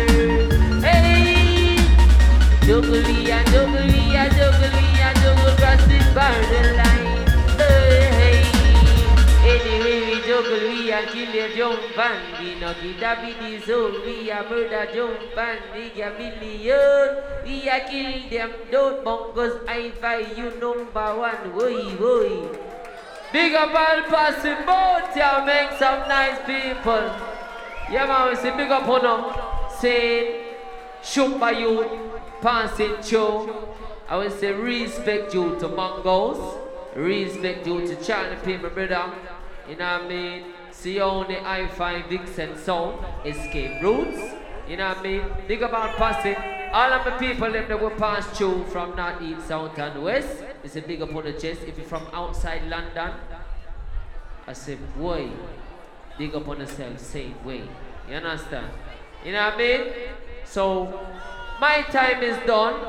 Hey, 0.84 1.76
juggle 2.66 3.02
we 3.02 3.16
juggle 3.24 3.86
we 3.86 4.00
juggle 4.36 4.72
we 4.74 4.86
a 4.98 5.10
juggle 5.22 5.54
cause 5.62 5.84
the 5.88 5.98
borderline. 6.16 7.14
Hey, 7.58 8.42
anyway 9.52 9.98
we 10.08 10.16
juggle 10.26 10.62
we 10.66 10.76
kill 11.12 11.34
a 11.34 11.56
jump 11.56 11.98
and 11.98 12.22
we 12.42 12.50
biddy 13.20 13.60
soul. 13.60 13.92
We 14.04 14.14
murder 14.50 14.86
jump 14.92 15.38
and 15.38 15.60
we 15.74 15.84
kill 17.88 18.30
them 18.30 18.50
don't 18.70 19.04
bongos. 19.04 19.54
I 19.68 19.90
fight 20.00 20.36
you 20.36 20.50
number 20.58 21.08
one. 21.16 21.52
Woi 21.54 21.96
woi. 21.98 22.73
Big 23.34 23.52
up 23.52 23.74
all 23.74 24.02
passing 24.02 24.64
boat, 24.64 25.10
yeah, 25.16 25.42
make 25.44 25.76
some 25.76 26.08
nice 26.08 26.38
people. 26.46 27.10
Yeah, 27.90 28.06
man, 28.06 28.28
we 28.28 28.36
say 28.36 28.56
big 28.56 28.70
up 28.70 28.86
on 28.86 29.02
them. 29.02 29.70
Say, 29.80 30.54
shoot 31.02 31.40
by 31.40 31.50
you, 31.50 32.12
passing 32.40 33.02
show. 33.02 33.74
I 34.08 34.18
will 34.18 34.30
say 34.30 34.52
respect 34.52 35.34
you 35.34 35.58
to 35.58 35.66
Mungo's, 35.66 36.60
respect 36.94 37.66
you 37.66 37.84
to 37.84 37.96
Charlie 38.04 38.36
people, 38.44 38.70
brother. 38.70 39.12
You 39.68 39.74
know 39.78 39.98
what 39.98 40.04
I 40.04 40.08
mean? 40.08 40.44
See 40.70 41.00
on 41.00 41.26
the 41.26 41.44
I-5 41.44 42.08
Vixen 42.08 42.56
sound, 42.56 43.04
escape 43.26 43.82
routes. 43.82 44.32
You 44.68 44.76
know 44.76 44.90
what 44.90 44.98
I 44.98 45.02
mean? 45.02 45.24
Big 45.48 45.60
up 45.60 45.72
all 45.72 45.88
passing. 45.94 46.36
All 46.72 46.92
of 46.92 47.04
the 47.04 47.10
people 47.18 47.50
them 47.50 47.66
that 47.66 47.82
will 47.82 47.90
pass 47.98 48.26
through 48.38 48.62
from 48.66 48.94
north, 48.94 49.20
east, 49.20 49.48
south, 49.48 49.76
and 49.76 50.04
west. 50.04 50.53
It's 50.64 50.76
a 50.76 50.80
big 50.80 51.02
up 51.02 51.14
on 51.14 51.24
the 51.24 51.32
chest. 51.32 51.60
If 51.66 51.76
you're 51.76 51.86
from 51.86 52.06
outside 52.12 52.66
London, 52.68 53.12
I 54.46 54.52
say, 54.54 54.78
boy, 54.96 55.28
big 56.18 56.34
up 56.34 56.48
on 56.48 56.58
yourself, 56.60 56.98
same 56.98 57.34
way. 57.44 57.62
You 58.08 58.16
understand? 58.16 58.72
You 59.24 59.32
know 59.32 59.44
what 59.44 59.54
I 59.54 59.58
mean? 59.58 59.92
So, 60.46 61.06
my 61.60 61.82
time 61.82 62.22
is 62.22 62.38
done. 62.46 62.80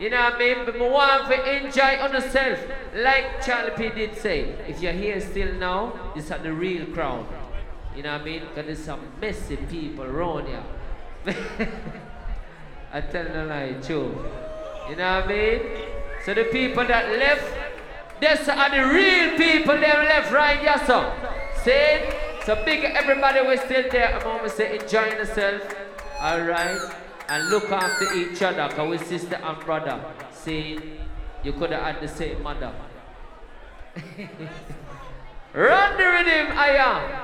You 0.00 0.10
know 0.10 0.24
what 0.24 0.34
I 0.34 0.38
mean? 0.38 0.64
But 0.66 0.74
I 0.74 0.88
want 0.88 1.26
to 1.30 1.64
enjoy 1.64 2.02
on 2.02 2.12
yourself. 2.12 2.58
Like 2.96 3.44
Charlie 3.46 3.70
P 3.76 3.90
did 3.90 4.18
say, 4.18 4.40
if 4.66 4.82
you're 4.82 4.92
here 4.92 5.20
still 5.20 5.54
now, 5.54 6.12
this 6.16 6.30
is 6.30 6.42
the 6.42 6.52
real 6.52 6.86
crowd. 6.86 7.26
You 7.96 8.02
know 8.02 8.12
what 8.12 8.22
I 8.22 8.24
mean? 8.24 8.40
Because 8.40 8.66
there's 8.66 8.84
some 8.84 9.00
messy 9.20 9.56
people 9.56 10.04
around 10.04 10.48
here. 10.48 10.64
I 12.92 13.00
tell 13.02 13.24
no 13.24 13.46
lie, 13.46 13.76
true. 13.80 14.10
You 14.90 14.96
know 14.96 15.20
what 15.20 15.24
I 15.24 15.28
mean? 15.28 15.60
So 16.24 16.32
the 16.32 16.44
people 16.44 16.86
that 16.86 17.18
left, 17.18 17.44
these 18.18 18.48
are 18.48 18.70
the 18.70 18.88
real 18.88 19.36
people 19.36 19.74
them 19.74 20.06
left 20.06 20.32
right 20.32 20.58
here, 20.58 20.80
so. 20.86 21.12
See? 21.62 22.00
So 22.46 22.54
big 22.64 22.84
everybody 22.84 23.46
we 23.46 23.58
still 23.58 23.90
there. 23.90 24.14
I'm 24.14 24.26
almost 24.26 24.56
say 24.56 24.78
enjoying 24.78 25.12
yourself. 25.12 25.62
Alright? 26.22 26.80
And 27.28 27.48
look 27.50 27.70
after 27.70 28.14
each 28.14 28.40
other, 28.42 28.74
cause 28.74 28.88
we 28.88 28.98
sister 28.98 29.36
and 29.36 29.60
brother. 29.60 30.02
See, 30.32 30.78
you 31.42 31.52
could 31.52 31.72
have 31.72 31.82
had 31.82 32.00
the 32.00 32.08
same 32.08 32.42
mother. 32.42 32.72
Run 35.52 35.96
the 35.98 36.04
rhythm, 36.04 36.58
I 36.58 36.76
am. 36.76 37.20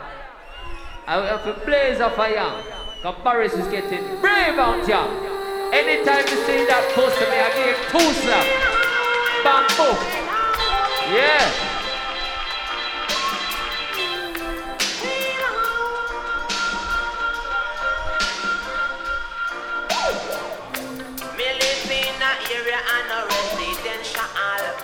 I 1.07 1.17
will 1.17 1.27
have 1.27 1.47
a 1.47 1.65
blaze 1.65 2.01
of 2.01 2.15
fire. 2.17 2.63
Cause 3.03 3.17
Paris 3.23 3.55
is 3.55 3.67
getting 3.69 4.21
brave 4.21 4.59
out 4.59 4.85
here. 4.87 5.09
Anytime 5.73 6.25
you 6.29 6.45
see 6.45 6.67
that 6.67 6.93
poster, 6.95 7.29
me, 7.31 7.39
I 7.41 7.49
give 7.55 7.77
two 7.91 8.13
slap. 8.21 8.90
Bamboo. 9.43 9.97
Yeah. 11.15 11.49
Me 21.37 21.47
live 21.57 21.91
in 21.91 22.21
a 22.21 22.33
area 22.53 22.81
and 22.95 23.11
a 23.11 23.21
residential. 23.33 24.29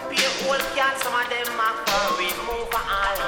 Pure 0.09 0.35
old 0.49 0.65
some 1.03 1.15
of 1.15 1.29
them 1.29 1.61
are 1.61 1.77
for 1.85 2.07
remove 2.17 2.75
all. 2.75 3.21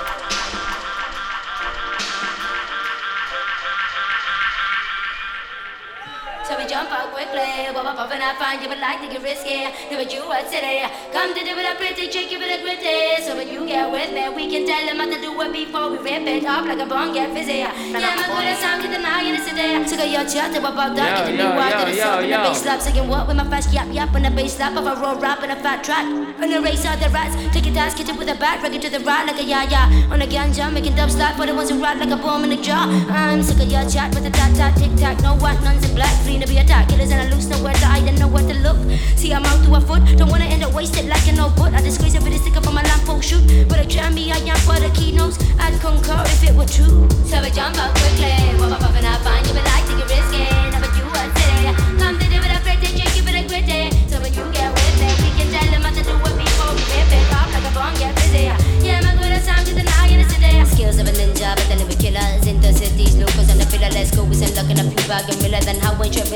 So 6.44 6.56
we 6.56 6.64
jump 6.66 6.90
out 6.90 7.07
quickly, 7.19 7.66
pop 7.74 7.82
up 7.82 7.99
up 7.99 8.11
and 8.15 8.23
I 8.23 8.31
find 8.39 8.62
you, 8.62 8.69
but 8.70 8.78
like 8.78 9.03
to 9.03 9.09
get 9.11 9.23
risky. 9.23 9.66
Never 9.90 10.07
you 10.07 10.23
what 10.31 10.47
city. 10.47 10.86
Come 11.11 11.35
to 11.35 11.43
do 11.43 11.51
with 11.59 11.66
a 11.66 11.74
pretty 11.74 12.07
trick, 12.07 12.31
give 12.31 12.39
it 12.39 12.47
a 12.47 12.62
gritty. 12.62 13.19
So 13.27 13.35
when 13.35 13.51
you 13.51 13.66
get 13.66 13.90
with 13.90 14.15
me, 14.15 14.31
we 14.31 14.47
can 14.47 14.62
tell 14.62 14.86
them 14.86 15.03
how 15.03 15.11
to 15.11 15.19
do 15.19 15.35
it 15.35 15.51
before 15.51 15.90
we 15.90 15.99
rip 15.99 16.23
it 16.23 16.47
up 16.47 16.65
like 16.70 16.78
a 16.78 16.86
bong, 16.86 17.12
get 17.12 17.35
fizzy. 17.35 17.59
Yeah, 17.66 17.74
I'm 17.74 18.23
a 18.23 18.27
good 18.31 18.55
sound, 18.62 18.86
get 18.86 18.95
the 18.95 19.03
night 19.03 19.27
in 19.27 19.35
the 19.35 19.43
city. 19.43 19.66
So 19.90 19.97
go 19.99 20.05
your 20.07 20.23
chat 20.31 20.55
to 20.55 20.62
about 20.62 20.95
that, 20.95 21.11
get 21.19 21.27
the 21.27 21.35
new 21.35 21.51
yo, 21.51 21.59
wide 21.59 21.74
yo, 21.74 21.78
to 21.82 21.90
the 21.90 21.97
yo, 21.99 22.03
sound, 22.07 22.23
and 22.23 22.31
the 22.31 22.39
yo. 22.39 22.43
bass 22.47 22.62
slap, 22.62 22.81
singing 22.86 23.09
what 23.11 23.27
with 23.27 23.36
my 23.36 23.47
fast 23.51 23.74
yap 23.74 23.89
yap 23.90 24.15
on 24.15 24.23
the 24.23 24.31
bass 24.31 24.55
slap 24.55 24.78
of 24.78 24.86
a 24.86 24.95
roll 25.03 25.19
rap 25.19 25.43
and 25.43 25.51
a 25.51 25.59
fat 25.59 25.82
track. 25.82 26.07
On 26.07 26.47
the 26.47 26.62
race 26.62 26.86
out 26.86 27.03
the 27.03 27.11
rats, 27.11 27.35
take 27.51 27.66
it 27.66 27.77
ass, 27.77 27.99
get 27.99 28.09
it 28.09 28.16
with 28.16 28.31
a 28.31 28.39
bat, 28.39 28.62
rock 28.62 28.73
it 28.73 28.82
to 28.82 28.90
the 28.90 29.03
right 29.03 29.27
like 29.27 29.43
a 29.43 29.45
ya 29.45 29.66
ya. 29.66 29.90
On 30.15 30.23
a 30.23 30.27
ganja, 30.27 30.70
making 30.70 30.95
dub 30.95 31.11
slap 31.11 31.35
for 31.35 31.47
the 31.47 31.55
ones 31.55 31.70
who 31.70 31.82
rock 31.82 31.99
like 31.99 32.15
a 32.15 32.16
bomb 32.16 32.45
in 32.45 32.51
the 32.51 32.61
jaw. 32.62 32.86
I'm 33.11 33.43
sick 33.43 33.59
of 33.59 33.66
your 33.66 33.82
chat 33.90 34.15
with 34.15 34.23
the 34.23 34.31
tat 34.31 34.55
tat 34.55 34.78
tic 34.78 34.95
tac, 34.95 35.19
no 35.23 35.35
white 35.43 35.61
nuns 35.66 35.82
in 35.82 35.97
black, 35.97 36.15
green 36.23 36.40
to 36.40 36.47
be 36.47 36.59
attacked. 36.59 36.93
Killers 37.09 37.24
and 37.24 37.32
I 37.32 37.35
loose 37.35 37.48
nowhere 37.48 37.72
to 37.72 37.86
hide 37.86 38.09
and 38.09 38.18
nowhere 38.18 38.43
to 38.43 38.55
look. 38.60 38.76
See, 39.16 39.32
I'm 39.32 39.44
out 39.44 39.64
to 39.64 39.74
a 39.74 39.80
foot, 39.80 40.02
don't 40.16 40.28
wanna 40.28 40.44
end 40.44 40.62
up 40.62 40.72
wasted 40.74 41.06
like 41.06 41.26
an 41.28 41.40
old 41.40 41.56
foot. 41.56 41.72
I 41.72 41.80
disgrace 41.80 42.14
it 42.14 42.22
with 42.22 42.35
a 42.35 42.39
sticker 42.39 42.60
for 42.60 42.72
my 42.72 42.82
lamp 42.82 43.22
shoot. 43.22 43.68
But 43.68 43.78
I 43.80 43.85
try 43.85 44.10
me, 44.10 44.30
I 44.30 44.36
am 44.36 44.56
for 44.59 44.78
the 44.78 44.90
keynotes. 44.94 45.39
I'd 45.59 45.80
concur 45.80 46.22
if 46.26 46.44
it 46.44 46.55
were 46.55 46.66
true. 46.66 47.09
So 47.24 47.40
we 47.43 47.51
jump 47.51 47.78
out 47.78 47.94
quickly, 47.97 48.32
whoop 48.59 48.72
up 48.72 48.82
up 48.82 48.94
and 48.94 49.06
I 49.06 49.16
find 49.24 49.47
you, 49.47 49.55
but 49.55 49.64
like 49.64 49.86
to 49.86 49.97
get 49.97 50.09
risky. 50.09 50.57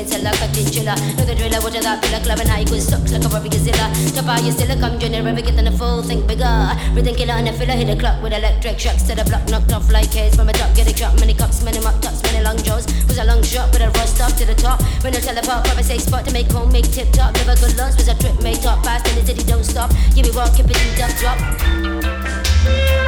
How 0.03 0.09
tripping, 0.09 0.11
sell 0.11 0.23
like 0.23 0.41
a 0.41 0.47
chinchilla. 0.53 0.95
Know 1.15 1.25
the 1.25 1.35
driller, 1.35 1.61
watch 1.63 1.79
that 1.79 2.03
filler, 2.03 2.19
club 2.23 2.39
and 2.39 2.49
high, 2.49 2.63
good 2.63 2.81
sucks 2.81 3.11
like 3.11 3.23
a 3.23 3.29
rubber 3.29 3.47
gazilla. 3.47 3.87
Top 4.11 4.27
out 4.27 4.43
your 4.43 4.51
still 4.51 4.75
come 4.79 4.99
join 4.99 5.11
never 5.11 5.41
get 5.41 5.57
on 5.57 5.65
the 5.65 5.71
full, 5.71 6.03
think 6.03 6.27
bigger. 6.27 6.75
Rhythm 6.93 7.15
killer 7.15 7.33
and 7.39 7.47
the 7.47 7.53
filler, 7.53 7.73
hit 7.73 7.87
the 7.87 7.95
clock 7.95 8.21
with 8.21 8.33
electric 8.33 8.79
shocks 8.79 9.03
to 9.03 9.15
the 9.15 9.23
block, 9.23 9.47
knocked 9.47 9.71
off 9.71 9.89
like 9.91 10.11
case 10.11 10.35
from 10.35 10.49
a 10.49 10.53
top, 10.53 10.75
get 10.75 10.91
a 10.91 10.95
shot, 10.95 11.17
many 11.19 11.33
cups, 11.33 11.63
many 11.63 11.79
mop 11.79 11.99
tops, 12.01 12.21
many 12.23 12.43
long 12.43 12.57
jaws. 12.63 12.85
Was 13.07 13.17
a 13.17 13.23
long 13.23 13.43
shot, 13.43 13.71
but 13.71 13.81
a 13.81 13.89
rust 13.99 14.19
off 14.21 14.35
to 14.37 14.45
the 14.45 14.55
top. 14.55 14.81
When 15.03 15.15
I 15.15 15.19
teleport, 15.19 15.63
probably 15.65 15.83
say 15.83 15.97
spot 15.97 16.25
to 16.25 16.33
make 16.33 16.51
home, 16.51 16.71
make 16.71 16.91
tip 16.91 17.11
top. 17.11 17.35
Never 17.35 17.55
good 17.55 17.77
lunch, 17.77 17.95
was 17.95 18.07
a 18.07 18.15
trip 18.15 18.35
made 18.41 18.61
top, 18.61 18.83
fast 18.83 19.07
in 19.07 19.15
the 19.15 19.25
city, 19.25 19.43
don't 19.43 19.63
stop. 19.63 19.91
Give 20.15 20.25
me 20.25 20.31
walk, 20.35 20.55
keep 20.55 20.67
it 20.67 20.77
in 20.79 20.91
dump 20.99 21.15
drop. 21.15 23.02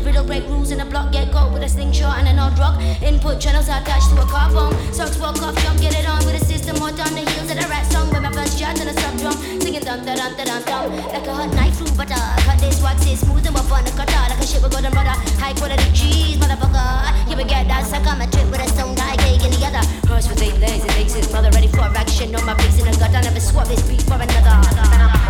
A 0.00 0.04
riddle, 0.04 0.24
break 0.24 0.44
rules 0.48 0.70
in 0.70 0.80
a 0.80 0.84
block, 0.84 1.12
get 1.12 1.32
go 1.32 1.52
with 1.52 1.62
a 1.62 1.68
slingshot 1.68 2.18
and 2.18 2.28
an 2.28 2.38
odd 2.38 2.58
rock. 2.58 2.80
Input 3.02 3.40
channels 3.40 3.68
are 3.68 3.80
attached 3.80 4.08
to 4.10 4.16
a 4.20 4.26
car 4.26 4.50
phone. 4.50 4.72
Socks 4.92 5.18
walk 5.18 5.40
off, 5.42 5.56
jump, 5.62 5.80
get 5.80 5.94
it 5.94 6.08
on 6.08 6.24
with 6.24 6.40
a 6.40 6.44
system, 6.44 6.76
hot 6.76 6.98
on 7.00 7.12
the 7.14 7.24
heels 7.30 7.50
of 7.50 7.56
the 7.56 7.66
rat 7.68 7.86
song. 7.92 8.08
With 8.10 8.22
my 8.22 8.32
first 8.32 8.58
chat 8.58 8.78
and 8.80 8.88
a 8.88 8.94
sub 9.00 9.16
drum, 9.18 9.36
singing 9.60 9.82
dum 9.82 10.04
da 10.04 10.14
dum 10.16 10.32
dum 10.36 10.62
dum. 10.64 10.96
Like 11.12 11.26
a 11.26 11.34
hot 11.34 11.52
knife 11.54 11.76
through 11.76 11.94
butter. 11.96 12.20
Cut 12.46 12.58
this 12.60 12.82
wax 12.82 13.06
it 13.06 13.18
smooth 13.18 13.46
and 13.46 13.54
we're 13.54 13.66
fun 13.68 13.84
to 13.84 13.92
cut 13.92 14.12
out 14.14 14.30
like 14.30 14.40
a 14.40 14.46
shit 14.46 14.62
with 14.62 14.72
golden 14.72 14.92
butter. 14.92 15.16
High 15.40 15.54
quality 15.54 15.90
cheese, 15.92 16.36
motherfucker. 16.38 17.30
You 17.30 17.36
will 17.36 17.48
get 17.48 17.68
that 17.68 17.84
on 18.06 18.18
my 18.18 18.26
trip 18.26 18.48
with 18.50 18.60
a 18.60 18.68
stone 18.68 18.94
guy 18.94 19.16
cake 19.16 19.44
in 19.44 19.50
the 19.52 19.60
other. 19.66 19.84
Horse 20.08 20.28
with 20.28 20.42
eight 20.42 20.58
legs, 20.58 20.84
it 20.84 20.94
makes 20.96 21.14
his 21.14 21.30
mother 21.32 21.50
ready 21.50 21.68
for 21.68 21.84
action. 21.84 22.34
On 22.34 22.44
my 22.46 22.54
face 22.62 22.78
in 22.78 22.86
the 22.86 22.96
gut, 22.98 23.14
I 23.14 23.20
never 23.20 23.40
swap 23.40 23.66
this 23.68 23.82
beat 23.88 24.02
for 24.02 24.14
another. 24.14 24.56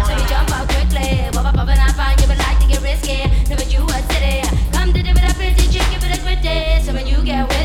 So 0.07 0.15
we 0.15 0.25
jump 0.29 0.51
out 0.53 0.69
quickly, 0.69 1.27
up, 1.33 1.47
up 1.47 1.69
and 1.69 1.81
I 1.81 1.91
find 1.93 2.21
you 2.21 2.29
would 2.29 2.39
like 2.39 2.59
to 2.61 2.67
get 2.67 2.83
risky. 2.83 3.27
Never 3.49 3.65
you 3.65 3.83
a 3.85 3.99
city. 4.13 4.50
So 6.43 6.95
when 6.95 7.07
you 7.07 7.23
get 7.23 7.60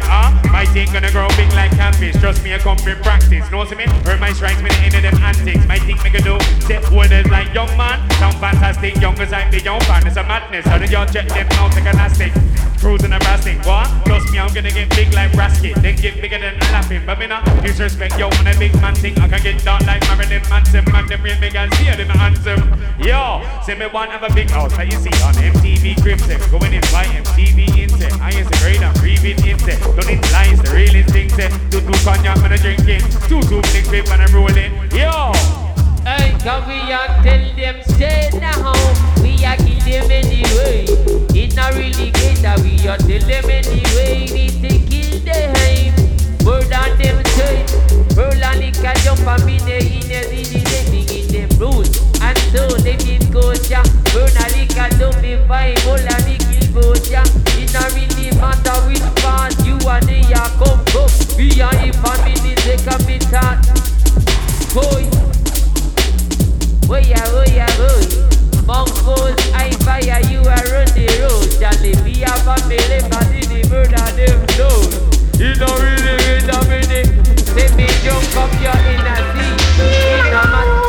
it, 0.00 0.08
huh? 0.08 0.32
My 0.50 0.64
thing 0.64 0.92
gonna 0.92 1.10
grow 1.10 1.28
big 1.36 1.52
like 1.52 1.70
canvas. 1.72 2.16
Trust 2.20 2.42
me, 2.42 2.54
I 2.54 2.58
come 2.58 2.78
from 2.78 2.96
practice. 3.02 3.50
Know 3.50 3.58
what 3.58 3.72
I 3.72 3.76
mean? 3.76 3.88
Heard 4.04 4.20
my 4.20 4.32
strikes, 4.32 4.62
me 4.62 4.70
the 4.70 4.80
end 4.80 4.94
of 4.94 5.02
them 5.02 5.22
antics. 5.22 5.66
My 5.66 5.78
thing 5.78 5.98
make 6.02 6.14
a 6.14 6.22
do. 6.22 6.40
Set 6.64 6.90
orders 6.92 7.26
like 7.28 7.52
young 7.54 7.70
man. 7.76 7.98
Sound 8.18 8.36
fantastic, 8.36 8.96
young 9.00 9.18
as 9.20 9.32
I'm 9.32 9.50
be 9.50 9.58
young 9.58 9.80
fan. 9.80 10.06
It's 10.06 10.16
a 10.16 10.24
madness. 10.24 10.64
How 10.66 10.78
do 10.78 10.86
y'all 10.86 11.06
check 11.06 11.28
them 11.28 11.46
out? 11.52 11.72
Take 11.72 11.86
elastic. 11.86 12.32
Cruising 12.80 13.12
and 13.12 13.22
rasting. 13.24 13.58
What? 13.66 13.86
Trust 14.06 14.32
me, 14.32 14.38
I'm 14.38 14.52
gonna 14.54 14.70
get 14.70 14.88
big 14.96 15.12
like 15.12 15.32
Rasket. 15.32 15.82
Then 15.82 15.96
get 15.96 16.20
bigger 16.20 16.38
than 16.38 16.58
laughing. 16.72 17.02
But 17.04 17.18
me 17.18 17.26
not 17.26 17.44
disrespect, 17.62 18.18
yo, 18.18 18.28
when 18.30 18.46
a 18.46 18.58
big 18.58 18.74
man 18.80 18.94
thing, 18.94 19.18
I 19.18 19.28
can 19.28 19.42
get 19.42 19.62
down 19.62 19.84
like 19.84 20.00
Marilyn 20.08 20.42
Manson. 20.48 20.84
Man, 20.90 21.06
them 21.06 21.22
real 21.22 21.38
big 21.38 21.54
and 21.54 21.72
see 21.74 21.84
them 21.84 22.08
handsome. 22.08 22.72
Yo, 22.98 23.42
say 23.64 23.74
me 23.74 23.86
want 23.86 24.10
have 24.10 24.22
a 24.22 24.32
big 24.32 24.48
house 24.48 24.74
that 24.76 24.86
you 24.90 24.98
see 24.98 25.12
on 25.22 25.34
MTV 25.34 25.94
them. 26.26 26.40
Going 26.50 26.72
in 26.72 26.80
by 26.92 27.04
MTV 27.04 27.78
Inset. 27.78 28.12
I 28.20 28.30
the 28.32 28.58
great 28.62 28.80
and 28.80 28.96
breathing 28.98 29.38
Inset. 29.46 29.78
Don't 29.82 30.06
need 30.06 30.22
lies, 30.32 30.60
the 30.62 30.72
real 30.74 30.94
instincts. 30.94 31.38
eh. 31.38 31.48
Two 31.70 31.80
two 31.80 31.98
cognac, 32.04 32.40
man, 32.40 32.52
I 32.52 32.56
drinking. 32.56 33.00
Two 33.28 33.42
two 33.42 33.60
big 33.72 33.90
big, 33.90 34.08
man, 34.08 34.20
I'm 34.20 34.34
rolling. 34.34 34.72
Yo. 34.96 35.69
Hey, 36.04 36.36
come 36.42 36.66
we 36.66 36.80
and 36.80 37.24
tell 37.24 37.44
them 37.56 37.82
stay 37.84 38.30
now. 38.40 38.72
We 39.22 39.44
are 39.44 39.56
kill 39.56 39.80
them 39.84 40.10
anyway. 40.10 40.86
It 41.36 41.54
not 41.54 41.74
really 41.74 42.10
great 42.12 42.40
that 42.40 42.60
we 42.60 42.76
are 42.88 42.96
tell 42.96 43.24
them 43.28 43.50
anyway. 43.50 44.26
Need 44.32 44.56
to 44.64 44.72
kill 44.88 45.20
them. 45.20 45.50
Bird 46.44 46.72
on 46.72 46.96
them 46.96 47.20
say. 47.36 47.64
Pearl 48.16 48.32
and 48.32 48.60
liquor 48.60 48.94
jump 49.04 49.26
and 49.28 49.44
be 49.44 49.58
there 49.58 49.84
in 49.84 50.08
the 50.08 50.20
city. 50.24 50.64
They 50.64 50.84
big 50.90 51.12
in 51.12 51.26
them 51.28 51.48
blues. 51.58 51.92
And 52.22 52.38
so 52.52 52.66
they 52.80 52.96
did 52.96 53.30
go 53.30 53.52
ya. 53.68 53.84
Burn 54.16 54.32
a 54.40 54.46
liquor 54.56 54.88
don't 54.96 55.20
be 55.20 55.36
fine. 55.46 55.76
All 55.84 56.00
and 56.00 56.24
the 56.24 56.36
kill 56.40 56.66
both 56.72 57.10
ya. 57.10 57.22
It 57.60 57.72
not 57.76 57.92
really 57.92 58.32
matter 58.40 58.80
which 58.88 59.04
part 59.20 59.52
you 59.68 59.76
and 59.84 60.08
they 60.08 60.24
are 60.32 60.50
come 60.56 60.80
from. 60.88 61.12
We 61.36 61.60
are 61.60 61.76
a 61.76 61.92
family. 62.00 62.56
Take 62.56 62.88
a 62.88 62.96
bit 63.04 63.28
of. 63.36 63.60
Boy. 64.72 65.39
Jump 78.02 78.36
up 78.36 78.52
your 78.62 78.76
inner 78.90 79.20
sea 79.32 80.26
In 80.26 80.34
a 80.34 80.42
man 80.50 80.79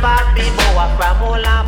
bad 0.00 0.34
boy 0.34 0.88
from 0.96 1.18
Olaba. 1.26 1.67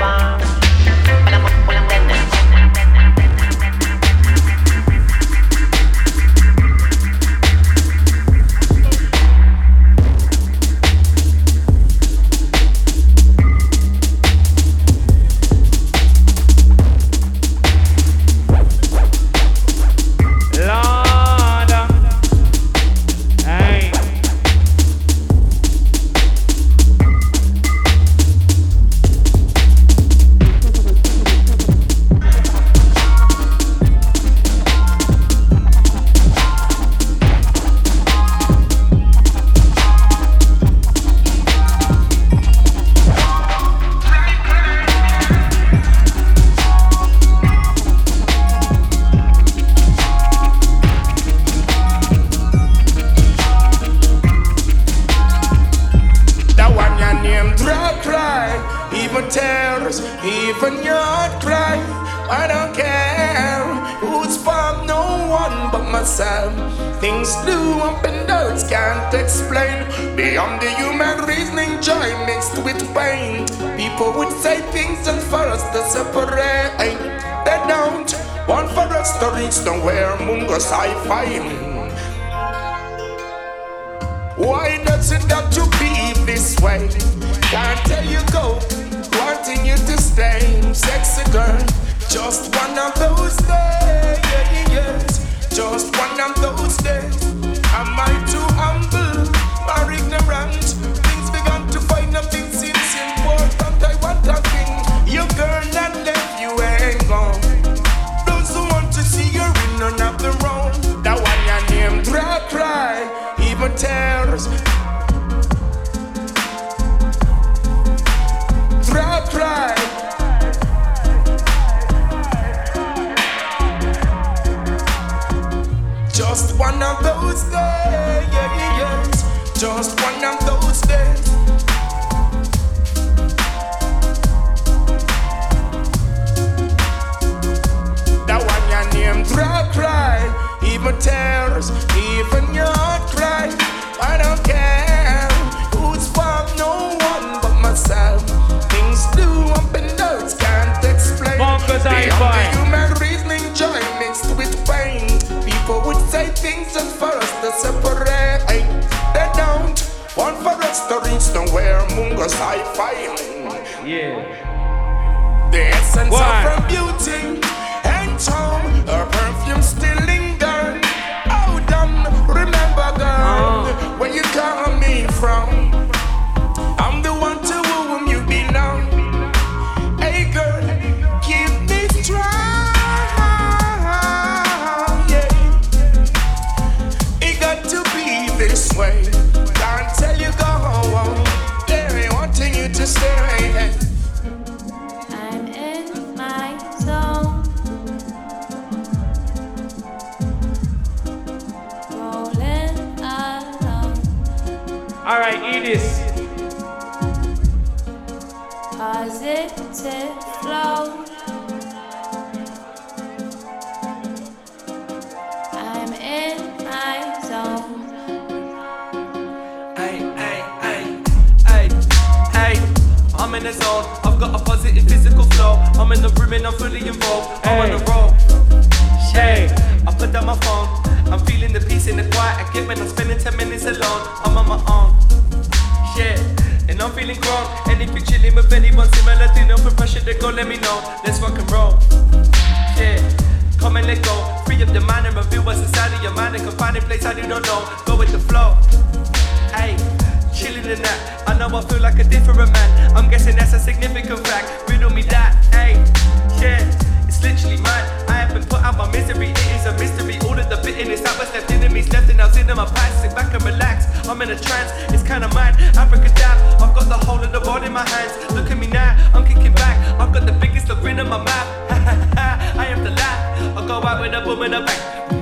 The 260.70 260.76
bitterness 260.76 261.00
that 261.00 261.18
was 261.18 261.32
left 261.34 261.50
in 261.50 261.72
me, 261.72 261.82
left 261.82 262.08
in 262.08 262.20
out 262.20 262.36
in 262.36 262.46
my 262.46 262.64
past. 262.64 263.02
Sit 263.02 263.12
back 263.16 263.34
and 263.34 263.42
relax. 263.42 263.86
I'm 264.06 264.22
in 264.22 264.30
a 264.30 264.38
trance. 264.38 264.70
It's 264.94 265.02
kind 265.02 265.24
of 265.24 265.34
mine. 265.34 265.54
Africa 265.74 266.08
down. 266.14 266.38
I've 266.62 266.72
got 266.72 266.88
the 266.88 266.94
whole 266.94 267.18
of 267.18 267.32
the 267.32 267.40
world 267.40 267.64
in 267.64 267.72
my 267.72 267.82
hands. 267.88 268.12
Look 268.32 268.52
at 268.52 268.56
me 268.56 268.68
now. 268.68 268.94
I'm 269.12 269.26
kicking 269.26 269.52
back. 269.52 269.76
I've 269.98 270.12
got 270.14 270.26
the 270.26 270.32
biggest 270.32 270.68
grin 270.68 271.00
in 271.00 271.08
my 271.08 271.18
mouth. 271.18 271.70
I 271.74 272.66
am 272.68 272.84
the 272.84 272.90
laugh. 272.90 273.56
I 273.58 273.66
go 273.66 273.82
out 273.82 274.00
with 274.00 274.14
a 274.14 274.20
boom 274.24 274.42
and 274.42 274.54
a 274.54 274.64
bang. 274.64 275.19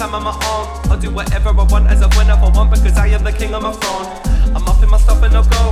Time 0.00 0.14
on 0.14 0.24
my 0.24 0.32
own. 0.32 0.90
I'll 0.90 0.98
do 0.98 1.10
whatever 1.10 1.50
I 1.50 1.62
want 1.64 1.86
as 1.88 2.00
I 2.00 2.08
whenever 2.16 2.46
I 2.46 2.56
want 2.56 2.70
because 2.70 2.96
I 2.96 3.08
am 3.08 3.22
the 3.22 3.32
king 3.32 3.52
of 3.52 3.62
my 3.62 3.70
throne. 3.70 4.06
I'm 4.56 4.66
up 4.66 4.82
in 4.82 4.88
my 4.88 4.96
stuff 4.96 5.22
and 5.22 5.36
I'll 5.36 5.44
go. 5.44 5.62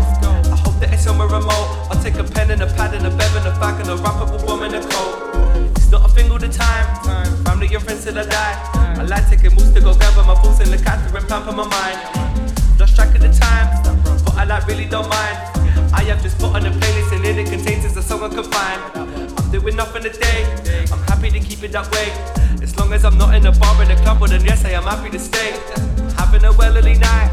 I 0.52 0.56
hope 0.64 0.78
that 0.80 0.92
it's 0.92 1.04
somewhere 1.04 1.28
remote. 1.28 1.88
I'll 1.88 2.02
take 2.02 2.16
a 2.16 2.24
pen 2.24 2.50
and 2.50 2.60
a 2.60 2.66
pad 2.66 2.92
and 2.92 3.06
a 3.06 3.10
bev 3.10 3.34
and 3.36 3.46
a 3.46 3.58
bag 3.58 3.80
and 3.80 3.88
a 3.88 3.96
wrap 3.96 4.20
up 4.20 4.28
a 4.28 4.44
woman 4.44 4.74
a 4.74 4.82
coat. 4.84 5.72
It's 5.76 5.90
not 5.90 6.04
a 6.04 6.12
thing 6.12 6.30
all 6.30 6.38
the 6.38 6.48
time. 6.48 6.86
Family 7.46 7.72
and 7.72 7.82
friends 7.82 8.04
till 8.04 8.18
I 8.18 8.26
die. 8.26 8.56
I 9.00 9.02
like 9.04 9.30
taking 9.30 9.54
moves 9.56 9.72
to 9.72 9.80
go 9.80 9.94
gather 9.94 10.22
my 10.22 10.34
thoughts 10.42 10.60
in 10.60 10.70
the 10.70 10.76
cat 10.76 11.00
and 11.08 11.26
pamper 11.26 11.52
my 11.52 11.66
mind. 11.66 11.98
Lost 12.78 12.96
track 12.96 13.14
of 13.14 13.22
the 13.22 13.32
time, 13.32 13.66
but 14.26 14.34
I 14.36 14.44
like 14.44 14.66
really 14.66 14.84
don't 14.84 15.08
mind. 15.08 15.38
I 15.96 16.04
have 16.04 16.20
just 16.20 16.36
put 16.38 16.52
on 16.52 16.66
a 16.66 16.70
playlist 16.70 17.16
and 17.16 17.24
in 17.24 17.38
it 17.38 17.48
contains 17.48 17.86
is 17.86 17.96
a 17.96 18.02
song 18.02 18.22
I 18.22 18.28
can 18.28 18.44
find. 18.44 18.80
I'm 19.38 19.50
doing 19.50 19.74
nothing 19.74 20.02
today. 20.02 20.44
I'm 20.92 21.00
happy 21.08 21.30
to 21.30 21.40
keep 21.40 21.62
it 21.62 21.72
that 21.72 21.90
way. 21.92 22.12
Long 22.88 22.96
as 22.96 23.04
I'm 23.04 23.18
not 23.18 23.34
in 23.34 23.44
a 23.44 23.52
bar 23.52 23.82
in 23.82 23.90
a 23.90 23.96
club, 23.96 24.18
well 24.18 24.30
then 24.30 24.42
yes, 24.46 24.64
I 24.64 24.70
am 24.70 24.84
happy 24.84 25.10
to 25.10 25.18
stay. 25.18 25.52
Having 26.16 26.44
a 26.46 26.52
well 26.52 26.74
early 26.74 26.96
night. 26.96 27.28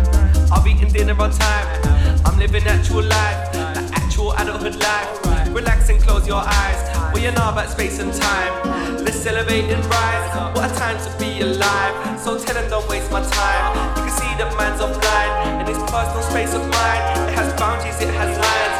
I've 0.51 0.67
eaten 0.67 0.91
dinner 0.91 1.13
on 1.13 1.31
time. 1.31 1.81
I'm 2.25 2.37
living 2.37 2.67
actual 2.67 3.03
life, 3.03 3.53
the 3.53 3.89
actual 3.95 4.33
adulthood 4.33 4.75
life. 4.75 5.55
Relax 5.55 5.87
and 5.87 6.01
close 6.01 6.27
your 6.27 6.43
eyes. 6.43 7.13
We 7.13 7.25
are 7.27 7.31
know 7.31 7.47
about 7.47 7.69
space 7.69 7.99
and 7.99 8.11
time. 8.11 9.05
Let's 9.05 9.25
elevate 9.25 9.71
and 9.71 9.85
rise. 9.85 10.55
What 10.57 10.69
a 10.69 10.75
time 10.75 10.97
to 10.97 11.17
be 11.17 11.39
alive. 11.39 12.19
So 12.19 12.37
tell 12.37 12.55
them 12.55 12.69
don't 12.69 12.89
waste 12.89 13.09
my 13.09 13.23
time. 13.23 13.95
You 13.95 14.03
can 14.03 14.11
see 14.11 14.35
that 14.35 14.53
man's 14.57 14.81
offline 14.81 15.61
in 15.61 15.67
his 15.67 15.81
personal 15.89 16.21
space 16.21 16.53
of 16.53 16.67
mine. 16.67 17.29
It 17.29 17.35
has 17.39 17.53
boundaries, 17.53 18.01
it 18.01 18.13
has 18.13 18.37
lines. 18.43 18.75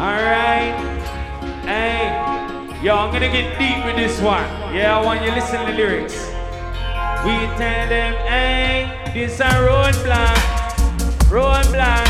Alright. 0.00 0.80
Hey. 0.80 0.95
Yo, 2.86 2.94
I'm 2.94 3.12
gonna 3.12 3.28
get 3.28 3.58
deep 3.58 3.84
with 3.84 3.96
this 3.96 4.20
one. 4.20 4.46
Yeah, 4.72 4.96
I 4.96 5.04
want 5.04 5.20
you 5.20 5.30
to 5.30 5.34
listen 5.34 5.58
to 5.58 5.72
the 5.72 5.76
lyrics. 5.76 6.14
We 7.26 7.34
tell 7.58 7.88
them, 7.88 8.14
hey, 8.30 9.10
this 9.12 9.40
a 9.40 9.50
roadblock. 9.66 10.38
Roadblock. 11.26 12.06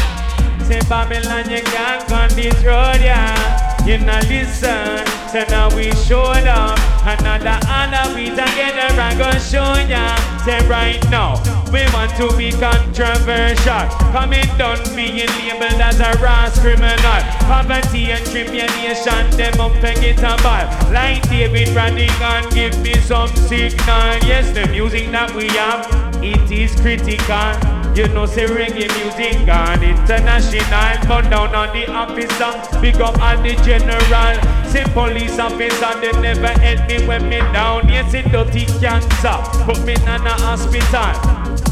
Say 0.66 0.80
Babylon, 0.86 1.48
you 1.48 1.62
can't 1.62 2.06
come 2.06 2.28
this 2.36 2.62
road, 2.62 3.00
yeah. 3.00 3.86
You 3.86 4.04
not 4.04 4.28
listen, 4.28 5.00
so 5.32 5.44
now 5.48 5.74
we 5.74 5.92
showed 6.04 6.44
up. 6.44 6.78
Another 7.06 7.58
honor 7.70 8.14
we 8.14 8.28
together, 8.28 9.00
I 9.00 9.14
go 9.16 9.32
show 9.38 9.80
ya. 9.88 10.35
Say 10.46 10.64
right 10.68 11.02
now, 11.10 11.42
we 11.72 11.82
want 11.92 12.14
to 12.18 12.30
be 12.38 12.52
controversial. 12.52 13.88
Coming 14.14 14.46
down, 14.56 14.78
being 14.94 15.26
labeled 15.26 15.80
as 15.82 15.98
a 15.98 16.16
rash 16.22 16.56
criminal. 16.60 17.20
Poverty 17.50 18.12
and 18.12 18.24
tribulation, 18.26 19.28
them 19.36 19.60
up 19.60 19.74
and 19.82 20.00
get 20.00 20.18
a 20.22 20.40
ball. 20.44 20.92
Like 20.92 21.28
David 21.28 21.74
Rodigan, 21.74 22.48
give 22.54 22.80
me 22.80 22.94
some 22.94 23.26
signal. 23.34 24.22
Yes, 24.22 24.52
the 24.52 24.68
music 24.70 25.10
that 25.10 25.34
we 25.34 25.48
have, 25.48 25.82
it 26.22 26.48
is 26.52 26.80
critical. 26.80 27.50
You 27.96 28.06
know, 28.14 28.26
say 28.26 28.46
reggae 28.46 28.86
music 29.02 29.46
gone 29.46 29.82
international. 29.82 31.08
But 31.08 31.28
down 31.28 31.56
on 31.56 31.74
the 31.74 31.90
officer, 31.90 32.80
big 32.80 33.00
up 33.00 33.20
on 33.20 33.42
the 33.42 33.56
general. 33.66 34.65
Say 34.76 34.84
police 34.92 35.38
officer, 35.38 35.92
they 36.00 36.12
never 36.20 36.52
help 36.60 36.88
me 36.88 37.06
when 37.06 37.28
me 37.28 37.38
down. 37.56 37.88
Yes, 37.88 38.12
it 38.12 38.30
dirty 38.30 38.66
cancer, 38.80 39.38
put 39.64 39.80
me 39.86 39.94
in 39.94 40.26
a 40.26 40.36
hospital. 40.44 41.16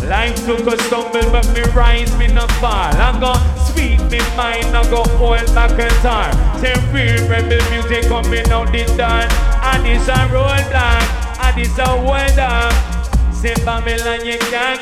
Life 0.08 0.36
took 0.46 0.66
a 0.66 0.76
stumble, 0.84 1.28
but 1.30 1.46
me 1.54 1.62
rise, 1.76 2.16
me 2.18 2.28
no 2.28 2.46
fall. 2.60 2.92
I 2.96 3.12
go 3.20 3.32
speak 3.68 4.00
me 4.10 4.20
mind, 4.36 4.72
I 4.76 4.82
go 4.90 5.02
hold 5.20 5.46
back 5.54 5.76
a 5.78 5.88
tar. 6.00 6.32
Say 6.60 6.74
real 6.92 7.20
rebel 7.28 7.60
music 7.72 8.08
coming 8.08 8.48
out 8.50 8.72
the 8.72 8.84
dawn. 8.96 9.28
And 9.68 9.86
it's 9.86 10.08
a 10.08 10.18
roadblock, 10.32 11.04
and 11.44 11.60
it's 11.60 11.78
a 11.78 11.90
weather. 12.08 12.56
Say 13.32 13.54
Babylon, 13.64 14.24
you 14.24 14.38
can't 14.48 14.80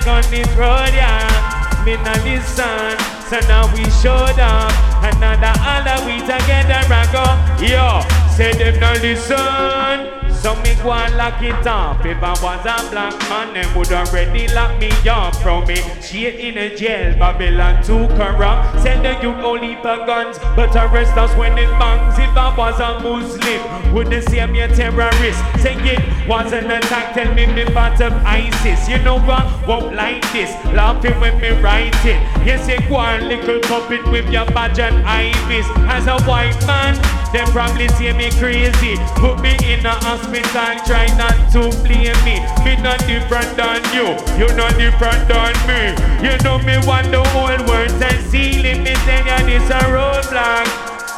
road, 0.56 0.94
yeah. 0.94 1.82
Me 1.84 1.96
no 1.96 2.14
listen, 2.22 3.21
so 3.32 3.40
now 3.48 3.64
we 3.74 3.84
showed 3.90 4.38
up. 4.38 4.70
Another 5.02 5.52
other 5.64 6.04
we 6.04 6.20
together, 6.20 6.84
I 6.92 7.08
go, 7.08 7.24
yo. 7.64 8.04
Say 8.36 8.52
them 8.52 8.78
no 8.78 8.92
listen. 9.00 10.21
So 10.34 10.54
me 10.62 10.74
go 10.82 10.92
and 10.92 11.16
lock 11.16 11.42
it 11.42 11.66
up. 11.66 12.04
If 12.04 12.22
I 12.22 12.32
was 12.42 12.64
a 12.66 12.90
black 12.90 13.18
man, 13.28 13.54
them 13.54 13.74
would 13.76 13.92
already 13.92 14.48
lock 14.48 14.78
me 14.80 14.90
up 15.08 15.36
from 15.36 15.66
me. 15.66 15.76
Straight 16.00 16.40
in 16.40 16.58
a 16.58 16.74
jail, 16.74 17.16
Babylon 17.18 17.82
too 17.82 18.08
corrupt. 18.16 18.80
Send 18.80 19.04
the 19.04 19.12
youth 19.22 19.42
only 19.44 19.76
for 19.76 19.96
guns, 20.06 20.38
but 20.56 20.74
arrest 20.74 21.16
us 21.16 21.34
when 21.36 21.56
it 21.58 21.70
bangs. 21.78 22.18
If 22.18 22.36
I 22.36 22.56
was 22.56 22.80
a 22.80 23.00
Muslim, 23.00 23.94
would 23.94 24.08
they 24.08 24.20
say 24.20 24.44
me 24.46 24.60
a 24.60 24.68
terrorist? 24.68 25.40
Say 25.62 25.76
it 25.78 26.28
was 26.28 26.52
an 26.52 26.70
attack, 26.70 27.14
tell 27.14 27.32
me 27.34 27.46
me 27.46 27.64
part 27.66 28.00
of 28.00 28.12
ISIS. 28.24 28.88
You 28.88 28.98
know 28.98 29.18
what? 29.20 29.66
Won't 29.66 29.94
like 29.94 30.22
this. 30.32 30.50
Laughing 30.74 31.18
when 31.20 31.40
me 31.40 31.50
write 31.60 31.94
it. 32.04 32.20
Yes, 32.46 32.68
you 32.68 32.78
go 32.88 32.96
on 32.96 33.28
little 33.28 33.60
puppet 33.60 34.04
with 34.10 34.28
your 34.30 34.46
badge 34.46 34.78
and 34.78 35.04
ibis. 35.06 35.66
As 35.88 36.06
a 36.06 36.20
white 36.28 36.58
man, 36.66 36.94
they 37.32 37.44
probably 37.52 37.88
see 37.88 38.12
me 38.12 38.30
crazy. 38.32 38.96
Put 39.16 39.40
me 39.40 39.56
in 39.62 39.86
a 39.86 39.92
hospital 40.22 40.42
hospital, 40.52 40.86
try 40.86 41.06
not 41.16 41.36
to 41.52 41.70
blame 41.82 42.16
me. 42.24 42.40
Me 42.64 42.80
not 42.82 42.98
different 43.06 43.56
than 43.56 43.82
you, 43.92 44.14
you 44.38 44.48
not 44.54 44.76
different 44.78 45.26
than 45.28 45.52
me. 45.66 45.94
You 46.22 46.36
know 46.44 46.58
me 46.58 46.78
want 46.86 47.10
the 47.10 47.22
whole 47.30 47.58
world 47.66 47.90
and 48.02 48.30
ceiling. 48.30 48.82
Me 48.84 48.94
say 49.06 49.22
yeah, 49.24 49.42
this 49.42 49.68
a 49.70 49.80
roadblock, 49.90 50.66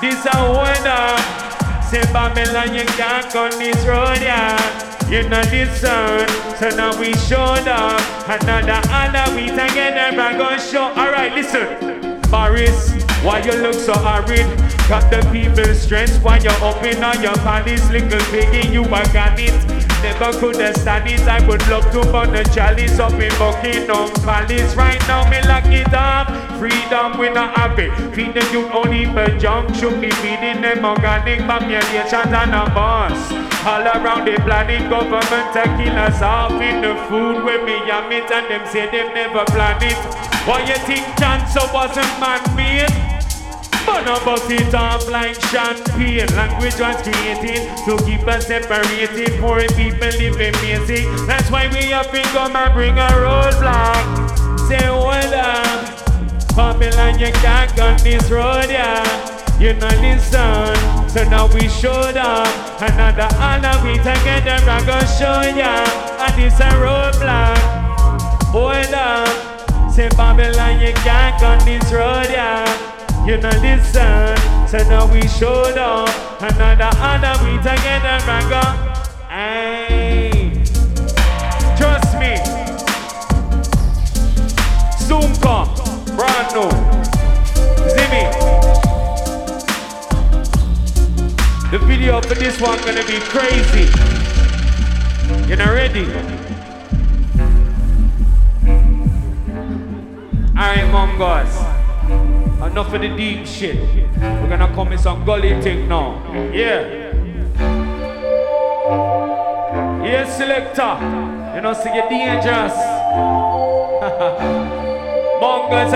this 0.01 0.27
a 0.27 0.37
winner. 0.51 1.17
Say 1.85 2.03
Babylon, 2.13 2.75
you 2.75 2.85
can't 2.97 3.33
go 3.33 3.51
this 3.51 3.85
road, 3.87 4.21
yeah. 4.21 4.59
You 5.11 5.29
know 5.29 5.43
this 5.45 5.81
son, 5.81 6.29
so 6.57 6.71
now 6.71 6.99
we 6.99 7.13
showed 7.15 7.69
up. 7.69 8.01
Another 8.29 8.81
other 8.91 9.37
we 9.37 9.49
together, 9.49 10.19
I 10.21 10.37
go 10.37 10.57
show. 10.57 10.89
Alright, 10.97 11.35
listen, 11.35 12.21
Paris, 12.31 12.93
why 13.23 13.41
you 13.45 13.53
look 13.53 13.75
so 13.75 13.93
arid? 13.95 14.74
Got 14.89 15.11
the 15.11 15.27
people 15.33 15.75
stressed 15.75 16.21
while 16.23 16.43
you're 16.43 16.53
up 16.61 16.83
in 16.85 17.03
on 17.03 17.23
your 17.23 17.35
palace. 17.41 17.89
Little 17.91 18.21
piggy, 18.31 18.69
you 18.69 18.85
a 18.85 19.01
got 19.17 19.41
it. 19.41 19.57
Never 20.05 20.39
could 20.39 20.57
have 20.61 20.77
stand 20.77 21.09
it. 21.09 21.21
I 21.21 21.41
would 21.49 21.67
love 21.69 21.91
to 21.93 22.03
burn 22.13 22.33
the 22.33 22.45
chalice 22.53 22.99
up 22.99 23.13
in 23.15 23.33
Buckingham 23.39 24.13
Palace. 24.21 24.77
Right 24.77 25.01
now, 25.09 25.25
me 25.31 25.41
lock 25.49 25.65
it 25.73 25.95
up. 25.95 26.29
Freedom 26.59 27.19
we 27.19 27.31
not 27.31 27.57
have 27.57 27.79
it. 27.79 27.91
Feed 28.15 28.35
the 28.35 28.45
youth 28.53 28.71
only 28.73 29.07
for 29.07 29.27
junk. 29.39 29.75
Should 29.75 30.03
be 30.03 30.11
feeding 30.21 30.61
them 30.61 30.85
organic 30.85 31.41
populations 31.49 32.13
and 32.13 32.53
a 32.53 32.69
boss. 32.77 33.33
All 33.65 33.81
around 33.81 34.27
the 34.29 34.37
planet, 34.45 34.91
government 34.91 35.49
taking 35.57 35.97
us 35.97 36.21
off 36.21 36.53
in 36.61 36.83
the 36.83 36.95
food 37.09 37.43
where 37.43 37.65
me 37.65 37.73
yam 37.89 38.13
it 38.13 38.31
and 38.31 38.51
them 38.51 38.67
say 38.69 38.85
they 38.91 39.09
never 39.15 39.47
plan 39.47 39.81
it. 39.81 39.97
Why 40.45 40.61
you 40.69 40.77
think 40.85 41.07
cancer 41.17 41.65
wasn't 41.73 42.13
man-made? 42.21 43.04
But 43.87 44.05
no 44.05 44.19
bust 44.25 44.51
it 44.51 44.75
off 44.75 45.09
like 45.09 45.41
champagne. 45.51 46.27
Language 46.35 46.81
was 46.81 47.03
created 47.03 47.69
to 47.85 47.97
keep 48.05 48.27
us 48.27 48.47
separated. 48.47 49.41
Poor 49.41 49.61
people 49.77 50.13
living 50.19 50.53
basic. 50.61 51.05
That's 51.27 51.51
why 51.51 51.69
we 51.69 51.93
up 51.93 52.15
in 52.15 52.25
come 52.33 52.57
and 52.57 52.73
bring 52.73 52.99
a 52.99 53.09
roadblock. 53.09 54.59
Say 54.69 54.89
what 54.91 55.33
up. 55.33 56.05
Babylon, 56.57 57.19
you 57.19 57.33
can't 57.43 57.75
gun 57.77 57.97
this 58.03 58.31
road, 58.31 58.71
yeah. 58.71 59.03
You 59.59 59.73
know 59.75 59.89
listen, 60.01 60.75
so 61.09 61.25
now 61.29 61.47
we 61.53 61.69
showed 61.69 62.17
up. 62.17 62.47
Another 62.81 63.29
honor 63.37 63.75
we 63.85 63.97
together, 63.99 64.59
I 64.67 64.83
go 64.87 64.99
show 65.19 65.43
ya. 65.57 65.85
And 66.25 66.35
this 66.41 66.59
a 66.61 66.71
roadblock. 66.79 67.59
Hold 68.51 68.95
up. 68.95 69.91
Say 69.93 70.09
Babylon, 70.17 70.81
you 70.81 70.93
can't 70.93 71.41
gun 71.41 71.65
this 71.65 71.93
road, 71.93 72.31
yeah. 72.31 72.84
You 73.27 73.39
know 73.39 73.49
listen, 73.63 74.37
so 74.69 74.79
now 74.87 75.11
we 75.11 75.27
showed 75.27 75.79
up. 75.79 76.11
Another 76.43 76.91
other 76.93 77.43
we 77.43 77.57
together, 77.57 78.19
Raga. 78.27 78.63
Hey, 79.29 80.63
trust 81.79 82.19
me. 82.21 82.37
Brand 86.17 86.55
new. 86.55 86.71
Zimmy. 87.91 88.25
The 91.71 91.79
video 91.79 92.21
for 92.21 92.35
this 92.35 92.61
one 92.61 92.79
gonna 92.81 93.05
be 93.07 93.19
crazy. 93.21 93.91
You 95.49 95.57
know 95.57 95.73
ready? 95.73 96.05
Alright, 100.57 100.93
mom 100.93 101.19
guys. 101.19 101.84
Enough 102.67 102.95
of 102.95 103.01
the 103.03 103.09
deep 103.09 103.47
shit. 103.47 103.77
We're 104.19 104.49
gonna 104.49 104.73
come 104.75 104.93
in 104.93 104.99
some 104.99 105.25
gully 105.25 105.61
thing 105.61 105.89
now. 105.89 106.23
Yeah. 106.53 107.03
Yes, 110.03 110.37
selector. 110.37 110.99
You 111.55 111.61
know, 111.61 111.73
see 111.75 111.95
you 111.95 112.09
dangerous. 112.09 112.75
Mungo's 115.41 115.93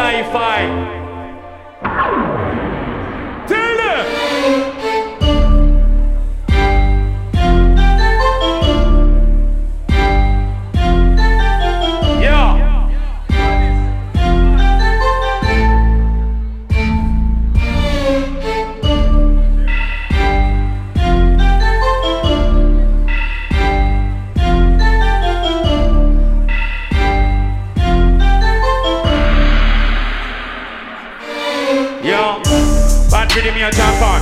hi-fi. 33.40 33.54
me 33.54 33.62
a 33.62 33.70
champion. 33.70 34.20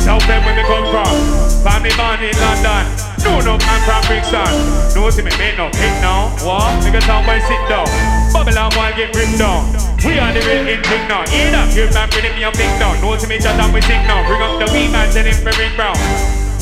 South 0.00 0.24
them 0.26 0.44
where 0.44 0.56
me 0.56 0.62
come 0.66 0.86
from. 0.90 1.14
Family 1.62 1.92
born 1.94 2.22
in 2.22 2.34
London. 2.38 2.84
No, 3.22 3.40
no, 3.42 3.54
I'm 3.60 3.80
from 3.86 4.02
Brixton. 4.06 4.50
No, 4.94 5.10
see 5.10 5.22
me 5.22 5.30
make 5.38 5.56
no 5.58 5.70
hit 5.74 5.94
now. 6.02 6.30
What? 6.42 6.82
Nigga 6.82 7.00
talk 7.06 7.26
by 7.26 7.38
sit 7.38 7.60
down. 7.68 7.86
Babylon 8.32 8.70
want 8.74 8.96
get 8.96 9.14
ripped 9.14 9.38
down. 9.38 9.66
We 10.02 10.18
are 10.18 10.32
the 10.32 10.42
real 10.46 10.66
in 10.66 10.82
thing 10.82 11.04
now. 11.10 11.26
Eat 11.30 11.54
up, 11.54 11.70
you 11.74 11.90
man, 11.94 12.08
bring 12.10 12.30
me 12.34 12.42
a 12.42 12.50
big 12.54 12.70
down. 12.78 12.98
No, 13.02 13.16
see 13.18 13.26
me 13.26 13.38
chat 13.38 13.58
and 13.58 13.72
we 13.74 13.80
sing 13.82 14.02
now. 14.06 14.22
Bring 14.26 14.42
up 14.42 14.58
the 14.58 14.66
weed 14.70 14.90
man, 14.90 15.10
tell 15.10 15.26
him 15.26 15.34
for 15.42 15.54
ring 15.58 15.74
brown. 15.74 15.98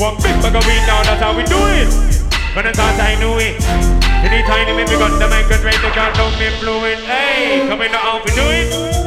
One 0.01 0.17
big 0.21 0.37
bag 0.41 0.53
of 0.53 0.65
weed 0.65 0.83
now, 0.85 1.01
that's 1.05 1.21
how 1.21 1.33
we 1.37 1.43
do 1.45 1.57
it. 1.77 1.89
But 2.53 2.65
I 2.65 2.73
thought 2.73 2.97
I 2.97 3.13
knew 3.21 3.37
it. 3.37 3.61
Anytime 4.25 4.73
me 4.73 4.85
got 4.97 5.13
the 5.21 5.27
mic 5.29 5.45
and 5.45 5.61
ready 5.61 5.77
to 5.77 5.89
go 5.93 6.03
down 6.13 6.33
me 6.41 6.49
fluid. 6.57 6.97
Hey, 7.05 7.69
coming 7.69 7.93
out 7.93 8.01
how 8.01 8.17
we 8.25 8.31
do 8.33 8.45
it 8.49 9.06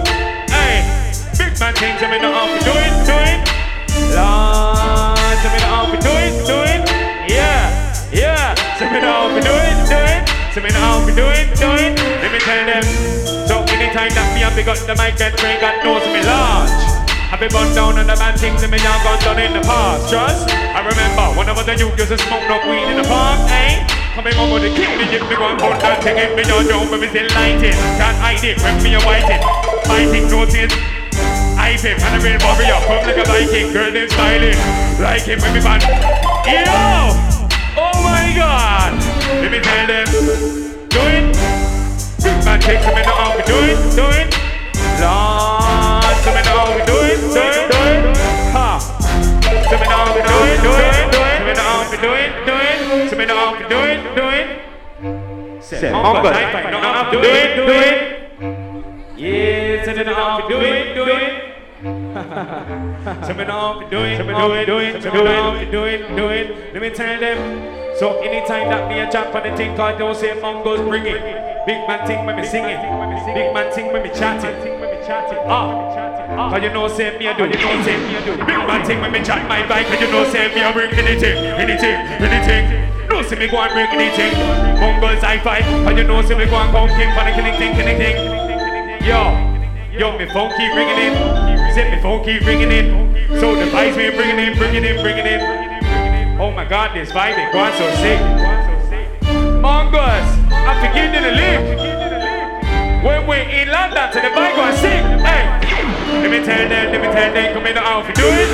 man 1.81 1.97
things, 1.97 2.03
I 2.03 2.11
mean, 2.11 2.23
know 2.23 2.33
do 2.61 2.73
it, 2.77 2.95
do 3.09 3.17
it. 3.17 3.41
Lord, 4.13 5.17
I 5.17 5.49
mean, 5.49 5.63
know 5.65 5.73
how 5.73 5.89
do 5.89 6.13
it, 6.21 6.35
do 6.45 6.57
it. 6.69 6.83
Yeah, 7.29 7.73
yeah. 8.13 8.55
So 8.77 8.85
me 8.91 9.01
know 9.01 9.13
how 9.13 9.41
do 9.41 9.41
it, 9.41 9.79
do 9.89 9.97
it. 9.97 10.23
So 10.53 10.61
me 10.61 10.69
know 10.71 10.81
how 10.81 11.01
do 11.05 11.25
it, 11.33 11.49
do 11.57 11.69
it. 11.81 11.97
Let 11.97 12.31
me 12.33 12.41
tell 12.41 12.65
them. 12.69 12.85
So 13.49 13.65
anytime 13.73 14.13
that 14.13 14.29
me 14.35 14.45
have 14.45 14.57
got 14.65 14.79
the 14.85 14.95
mic, 14.97 15.17
that 15.17 15.37
train 15.39 15.61
got 15.61 15.81
knows 15.85 16.05
me 16.13 16.21
large. 16.21 16.73
I 17.31 17.39
been 17.39 17.49
burned 17.49 17.75
down 17.75 17.97
on 17.97 18.07
the 18.11 18.19
bad 18.19 18.37
things 18.37 18.61
and 18.67 18.73
me 18.75 18.79
young 18.83 18.99
gone 19.07 19.21
done 19.23 19.39
in 19.39 19.55
the 19.55 19.63
past. 19.63 20.11
Trust? 20.11 20.51
I 20.51 20.83
remember 20.83 21.39
one 21.39 21.49
of 21.49 21.57
the 21.65 21.75
youth 21.79 21.97
used 21.97 22.11
to 22.11 22.19
smoke 22.19 22.45
no 22.51 22.59
weed 22.67 22.91
in 22.91 22.99
the 22.99 23.07
park, 23.07 23.39
eh? 23.55 23.87
Come 24.19 24.27
in, 24.27 24.35
mama, 24.37 24.59
the 24.59 24.69
kick 24.75 24.91
me 24.99 25.07
if 25.15 25.23
me 25.31 25.39
go 25.39 25.47
and 25.47 25.57
put 25.57 25.79
that 25.79 26.03
in 26.03 26.35
me, 26.35 26.43
you 26.43 26.61
don't, 26.67 26.91
but 26.91 26.99
me 26.99 27.07
still 27.07 27.31
light 27.39 27.63
it. 27.63 27.79
Can't 27.97 28.19
hide 28.19 28.43
it 28.43 28.59
when 28.61 28.83
me 28.83 28.99
a 28.99 29.01
white 29.07 29.31
it. 29.31 29.41
Fighting 29.87 30.27
notice 30.27 31.00
hype 31.71 31.87
him 31.87 31.99
and 32.03 32.15
I 32.15 32.19
will 32.19 32.39
bubble. 32.39 32.67
Come 32.87 33.07
like 33.07 33.17
a 33.17 33.25
Viking, 33.31 33.73
girl 33.73 33.93
them 33.93 34.09
styling. 34.09 34.59
Like 34.99 35.23
him 35.23 35.39
when 35.41 35.55
me 35.55 35.61
band. 35.61 35.83
Yo! 36.51 36.65
Oh 37.79 37.95
my 38.03 38.35
god! 38.35 38.99
Let 39.39 39.51
me 39.53 39.61
tell 39.61 39.87
them. 39.87 40.07
Do 40.91 41.01
it. 41.07 41.37
Big 42.23 42.45
man 42.45 42.61
takes 42.61 42.85
him 42.85 42.97
in 42.99 43.05
the 43.07 43.13
arm. 43.15 43.39
Do 43.47 43.57
it, 43.71 43.79
do 43.95 44.07
it. 44.11 44.35
Lord, 44.99 46.19
him 46.27 46.37
in 46.37 46.45
the 46.45 46.53
arm. 46.59 46.79
Do 46.87 46.97
it, 47.07 47.21
do 47.31 47.39
it, 47.39 47.71
do 47.71 47.79
it. 47.87 48.17
Ha! 48.51 48.83
Him 49.71 49.81
in 49.81 49.89
the 49.89 49.95
arm. 49.95 50.11
Do 50.11 50.35
it, 50.51 50.59
do 50.67 50.71
it, 50.75 51.07
do 51.15 51.23
it. 51.23 51.39
Him 51.41 51.49
in 51.49 51.55
the 51.55 51.63
arm. 51.63 51.87
Do 51.91 52.11
it, 52.19 52.31
do 52.47 52.55
it. 52.59 53.13
Him 53.13 53.21
in 53.21 53.29
the 53.29 53.35
arm. 53.35 53.55
Do 53.71 53.79
it, 53.79 54.01
do 54.17 54.25
it. 54.29 54.49
Say. 55.63 55.81
Do 55.81 57.19
it, 57.21 57.57
do 57.57 57.65
it. 57.71 57.99
Yes, 59.17 59.87
in 59.87 59.95
the 59.95 60.13
arm. 60.13 60.49
Do 60.49 60.61
it, 60.61 60.95
do 60.95 61.05
it. 61.05 61.50
so 61.81 63.33
me 63.33 63.49
know 63.49 63.81
do 63.89 64.05
it, 64.05 64.21
do 64.21 64.29
it. 66.29 66.75
Let 66.75 66.83
me 66.83 66.91
tell 66.91 67.19
them. 67.19 67.39
So 67.97 68.21
anytime 68.21 68.69
that 68.69 68.85
me 68.85 69.01
a 69.01 69.11
jump 69.11 69.35
on 69.35 69.49
the 69.49 69.57
thing 69.57 69.75
called 69.77 69.97
don't 69.97 70.15
say 70.15 70.39
Mungo's 70.43 70.85
bring 70.85 71.07
it. 71.09 71.25
Big 71.65 71.81
man 71.89 72.07
thing 72.07 72.27
when 72.27 72.37
me 72.37 72.45
sing 72.45 72.69
it. 72.69 72.77
Big 73.33 73.55
man 73.57 73.73
thing 73.73 73.95
when 73.95 74.03
me 74.03 74.11
chat 74.11 74.45
it. 74.45 74.61
Ah, 75.49 76.53
cause 76.53 76.63
you 76.63 76.69
know 76.69 76.87
say 76.87 77.17
me 77.17 77.29
a 77.29 77.33
do, 77.33 77.49
you 77.49 77.57
know 77.57 77.81
say 77.81 77.97
me 77.97 78.13
a 78.13 78.21
do. 78.29 78.37
Big 78.37 78.61
man 78.69 78.85
thing 78.85 79.01
when 79.01 79.13
me 79.13 79.25
chat 79.25 79.49
my 79.49 79.67
bike, 79.67 79.89
cause 79.89 80.03
you 80.05 80.13
know 80.13 80.29
say 80.29 80.53
me 80.53 80.61
a 80.61 80.71
bring 80.77 80.93
anything, 80.93 81.33
anything, 81.57 81.97
anything. 82.21 83.09
No 83.09 83.23
see 83.23 83.37
me 83.37 83.49
go 83.49 83.57
and 83.57 83.73
bring 83.73 83.89
anything. 83.89 84.37
Mungo's 84.77 85.25
Hi-Fi, 85.25 85.65
cause 85.65 85.97
you 85.97 86.05
know 86.05 86.21
say 86.21 86.37
me 86.37 86.45
go 86.45 86.61
and 86.61 86.69
come 86.77 86.93
king 86.93 87.09
for 87.17 87.25
the 87.25 87.33
killing 87.33 87.57
thing, 87.57 87.73
killing 87.73 87.97
thing. 87.97 88.21
Yo. 89.09 89.49
Yo, 90.01 90.17
me 90.17 90.25
phone 90.33 90.49
keep 90.57 90.73
ringing 90.73 90.97
in. 90.97 91.60
Zip, 91.73 91.89
me 91.91 92.03
phone 92.03 92.25
keep 92.25 92.45
ringing 92.45 92.73
in. 92.73 93.15
So 93.39 93.55
the 93.55 93.71
vibes 93.71 93.97
we 93.97 94.11
bringing 94.11 94.39
in, 94.39 94.59
bringing 94.59 94.83
in, 94.83 95.01
bringing 95.03 95.27
in. 95.27 95.41
Oh 96.41 96.51
my 96.51 96.65
God, 96.65 96.97
this 96.97 97.13
vibe 97.13 97.39
is 97.39 97.53
going 97.55 97.73
so 97.79 97.87
sick. 98.03 98.21
Mungo's, 99.63 100.27
I'm 100.51 100.77
forgetting 100.83 101.23
the 101.23 101.31
live. 101.31 103.05
When 103.05 103.27
we're 103.27 103.47
in 103.49 103.69
London, 103.71 104.11
to 104.11 104.19
the 104.21 104.35
vibe 104.35 104.57
going 104.57 104.77
sick. 104.83 104.99
Hey, 105.23 105.47
let 106.23 106.31
me 106.31 106.45
tell 106.45 106.59
them, 106.59 106.91
let 106.91 107.01
me 107.01 107.07
tell 107.07 107.33
them, 107.33 107.55
come 107.55 107.67
in 107.67 107.75
the 107.75 107.83
outfit, 107.83 108.17
do 108.17 108.27
it. 108.27 108.49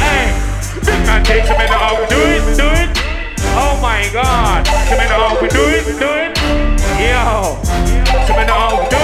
Hey, 0.00 0.32
big 0.80 1.00
man 1.04 1.22
takes 1.24 1.48
them 1.48 1.60
in 1.60 1.68
the 1.68 1.76
outfit, 1.76 2.08
do 2.08 2.20
it, 2.24 2.56
do 2.56 2.68
it. 2.72 2.88
Oh 3.52 3.78
my 3.82 4.08
God, 4.14 4.64
come 4.64 5.00
in 5.00 5.08
the 5.08 5.14
outfit, 5.14 5.50
do 5.50 5.60
it, 5.60 5.84
do 6.00 6.08
it. 6.08 6.32
Yo, 7.04 7.60
come 8.24 8.40
in 8.40 8.46
the 8.46 8.54
it, 8.54 8.90
do 8.90 8.96
it. 8.96 9.03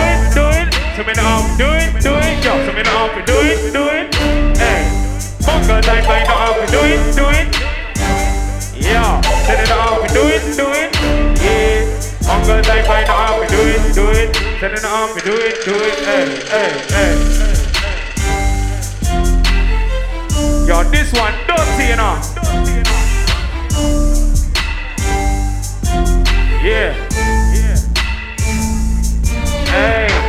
Some 1.00 1.08
in 1.08 1.16
the 1.16 1.22
arm, 1.22 1.56
do 1.56 1.64
it, 1.64 1.96
do 2.02 2.12
it, 2.12 2.44
yo. 2.44 2.52
Some 2.66 2.76
in 2.76 2.84
the 2.84 2.92
arm, 2.92 3.24
do 3.24 3.32
it, 3.40 3.72
do 3.72 3.88
it. 3.88 4.14
Hey, 4.60 4.84
bunker 5.40 5.80
time, 5.80 6.04
find 6.04 6.28
the 6.28 6.32
arm, 6.36 6.60
do 6.68 6.84
it, 6.84 7.00
do 7.16 7.24
it. 7.24 7.56
Yeah, 8.76 9.16
in 9.48 9.64
the 9.64 9.72
arm, 9.80 10.04
do 10.12 10.28
it, 10.28 10.44
do 10.60 10.68
it. 10.76 10.92
Yeah, 11.40 11.88
bunker 12.20 12.60
time, 12.60 12.84
find 12.84 13.06
the 13.08 13.12
arm, 13.16 13.48
do 13.48 13.56
it, 13.64 13.94
do 13.94 14.10
it. 14.10 14.36
In 14.62 14.74
the 14.76 14.86
arm, 14.86 15.16
do 15.24 15.32
it, 15.40 15.64
do 15.64 15.72
it. 15.72 16.04
Hey, 16.04 16.36
hey, 16.52 16.68
hey. 16.92 17.16
Yo, 20.68 20.84
this 20.90 21.12
one 21.14 21.32
dirty, 21.48 21.84
you 21.88 21.96
know. 21.96 22.20
Yeah. 26.62 26.92
Hey. 29.70 30.19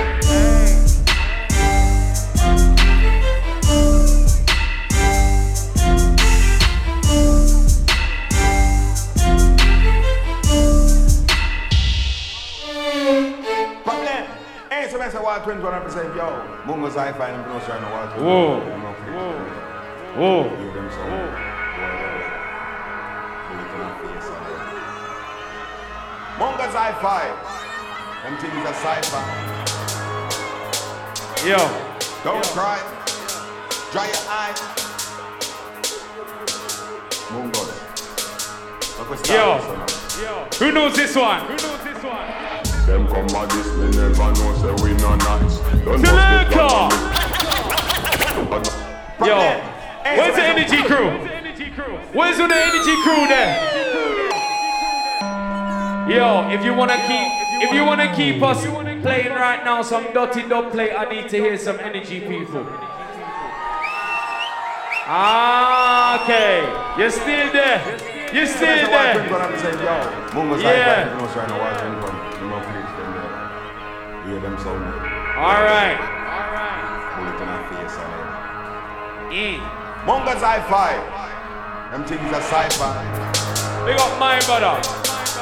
So 15.41 15.47
I 15.47 15.55
say 15.55 15.61
what 15.61 15.71
21 15.71 15.73
represent 15.73 16.15
yo. 16.15 16.27
Mungo's 16.65 16.95
Hi-Fi 16.95 17.29
and 17.29 17.43
pronounce 17.43 17.67
right 17.67 17.81
now 17.81 17.91
what. 17.93 18.09
Whoa. 18.19 18.59
Whoa. 20.15 20.43
Hear 20.43 20.71
them 20.73 20.89
so. 20.91 21.03
Mungo's 26.37 26.75
Hi-Fi. 26.75 27.25
Them 28.23 28.35
things 28.37 28.65
are 28.65 28.75
cipher. 28.81 29.23
Yo. 31.47 31.59
Don't 32.23 32.45
cry. 32.53 32.79
Dry 33.91 34.05
your 34.05 34.25
eye. 34.29 34.53
Mungo's. 37.31 37.69
Look 38.99 39.09
what's 39.09 39.29
Yo. 39.29 39.33
starting, 39.33 39.87
so 40.09 40.21
now. 40.21 40.45
Who 40.59 40.71
knows 40.71 40.95
this 40.95 41.15
one? 41.15 41.41
Who 41.41 41.55
knows 41.55 41.83
this 41.83 42.03
one? 42.03 42.50
Them 42.85 43.07
come 43.07 43.29
at 43.29 43.49
this, 43.49 43.67
me 43.77 43.89
never 43.91 44.31
know 44.33 44.53
say 44.57 44.73
we 44.83 44.93
no 44.97 45.15
nice. 45.15 45.57
Don't 45.85 45.99
Selector! 45.99 47.11
bust 48.49 48.71
the 49.19 49.25
Yo, 49.25 49.37
where's 50.17 50.35
the 50.35 50.43
energy 50.43 50.81
crew? 50.83 51.09
Where's 52.13 52.37
the 52.37 52.43
energy 52.43 52.95
crew 53.03 53.27
there? 53.27 53.53
Yo, 56.09 56.49
if 56.49 56.65
you 56.65 56.73
wanna 56.73 56.97
keep, 57.07 57.27
if 57.63 57.71
you 57.73 57.85
wanna 57.85 58.13
keep 58.15 58.41
us 58.41 58.65
playing 59.01 59.29
right 59.29 59.63
now, 59.63 59.81
some 59.81 60.11
dirty 60.11 60.41
dub 60.49 60.71
play, 60.71 60.93
I 60.93 61.09
need 61.09 61.29
to 61.29 61.37
hear 61.37 61.57
some 61.57 61.79
energy 61.79 62.19
people. 62.19 62.65
Ah, 65.13 66.23
okay, 66.23 66.63
you're 66.99 67.11
still 67.11 67.51
there. 67.53 67.81
You're 68.33 68.47
still 68.47 68.87
there. 68.89 69.27
Yeah. 70.63 72.20
Them 74.41 74.57
sound. 74.57 74.83
All 75.37 75.61
right. 75.69 75.97
Bullet 77.15 77.41
in 77.41 77.47
our 77.47 77.63
face 77.69 77.97
and 78.01 79.31
Mm. 79.31 80.05
Mungo's 80.05 80.41
Hi-Fi. 80.41 80.93
Them 81.91 82.03
things 82.05 82.33
are 82.33 82.41
cipher. 82.41 82.91
Big 83.85 83.99
up 83.99 84.17
my 84.19 84.39
brother. 84.47 84.79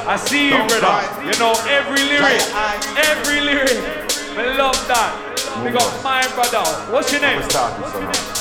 I 0.08 0.16
see 0.18 0.46
you, 0.50 0.58
Don't 0.58 0.68
brother. 0.68 1.24
You 1.26 1.38
know 1.40 1.54
every 1.70 2.04
lyric, 2.04 2.42
every 3.10 3.40
lyric. 3.42 3.80
We 4.36 4.44
love 4.58 4.76
that. 4.88 5.12
Big 5.64 5.76
up 5.76 6.04
my 6.04 6.22
brother. 6.36 6.64
What's 6.92 7.12
your 7.12 7.22
name? 7.22 8.39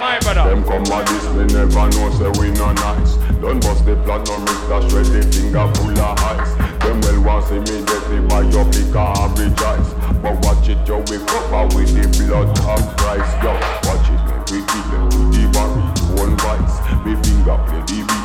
My 0.00 0.18
brother. 0.20 0.48
Them 0.48 0.64
come 0.64 0.80
at 0.96 1.06
this, 1.12 1.28
me 1.36 1.44
never 1.52 1.84
know 1.92 2.08
say 2.16 2.32
we 2.40 2.48
no 2.56 2.72
nice. 2.72 3.20
Don't 3.36 3.60
bust 3.60 3.84
the 3.84 4.00
plot, 4.00 4.24
no 4.32 4.40
mix 4.40 4.56
that 4.72 4.88
the 4.88 5.20
finger 5.28 5.68
full 5.76 5.92
of 5.92 6.16
ice. 6.24 6.56
Them 6.80 7.04
well 7.04 7.20
want 7.20 7.44
see 7.44 7.60
me 7.60 7.84
get 7.84 8.00
me 8.08 8.24
buy 8.24 8.40
your 8.48 8.64
pick 8.72 8.96
and 8.96 9.36
rejoice. 9.36 9.92
But 10.24 10.40
watch 10.40 10.72
it, 10.72 10.80
yo, 10.88 11.04
we 11.04 11.20
cover 11.28 11.68
with 11.76 11.92
the 11.92 12.08
blood 12.16 12.48
of 12.64 12.80
Christ, 12.96 13.28
yo. 13.44 13.52
Watch 13.84 14.08
it, 14.08 14.24
we 14.48 14.64
kill 14.64 14.88
them 14.88 15.04
with 15.12 15.36
the 15.36 15.44
barry, 15.52 15.84
one 16.16 16.32
vice. 16.48 16.80
Me 17.04 17.12
finger 17.20 17.60
play 17.68 17.84
the 17.84 18.00
beat, 18.00 18.19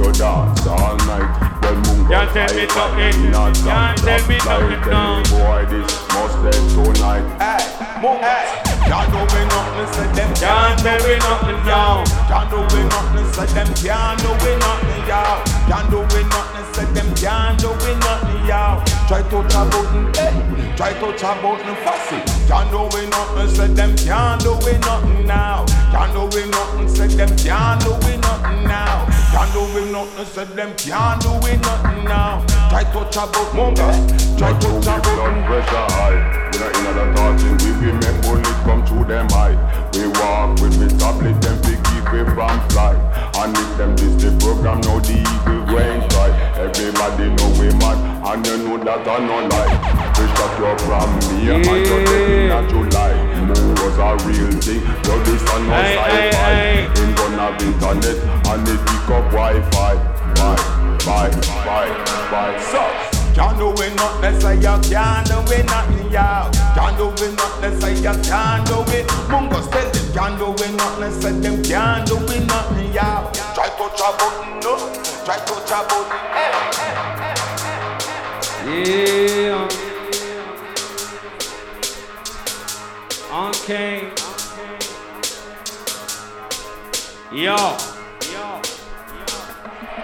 them 0.00 0.12
make 0.12 0.12
your 0.12 0.12
dance 0.12 0.66
all 0.66 0.96
night. 1.06 1.60
Well, 1.62 1.74
mungo, 1.74 2.10
Can't 2.10 2.32
tell 2.32 2.56
me 2.56 2.66
nothing. 2.66 3.30
not 3.30 3.56
Can't 3.56 3.98
tell 3.98 4.28
me 4.28 4.36
nothing, 4.38 4.90
no. 4.90 5.22
Boy, 5.30 5.66
this 5.68 6.08
must 6.08 6.56
end 6.56 6.94
tonight. 6.94 7.24
Hey, 7.38 8.00
Mungo. 8.02 8.70
Y'all 8.88 9.06
know 9.12 9.22
we 9.22 9.44
nothing, 9.46 9.92
say 9.94 10.08
them 10.18 10.34
can't 10.34 10.78
tell 10.80 10.98
me 11.06 11.16
nothing, 11.18 11.60
y'all. 11.68 12.02
Y'all 12.28 12.50
know 12.50 12.66
we 12.74 12.82
nothing, 12.88 13.32
say 13.32 13.46
them 13.54 13.70
can't 13.74 14.18
do 14.18 14.30
we 14.42 14.56
nothing, 14.58 15.06
y'all. 15.06 15.38
Y'all 15.68 15.90
know 15.90 16.02
we 16.10 16.22
nothing, 16.26 16.66
say 16.74 16.86
them 16.90 17.14
can't 17.14 17.60
do 17.60 17.68
we 17.68 17.94
nothing, 18.02 18.39
y'all. 18.50 18.82
Try 19.06 19.22
to 19.22 19.28
touch 19.30 19.54
a 19.54 19.62
button, 19.70 20.06
eh? 20.18 20.76
Try 20.76 20.92
to 20.92 21.12
touch 21.14 21.22
a 21.22 21.30
button, 21.42 21.74
fussy. 21.84 22.18
Y'all 22.48 22.66
know 22.72 22.90
we 22.94 23.06
nothing, 23.06 23.48
say 23.54 23.68
them 23.68 23.96
can't 23.96 24.42
do 24.42 24.52
we 24.66 24.72
nothing 24.86 25.26
now. 25.26 25.64
Y'all 25.92 26.12
know 26.14 26.26
we 26.34 26.42
nothing, 26.50 26.88
say 26.88 27.06
them 27.06 27.30
can't 27.38 27.80
do 27.82 27.90
we 28.04 28.16
nothing 28.18 28.62
now. 28.64 29.06
Y'all 29.32 29.48
know 29.54 29.64
we 29.74 29.82
nothing, 29.90 30.26
say 30.26 30.44
them 30.58 30.74
can't 30.76 31.22
do 31.22 31.30
we 31.42 31.56
nothing 31.62 32.04
now. 32.04 32.44
Try 32.70 32.84
to 32.84 33.00
touch 33.14 33.16
a 33.16 33.44
button, 33.54 33.78
eh? 33.78 34.38
Try 34.38 34.52
to 34.58 34.68
touch 34.82 35.06
a 35.06 35.16
button. 35.16 35.44
pressure 35.46 35.86
high. 35.94 36.18
We 36.50 36.58
not 36.58 36.76
in 36.76 36.86
other 36.90 37.08
thoughting, 37.14 37.56
we 37.62 37.70
be 37.78 37.92
make 38.02 38.18
bullet 38.22 38.46
come 38.66 38.84
through 38.86 39.04
them 39.06 39.28
eye. 39.32 39.54
We 39.94 40.06
walk 40.18 40.60
with 40.60 40.74
the 40.78 40.88
tablet, 40.98 41.40
them 41.42 41.56
to 41.62 41.79
keep 42.00 42.12
we 42.12 42.24
from 42.34 42.56
fly. 42.70 42.94
And 43.36 43.56
if 43.56 43.76
them 43.76 43.96
this 43.96 44.14
the 44.22 44.30
program, 44.40 44.80
now 44.82 44.98
the 45.00 45.20
eagle 45.20 45.66
go 45.66 45.78
and 45.78 46.02
cry. 46.12 46.30
Everybody 46.56 47.30
know 47.36 47.50
we 47.58 47.68
mad, 47.78 47.98
and 48.24 48.46
you 48.46 48.56
know 48.68 48.78
that 48.84 49.06
I 49.06 49.18
no 49.20 49.36
lie. 49.48 49.72
We 50.16 50.24
shot 50.36 50.52
you 50.60 50.72
from 50.84 51.10
me, 51.28 51.50
and 51.50 51.64
you 51.64 51.84
taking 51.84 52.50
a 52.50 52.60
July. 52.68 53.12
Moon 53.40 53.74
was 53.80 53.98
a 53.98 54.10
real 54.26 54.52
thing, 54.60 54.82
so 55.04 55.14
this 55.24 55.42
a 55.42 55.56
no 55.60 55.72
Aye, 55.72 55.96
aye, 55.96 56.30
sci-fi. 56.30 57.02
In 57.02 57.14
gun 57.14 57.32
have 57.38 57.62
internet, 57.62 58.18
and 58.48 58.66
they 58.66 58.76
pick 58.76 59.10
up 59.10 59.24
Wi-Fi. 59.32 59.94
Bye, 60.36 60.56
bye, 61.04 61.30
bye, 61.64 61.92
bye. 62.30 62.56
So, 62.70 62.82
can't 63.34 63.58
do 63.58 63.70
it 63.82 63.94
nothing, 63.96 64.40
say 64.40 64.56
you 64.56 64.76
can't 64.90 65.26
do 65.26 65.38
it 65.52 65.64
nothing, 65.66 66.10
y'all. 66.10 66.50
Can't 66.74 66.96
do 66.98 67.08
it 67.24 67.32
nothing, 67.36 67.80
say 67.80 67.94
you 67.96 68.14
can't 68.24 68.66
do 68.66 68.78
it. 68.92 69.06
Mungo 69.30 69.60
tell 69.70 69.90
them 69.90 69.99
can't 70.12 70.38
do 70.38 70.52
it 70.52 70.72
nothing, 70.74 71.12
say 71.20 71.32
them 71.40 71.62
can't 71.62 72.06
do 72.06 72.16
it 72.16 72.46
nothing, 72.46 72.92
y'all. 72.92 73.30
Try 73.54 73.68
to 73.68 73.84
a 73.84 74.12
button, 74.18 74.60
no. 74.60 74.76
Try 75.24 75.38
to 75.38 75.54
a 75.54 75.84
button, 75.88 76.18
eh, 76.34 76.50
Yeah. 78.66 79.68
Okay. 83.32 84.10
Yo. 87.32 87.56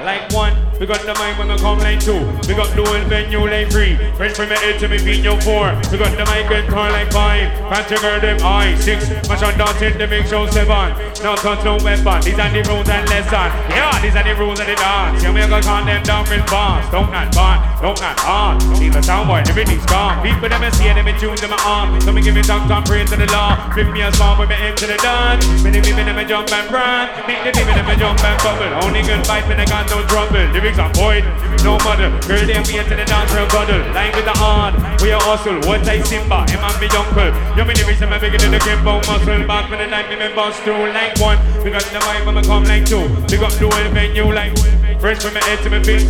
Like 0.05 0.33
one, 0.33 0.55
we 0.81 0.87
We 0.87 0.95
got 0.95 1.03
the 1.03 1.19
mic 1.19 1.35
when 1.35 1.51
I 1.51 1.59
come 1.59 1.83
like 1.83 1.99
two. 1.99 2.23
We 2.47 2.55
got 2.55 2.71
whole 2.71 3.03
venue 3.11 3.43
like 3.43 3.75
three. 3.75 3.99
Fresh 4.15 4.39
from 4.39 4.49
my 4.51 4.55
head 4.55 4.79
to 4.79 4.87
me 4.87 4.99
feet, 4.99 5.19
you 5.19 5.35
four. 5.43 5.75
We 5.91 5.99
got 5.99 6.15
the 6.15 6.23
mic 6.31 6.47
and 6.47 6.63
turn 6.71 6.95
like 6.95 7.11
five. 7.11 7.51
You 7.91 7.99
girl 7.99 8.21
them 8.23 8.39
high 8.39 8.79
six. 8.79 9.11
Mash 9.27 9.43
on 9.43 9.59
dancing 9.59 9.99
the 9.99 10.07
big 10.07 10.31
show 10.31 10.47
seven. 10.47 10.95
No 11.27 11.35
touch 11.35 11.67
no 11.67 11.75
weapon. 11.83 12.23
These 12.23 12.39
are 12.39 12.51
the 12.55 12.63
rules 12.71 12.87
and 12.87 13.03
lessons. 13.11 13.51
Yeah, 13.75 13.99
these 13.99 14.15
are 14.15 14.23
the 14.23 14.39
rules 14.39 14.63
of 14.63 14.67
the 14.71 14.79
dance. 14.79 15.27
Yeah, 15.27 15.35
we 15.35 15.43
gonna 15.43 15.59
count 15.59 15.91
them 15.91 16.03
down 16.07 16.23
real 16.31 16.47
fast. 16.47 16.93
Don't 16.95 17.11
not 17.11 17.35
fun, 17.35 17.59
don't 17.83 17.99
not 17.99 18.15
hard. 18.23 18.63
Leave 18.79 18.95
a 18.95 19.03
sound 19.03 19.27
boy, 19.27 19.43
everything's 19.43 19.87
gone. 19.91 20.23
People 20.23 20.47
them 20.47 20.63
see 20.71 20.87
them 20.87 21.09
in 21.09 21.19
tune 21.19 21.35
to 21.35 21.49
my 21.51 21.59
arm. 21.67 21.99
So 22.01 22.15
me 22.15 22.23
give 22.23 22.39
me 22.39 22.47
tongue, 22.47 22.69
tongue, 22.71 22.87
praise 22.87 23.11
to 23.11 23.17
the 23.19 23.27
law. 23.35 23.59
Flip 23.75 23.91
me 23.91 24.07
a 24.07 24.13
song 24.15 24.39
with 24.39 24.55
me 24.55 24.57
into 24.63 24.87
the 24.87 24.95
dance. 25.03 25.43
Many 25.67 25.83
people 25.83 26.07
them 26.07 26.15
a 26.15 26.23
jump 26.23 26.47
and 26.55 26.71
run. 26.71 27.11
Make 27.27 27.43
the 27.43 27.51
people 27.51 27.75
them 27.75 27.91
a 27.91 27.97
jump 27.99 28.23
and 28.23 28.39
bubble. 28.39 28.71
Only 28.87 29.03
good 29.03 29.27
fight 29.27 29.43
when 29.51 29.59
I 29.59 29.67
got 29.67 29.91
no 29.91 30.07
trouble. 30.07 30.47
Lyrics 30.67 30.83
on 30.83 30.93
point, 30.95 31.25
no 31.63 31.79
mother. 31.87 32.11
Girl, 32.27 32.43
them 32.43 32.65
we 32.67 32.75
to 32.83 32.97
the 32.99 33.05
dance 33.07 33.31
real 33.31 33.47
cuddle. 33.47 33.79
Line 33.95 34.11
with 34.17 34.25
the 34.25 34.35
hard, 34.35 34.75
we 35.01 35.13
are 35.13 35.23
hustle. 35.23 35.63
What 35.63 35.87
I 35.87 36.03
Simba, 36.03 36.43
him 36.51 36.59
and 36.59 36.81
me 36.83 36.91
uncle. 36.91 37.31
You 37.55 37.63
mean 37.63 37.79
the 37.79 37.85
reason 37.87 38.11
I'm 38.11 38.19
than 38.19 38.51
the 38.51 38.59
game 38.59 38.83
bone 38.83 38.99
muscle. 39.07 39.47
Back 39.47 39.71
when 39.71 39.79
the 39.79 39.87
night 39.87 40.11
me 40.11 40.17
me 40.17 40.35
bust 40.35 40.59
through 40.63 40.91
like 40.91 41.15
one. 41.21 41.39
We 41.63 41.71
got 41.71 41.87
the 41.87 42.03
mic 42.03 42.27
when 42.27 42.39
I 42.39 42.43
come 42.43 42.65
like 42.65 42.85
two. 42.85 43.07
We 43.31 43.39
got 43.39 43.55
the 43.55 43.71
whole 43.71 43.91
venue 43.95 44.27
like 44.27 44.59
fresh 44.99 45.23
from 45.23 45.35
my 45.35 45.45
head 45.47 45.63
to 45.63 45.71
my 45.71 45.79
feet. 45.87 46.03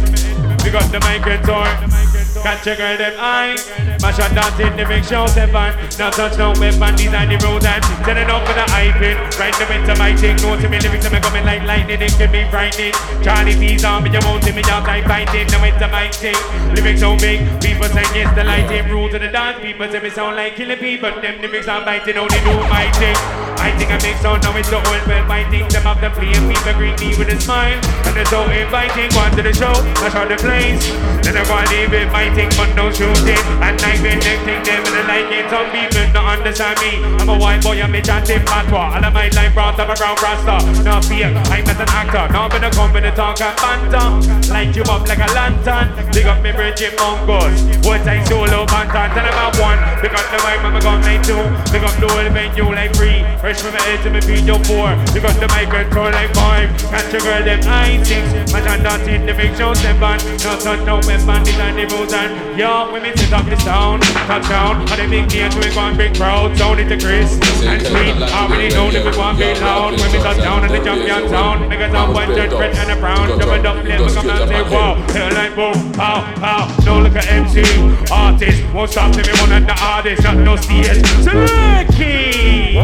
We 0.65 0.73
got 0.73 0.89
the 0.89 1.05
mic 1.05 1.21
tour. 1.45 2.16
Catch 2.47 2.69
a 2.69 2.77
girl 2.77 2.97
them 2.97 3.15
eye. 3.19 3.59
Mash 3.99 4.23
and 4.23 4.31
dance 4.39 4.61
in 4.63 4.77
the 4.79 4.87
big 4.87 5.03
show 5.03 5.27
seven. 5.27 5.75
Now 5.99 6.15
touch 6.15 6.39
no 6.39 6.55
weapon, 6.55 6.95
are 6.95 7.27
the 7.27 7.35
rules 7.43 7.67
and 7.67 7.83
Turning 8.07 8.31
up 8.31 8.47
for 8.47 8.55
the 8.55 8.63
hyping. 8.71 9.19
Right 9.35 9.51
the 9.59 9.67
winter 9.67 9.99
my 9.99 10.15
thing. 10.15 10.39
No 10.39 10.55
to 10.55 10.69
me 10.71 10.79
lyrics 10.79 11.11
me 11.11 11.19
coming 11.19 11.43
like 11.43 11.67
lightning. 11.67 11.99
It 11.99 12.15
can 12.15 12.31
be 12.31 12.47
frightening. 12.47 12.95
Charlie 13.27 13.59
P's 13.59 13.83
on 13.83 14.05
me, 14.05 14.15
you 14.15 14.23
won't 14.23 14.45
see 14.45 14.55
me 14.55 14.63
outside 14.71 15.03
fighting. 15.11 15.51
The 15.51 15.59
winter 15.59 15.91
my 15.91 16.07
thing. 16.07 16.39
Lyrics 16.71 17.01
so 17.03 17.19
big. 17.19 17.43
People 17.59 17.91
say 17.91 18.07
yes, 18.15 18.31
the 18.39 18.45
lighting. 18.45 18.87
Rules 18.95 19.11
of 19.15 19.27
the 19.27 19.29
dance. 19.35 19.59
People 19.59 19.91
say 19.91 19.99
me 19.99 20.11
sound 20.11 20.37
like 20.37 20.55
killing 20.55 20.79
people. 20.79 21.11
Them 21.19 21.43
lyrics 21.43 21.67
are 21.67 21.83
biting. 21.83 22.15
Oh, 22.15 22.31
Only 22.31 22.39
do 22.47 22.55
my 22.71 22.87
thing. 22.95 23.19
I 23.59 23.75
think 23.75 23.91
I 23.91 23.99
make 24.07 24.23
sound 24.23 24.47
now 24.47 24.55
it's 24.55 24.71
the 24.71 24.79
old 24.79 24.87
well 24.87 25.27
fighting. 25.27 25.67
Them 25.67 25.87
up 25.91 25.99
the 25.99 26.15
play 26.15 26.31
and 26.31 26.47
people 26.47 26.75
greet 26.79 26.95
me 27.03 27.11
with 27.19 27.35
a 27.35 27.41
smile. 27.43 27.83
And 28.07 28.15
they're 28.15 28.31
so 28.31 28.47
inviting. 28.47 29.11
Go 29.11 29.27
to 29.35 29.43
the 29.43 29.51
show. 29.51 29.75
I 29.99 30.15
show 30.15 30.23
the 30.31 30.39
place. 30.39 30.87
Then 31.27 31.35
I 31.35 31.43
go 31.43 31.59
and 31.59 31.71
leave 31.75 31.91
it 31.91 32.07
fighting, 32.37 32.51
but 32.57 32.75
no 32.77 32.91
shooting. 32.93 33.41
And 33.65 33.81
I 33.81 33.97
been 34.03 34.21
thing 34.21 34.63
them 34.63 34.85
and 34.85 34.97
I 34.97 35.03
like 35.09 35.33
it. 35.33 35.49
Some 35.49 35.69
people 35.73 36.13
don't 36.13 36.27
understand 36.27 36.79
me. 36.81 37.01
I'm 37.21 37.29
a 37.29 37.39
white 37.39 37.63
boy, 37.63 37.81
I'm 37.81 37.95
a 37.95 38.03
chanting 38.03 38.45
patois. 38.45 38.97
All 38.97 39.05
of 39.05 39.13
my 39.15 39.29
life 39.29 39.55
brought 39.55 39.79
up 39.81 39.89
around 39.89 40.21
Rasta. 40.21 40.57
No 40.85 41.01
fear, 41.01 41.33
I'm 41.33 41.65
not 41.65 41.81
an 41.81 41.89
actor. 41.89 42.33
Now 42.33 42.49
I'm 42.49 42.93
gonna 42.93 43.09
a 43.09 43.13
talk 43.15 43.41
and 43.41 43.57
banter. 43.57 44.53
Light 44.53 44.77
you 44.77 44.83
up 44.85 45.09
like 45.09 45.19
a 45.19 45.29
lantern. 45.33 46.13
Dig 46.13 46.27
up 46.27 46.43
me 46.43 46.53
Bridget 46.53 46.95
Mungo's. 46.99 47.57
What 47.87 48.07
I 48.07 48.23
solo 48.25 48.67
banter. 48.67 49.07
Tell 49.15 49.25
them 49.25 49.37
I 49.37 49.49
one. 49.57 49.81
Pick 50.01 50.13
up 50.13 50.27
the 50.31 50.39
mic, 50.45 50.61
I'ma 50.61 50.81
come 50.81 51.03
like 51.03 51.23
two. 51.25 51.41
Pick 51.73 51.83
up 51.83 51.95
the 52.01 52.09
whole 52.09 52.31
venue 52.31 52.69
like 52.73 52.93
three. 52.95 53.25
Fresh 53.41 53.61
from 53.63 53.73
my 53.73 53.81
head 53.81 54.03
to 54.05 54.11
my 54.11 54.21
feet, 54.21 54.45
yo 54.45 54.57
four. 54.69 54.93
Pick 55.13 55.25
up 55.25 55.37
the 55.41 55.49
mic 55.55 55.73
and 55.73 55.89
throw 55.93 56.11
like 56.11 56.33
five. 56.35 56.69
Catch 56.93 57.15
a 57.15 57.19
girl, 57.25 57.43
them 57.43 57.61
I 57.65 58.03
six. 58.05 58.53
My 58.53 58.61
I'm 58.67 58.83
not 58.83 59.01
in 59.09 59.25
the 59.25 59.33
big 59.33 59.57
show 59.57 59.73
seven. 59.75 60.19
No 60.45 60.53
touch, 60.59 60.83
no 60.85 61.01
weapon, 61.07 61.43
are 61.47 61.73
the 61.73 61.85
rules 61.95 62.13
and 62.13 62.26
yo, 62.57 62.91
when 62.93 63.03
we 63.03 63.15
set 63.17 63.33
up 63.33 63.45
the 63.47 63.57
sound, 63.57 64.03
touchdown, 64.03 64.81
and 64.81 65.01
the 65.01 65.07
big 65.09 65.29
dance, 65.29 65.55
we 65.57 65.75
want 65.77 65.97
big 65.97 66.15
crowd, 66.15 66.57
sound 66.57 66.81
it 66.81 66.89
to 66.89 66.97
Chris 66.99 67.39
and 67.63 67.83
sweet. 67.83 68.17
Already 68.33 68.75
know 68.75 68.91
that 68.91 69.05
we 69.05 69.17
want 69.17 69.39
big 69.39 69.59
loud 69.61 69.93
we 69.93 69.99
touch 69.99 70.39
down 70.39 70.65
in 70.65 70.73
the 70.73 70.79
champion 70.83 71.29
sound. 71.29 71.69
Make 71.69 71.81
us 71.81 71.95
on 71.95 72.13
one 72.15 72.29
turn 72.29 72.51
red 72.51 72.77
and 72.77 72.91
a 72.93 72.97
brown, 72.97 73.39
double 73.39 73.67
up, 73.67 73.85
let 73.85 73.85
me 73.85 74.15
come 74.15 74.31
and 74.31 74.49
say 74.49 74.63
wow, 74.71 74.95
hell 75.13 75.33
like 75.35 75.55
boom, 75.55 75.93
pow, 75.93 76.23
pow. 76.37 76.85
No 76.85 77.01
look 77.01 77.17
at 77.17 77.27
MC, 77.29 77.63
artist, 78.11 78.63
won't 78.75 78.91
stop 78.91 79.13
till 79.13 79.27
me 79.27 79.33
one 79.41 79.53
of 79.53 79.67
the 79.67 79.77
artists, 79.83 80.25
not 80.25 80.37
no 80.37 80.57
CS. 80.57 80.99
Slicky, 81.25 82.75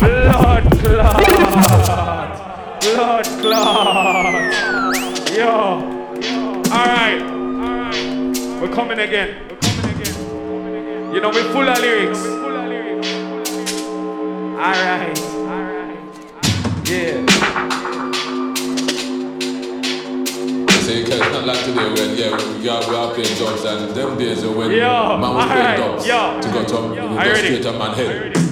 Lord 0.00 0.64
Claude, 0.80 1.42
Lord 2.96 3.26
Claude, 3.40 4.52
yo. 5.36 5.92
All 6.72 6.86
right. 6.86 7.41
We're 8.62 8.72
coming 8.72 9.00
again. 9.00 9.48
We're 9.50 9.56
coming 9.56 10.00
again. 10.00 10.14
We're 10.24 10.38
coming 10.38 10.76
again. 10.76 11.12
You 11.14 11.20
know, 11.20 11.30
we're 11.30 11.50
full 11.52 11.68
of 11.68 11.78
lyrics. 11.80 12.24
Alright. 14.54 15.18
Yeah. 16.88 17.26
So 20.78 20.92
you 20.92 21.04
can 21.06 21.18
not 21.32 21.44
like 21.44 21.64
today 21.64 21.90
when 21.90 22.16
yeah 22.16 22.36
we 22.60 22.68
are, 22.68 22.88
we 22.88 22.94
are 22.94 23.12
playing 23.14 23.36
jobs 23.36 23.64
and 23.64 23.90
them 23.96 24.16
days 24.16 24.44
when 24.46 24.70
Yo, 24.70 25.18
man 25.18 25.34
was 25.34 25.46
playing 25.46 25.66
alright, 25.66 25.78
jobs 25.78 26.06
yo. 26.06 26.40
to 26.40 26.48
go 26.48 26.64
to 26.64 26.94
you 26.94 27.00
know, 27.00 27.18
I 27.18 27.24
go 27.24 27.30
ready. 27.32 27.46
straight 27.48 27.62
to 27.64 27.72
man 27.72 27.94
head. 27.94 28.51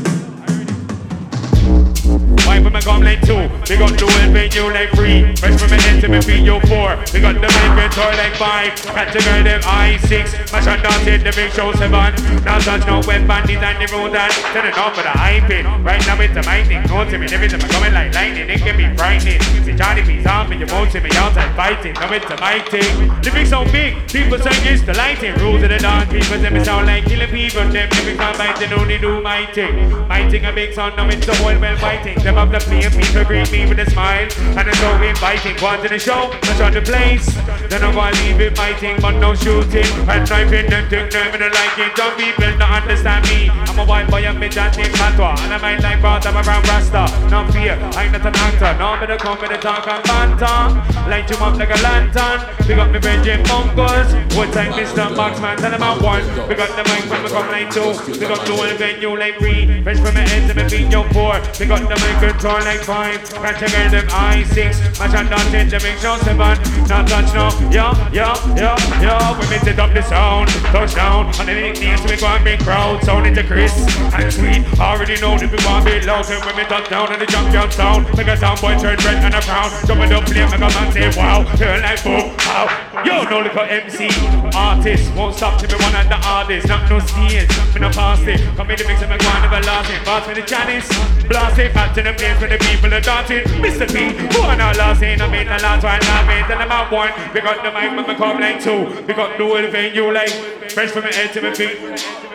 Why 2.44 2.58
I 2.58 2.80
come 2.80 3.02
like 3.02 3.20
two? 3.22 3.48
We 3.68 3.76
got 3.76 3.92
the 3.92 4.08
whole 4.08 4.32
venue 4.32 4.72
like 4.72 4.90
three. 4.96 5.36
Fresh 5.36 5.60
from 5.60 5.70
my 5.70 5.80
head 5.80 6.00
to 6.00 6.08
my 6.08 6.20
feet, 6.20 6.44
yo 6.44 6.60
four. 6.66 6.96
We 7.12 7.20
got 7.20 7.36
the 7.36 7.46
and 7.46 7.92
toy 7.92 8.12
like 8.16 8.34
five. 8.40 8.72
Catch 8.96 9.16
a 9.16 9.20
girl, 9.20 9.44
them 9.44 9.60
I 9.64 9.96
six. 10.08 10.32
My 10.52 10.58
and 10.58 10.82
dance 10.82 11.06
in 11.06 11.20
the 11.24 11.32
big 11.32 11.52
show 11.52 11.72
seven. 11.76 12.16
Now 12.44 12.58
touch 12.58 12.86
no 12.88 13.04
weapon, 13.04 13.46
these 13.46 13.60
and 13.60 13.76
the 13.76 13.86
road 13.92 14.16
and 14.16 14.32
turn 14.52 14.66
it 14.66 14.76
off 14.76 14.96
for 14.96 15.02
the 15.02 15.12
hyping. 15.12 15.64
Right 15.84 16.00
now 16.08 16.20
it's 16.20 16.36
a 16.36 16.42
my 16.48 16.64
thing. 16.64 16.82
Go 16.88 17.04
to 17.04 17.18
me, 17.18 17.26
every 17.30 17.48
time 17.48 17.60
I 17.62 17.68
coming 17.68 17.92
like 17.92 18.14
lightning. 18.14 18.48
It 18.48 18.60
can 18.64 18.76
be 18.76 18.88
frightening. 18.96 19.40
See 19.64 19.76
Johnny 19.76 20.02
be 20.02 20.18
me, 20.18 20.56
you 20.56 20.66
won't 20.72 20.90
see 20.90 21.00
me 21.00 21.10
outside 21.20 21.54
fighting. 21.54 21.94
Now 21.94 22.12
it's 22.12 22.30
a 22.30 22.36
my 22.40 22.58
thing. 22.72 22.90
Lyrics 23.22 23.50
so 23.50 23.64
big, 23.70 23.94
people 24.08 24.38
say 24.38 24.56
it's 24.72 24.82
the 24.82 24.94
lighting. 24.94 25.34
Rules 25.36 25.62
of 25.62 25.68
the 25.68 25.78
dance, 25.78 26.10
people 26.10 26.38
me 26.50 26.64
sound 26.64 26.86
like 26.86 27.04
killing 27.04 27.28
people. 27.28 27.68
Them 27.68 27.88
lyrics 27.92 28.20
are 28.20 28.34
biting, 28.34 28.72
only 28.72 28.98
do 28.98 29.20
my 29.20 29.46
thing. 29.52 29.76
My 30.08 30.28
thing 30.28 30.44
a 30.44 30.52
big 30.52 30.72
sound, 30.72 30.96
now 30.96 31.08
it's 31.08 31.26
the 31.26 31.34
whole 31.36 31.58
well 31.60 31.76
fighting. 31.76 32.09
Them 32.16 32.38
up 32.38 32.50
the 32.50 32.58
play 32.58 32.82
and 32.82 32.94
people 32.94 33.24
greet 33.24 33.50
me 33.52 33.66
with 33.66 33.78
a 33.78 33.90
smile. 33.90 34.28
And 34.58 34.68
it's 34.68 34.78
so 34.78 34.90
inviting. 35.02 35.56
Go 35.56 35.66
on 35.66 35.82
to 35.82 35.88
the 35.88 35.98
show, 35.98 36.30
let's 36.46 36.60
on 36.60 36.72
the 36.72 36.82
place. 36.82 37.26
Then 37.70 37.84
I'm 37.84 37.94
gonna 37.94 38.16
leave 38.22 38.40
it 38.40 38.56
fighting, 38.56 38.96
but 39.00 39.18
no 39.18 39.34
shooting. 39.34 39.86
And 40.08 40.28
knifing 40.28 40.70
them 40.70 40.88
thing, 40.88 41.08
them 41.10 41.34
and 41.34 41.44
I 41.44 41.48
like 41.48 41.78
it. 41.78 41.96
Some 41.96 42.16
people 42.16 42.50
don't 42.58 42.62
understand 42.62 43.28
me. 43.28 43.50
I'm 43.50 43.78
a 43.78 43.84
white 43.84 44.10
boy, 44.10 44.26
I'm 44.26 44.42
a 44.42 44.48
chanting 44.48 44.90
patois. 44.92 45.38
And 45.44 45.54
I 45.54 45.58
might 45.58 45.82
like 45.82 46.00
brought 46.00 46.26
up 46.26 46.34
around 46.34 46.66
Rasta. 46.66 47.06
No 47.30 47.46
fear, 47.52 47.78
I'm 47.94 48.10
not 48.10 48.26
an 48.26 48.34
actor. 48.34 48.72
No, 48.78 48.96
I'm 48.96 49.00
gonna 49.00 49.18
come 49.18 49.38
with 49.40 49.52
a 49.52 49.58
talk 49.58 49.86
and 49.86 50.02
banter. 50.02 50.80
Light 51.08 51.30
you 51.30 51.36
up 51.36 51.56
like 51.56 51.70
a 51.70 51.80
lantern. 51.82 52.38
Pick 52.66 52.78
up 52.78 52.92
the 52.92 53.00
Benjamin 53.00 53.46
Mungo's. 53.46 54.10
What 54.34 54.52
time, 54.52 54.72
Mr. 54.72 55.14
Marksman? 55.14 55.58
Tell 55.58 55.70
them 55.70 55.82
I'm 55.82 56.02
one. 56.02 56.22
We 56.48 56.54
got 56.54 56.74
the 56.74 56.82
mic 56.90 57.06
when 57.10 57.22
we 57.22 57.28
come 57.28 57.48
like 57.48 57.70
two. 57.70 57.94
We 58.18 58.26
got 58.26 58.44
the 58.46 58.52
whole 58.56 58.74
venue 58.76 59.16
like 59.16 59.38
three. 59.38 59.82
Fresh 59.82 60.00
from 60.00 60.14
my 60.14 60.26
head 60.26 60.48
to 60.48 60.54
my 60.54 60.68
feet, 60.68 60.90
yo 60.90 61.02
four. 61.14 61.38
We 61.58 61.66
got 61.66 61.86
the 61.86 61.99
mic 62.00 62.22
and 62.22 62.40
tour 62.40 62.60
like 62.60 62.80
five. 62.80 63.20
Catch 63.30 63.62
a 63.62 63.68
girl, 63.70 63.90
them 63.90 64.08
I 64.10 64.42
six. 64.44 64.80
Match 64.98 65.14
and 65.14 65.28
dance 65.28 65.54
in 65.54 65.68
the 65.68 65.78
big 65.78 65.96
show 65.98 66.16
seven. 66.24 66.56
Not 66.88 67.06
touch 67.08 67.30
no. 67.34 67.48
Yo, 67.70 67.92
yo, 68.12 68.34
yo, 68.56 68.72
yo. 69.00 69.14
We 69.38 69.44
mix 69.48 69.66
it 69.66 69.78
up 69.78 69.92
the 69.92 70.02
sound. 70.02 70.48
Touchdown. 70.72 71.32
And 71.38 71.48
then 71.48 71.58
it 71.58 71.76
dance, 71.76 72.02
we 72.04 72.16
go 72.16 72.26
and 72.26 72.44
big 72.44 72.60
crowd. 72.60 73.02
Sound 73.04 73.26
into 73.26 73.42
Chris 73.44 73.72
and 74.14 74.32
sweet. 74.32 74.62
Already 74.80 75.20
know 75.20 75.38
that 75.38 75.50
we 75.50 75.58
want 75.64 75.84
big 75.84 76.04
loud. 76.04 76.28
And 76.30 76.44
when 76.44 76.56
we 76.56 76.64
touch 76.64 76.88
down 76.88 77.12
and 77.12 77.20
the 77.20 77.26
champion 77.26 77.70
sound. 77.70 78.06
Make 78.16 78.28
a 78.28 78.36
sound 78.36 78.60
boy 78.60 78.76
turn 78.78 78.96
red 79.04 79.22
and 79.24 79.34
a 79.34 79.40
brown. 79.44 79.70
Jump 79.86 80.00
it 80.00 80.12
up, 80.12 80.24
play, 80.24 80.44
make 80.44 80.60
a 80.60 80.68
man 80.68 80.88
say 80.92 81.08
wow. 81.16 81.44
Turn 81.56 81.82
like 81.82 82.02
boom, 82.02 82.32
wow. 82.48 82.66
Yo, 83.04 83.24
no 83.28 83.40
little 83.40 83.64
MC. 83.64 84.08
Artist 84.54 85.14
won't 85.14 85.34
stop 85.34 85.60
till 85.60 85.68
me 85.68 85.76
one 85.84 85.96
of 85.96 86.08
the 86.08 86.18
artists. 86.26 86.68
Not 86.68 86.88
no 86.90 86.98
stage. 87.00 87.48
Me 87.74 87.80
no 87.80 87.90
pass 87.90 88.20
it. 88.26 88.40
Come 88.56 88.70
in 88.70 88.76
the 88.76 88.84
mix 88.84 89.02
and 89.02 89.10
me 89.10 89.16
go 89.18 89.28
on 89.28 89.44
everlasting. 89.44 90.00
Pass 90.04 90.26
me 90.28 90.34
the 90.34 90.42
chalice. 90.42 90.88
Blast 91.28 91.58
it 91.58 91.72
back 91.90 92.04
to 92.04 92.10
the 92.10 92.16
place 92.16 92.40
where 92.40 92.50
the 92.50 92.58
people 92.64 92.92
are 92.94 93.00
dancing. 93.00 93.44
Mr. 93.62 93.86
P, 93.88 94.14
who 94.34 94.42
are 94.42 94.56
not 94.56 94.76
last 94.76 95.02
in? 95.02 95.20
I 95.20 95.30
mean 95.30 95.46
the 95.46 95.58
last 95.58 95.82
one, 95.82 95.98
I 96.02 96.26
mean 96.28 96.48
then 96.48 96.58
I'm 96.58 96.70
out 96.70 96.90
one. 96.92 97.12
We 97.34 97.40
got 97.40 97.62
the 97.62 97.70
mic 97.72 98.06
we 98.06 98.14
come 98.14 98.40
like 98.40 98.62
two. 98.62 99.04
We 99.06 99.14
got 99.14 99.36
the 99.38 99.44
whole 99.44 99.70
venue 99.70 100.12
like 100.12 100.30
fresh 100.70 100.90
from 100.90 101.04
my 101.04 101.12
head 101.12 101.32
to 101.34 101.42
my 101.42 101.54
feet. 101.54 101.78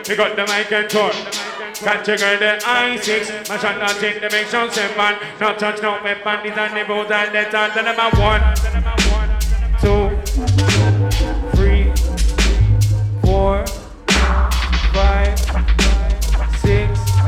We 0.08 0.16
got 0.16 0.36
the 0.36 0.44
mic 0.44 0.72
and 0.72 0.90
tour. 0.90 1.12
Catch 1.76 2.08
a 2.08 2.18
girl 2.18 2.40
the 2.40 2.62
I 2.66 2.98
six. 2.98 3.50
My 3.50 3.58
shot 3.58 3.80
not 3.80 3.96
take 4.00 4.22
the 4.22 4.30
big 4.30 4.48
seven. 4.48 5.16
Not 5.40 5.60
touch 5.60 5.82
no 5.82 6.00
weapon. 6.04 6.44
These 6.44 6.58
are 6.58 6.70
the 6.70 6.84
and 6.84 7.34
let's 7.34 7.56
on. 7.56 7.72
Then 7.76 7.88
I'm 7.88 8.00
out 8.00 8.18
one. 8.20 8.42
Two. 9.80 10.10
Three. 11.56 11.92
Four. 13.22 13.85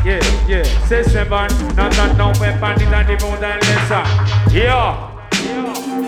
Yeah, 0.08 0.48
yeah. 0.48 0.64
Say 0.88 1.04
seven. 1.04 1.52
Not 1.76 1.92
touch 1.92 2.16
no 2.16 2.32
weapon. 2.40 2.64
Are 2.64 3.04
the 3.04 3.18
rules 3.26 3.44
and 3.44 3.62
let's. 3.62 4.54
Yeah. 4.54 5.12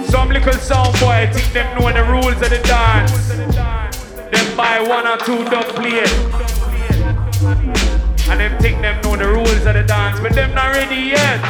Some 0.05 0.29
little 0.29 0.53
sound 0.53 0.97
boy 1.01 1.29
think 1.33 1.51
them 1.51 1.77
know 1.77 1.91
the 1.91 2.05
rules 2.05 2.41
of 2.41 2.49
the 2.49 2.61
dance. 2.63 3.27
Them 3.27 4.55
buy 4.55 4.79
one 4.79 5.05
or 5.05 5.17
two 5.17 5.43
dub 5.49 5.65
plate. 5.75 6.07
And 8.29 8.39
them 8.39 8.57
think 8.61 8.81
them 8.81 9.01
know 9.01 9.17
the 9.17 9.27
rules 9.27 9.65
of 9.65 9.73
the 9.73 9.83
dance, 9.83 10.21
but 10.21 10.31
them 10.31 10.55
not 10.55 10.75
ready 10.75 10.95
yet. 11.17 11.43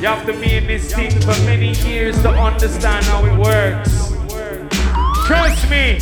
You 0.00 0.08
have 0.08 0.26
to 0.26 0.32
be 0.32 0.56
in 0.56 0.66
this 0.66 0.92
thing 0.92 1.12
for 1.20 1.38
many 1.46 1.70
years 1.86 2.20
to 2.22 2.30
understand 2.30 3.06
how 3.06 3.24
it 3.24 3.38
works. 3.38 4.10
Trust 5.24 5.70
me. 5.70 6.00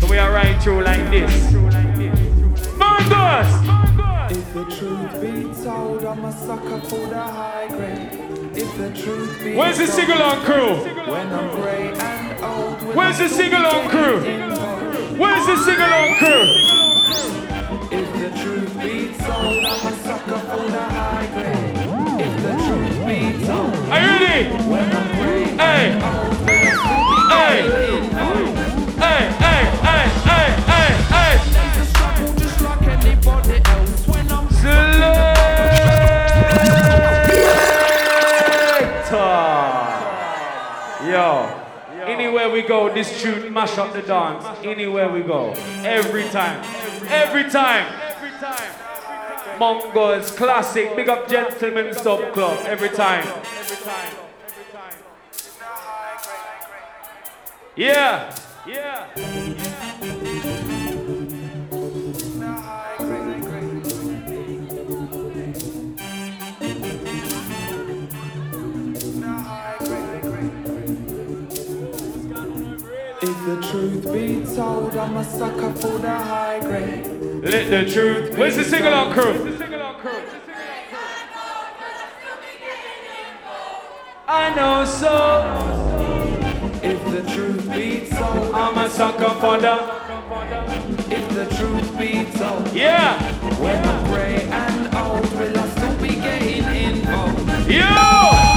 So 0.00 0.06
we 0.06 0.18
are 0.18 0.30
right 0.30 0.62
through 0.62 0.84
like 0.84 1.10
this. 1.10 1.59
If 3.12 4.54
the 4.54 4.64
truth 4.66 5.20
be 5.20 5.42
told, 5.64 6.04
I'm 6.04 6.24
a 6.24 6.32
sucker 6.32 6.80
for 6.82 7.06
the 7.08 7.20
high 7.20 7.66
grade. 7.68 8.56
If 8.56 8.76
the 8.78 8.90
truth 9.02 9.42
be 9.42 9.56
Where's 9.56 9.78
the 9.78 9.86
sing-along 9.88 10.42
crew? 10.44 10.74
When 11.10 11.32
I'm 11.32 11.50
grey 11.60 11.88
and 11.92 12.44
old, 12.44 12.94
Where's 12.94 13.18
the 13.18 13.28
sing-along 13.28 13.88
crew? 13.88 14.20
Where's 15.18 15.46
the 15.46 15.56
sing-along 15.56 16.14
crew? 16.18 16.46
If 17.98 18.12
the 18.12 18.30
truth 18.42 18.78
be 18.80 19.12
told, 19.24 19.64
I'm 19.64 19.86
a 19.86 19.96
sucker 20.04 20.38
for 20.38 20.70
the 20.70 20.80
high 20.80 21.26
grade. 21.34 21.76
If 22.20 22.42
the 22.42 22.52
truth 22.64 23.06
be 23.06 23.44
told, 23.44 23.74
Are 23.90 24.00
you 24.00 24.06
ready? 24.06 24.42
when 24.70 24.86
I'm 24.96 25.08
grey 25.18 25.44
Hey! 25.56 25.90
and 25.90 26.04
old, 26.04 26.38
will 26.46 26.48
I 26.48 26.78
still 26.78 27.04
be 27.10 27.16
Hey! 27.34 27.58
getting 27.66 28.18
old? 28.20 28.56
Hey, 29.00 29.18
hey, 29.18 29.38
hey, 29.40 29.64
hey, 29.64 29.69
go, 42.70 42.88
this 42.94 43.20
tune 43.20 43.52
mash 43.52 43.76
up 43.78 43.92
the 43.92 44.00
dance. 44.02 44.44
Anywhere 44.62 45.10
we 45.10 45.22
go. 45.22 45.50
Every 45.82 46.22
time. 46.28 46.62
Every 47.08 47.42
time. 47.50 47.86
Mungo's 49.58 50.30
classic. 50.30 50.94
Big 50.94 51.08
up 51.08 51.28
Gentlemen 51.28 51.92
Sub 51.92 52.32
Club. 52.32 52.56
Every 52.66 52.90
time. 52.90 53.26
Yeah. 57.74 58.32
Yeah. 58.68 59.59
Be 74.12 74.44
told, 74.54 74.96
I'm 74.96 75.16
a 75.16 75.24
sucker 75.24 75.72
for 75.74 75.98
the 75.98 76.10
high 76.10 76.60
grade. 76.60 77.06
Let 77.44 77.70
the 77.70 77.90
truth. 77.90 78.36
Where's 78.36 78.56
the 78.56 78.64
sing 78.64 78.84
along 78.84 79.12
crew? 79.12 79.56
I 84.28 84.54
know 84.54 84.84
so. 84.84 85.10
If 86.82 87.04
the 87.04 87.22
truth 87.32 87.70
be 87.72 88.08
told, 88.08 88.54
I'm 88.54 88.78
a 88.78 88.88
sucker 88.90 89.30
for 89.40 89.58
the. 89.58 90.00
If 91.14 91.28
the 91.34 91.46
truth 91.56 91.98
be 91.98 92.24
told, 92.38 92.72
Yeah. 92.72 93.18
when 93.60 93.84
I'm 93.84 94.04
grey 94.06 94.42
and 94.42 94.94
old, 94.94 95.30
will 95.32 95.58
I 95.58 95.68
still 95.68 95.96
be 95.98 96.14
getting 96.14 96.64
involved? 96.64 97.68
Yo! 97.70 98.49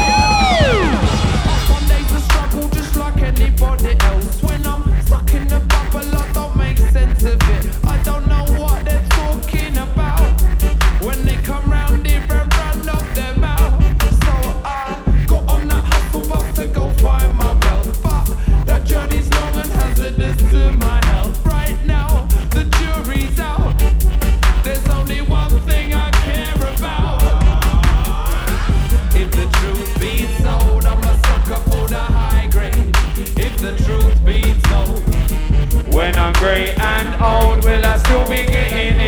When 35.94 36.16
I'm 36.16 36.34
grey 36.34 36.74
and 36.74 37.10
old, 37.22 37.64
will 37.64 37.86
I 37.86 37.98
still 38.00 38.28
be 38.28 38.44
getting 38.52 39.03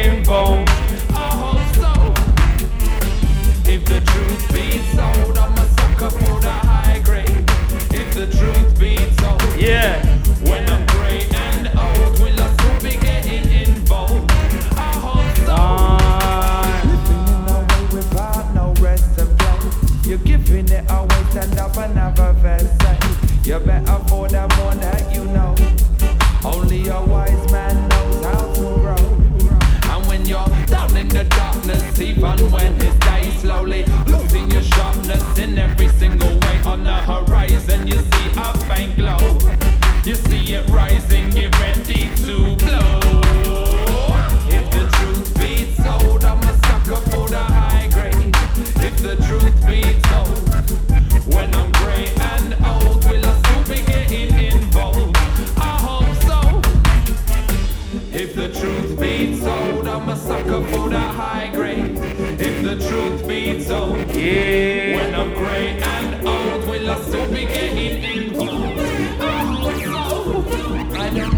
the 63.27 63.33
truth 63.33 63.57
be 63.57 63.65
told, 63.65 64.15
Yeah. 64.15 64.97
when 64.97 65.15
I'm 65.15 65.33
grey 65.33 65.79
and 65.81 66.27
old, 66.27 66.67
will 66.67 66.89
I 66.89 67.01
still 67.01 67.27
be 67.29 67.45
getting 67.45 68.03
involved? 68.03 68.79
I 69.21 69.23
hope 69.53 70.49
so. 70.51 70.75
I 70.95 71.09
know. 71.09 71.31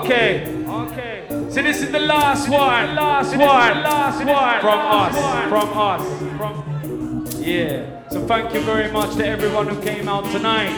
Okay. 0.00 0.64
Okay. 0.68 1.22
So 1.50 1.62
this 1.62 1.82
is 1.82 1.90
the 1.90 2.00
last 2.00 2.48
one. 2.48 2.86
The 2.88 2.94
Last 2.94 3.30
one. 3.36 3.82
Last 3.82 4.24
one. 4.24 4.60
From 4.60 4.78
us. 4.78 5.16
From 5.48 5.68
us. 5.78 6.02
From. 6.36 6.54
Yeah. 7.42 8.08
So 8.10 8.26
thank 8.26 8.52
you 8.54 8.60
very 8.60 8.90
much 8.92 9.16
to 9.16 9.26
everyone 9.26 9.68
who 9.68 9.80
came 9.82 10.08
out 10.08 10.24
tonight. 10.26 10.72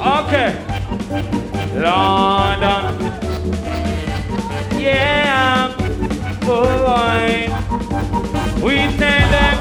Okay. 0.00 0.54
London. 1.74 3.27
Yeah. 4.78 5.74
Oh, 6.44 6.70
boy. 6.86 7.50
We 8.64 8.76
tell 8.96 9.28
them. 9.34 9.56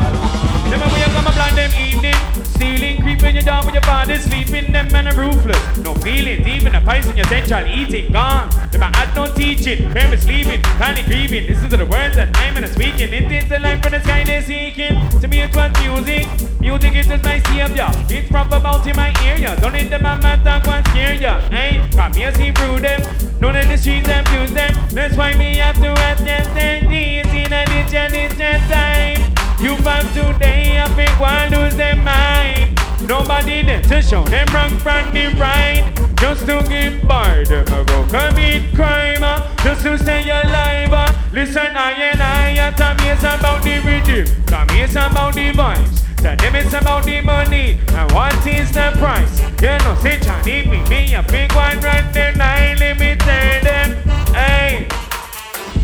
Remember 0.66 0.88
we 0.94 1.02
are 1.02 1.14
gonna 1.14 1.32
them 1.56 1.72
evening. 1.82 2.16
Stealing, 2.46 2.97
creeping 3.18 3.36
you 3.36 3.42
down 3.42 3.66
with 3.66 3.74
your 3.74 3.82
body, 3.82 4.18
sleeping, 4.18 4.72
them 4.72 4.88
men 4.92 5.08
are 5.08 5.16
ruthless. 5.16 5.78
No 5.78 5.94
feelings, 5.96 6.46
even 6.48 6.76
a 6.76 6.82
piece 6.82 7.06
in 7.08 7.18
your 7.18 7.26
central 7.26 7.66
eating, 7.68 8.12
gone. 8.12 8.50
Them 8.72 8.84
I 8.84 8.96
had 8.96 9.16
no 9.16 9.34
teaching, 9.34 9.92
parents 9.92 10.24
sleeping, 10.24 10.62
panic 10.78 11.06
grieving. 11.06 11.48
Listen 11.48 11.70
to 11.70 11.78
the 11.78 11.86
words 11.86 12.16
that 12.16 12.36
I'm 12.38 12.58
in 12.58 12.64
a 12.64 12.68
speaking. 12.68 13.14
It 13.14 13.32
is 13.32 13.50
the 13.50 13.60
life 13.60 13.82
for 13.82 13.90
the 13.90 14.02
sky 14.02 14.24
they're 14.24 14.42
seeking. 14.42 14.96
To 15.20 15.28
me, 15.28 15.42
it 15.42 15.56
was 15.56 15.72
music. 15.82 16.28
Music 16.60 16.96
is 16.96 17.08
just 17.08 17.24
my 17.24 17.40
savior. 17.40 17.90
It's 18.10 18.30
proper 18.30 18.58
about 18.58 18.86
in 18.86 18.96
my 18.96 19.14
area. 19.24 19.56
Don't 19.60 19.74
need 19.74 19.90
them, 19.90 20.04
my 20.04 20.20
man, 20.20 20.44
that 20.44 20.66
one 20.68 20.84
scare 20.86 21.16
ya. 21.16 21.40
Hey, 21.50 21.88
come 21.94 22.14
here, 22.14 22.34
see 22.36 22.52
through 22.52 22.80
them. 22.80 23.02
Don't 23.40 23.54
let 23.54 23.68
the 23.68 23.78
streets 23.78 24.10
abuse 24.10 24.52
them. 24.52 24.74
That's 24.90 25.16
why 25.16 25.34
me 25.36 25.58
have 25.58 25.78
to 25.78 25.90
ask 25.90 26.24
them, 26.24 26.90
these 26.90 27.26
in 27.26 27.54
a 27.54 27.66
ditch 27.66 27.94
and 27.94 28.14
it's 28.14 28.36
just 28.36 28.72
time. 28.72 29.18
You 29.60 29.76
found 29.78 30.08
today, 30.10 30.80
I 30.80 30.88
think 30.90 31.20
one 31.20 31.52
lose 31.52 31.76
their 31.76 31.96
mind. 31.96 32.77
Nobody 33.02 33.64
to 33.64 34.02
show 34.02 34.24
them 34.24 34.48
wrong 34.54 34.78
from 34.80 35.14
the 35.14 35.28
right. 35.40 35.84
Just 36.20 36.46
to 36.48 36.64
get 36.68 37.08
by, 37.08 37.44
them 37.44 37.68
a 37.68 37.84
go 37.86 38.04
commit 38.08 38.74
crime. 38.76 39.24
uh, 39.24 39.40
Just 39.64 39.84
to 39.84 39.98
stay 39.98 40.24
alive. 40.30 40.92
uh. 40.92 41.14
Listen, 41.32 41.68
I 41.76 41.92
and 41.92 42.22
I, 42.22 42.68
I 42.68 42.72
tell 42.72 42.96
me 42.96 43.10
it's 43.12 43.22
about 43.22 43.62
the 43.64 43.80
rhythm. 43.86 44.26
Me 44.74 44.82
it's 44.84 44.94
about 44.94 45.36
the 45.36 45.52
vibes. 45.52 46.04
Tell 46.18 46.36
them 46.36 46.56
it's 46.56 46.74
about 46.74 47.04
the 47.06 47.22
money. 47.22 47.78
And 47.90 48.12
what 48.12 48.34
is 48.48 48.72
the 48.72 48.92
price? 48.98 49.40
You 49.62 49.78
know, 49.86 49.96
say 50.02 50.20
Johnny, 50.20 50.66
me, 50.66 50.82
me 50.90 51.14
a 51.14 51.22
big 51.24 51.54
one 51.54 51.80
right 51.82 52.12
there. 52.14 52.36
Now 52.36 52.74
let 52.80 53.00
me 53.00 53.16
tell 53.16 53.64
them, 53.64 53.94
hey. 54.34 54.88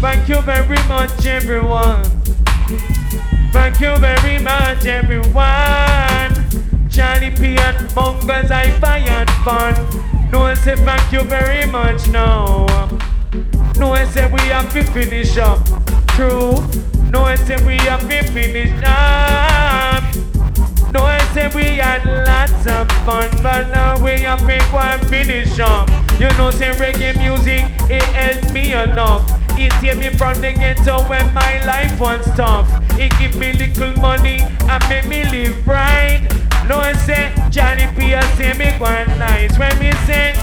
Thank 0.01 0.27
you 0.27 0.41
very 0.41 0.81
much, 0.89 1.25
everyone. 1.27 2.03
Thank 3.53 3.79
you 3.79 3.95
very 3.97 4.39
much, 4.39 4.85
everyone. 4.85 6.32
Charlie 6.93 7.31
P 7.31 7.57
and 7.57 7.89
I 8.51 8.69
fired 8.79 9.29
fun. 9.43 9.73
No, 10.31 10.53
say 10.53 10.75
thank 10.75 11.11
you 11.11 11.23
very 11.23 11.65
much 11.65 12.07
now. 12.09 12.67
No, 13.77 13.93
I 13.93 14.05
say 14.05 14.31
we 14.31 14.41
have 14.41 14.71
to 14.73 14.83
finish 14.83 15.35
up. 15.37 15.65
True. 16.09 16.53
No, 17.09 17.23
I 17.23 17.35
say 17.35 17.57
we 17.65 17.77
have 17.89 18.07
to 18.07 18.23
finish 18.31 18.71
up. 18.85 20.03
No, 20.93 21.01
I 21.01 21.17
say 21.33 21.47
we 21.55 21.77
had 21.77 22.05
lots 22.05 22.67
of 22.67 22.87
fun, 23.07 23.27
but 23.41 23.69
now 23.69 23.97
we 24.03 24.11
have 24.21 24.41
to 24.41 24.77
and 24.77 25.07
finish 25.07 25.59
up. 25.59 25.89
You 26.19 26.29
know, 26.37 26.51
say 26.51 26.73
reggae 26.73 27.17
music, 27.17 27.65
it 27.89 28.03
helped 28.03 28.53
me 28.53 28.73
enough. 28.73 29.42
It 29.57 29.71
saved 29.81 29.99
me 29.99 30.09
from 30.09 30.41
the 30.41 30.51
ghetto 30.53 31.03
when 31.09 31.33
my 31.33 31.63
life 31.65 31.99
was 31.99 32.25
tough. 32.35 32.67
It 32.99 33.11
give 33.19 33.35
me 33.35 33.53
little 33.53 33.93
money 34.01 34.39
and 34.41 34.89
make 34.89 35.07
me 35.07 35.23
live 35.29 35.67
right. 35.67 36.21
No, 36.67 36.79
I 36.79 36.93
say 36.93 37.33
Johnny 37.49 37.87
P, 37.95 38.15
I 38.15 38.21
say 38.35 38.53
me 38.53 38.71
quite 38.77 39.07
nice. 39.17 39.57
When 39.59 39.77
me 39.79 39.91
say 40.05 40.33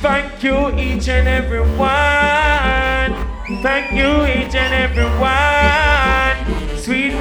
thank 0.00 0.42
you 0.42 0.68
each 0.78 1.08
and 1.08 1.26
every 1.28 1.60
one. 1.60 3.12
Thank 3.62 3.92
you 3.92 4.24
each 4.26 4.54
and 4.54 4.72
every 4.74 5.04
one. 5.18 6.01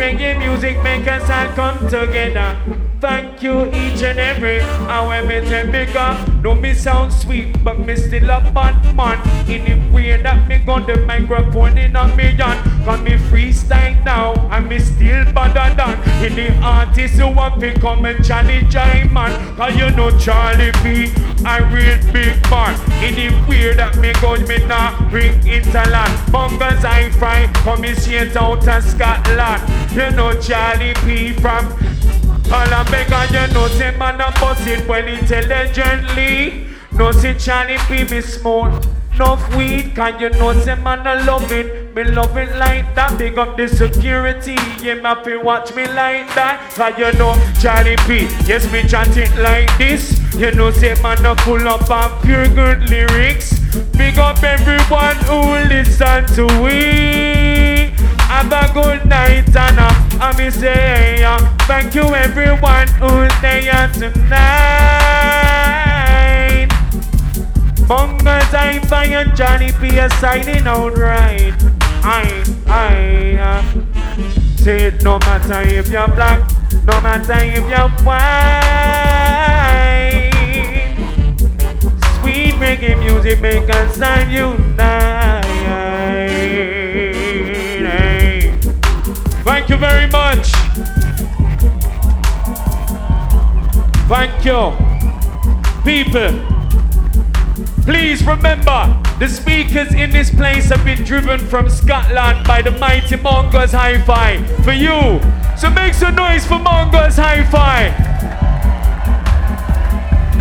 Reggae 0.01 0.35
music 0.39 0.81
make 0.81 1.07
us 1.07 1.29
all 1.29 1.53
come 1.53 1.77
together. 1.87 2.57
Thank 2.99 3.43
you 3.43 3.65
each 3.67 4.01
and 4.01 4.19
every 4.19 4.59
hour 4.61 5.23
me 5.23 5.41
take 5.41 5.71
big 5.71 5.95
up. 5.95 6.17
No 6.43 6.55
me 6.55 6.73
sound 6.73 7.13
sweet, 7.13 7.63
but 7.63 7.79
me 7.79 7.95
still 7.95 8.29
a 8.29 8.41
bad 8.51 8.95
man. 8.95 9.17
In 9.47 9.63
the 9.65 9.93
way 9.93 10.21
that 10.21 10.47
me 10.47 10.57
got 10.59 10.87
the 10.87 10.97
microphone 11.05 11.77
in 11.77 11.95
a 11.95 12.07
hand. 12.07 12.85
Cause 12.85 13.01
me 13.01 13.11
freestyle 13.29 14.03
now, 14.03 14.33
and 14.49 14.67
me 14.67 14.79
still 14.79 15.23
better 15.33 15.73
than 15.75 15.93
in 16.25 16.35
the 16.35 16.53
artist 16.63 17.15
who 17.15 17.27
want 17.29 17.59
to 17.61 17.71
come 17.79 18.05
and 18.05 18.25
challenge 18.25 18.75
I 18.75 19.03
man. 19.05 19.55
Cause 19.55 19.75
you 19.75 19.89
know 19.91 20.09
Charlie 20.17 20.71
P, 20.81 21.13
a 21.45 21.61
real 21.73 21.97
big 22.11 22.37
man. 22.49 22.73
In 23.03 23.13
the 23.15 23.29
way 23.47 23.73
that 23.75 23.97
me 23.97 24.13
go, 24.21 24.35
me 24.47 24.65
not 24.65 25.09
bring 25.09 25.33
interland. 25.41 26.31
Mungo's 26.31 26.83
Hi-Fi, 26.83 27.47
come 27.63 27.81
me 27.81 27.93
straight 27.93 28.35
out 28.35 28.67
of 28.67 28.83
Scotland. 28.83 29.61
You 29.93 30.09
know 30.11 30.34
Charlie 30.39 30.93
P 31.05 31.34
from 31.34 31.65
all 32.51 32.73
I 32.73 32.85
beg 32.89 33.11
and 33.11 33.31
you 33.31 33.53
know 33.53 33.68
say 33.68 33.95
man 33.97 34.22
a 34.22 34.31
bust 34.39 34.65
it 34.68 34.88
well 34.88 35.05
intelligently. 35.07 36.67
No 36.93 37.11
say 37.11 37.33
Charlie 37.38 37.77
P 37.88 38.03
me 38.06 38.22
smoke 38.22 38.83
enough 39.22 39.56
weed 39.56 39.93
Can 39.95 40.19
you 40.19 40.30
know 40.32 40.53
say 40.53 40.75
man 40.75 41.06
I 41.06 41.24
love 41.24 41.51
it? 41.51 41.95
Me 41.95 42.03
love 42.03 42.35
it 42.38 42.56
like 42.57 42.95
that 42.95 43.17
Big 43.17 43.38
up 43.38 43.56
the 43.57 43.67
security 43.67 44.56
Yeah 44.82 44.95
have 45.01 45.24
to 45.24 45.38
watch 45.38 45.74
me 45.75 45.85
like 45.88 46.27
that. 46.35 46.72
Cause 46.75 46.98
you 46.98 47.11
know 47.19 47.33
Charlie 47.61 47.98
P 48.07 48.27
Yes 48.48 48.72
me 48.72 48.88
chant 48.88 49.15
it 49.17 49.33
like 49.38 49.72
this. 49.77 50.19
You 50.35 50.51
know 50.51 50.72
say 50.72 50.95
man 51.01 51.25
I 51.25 51.35
full 51.43 51.67
up 51.67 51.90
of 51.90 52.22
pure 52.24 52.48
good 52.48 52.90
lyrics. 52.90 53.59
Big 53.98 54.17
up 54.17 54.41
everyone 54.43 55.17
who 55.30 55.41
listen 55.69 56.25
to 56.35 56.45
we 56.64 57.50
have 58.32 58.51
a 58.53 58.74
good 58.74 59.06
night 59.06 59.53
and 59.56 59.80
I 59.80 60.38
me 60.38 60.50
say 60.50 61.24
thank 61.68 61.93
you 61.93 62.03
everyone 62.16 62.88
who's 63.00 63.34
there 63.42 63.90
tonight. 63.92 64.72
Bongers 67.90 68.53
I 68.53 68.80
and 69.19 69.35
Johnny 69.35 69.72
P 69.74 70.00
signing 70.19 70.66
out 70.66 70.98
right. 70.98 71.53
I, 72.03 72.43
I, 72.68 73.38
uh, 73.50 73.61
say 74.56 74.85
it 74.85 75.03
no 75.03 75.19
matter 75.19 75.61
if 75.61 75.90
you're 75.90 76.08
black, 76.08 76.40
no 76.85 77.01
matter 77.01 77.34
if 77.38 77.68
you're 77.69 77.90
white. 78.06 78.32
Sweet 82.22 82.53
reggae 82.61 82.98
music 82.98 83.42
make 83.42 83.69
us 83.69 83.98
unite. 84.32 85.20
You 89.72 89.77
very 89.77 90.08
much. 90.08 90.48
Thank 94.09 94.43
you. 94.43 94.74
People, 95.85 96.32
please 97.85 98.22
remember 98.27 99.01
the 99.17 99.30
speakers 99.30 99.93
in 99.93 100.09
this 100.11 100.30
place 100.30 100.66
have 100.66 100.83
been 100.83 101.01
driven 101.06 101.40
from 101.40 101.69
Scotland 101.69 102.45
by 102.45 102.61
the 102.61 102.72
mighty 102.72 103.16
Mungo's 103.16 103.72
Hi-Fi 103.72 104.43
for 104.66 104.74
you. 104.74 105.22
So 105.58 105.69
make 105.69 105.93
some 105.93 106.16
noise 106.16 106.45
for 106.45 106.59
Mungo's 106.59 107.16
Hi-Fi. 107.16 107.83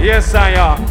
Yes, 0.03 0.35
I 0.35 0.51
am. 0.55 0.83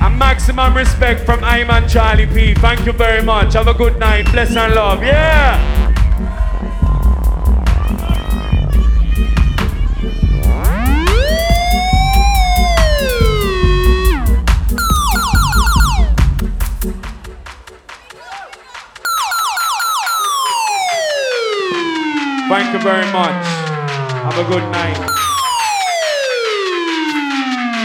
And 0.00 0.16
maximum 0.16 0.76
respect 0.76 1.26
from 1.26 1.42
Iman 1.42 1.88
Charlie 1.88 2.28
P. 2.28 2.54
Thank 2.54 2.86
you 2.86 2.92
very 2.92 3.24
much. 3.24 3.54
Have 3.54 3.66
a 3.66 3.74
good 3.74 3.98
night. 3.98 4.30
Bless 4.30 4.54
and 4.54 4.76
love. 4.76 5.02
Yeah. 5.02 5.79
Thank 22.50 22.72
you 22.72 22.80
very 22.80 23.06
much. 23.12 23.46
Have 24.26 24.36
a 24.36 24.44
good 24.50 24.64
night. 24.72 24.98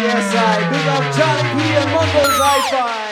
Yes, 0.02 0.34
I 0.34 0.58
big 0.72 0.88
up 0.88 1.06
Charlie 1.14 1.54
P 1.54 1.70
and 1.78 1.92
Mongo's 1.92 2.38
Hi-Fi. 2.42 3.05